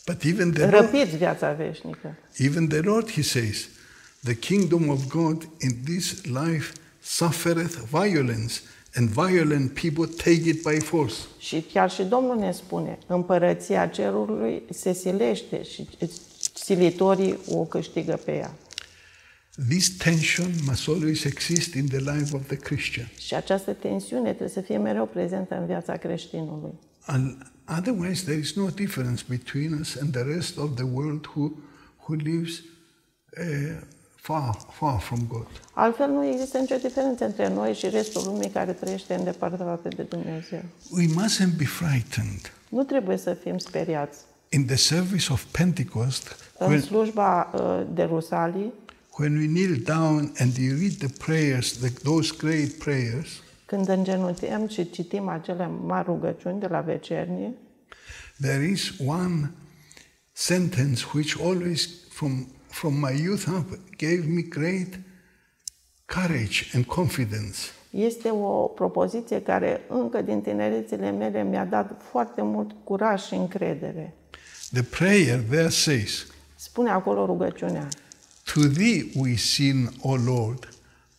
But 0.06 0.24
even 0.24 0.52
the 0.52 0.62
Lord, 0.62 0.74
răpiți 0.74 1.18
viața 1.18 1.52
veșnică. 1.52 2.18
even 2.38 2.68
the 2.68 2.80
Lord, 2.80 3.12
he 3.12 3.22
says, 3.22 3.68
the 4.24 4.36
kingdom 4.36 4.90
of 4.90 5.08
God 5.08 5.50
in 5.60 5.84
this 5.86 6.24
life 6.24 6.74
suffereth 7.02 7.78
violence, 7.92 8.54
and 8.95 9.10
violent 9.10 9.74
people 9.74 10.06
take 10.06 10.49
it 10.49 10.61
by 10.61 10.80
force. 10.80 11.15
Și 11.40 11.65
chiar 11.74 11.91
și 11.91 12.03
Domnul 12.03 12.38
ne 12.38 12.52
spune, 12.52 12.98
împărăția 13.07 13.88
cerului 13.88 14.64
se 14.70 14.94
silește 14.94 15.64
și 15.64 15.88
silitorii 16.53 17.40
o 17.48 17.64
câștigă 17.64 18.20
pe 18.26 18.32
ea. 18.32 18.56
This 19.70 19.98
tension 19.98 20.52
must 20.65 20.88
always 20.88 21.24
exist 21.24 21.74
in 21.74 21.88
the 21.88 21.99
life 21.99 22.36
of 22.36 22.48
the 22.48 22.56
Christian. 22.56 23.11
Și 23.18 23.36
această 23.36 23.74
tensiune 23.74 24.30
trebuie 24.30 24.49
să 24.49 24.61
fie 24.61 24.78
mereu 24.78 25.06
prezentă 25.06 25.56
în 25.56 25.65
viața 25.65 25.98
creștinului. 25.98 26.72
And 27.06 27.52
otherwise, 27.78 28.24
there 28.24 28.40
is 28.40 28.56
no 28.56 28.70
difference 28.70 29.24
between 29.28 29.74
us 29.80 29.95
and 30.02 30.11
the 30.11 30.24
rest 30.24 30.57
of 30.57 30.76
the 30.76 30.86
world 30.94 31.26
who, 31.26 31.52
who 31.98 32.14
lives 32.14 32.60
uh, 33.40 33.82
far, 34.24 34.58
far 34.72 35.00
from 35.00 35.20
God. 35.28 35.48
Altfel 35.74 36.10
nu 36.10 36.26
există 36.26 36.58
nicio 36.58 36.76
diferență 36.76 37.26
între 37.26 37.50
noi 37.50 37.74
și 37.74 37.90
restul 37.90 38.22
lumii 38.26 38.50
care 38.50 38.72
trăiește 38.72 39.14
îndepărtată 39.14 39.88
de 39.95 40.04
Dumnezeu. 40.04 40.62
We 40.90 41.06
mustn't 41.06 41.58
be 41.58 41.66
frightened. 41.66 42.54
Nu 42.70 42.84
trebuie 42.84 43.18
să 43.18 43.34
fim 43.34 43.58
speriați. 43.58 44.18
In 44.50 44.66
the 44.66 44.76
service 44.76 45.32
of 45.32 45.44
Pentecost, 45.44 46.36
În 46.58 46.68
when, 46.68 46.82
slujba 46.82 47.52
uh, 47.54 47.88
de 47.94 48.04
Rusalii, 48.04 48.74
when 49.18 49.38
we 49.38 49.45
kneel 49.45 49.76
down 49.84 50.32
and 50.40 50.56
you 50.58 50.78
read 50.78 50.94
the 50.98 51.26
prayers, 51.26 51.78
the, 51.78 51.90
those 52.04 52.34
great 52.38 52.72
prayers, 52.72 53.28
când 53.66 53.90
îngenunchiem 53.90 54.68
și 54.68 54.90
citim 54.90 55.28
acele 55.28 55.70
mari 55.86 56.06
rugăciuni 56.06 56.60
de 56.60 56.68
la 56.68 56.80
vecernie, 56.80 57.54
there 58.41 58.64
is 58.64 58.91
one 59.06 59.52
sentence 60.32 61.06
which 61.14 61.40
always, 61.44 61.90
from, 62.10 62.48
from 62.74 62.94
my 63.00 63.24
youth 63.24 63.48
up 63.48 63.68
gave 63.98 64.28
me 64.28 64.41
great 64.41 64.98
courage 66.06 66.72
and 66.74 66.86
confidence. 66.86 67.58
Este 67.90 68.30
o 68.30 68.68
propoziție 68.68 69.41
care 69.41 69.82
încă 69.88 70.22
din 70.22 70.41
tinerețile 70.41 71.12
mele 71.12 71.44
mi-a 71.44 71.66
dat 71.66 72.02
foarte 72.12 72.41
mult 72.41 72.72
curaj 72.84 73.22
și 73.22 73.34
încredere. 73.34 74.14
The 74.72 74.84
prayer 74.84 75.40
there 75.50 75.70
says, 75.70 76.28
Spune 76.56 76.90
acolo 76.90 77.26
rugăciunea. 77.26 77.88
To 78.54 78.60
thee 78.60 79.12
we 79.16 79.36
sin, 79.36 79.90
O 80.02 80.16
Lord, 80.16 80.70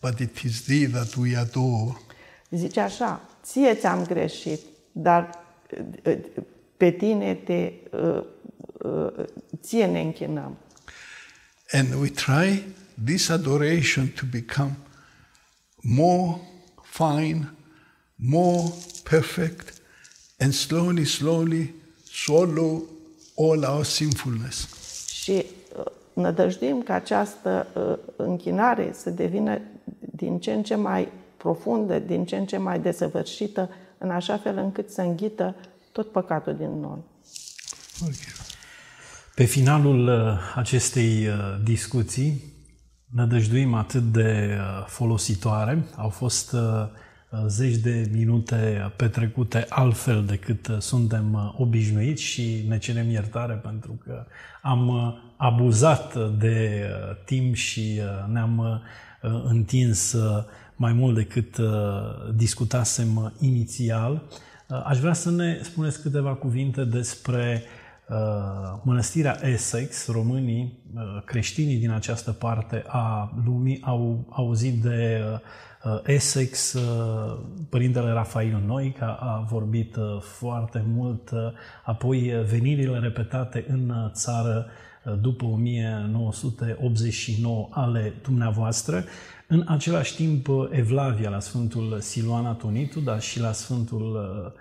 but 0.01 0.18
it 0.18 0.39
is 0.39 0.62
thee 0.62 0.86
that 0.86 1.14
we 1.14 1.36
adore. 1.36 1.97
Zice 2.51 2.81
așa, 2.81 3.28
ție 3.43 3.74
ți-am 3.74 4.05
greșit, 4.05 4.60
dar 4.93 5.31
uh, 6.05 6.18
pe 6.76 6.90
tine 6.90 7.35
te, 7.35 7.72
uh, 7.93 8.24
uh, 8.82 9.24
ție 9.60 9.86
ne 9.86 10.01
închinăm. 10.01 10.56
And 11.74 12.01
we 12.01 12.09
try 12.09 12.62
this 13.05 13.30
adoration 13.30 14.12
to 14.16 14.26
become 14.26 14.76
more 15.82 16.40
fine, 16.82 17.48
more 18.16 18.72
perfect, 19.05 19.80
and 20.38 20.55
slowly, 20.55 21.05
slowly 21.05 21.74
swallow 22.05 22.82
all 23.36 23.64
our 23.64 23.84
sinfulness. 23.84 24.68
Și 25.09 25.46
uh, 25.78 25.84
nădăjduim 26.12 26.82
ca 26.82 26.94
această 26.94 27.66
uh, 27.74 27.98
închinare 28.16 28.92
să 28.92 29.10
devină 29.10 29.60
din 29.98 30.38
ce 30.40 30.52
în 30.52 30.62
ce 30.62 30.74
mai 30.74 31.09
profundă, 31.36 31.98
din 31.98 32.24
ce 32.24 32.36
în 32.36 32.46
ce 32.46 32.56
mai 32.56 32.80
desăvârșită, 32.80 33.70
în 33.98 34.10
așa 34.10 34.38
fel 34.38 34.56
încât 34.56 34.90
să 34.90 35.01
înghită 35.01 35.55
tot 35.92 36.10
păcatul 36.10 36.56
din 36.56 36.80
noi. 36.80 36.98
Forgive. 37.92 38.43
Pe 39.35 39.44
finalul 39.44 40.09
uh, 40.09 40.39
acestei 40.55 41.27
uh, 41.27 41.35
discuții, 41.62 42.43
nădăjduim 43.11 43.74
atât 43.74 44.02
de 44.02 44.56
uh, 44.59 44.86
folositoare. 44.86 45.85
Au 45.97 46.09
fost 46.09 46.52
uh, 46.52 46.61
uh, 47.31 47.39
zeci 47.47 47.77
de 47.77 48.11
minute 48.12 48.93
petrecute 48.97 49.66
altfel 49.69 50.24
decât 50.24 50.66
uh, 50.66 50.78
suntem 50.78 51.32
uh, 51.32 51.55
obișnuiți 51.56 52.23
și 52.23 52.65
ne 52.69 52.78
cerem 52.78 53.11
iertare 53.11 53.55
pentru 53.55 53.98
că 54.05 54.27
am 54.62 54.89
uh, 54.89 55.15
abuzat 55.36 56.31
de 56.39 56.85
uh, 56.85 57.16
timp 57.24 57.55
și 57.55 58.01
uh, 58.01 58.32
ne-am 58.32 58.59
uh, 58.59 59.43
întins 59.44 60.12
uh, 60.12 60.44
mai 60.77 60.93
mult 60.93 61.15
decât 61.15 61.56
uh, 61.56 61.66
discutasem 62.35 63.16
uh, 63.16 63.31
inițial. 63.40 64.23
Uh, 64.69 64.82
Aș 64.85 64.98
vrea 64.98 65.12
să 65.12 65.31
ne 65.31 65.59
spuneți 65.62 66.02
câteva 66.02 66.35
cuvinte 66.35 66.85
despre 66.85 67.62
uh, 67.62 67.82
mănăstirea 68.82 69.38
Essex. 69.42 70.06
Românii, 70.06 70.78
uh, 70.94 71.22
creștinii 71.24 71.76
din 71.76 71.90
această 71.90 72.32
parte 72.32 72.84
a 72.86 73.32
lumii 73.44 73.80
au 73.82 74.26
auzit 74.30 74.82
de 74.82 75.22
uh, 75.32 75.38
uh, 75.84 76.00
Essex. 76.04 76.72
Uh, 76.72 77.38
Părintele 77.68 78.10
Rafael 78.10 78.62
Noica 78.66 79.18
a 79.20 79.46
vorbit 79.50 79.96
uh, 79.96 80.20
foarte 80.20 80.84
mult, 80.86 81.30
uh, 81.30 81.38
apoi 81.84 82.34
uh, 82.34 82.44
venirile 82.44 82.98
repetate 82.98 83.64
în 83.68 83.88
uh, 83.88 84.10
țară 84.12 84.66
uh, 85.04 85.14
după 85.20 85.44
1989 85.44 87.68
ale 87.70 88.14
dumneavoastră. 88.22 89.04
În 89.46 89.64
același 89.66 90.14
timp, 90.14 90.48
uh, 90.48 90.68
Evlavia 90.70 91.28
la 91.28 91.40
Sfântul 91.40 91.98
Siluan 92.00 92.46
Atonitu, 92.46 93.00
dar 93.00 93.20
și 93.20 93.40
la 93.40 93.52
Sfântul 93.52 94.14
uh, 94.14 94.20
uh, 94.46 94.52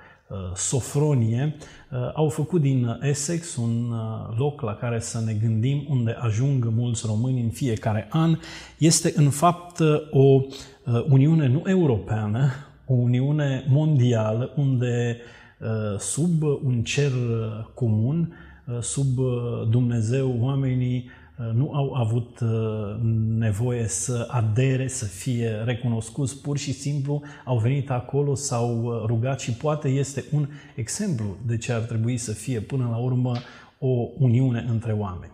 Sofronie, 0.55 1.55
uh, 1.91 2.11
au 2.13 2.29
făcut 2.29 2.61
din 2.61 2.99
Essex 3.01 3.55
un 3.55 3.91
uh, 3.91 4.37
loc 4.37 4.61
la 4.61 4.75
care 4.75 4.99
să 4.99 5.21
ne 5.25 5.33
gândim 5.33 5.85
unde 5.89 6.15
ajung 6.19 6.67
mulți 6.75 7.03
români 7.05 7.41
în 7.41 7.49
fiecare 7.49 8.07
an. 8.09 8.37
Este 8.77 9.13
în 9.15 9.29
fapt 9.29 9.79
uh, 9.79 9.87
o 10.11 10.19
uh, 10.19 11.05
uniune 11.09 11.47
nu 11.47 11.61
europeană, 11.65 12.51
o 12.85 12.93
uniune 12.93 13.65
mondială 13.67 14.53
unde 14.55 15.17
uh, 15.59 15.99
sub 15.99 16.43
un 16.43 16.83
cer 16.83 17.11
uh, 17.11 17.65
comun, 17.73 18.33
uh, 18.67 18.81
sub 18.81 19.17
uh, 19.17 19.67
Dumnezeu, 19.69 20.37
oamenii 20.39 21.05
uh, 21.05 21.22
nu 21.53 21.73
au 21.73 21.93
avut 21.93 22.39
uh, 22.39 22.95
nevoie 23.37 23.87
să 23.87 24.27
adere, 24.29 24.87
să 24.87 25.05
fie 25.05 25.49
recunoscuți, 25.49 26.41
pur 26.41 26.57
și 26.57 26.73
simplu 26.73 27.21
au 27.45 27.57
venit 27.57 27.89
acolo, 27.89 28.35
s-au 28.35 28.83
uh, 28.83 29.03
rugat 29.05 29.39
și 29.39 29.51
poate 29.51 29.87
este 29.87 30.23
un 30.31 30.47
exemplu 30.75 31.37
de 31.45 31.57
ce 31.57 31.71
ar 31.71 31.81
trebui 31.81 32.17
să 32.17 32.31
fie 32.31 32.59
până 32.59 32.87
la 32.91 32.97
urmă 32.97 33.33
o 33.79 34.07
uniune 34.17 34.65
între 34.69 34.91
oameni. 34.91 35.31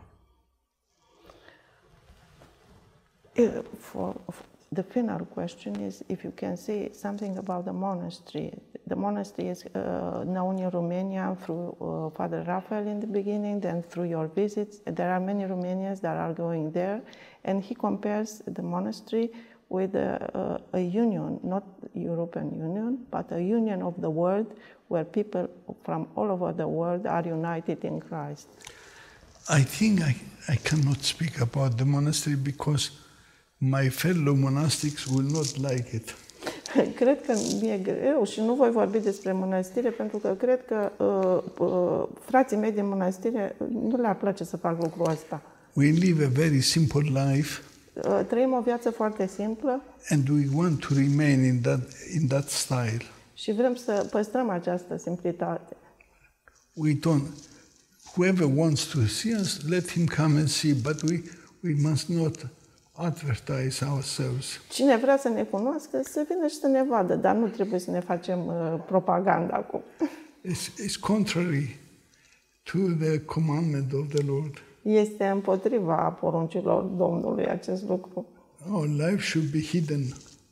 Uh, 4.69 4.75
the 4.75 4.83
final 4.83 5.25
question 5.25 5.75
is 5.81 6.03
if 6.09 6.23
you 6.23 6.31
can 6.31 6.57
say 6.57 6.89
something 6.93 7.37
about 7.37 7.65
the 7.65 7.73
monastery. 7.73 8.53
The 8.87 8.95
monastery 8.95 9.49
is 9.49 9.65
uh, 9.65 10.23
known 10.25 10.59
in 10.59 10.69
Romania 10.69 11.37
through 11.43 11.75
uh, 11.81 12.09
Father 12.15 12.43
Raphael 12.47 12.87
in 12.87 12.99
the 12.99 13.07
beginning, 13.07 13.59
then 13.59 13.83
through 13.83 14.05
your 14.05 14.27
visits. 14.27 14.81
There 14.85 15.11
are 15.11 15.19
many 15.19 15.43
Romanians 15.43 16.01
that 16.01 16.17
are 16.17 16.33
going 16.33 16.71
there, 16.71 17.01
and 17.43 17.63
he 17.63 17.75
compares 17.75 18.41
the 18.47 18.61
monastery 18.61 19.31
with 19.69 19.95
a, 19.95 20.59
a, 20.73 20.77
a 20.77 20.81
union, 20.81 21.39
not 21.43 21.63
European 21.93 22.57
Union, 22.57 23.05
but 23.11 23.31
a 23.31 23.41
union 23.41 23.83
of 23.83 24.01
the 24.01 24.09
world 24.09 24.55
where 24.87 25.03
people 25.03 25.47
from 25.83 26.07
all 26.15 26.31
over 26.31 26.51
the 26.51 26.67
world 26.67 27.05
are 27.05 27.23
united 27.23 27.85
in 27.85 27.99
Christ. 27.99 28.47
I 29.47 29.61
think 29.61 30.01
I, 30.01 30.15
I 30.47 30.55
cannot 30.55 31.03
speak 31.03 31.39
about 31.39 31.77
the 31.77 31.85
monastery 31.85 32.35
because 32.35 32.91
my 33.59 33.89
fellow 33.89 34.35
monastics 34.35 35.05
will 35.05 35.29
not 35.31 35.57
like 35.57 35.95
it. 35.95 36.15
Cred 36.99 37.25
că 37.25 37.33
mi-e 37.61 37.77
greu 37.77 38.25
și 38.25 38.39
nu 38.39 38.53
voi 38.53 38.71
vorbi 38.71 38.99
despre 38.99 39.31
mănăstire 39.31 39.89
pentru 39.89 40.17
că 40.17 40.35
cred 40.39 40.65
că 40.65 40.91
uh, 41.03 41.67
uh, 41.67 42.07
frații 42.25 42.57
mei 42.57 42.71
din 42.71 42.87
mănăstire 42.87 43.55
nu 43.71 43.97
le-ar 44.01 44.15
place 44.15 44.43
să 44.43 44.57
fac 44.57 44.81
lucrul 44.81 45.09
ăsta. 45.09 45.41
We 45.73 45.89
live 45.89 46.25
a 46.25 46.27
very 46.27 46.61
simple 46.61 47.01
life 47.01 47.61
Uh, 48.07 48.25
trăim 48.27 48.53
o 48.53 48.61
viață 48.61 48.89
foarte 48.89 49.27
simplă 49.27 49.83
and 50.09 50.29
we 50.29 50.47
want 50.53 50.79
to 50.79 50.93
remain 50.93 51.43
in 51.43 51.61
that, 51.61 51.91
in 52.13 52.27
that 52.27 52.49
style. 52.49 53.01
și 53.33 53.51
vrem 53.51 53.75
să 53.75 54.07
păstrăm 54.11 54.49
această 54.49 54.97
simplitate. 54.97 55.75
We 56.73 56.93
don't, 56.93 57.27
whoever 58.15 58.47
wants 58.55 58.83
to 58.83 58.99
see 58.99 59.35
us, 59.39 59.67
let 59.67 59.91
him 59.91 60.05
come 60.05 60.39
and 60.39 60.47
see, 60.47 60.73
but 60.73 61.01
we, 61.01 61.21
we 61.63 61.73
must 61.89 62.07
not 62.07 62.47
advertise 62.99 63.85
ourselves. 63.85 64.61
Cine 64.69 64.97
vrea 64.97 65.17
să 65.17 65.29
ne 65.29 65.43
cunoască, 65.43 66.01
să 66.03 66.25
vină 66.29 66.47
și 66.47 66.55
să 66.55 66.67
ne 66.67 66.83
vadă, 66.83 67.15
dar 67.15 67.35
nu 67.35 67.47
trebuie 67.47 67.79
să 67.79 67.91
ne 67.91 67.99
facem 67.99 68.45
uh, 68.45 68.79
propaganda 68.85 69.55
acum. 69.55 69.81
It's, 70.45 70.85
it's 70.85 70.99
contrary 70.99 71.79
to 72.63 72.77
the 72.99 73.19
commandment 73.19 73.93
of 73.93 74.07
the 74.13 74.25
Lord. 74.25 74.63
Este 74.81 75.25
împotriva 75.25 75.95
poruncilor 75.95 76.83
Domnului 76.83 77.47
acest 77.47 77.83
lucru. 77.83 78.25
Our 78.71 78.87
life 78.87 79.21
should 79.21 79.47
be 79.51 79.61
hidden. 79.61 80.01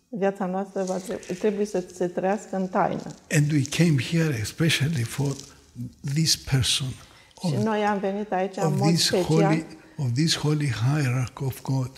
Viața 0.09 0.45
noastră 0.45 0.83
va 0.83 0.97
trebui, 0.97 1.35
trebuie 1.35 1.65
să 1.65 1.83
se 1.93 2.07
trăiască 2.07 2.55
în 2.55 2.67
taină. 2.67 3.13
And 3.31 3.51
we 3.51 3.61
came 3.69 4.01
here 4.11 4.37
especially 4.41 5.03
for 5.03 5.35
this 6.13 6.35
person, 6.35 6.87
Și 7.47 7.63
noi 7.63 7.85
am 7.85 7.99
venit 7.99 8.31
aici 8.31 8.55
în 8.55 8.63
of 8.63 8.79
mod 8.79 8.87
this 8.87 9.05
special 9.05 9.25
holy, 9.25 9.65
of 9.97 10.11
this 10.13 10.37
holy 10.37 10.71
hierarch 10.71 11.41
of 11.41 11.61
God, 11.61 11.91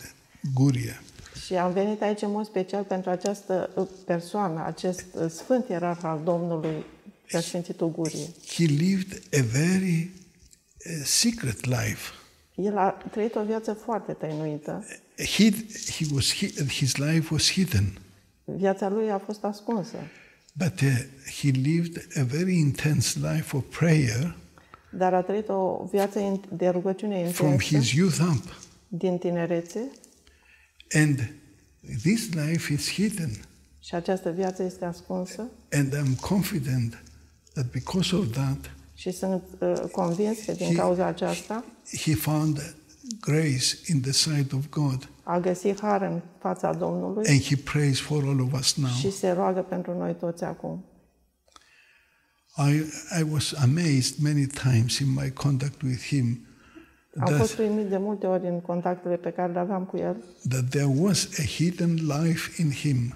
Guria. 0.53 1.01
Și 1.45 1.53
am 1.55 1.73
venit 1.73 2.01
aici 2.01 2.21
în 2.21 2.31
mod 2.31 2.45
special 2.45 2.83
pentru 2.83 3.09
această 3.09 3.69
uh, 3.75 3.87
persoană, 4.05 4.63
acest 4.65 5.03
uh, 5.13 5.29
sfânt 5.29 5.69
ierarh 5.69 5.99
al 6.03 6.21
Domnului, 6.23 6.85
Preasfințitul 7.27 7.91
Gurie. 7.91 8.25
He 8.53 8.63
lived 8.63 9.21
a 9.33 9.41
very 9.51 10.09
uh, 10.09 11.01
secret 11.03 11.65
life. 11.65 12.11
El 12.55 12.77
a 12.77 12.89
trăit 13.11 13.35
o 13.35 13.43
viață 13.43 13.73
foarte 13.73 14.11
tăinuită. 14.11 14.85
Hid, 15.35 15.55
he 15.97 16.05
was, 16.13 16.33
hi- 16.33 16.67
his 16.67 16.95
life 16.95 17.27
was 17.31 17.51
hidden, 17.51 17.97
Viața 18.45 18.89
lui 18.89 19.11
a 19.11 19.17
fost 19.17 19.43
ascunsă. 19.43 19.95
but 20.53 20.81
uh, 20.81 20.87
he 21.41 21.49
lived 21.49 22.07
a 22.15 22.23
very 22.23 22.57
intense 22.57 23.19
life 23.33 23.55
of 23.55 23.63
prayer 23.77 24.35
Dar 24.91 25.13
a 25.13 25.21
trăit 25.21 25.49
o 25.49 25.87
viață 25.91 26.19
in- 26.19 26.49
de 26.57 26.67
rugăciune 26.69 27.25
from 27.27 27.49
intensă 27.51 27.75
his 27.77 27.91
youth 27.91 28.19
up. 28.35 28.59
din 28.87 29.17
tinerețe 29.17 29.79
And 30.93 31.33
this 32.03 32.33
life 32.33 32.73
is 32.73 32.91
hidden. 32.91 33.31
și 33.79 33.95
această 33.95 34.31
viață 34.31 34.63
este 34.63 34.85
ascunsă 34.85 35.49
And 35.71 35.95
I'm 35.95 36.19
confident 36.19 37.03
that 37.53 37.71
because 37.71 38.15
of 38.15 38.31
that, 38.31 38.71
și 38.93 39.11
sunt 39.11 39.43
uh, 39.59 39.73
convins 39.91 40.37
că 40.45 40.51
din 40.51 40.75
cauza 40.75 41.05
aceasta 41.05 41.63
he 42.01 42.15
found 42.15 42.75
grace 43.21 43.65
in 43.85 44.01
the 44.01 44.11
sight 44.11 44.51
of 44.51 44.69
God. 44.69 45.09
a 45.23 45.39
găsit 45.39 45.79
har 45.79 46.01
în 46.01 46.21
fața 46.39 46.73
Domnului 46.73 47.27
And 47.27 47.41
he 47.41 47.55
prays 47.55 47.99
for 47.99 48.23
all 48.23 48.39
of 48.41 48.53
us 48.59 48.75
now. 48.75 48.89
și 48.99 49.11
se 49.11 49.29
roagă 49.31 49.61
pentru 49.61 49.97
noi 49.97 50.15
toți 50.15 50.43
acum. 50.43 50.83
I, 52.57 52.75
I 53.19 53.23
was 53.31 53.53
amazed 53.53 54.15
many 54.21 54.45
times 54.47 54.97
in 54.97 55.13
my 55.13 55.31
contact 55.31 55.81
with 55.81 56.01
him 56.07 56.39
Am 57.17 57.25
that, 57.25 57.37
fost 57.37 57.57
uimit 57.57 57.85
de 57.85 57.97
multe 57.97 58.27
ori 58.27 58.47
în 58.47 58.61
contactele 58.61 59.15
pe 59.15 59.29
care 59.29 59.51
le 59.51 59.59
aveam 59.59 59.83
cu 59.83 59.97
el, 59.97 60.23
that 60.49 60.69
there 60.69 60.93
was 60.97 61.29
a 61.39 61.43
hidden 61.43 61.93
life 61.93 62.61
in 62.61 62.71
him. 62.71 63.13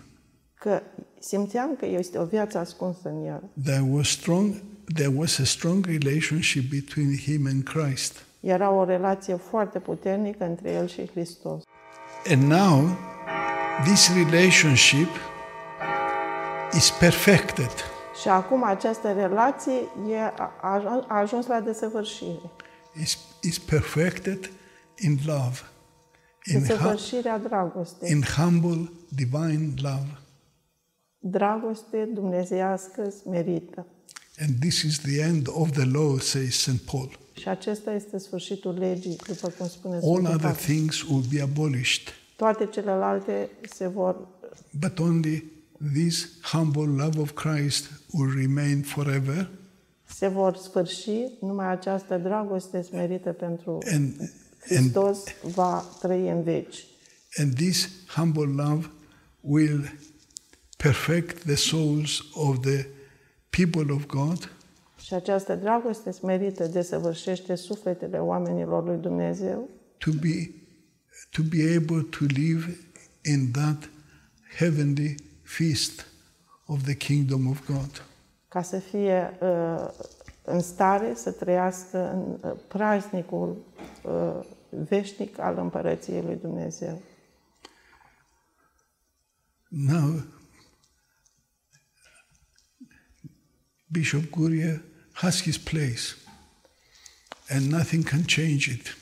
că 0.60 0.82
simțeam 1.20 1.76
că 1.80 1.86
este 1.86 2.18
o 2.18 2.26
viață 2.26 2.57
ascunsă 2.57 3.10
în 3.10 3.26
el. 3.26 3.44
There 3.64 3.86
was 3.90 4.07
strong 4.07 4.53
there 4.94 5.11
was 5.15 5.40
a 5.40 5.44
strong 5.44 5.86
relationship 5.86 6.70
between 6.70 7.18
him 7.18 7.45
and 7.48 7.64
Christ. 7.64 8.26
Era 8.40 8.70
o 8.72 8.84
relație 8.84 9.36
foarte 9.36 9.80
puternică 9.80 10.45
între 10.45 10.72
el 10.72 10.88
și 10.88 11.10
Hristos. 11.11 11.64
And 12.30 12.41
now 12.41 12.98
this 13.84 14.10
relationship 14.14 15.10
is 16.76 16.91
perfected. 16.99 17.72
Și 18.22 18.28
acum 18.28 18.64
această 18.64 19.11
relație 19.11 19.74
e, 20.10 20.20
a, 20.20 20.52
a 21.07 21.20
ajuns 21.20 21.48
la 21.48 21.60
desăvârșire. 21.60 22.52
Is, 23.02 23.18
is 23.41 23.57
perfected 23.60 24.49
in 24.99 25.20
love. 25.26 25.60
In, 26.45 26.60
hu- 26.60 26.65
Desăvârșirea 26.65 27.38
dragostei. 27.40 28.11
in 28.11 28.22
humble 28.36 28.91
divine 29.10 29.74
love. 29.82 30.18
Dragoste 31.20 32.10
dumnezeiască 32.14 33.10
smerită. 33.10 33.88
And 34.40 34.60
this 34.60 34.82
is 34.82 34.99
the 34.99 35.22
end 35.22 35.48
of 35.52 35.72
the 35.72 35.86
law, 35.86 36.18
says 36.20 36.56
St. 36.56 36.82
Paul. 36.82 37.18
Și 37.34 37.48
acesta 37.48 37.91
este 37.94 38.18
sfârșitul 38.18 38.74
legii, 38.78 39.15
după 39.28 39.48
cum 39.57 39.68
spune 39.68 39.94
All 39.95 40.02
Sfântul 40.02 40.26
other 40.34 40.40
Pavel. 40.40 40.56
things 40.76 41.02
will 41.02 41.24
be 41.34 41.41
abolished, 41.41 42.07
Toate 42.36 42.65
celelalte 42.65 43.49
se 43.76 43.88
vor, 43.88 44.28
but 44.80 44.99
only 44.99 45.44
this 45.94 46.30
humble 46.52 47.03
love 47.03 47.20
of 47.20 47.32
Christ 47.32 47.90
will 48.11 48.34
remain 48.36 48.82
forever. 48.82 49.49
Se 50.15 50.27
vor 50.27 50.56
sfârși, 50.56 51.11
numai 51.41 51.72
această 51.72 52.18
dragoste 52.18 52.81
smerită 52.81 53.31
pentru 53.31 53.77
And, 53.91 54.15
and, 54.19 54.30
Hristos 54.60 55.23
va 55.41 55.85
trăi 56.02 56.30
în 56.30 56.44
veci. 56.44 56.85
and 57.38 57.56
this 57.56 57.90
humble 58.15 58.64
love 58.64 58.91
will 59.41 59.98
perfect 60.77 61.44
the 61.44 61.56
souls 61.56 62.19
of 62.34 62.60
the 62.60 62.85
people 63.49 63.94
of 63.94 64.06
God 64.06 64.49
Și 64.99 65.14
această 65.14 65.56
dragoste 65.56 66.11
smerită 66.11 66.68
desăvârșește 66.68 67.56
sufletele 67.56 68.18
oamenilor 68.18 68.84
lui 68.85 68.98
Dumnezeu 68.98 69.69
to 69.98 70.11
be, 70.11 70.52
to 71.31 71.41
be 71.49 71.76
able 71.76 72.02
to 72.10 72.26
live 72.27 72.77
in 73.26 73.52
that 73.52 73.90
heavenly 74.57 75.15
feast 75.41 76.06
of 76.65 76.84
the 76.84 76.94
kingdom 76.94 77.48
of 77.48 77.65
God. 77.65 78.06
Ca 78.53 78.61
să 78.61 78.80
fie 78.80 79.38
uh, 79.41 79.88
în 80.43 80.61
stare 80.61 81.13
să 81.15 81.31
trăiască 81.31 82.11
în 82.11 82.49
uh, 82.49 82.59
praznicul 82.67 83.65
uh, 84.03 84.45
veșnic 84.69 85.39
al 85.39 85.57
împărăției 85.57 86.21
lui 86.21 86.35
Dumnezeu. 86.35 87.01
Now, 89.67 90.23
Bishop 93.91 94.30
Guria 94.30 94.81
has 95.11 95.41
his 95.41 95.57
place, 95.57 96.01
and 97.49 97.71
nothing 97.71 98.03
can 98.03 98.23
change 98.35 98.71
it. 98.71 98.97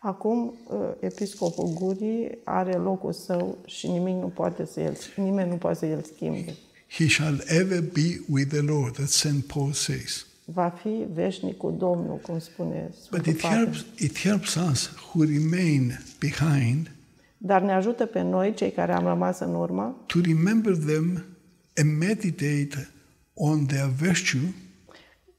Acum, 0.00 0.58
uh, 0.66 0.92
episcopul 1.00 1.68
Gurii 1.68 2.38
are 2.44 2.72
locul 2.72 3.12
său 3.12 3.58
și 3.66 3.86
nimic 3.86 4.14
nu 4.14 4.28
poate 4.28 4.64
să 4.64 4.80
el, 4.80 4.96
nimeni 5.16 5.50
nu 5.50 5.56
poate 5.56 5.78
să 5.78 5.86
el 5.86 6.02
schimbe. 6.02 6.56
He 6.88 7.08
shall 7.08 7.38
ever 7.46 7.80
be 7.80 8.20
with 8.30 8.48
the 8.48 8.60
Lord, 8.60 8.94
that 8.94 9.08
St. 9.08 9.46
Paul 9.46 9.72
says. 9.72 10.26
Va 10.44 10.68
fi 10.68 11.06
veșnic 11.14 11.56
cu 11.56 11.70
Domnul, 11.78 12.16
cum 12.22 12.38
spune 12.38 12.90
But 12.90 13.02
Sfântul 13.02 13.32
it 13.32 13.40
Pavel. 13.40 13.58
helps, 13.58 13.84
it 13.98 14.18
helps 14.18 14.54
us 14.54 14.90
who 15.12 15.24
remain 15.24 15.98
behind 16.18 16.90
Dar 17.38 17.62
ne 17.62 17.72
ajută 17.72 18.06
pe 18.06 18.22
noi, 18.22 18.54
cei 18.54 18.70
care 18.70 18.92
am 18.92 19.04
rămas 19.04 19.38
în 19.38 19.54
urmă, 19.54 20.04
to 20.06 20.18
remember 20.20 20.76
them 20.76 21.24
and 21.76 21.98
meditate 21.98 22.88
on 23.34 23.66
their 23.66 23.88
virtue 24.00 24.54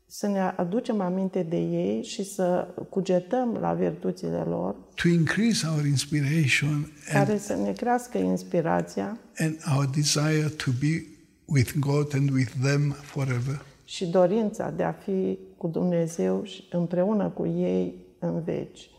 să 0.07 0.27
ne 0.27 0.39
aducem 0.39 1.01
aminte 1.01 1.43
de 1.43 1.57
ei 1.57 2.03
și 2.03 2.23
să 2.23 2.67
cugetăm 2.89 3.57
la 3.61 3.73
virtuțile 3.73 4.43
lor, 4.47 4.75
to 4.95 5.07
increase 5.07 5.67
our 5.67 5.85
inspiration 5.85 6.73
and, 6.73 7.25
care 7.25 7.37
să 7.37 7.55
ne 7.55 7.71
crească 7.71 8.17
inspirația 8.17 9.17
and 9.37 9.57
our 9.75 9.85
desire 9.85 10.47
to 10.47 10.71
be 10.79 11.05
with 11.45 11.71
God 11.79 12.13
and 12.13 12.29
with 12.29 12.51
them 12.61 12.91
forever. 13.01 13.65
și 13.85 14.05
dorința 14.05 14.69
de 14.69 14.83
a 14.83 14.91
fi 14.91 15.37
cu 15.57 15.67
Dumnezeu 15.67 16.43
și 16.43 16.63
împreună 16.71 17.27
cu 17.29 17.45
ei 17.45 17.93
în 18.19 18.43
veci. 18.43 18.89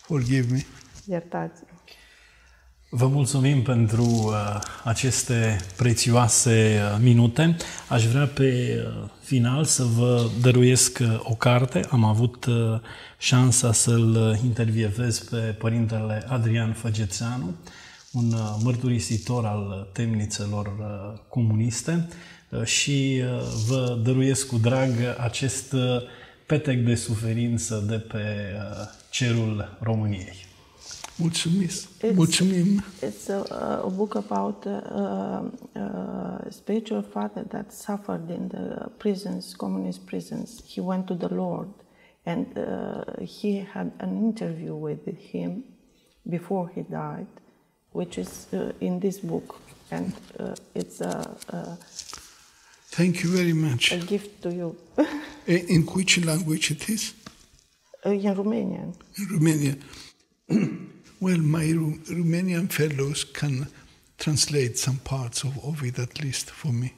Forgive 0.00 0.46
me. 0.50 0.64
Iertați. 1.04 1.62
Vă 2.90 3.06
mulțumim 3.06 3.62
pentru 3.62 4.02
uh, 4.02 4.58
aceste 4.84 5.56
prețioase 5.76 6.80
uh, 6.82 6.98
minute. 7.02 7.56
Aș 7.88 8.06
vrea 8.06 8.26
pe 8.26 8.76
uh, 9.02 9.08
final 9.20 9.64
să 9.64 9.84
vă 9.84 10.28
dăruiesc 10.40 10.98
uh, 11.02 11.20
o 11.22 11.34
carte. 11.34 11.80
Am 11.90 12.04
avut 12.04 12.44
uh, 12.44 12.80
șansa 13.18 13.72
să-l 13.72 14.30
uh, 14.32 14.44
intervievez 14.44 15.18
pe 15.18 15.36
părintele 15.36 16.24
Adrian 16.28 16.72
Făgețeanu, 16.72 17.54
un 18.16 18.32
uh, 18.32 18.56
mărturisitor 18.62 19.44
al 19.44 19.88
temnițelor 19.92 20.66
uh, 20.66 21.18
comuniste 21.28 22.08
uh, 22.50 22.62
și 22.64 23.22
uh, 23.22 23.40
vă 23.68 24.00
dăruiesc 24.02 24.46
cu 24.48 24.56
drag 24.58 24.90
acest 25.18 25.72
uh, 25.72 25.80
petec 26.46 26.84
de 26.84 26.94
suferință 26.94 27.84
de 27.88 27.96
pe 27.98 28.24
uh, 28.54 28.88
cerul 29.10 29.76
României. 29.80 30.44
Mulțumim. 31.18 31.66
It's- 31.66 32.14
Mulțumim. 32.14 32.82
It's 33.02 33.28
a, 33.50 33.56
a 33.84 33.88
book 33.94 34.14
about 34.14 34.64
a, 34.64 34.82
a, 34.94 35.80
a 35.80 36.46
spiritual 36.50 37.02
father 37.12 37.42
that 37.48 37.72
suffered 37.72 38.28
in 38.30 38.48
the 38.48 38.88
prisons, 38.96 39.54
communist 39.54 39.98
prisons. 40.00 40.50
He 40.74 40.80
went 40.80 41.06
to 41.06 41.14
the 41.14 41.34
Lord 41.34 41.68
and 42.24 42.46
uh, 42.56 43.24
he 43.40 43.66
had 43.72 43.90
an 43.98 44.16
interview 44.16 44.74
with 44.74 44.98
him 45.30 45.64
before 46.28 46.70
he 46.74 46.82
died, 46.90 47.26
which 47.96 48.18
is 48.18 48.46
uh, 48.52 48.72
in 48.86 49.00
this 49.00 49.18
book. 49.18 49.48
And 49.90 50.12
uh, 50.38 50.54
it's 50.74 51.00
a, 51.00 51.14
a, 51.48 51.78
Thank 52.98 53.22
you 53.22 53.30
very 53.30 53.52
much. 53.52 53.92
a 53.92 53.98
gift 53.98 54.42
to 54.42 54.50
you. 54.60 54.76
Eh, 55.48 55.62
In 55.68 55.82
which 55.94 56.24
language 56.24 56.72
it 56.72 56.88
is? 56.88 57.14
in 58.04 58.34
Romanian. 58.34 58.88
In 59.18 59.26
Romania. 59.36 59.74
well, 61.20 61.38
my 61.38 61.66
Ru- 61.80 62.00
Romanian 62.20 62.66
fellows 62.78 63.24
can 63.24 63.66
translate 64.18 64.76
some 64.76 64.98
parts 65.04 65.44
of, 65.44 65.52
of 65.64 65.84
it 65.84 65.98
at 65.98 66.20
least 66.22 66.50
for 66.50 66.72
me. 66.72 66.88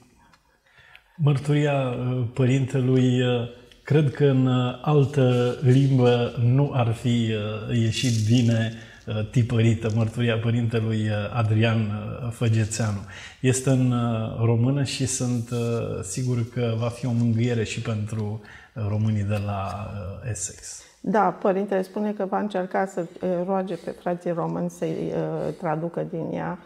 Mărturia 1.16 1.78
uh, 1.90 2.26
părintelui, 2.34 3.20
uh, 3.22 3.48
cred 3.82 4.10
că 4.14 4.24
în 4.24 4.46
uh, 4.46 4.78
altă 4.82 5.58
limbă 5.62 6.38
nu 6.42 6.70
ar 6.74 6.94
fi 6.94 7.32
uh, 7.32 7.76
ieșit 7.76 8.26
bine 8.26 8.72
uh, 8.74 8.87
tipărită 9.30 9.90
mărturia 9.94 10.38
părintelui 10.38 11.08
uh, 11.08 11.14
Adrian 11.32 11.80
uh, 11.80 12.32
Făgețeanu. 12.32 13.04
Este 13.40 13.70
în 13.70 13.92
uh, 13.92 14.36
română 14.44 14.84
și 14.84 15.06
sunt 15.06 15.50
uh, 15.50 15.58
sigur 16.02 16.48
că 16.48 16.74
va 16.78 16.88
fi 16.88 17.06
o 17.06 17.12
mângâiere 17.12 17.64
și 17.64 17.80
pentru 17.80 18.40
uh, 18.74 18.84
românii 18.88 19.22
de 19.22 19.36
la 19.36 19.90
uh, 20.22 20.30
Essex. 20.30 20.82
Da, 21.00 21.30
părintele 21.30 21.82
spune 21.82 22.12
că 22.12 22.24
va 22.24 22.38
încerca 22.38 22.86
să 22.86 23.00
uh, 23.00 23.30
roage 23.46 23.74
pe 23.74 23.90
frații 23.90 24.30
români 24.30 24.70
să-i 24.70 25.12
uh, 25.14 25.54
traducă 25.58 26.06
din 26.10 26.30
ea. 26.32 26.58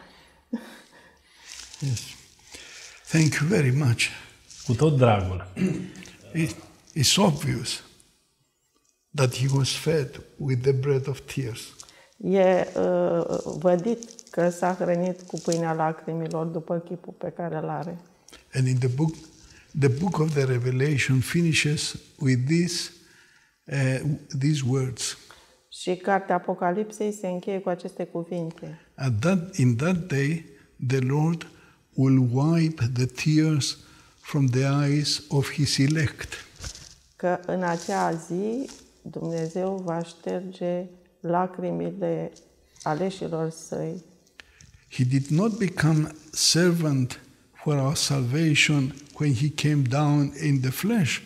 Yes. 1.79 2.01
Thank 3.09 3.33
you 3.33 3.49
very 3.49 3.71
much. 3.71 4.03
Cu 4.65 4.73
tot 4.73 4.97
dragul. 4.97 5.47
It, 6.33 6.55
it's 6.95 7.17
obvious 7.17 7.83
that 9.15 9.35
he 9.35 9.47
was 9.53 9.75
fed 9.75 10.21
with 10.37 10.61
the 10.61 10.71
bread 10.71 11.07
of 11.07 11.19
tears. 11.19 11.73
E 12.23 12.67
uh, 12.77 13.39
vădit 13.59 13.99
că 14.29 14.49
s-a 14.49 14.73
hrănit 14.73 15.21
cu 15.21 15.39
pâinea 15.39 15.73
lacrimilor 15.73 16.45
după 16.45 16.77
chipul 16.77 17.13
pe 17.17 17.29
care 17.29 17.55
îl 17.55 17.69
are. 17.69 17.97
And 18.53 18.67
in 18.67 18.77
the 18.77 18.87
book, 18.87 19.15
the 19.79 19.87
book 19.87 20.19
of 20.19 20.33
the 20.33 20.45
Revelation 20.45 21.19
finishes 21.19 21.95
with 22.19 22.41
this, 22.47 22.91
uh, 23.65 23.99
these 24.39 24.61
words. 24.67 25.17
Și 25.69 25.95
cartea 25.95 26.35
Apocalipsei 26.35 27.11
se 27.11 27.27
încheie 27.27 27.59
cu 27.59 27.69
aceste 27.69 28.03
cuvinte. 28.03 28.79
At 28.95 29.19
that, 29.19 29.55
in 29.55 29.75
that 29.75 29.97
day, 30.07 30.45
the 30.87 30.99
Lord 30.99 31.47
will 31.93 32.29
wipe 32.31 32.83
the 32.93 33.05
tears 33.05 33.77
from 34.19 34.45
the 34.45 34.87
eyes 34.87 35.23
of 35.29 35.51
his 35.51 35.77
elect 35.77 36.33
Că 37.15 37.39
în 37.45 37.63
acea 37.63 38.11
zi 38.11 38.69
Dumnezeu 39.01 39.81
va 39.85 40.03
șterge 40.03 40.85
lacrimile 41.23 42.31
aleșilor 42.83 43.49
săi. 43.49 44.03
He 44.89 45.03
did 45.03 45.25
not 45.27 45.57
become 45.57 46.11
servant 46.31 47.19
for 47.63 47.77
our 47.77 47.95
salvation 47.95 48.93
when 49.19 49.33
he 49.33 49.49
came 49.49 49.81
down 49.81 50.33
in 50.41 50.61
the 50.61 50.69
flesh, 50.69 51.21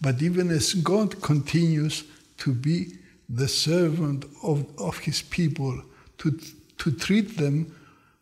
but 0.00 0.20
even 0.20 0.50
as 0.50 0.72
God 0.74 1.14
continues 1.14 2.04
to 2.36 2.50
be 2.50 2.86
the 3.34 3.46
servant 3.46 4.26
of, 4.42 4.58
of 4.76 5.00
his 5.00 5.22
people, 5.22 5.84
to, 6.16 6.30
to 6.76 6.90
treat 6.90 7.36
them 7.36 7.66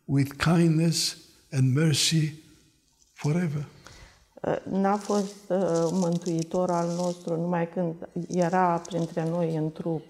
with 0.05 0.37
kindness 0.37 1.15
and 1.51 1.73
mercy 1.73 2.33
forever. 3.13 3.65
Uh, 4.41 4.55
N-a 4.71 4.95
fost 4.97 5.35
uh, 5.47 5.57
mântuitor 5.91 6.71
al 6.71 6.87
nostru 6.95 7.35
numai 7.35 7.69
când 7.69 7.95
era 8.27 8.77
printre 8.77 9.29
noi 9.29 9.55
în 9.55 9.71
trup, 9.71 10.03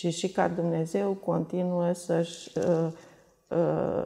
ci 0.00 0.14
și 0.14 0.28
ca 0.28 0.48
Dumnezeu 0.48 1.12
continuă 1.12 1.92
să-și 1.92 2.50
uh, 2.58 2.88
uh, 3.48 4.02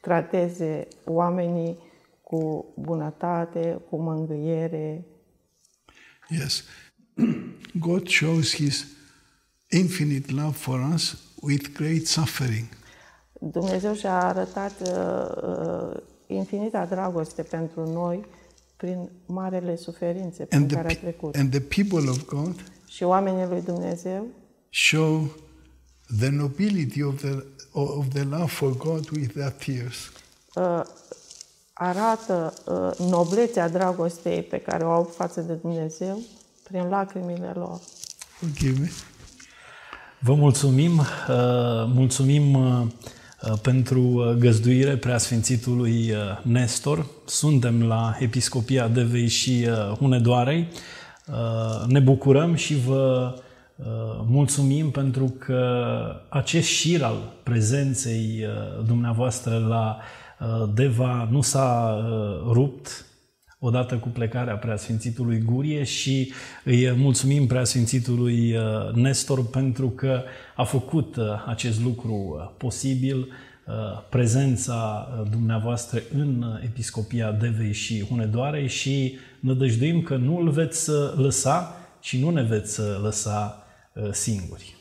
trateze 0.00 0.88
oamenii 1.04 1.78
cu 2.22 2.72
bunătate, 2.78 3.80
cu 3.90 3.96
mângâiere. 3.96 5.04
Yes. 6.28 6.64
God 7.88 8.08
shows 8.08 8.54
his 8.54 8.86
infinite 9.70 10.32
love 10.32 10.52
for 10.56 10.90
us 10.94 11.16
with 11.40 11.72
great 11.72 12.04
suffering. 12.04 12.64
Dumnezeu 13.40 13.94
și-a 13.94 14.18
arătat 14.22 14.72
uh, 14.80 15.42
uh, 15.42 15.96
infinita 16.26 16.86
dragoste 16.86 17.42
pentru 17.42 17.92
noi 17.92 18.24
prin 18.76 19.10
marele 19.26 19.76
suferințe 19.76 20.44
prin 20.44 20.58
And 20.60 20.68
the, 20.68 20.76
care 20.76 20.88
a 20.88 20.94
pe- 20.94 21.00
trecut. 21.00 21.34
and 21.34 21.50
the 21.50 21.60
people 21.82 22.10
of 22.10 22.24
God 22.24 22.54
Și 22.86 23.02
oamenii 23.02 23.46
lui 23.46 23.62
Dumnezeu 23.62 24.26
show 24.74 25.30
the 26.18 26.28
nobility 26.30 27.02
of 27.02 27.20
the, 27.20 27.44
of 27.72 28.08
the 28.08 28.24
love 28.24 28.50
for 28.50 28.76
God 28.76 29.08
with 29.10 29.32
their 29.32 29.50
tears. 29.50 30.10
uh, 30.54 30.80
arată 31.72 32.54
uh, 32.64 33.08
noblețea 33.08 33.68
dragostei 33.68 34.42
pe 34.42 34.56
care 34.58 34.84
o 34.84 34.90
au 34.90 35.12
față 35.16 35.40
de 35.40 35.52
Dumnezeu 35.52 36.20
prin 36.62 36.88
lacrimile 36.88 37.52
lor. 37.54 37.80
Forgive 38.38 38.78
me. 38.80 38.90
Vă 40.20 40.34
mulțumim, 40.34 40.98
uh, 40.98 41.04
mulțumim 41.86 42.54
uh, 42.54 42.86
uh, 43.42 43.58
pentru 43.62 44.00
uh, 44.00 44.30
găzduire 44.38 44.96
preasfințitului 44.96 46.10
uh, 46.10 46.16
Nestor. 46.42 47.06
Suntem 47.26 47.82
la 47.82 48.16
Episcopia 48.18 48.88
Devei 48.88 49.28
și 49.28 49.66
uh, 49.68 49.96
Hunedoarei. 49.96 50.68
Uh, 51.26 51.86
Ne 51.86 52.00
bucurăm 52.00 52.54
și 52.54 52.74
vă 52.76 53.32
uh, 53.36 53.42
mulțumim 54.26 54.90
pentru 54.90 55.24
că 55.38 55.86
acest 56.28 56.68
șir 56.68 57.02
al 57.02 57.32
prezenței 57.42 58.44
uh, 58.46 58.84
dumneavoastră 58.86 59.58
la 59.68 59.98
uh, 60.40 60.68
Deva 60.74 61.28
nu 61.30 61.40
s-a 61.40 61.96
uh, 61.96 62.52
rupt, 62.52 63.06
odată 63.58 63.94
cu 63.94 64.08
plecarea 64.08 64.56
preasfințitului 64.56 65.38
Gurie 65.38 65.82
și 65.82 66.32
îi 66.64 66.92
mulțumim 66.96 67.46
preasfințitului 67.46 68.56
uh, 68.56 68.92
Nestor 68.94 69.46
pentru 69.46 69.88
că 69.88 70.22
a 70.56 70.64
făcut 70.64 71.16
uh, 71.16 71.24
acest 71.46 71.82
lucru 71.82 72.12
uh, 72.12 72.50
posibil, 72.56 73.18
uh, 73.18 73.74
prezența 74.08 75.08
uh, 75.08 75.30
dumneavoastră 75.30 76.02
în 76.14 76.58
Episcopia 76.64 77.32
Devei 77.32 77.72
și 77.72 78.04
Hunedoarei 78.04 78.68
și 78.68 79.18
nădăjduim 79.40 80.02
că 80.02 80.16
nu 80.16 80.36
îl 80.38 80.50
veți 80.50 80.90
uh, 80.90 80.96
lăsa 81.16 81.76
și 82.00 82.20
nu 82.20 82.30
ne 82.30 82.42
veți 82.42 82.80
uh, 82.80 82.86
lăsa 83.94 84.08
uh, 84.08 84.14
singuri. 84.14 84.74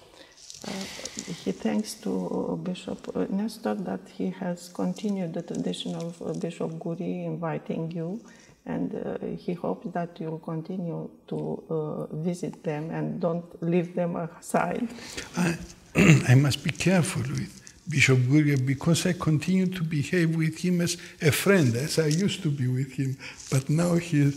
He 1.43 1.51
thanks 1.51 1.93
to 1.93 2.09
uh, 2.09 2.55
Bishop 2.55 3.29
Nestor 3.29 3.75
that 3.83 4.09
he 4.17 4.33
has 4.39 4.69
continued 4.69 5.33
the 5.33 5.41
tradition 5.41 5.95
of 5.95 6.21
uh, 6.21 6.31
Bishop 6.39 6.71
Guri 6.79 7.25
inviting 7.25 7.91
you, 7.91 8.21
and 8.65 8.93
uh, 8.95 9.17
he 9.45 9.53
hopes 9.53 9.87
that 9.91 10.17
you'll 10.19 10.39
continue 10.39 11.09
to 11.25 11.63
uh, 11.69 12.15
visit 12.15 12.63
them 12.63 12.89
and 12.91 13.19
don't 13.19 13.61
leave 13.61 13.93
them 13.93 14.15
aside. 14.15 14.87
I, 15.35 15.57
I 16.31 16.35
must 16.35 16.63
be 16.63 16.71
careful 16.71 17.23
with 17.23 17.61
Bishop 17.89 18.19
Guria 18.19 18.57
because 18.65 19.05
I 19.05 19.13
continue 19.13 19.67
to 19.67 19.83
behave 19.83 20.37
with 20.37 20.59
him 20.59 20.79
as 20.79 20.97
a 21.21 21.31
friend, 21.31 21.75
as 21.75 21.99
I 21.99 22.07
used 22.07 22.41
to 22.43 22.49
be 22.49 22.67
with 22.67 22.93
him. 22.93 23.17
But 23.51 23.69
now 23.69 23.95
he, 23.95 24.31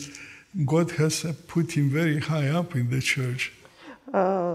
God 0.65 0.90
has 0.93 1.24
uh, 1.24 1.35
put 1.47 1.77
him 1.77 1.89
very 1.90 2.19
high 2.19 2.48
up 2.48 2.74
in 2.74 2.90
the 2.90 3.01
church. 3.01 3.53
Uh, 4.12 4.55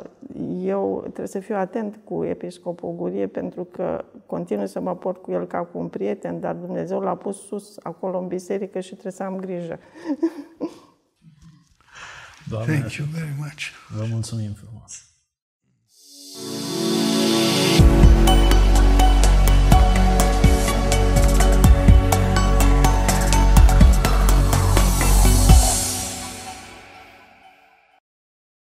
Eu 0.63 0.99
trebuie 1.01 1.27
să 1.27 1.39
fiu 1.39 1.55
atent 1.55 1.99
cu 2.03 2.23
episcopul 2.23 2.95
Gurie 2.95 3.27
pentru 3.27 3.63
că 3.63 4.05
continui 4.25 4.67
să 4.67 4.79
mă 4.79 4.95
port 4.95 5.21
cu 5.21 5.31
el 5.31 5.47
ca 5.47 5.59
cu 5.63 5.77
un 5.77 5.87
prieten, 5.87 6.39
dar 6.39 6.55
Dumnezeu 6.55 6.99
l-a 6.99 7.15
pus 7.15 7.45
sus 7.45 7.77
acolo 7.83 8.19
în 8.19 8.27
biserică 8.27 8.79
și 8.79 8.91
trebuie 8.91 9.11
să 9.11 9.23
am 9.23 9.35
grijă. 9.35 9.79
Doamne, 12.49 12.77
Thank 12.77 12.91
you 12.91 13.07
very 13.11 13.33
much. 13.37 13.61
vă 13.97 14.05
mulțumim 14.09 14.51
frumos! 14.53 15.05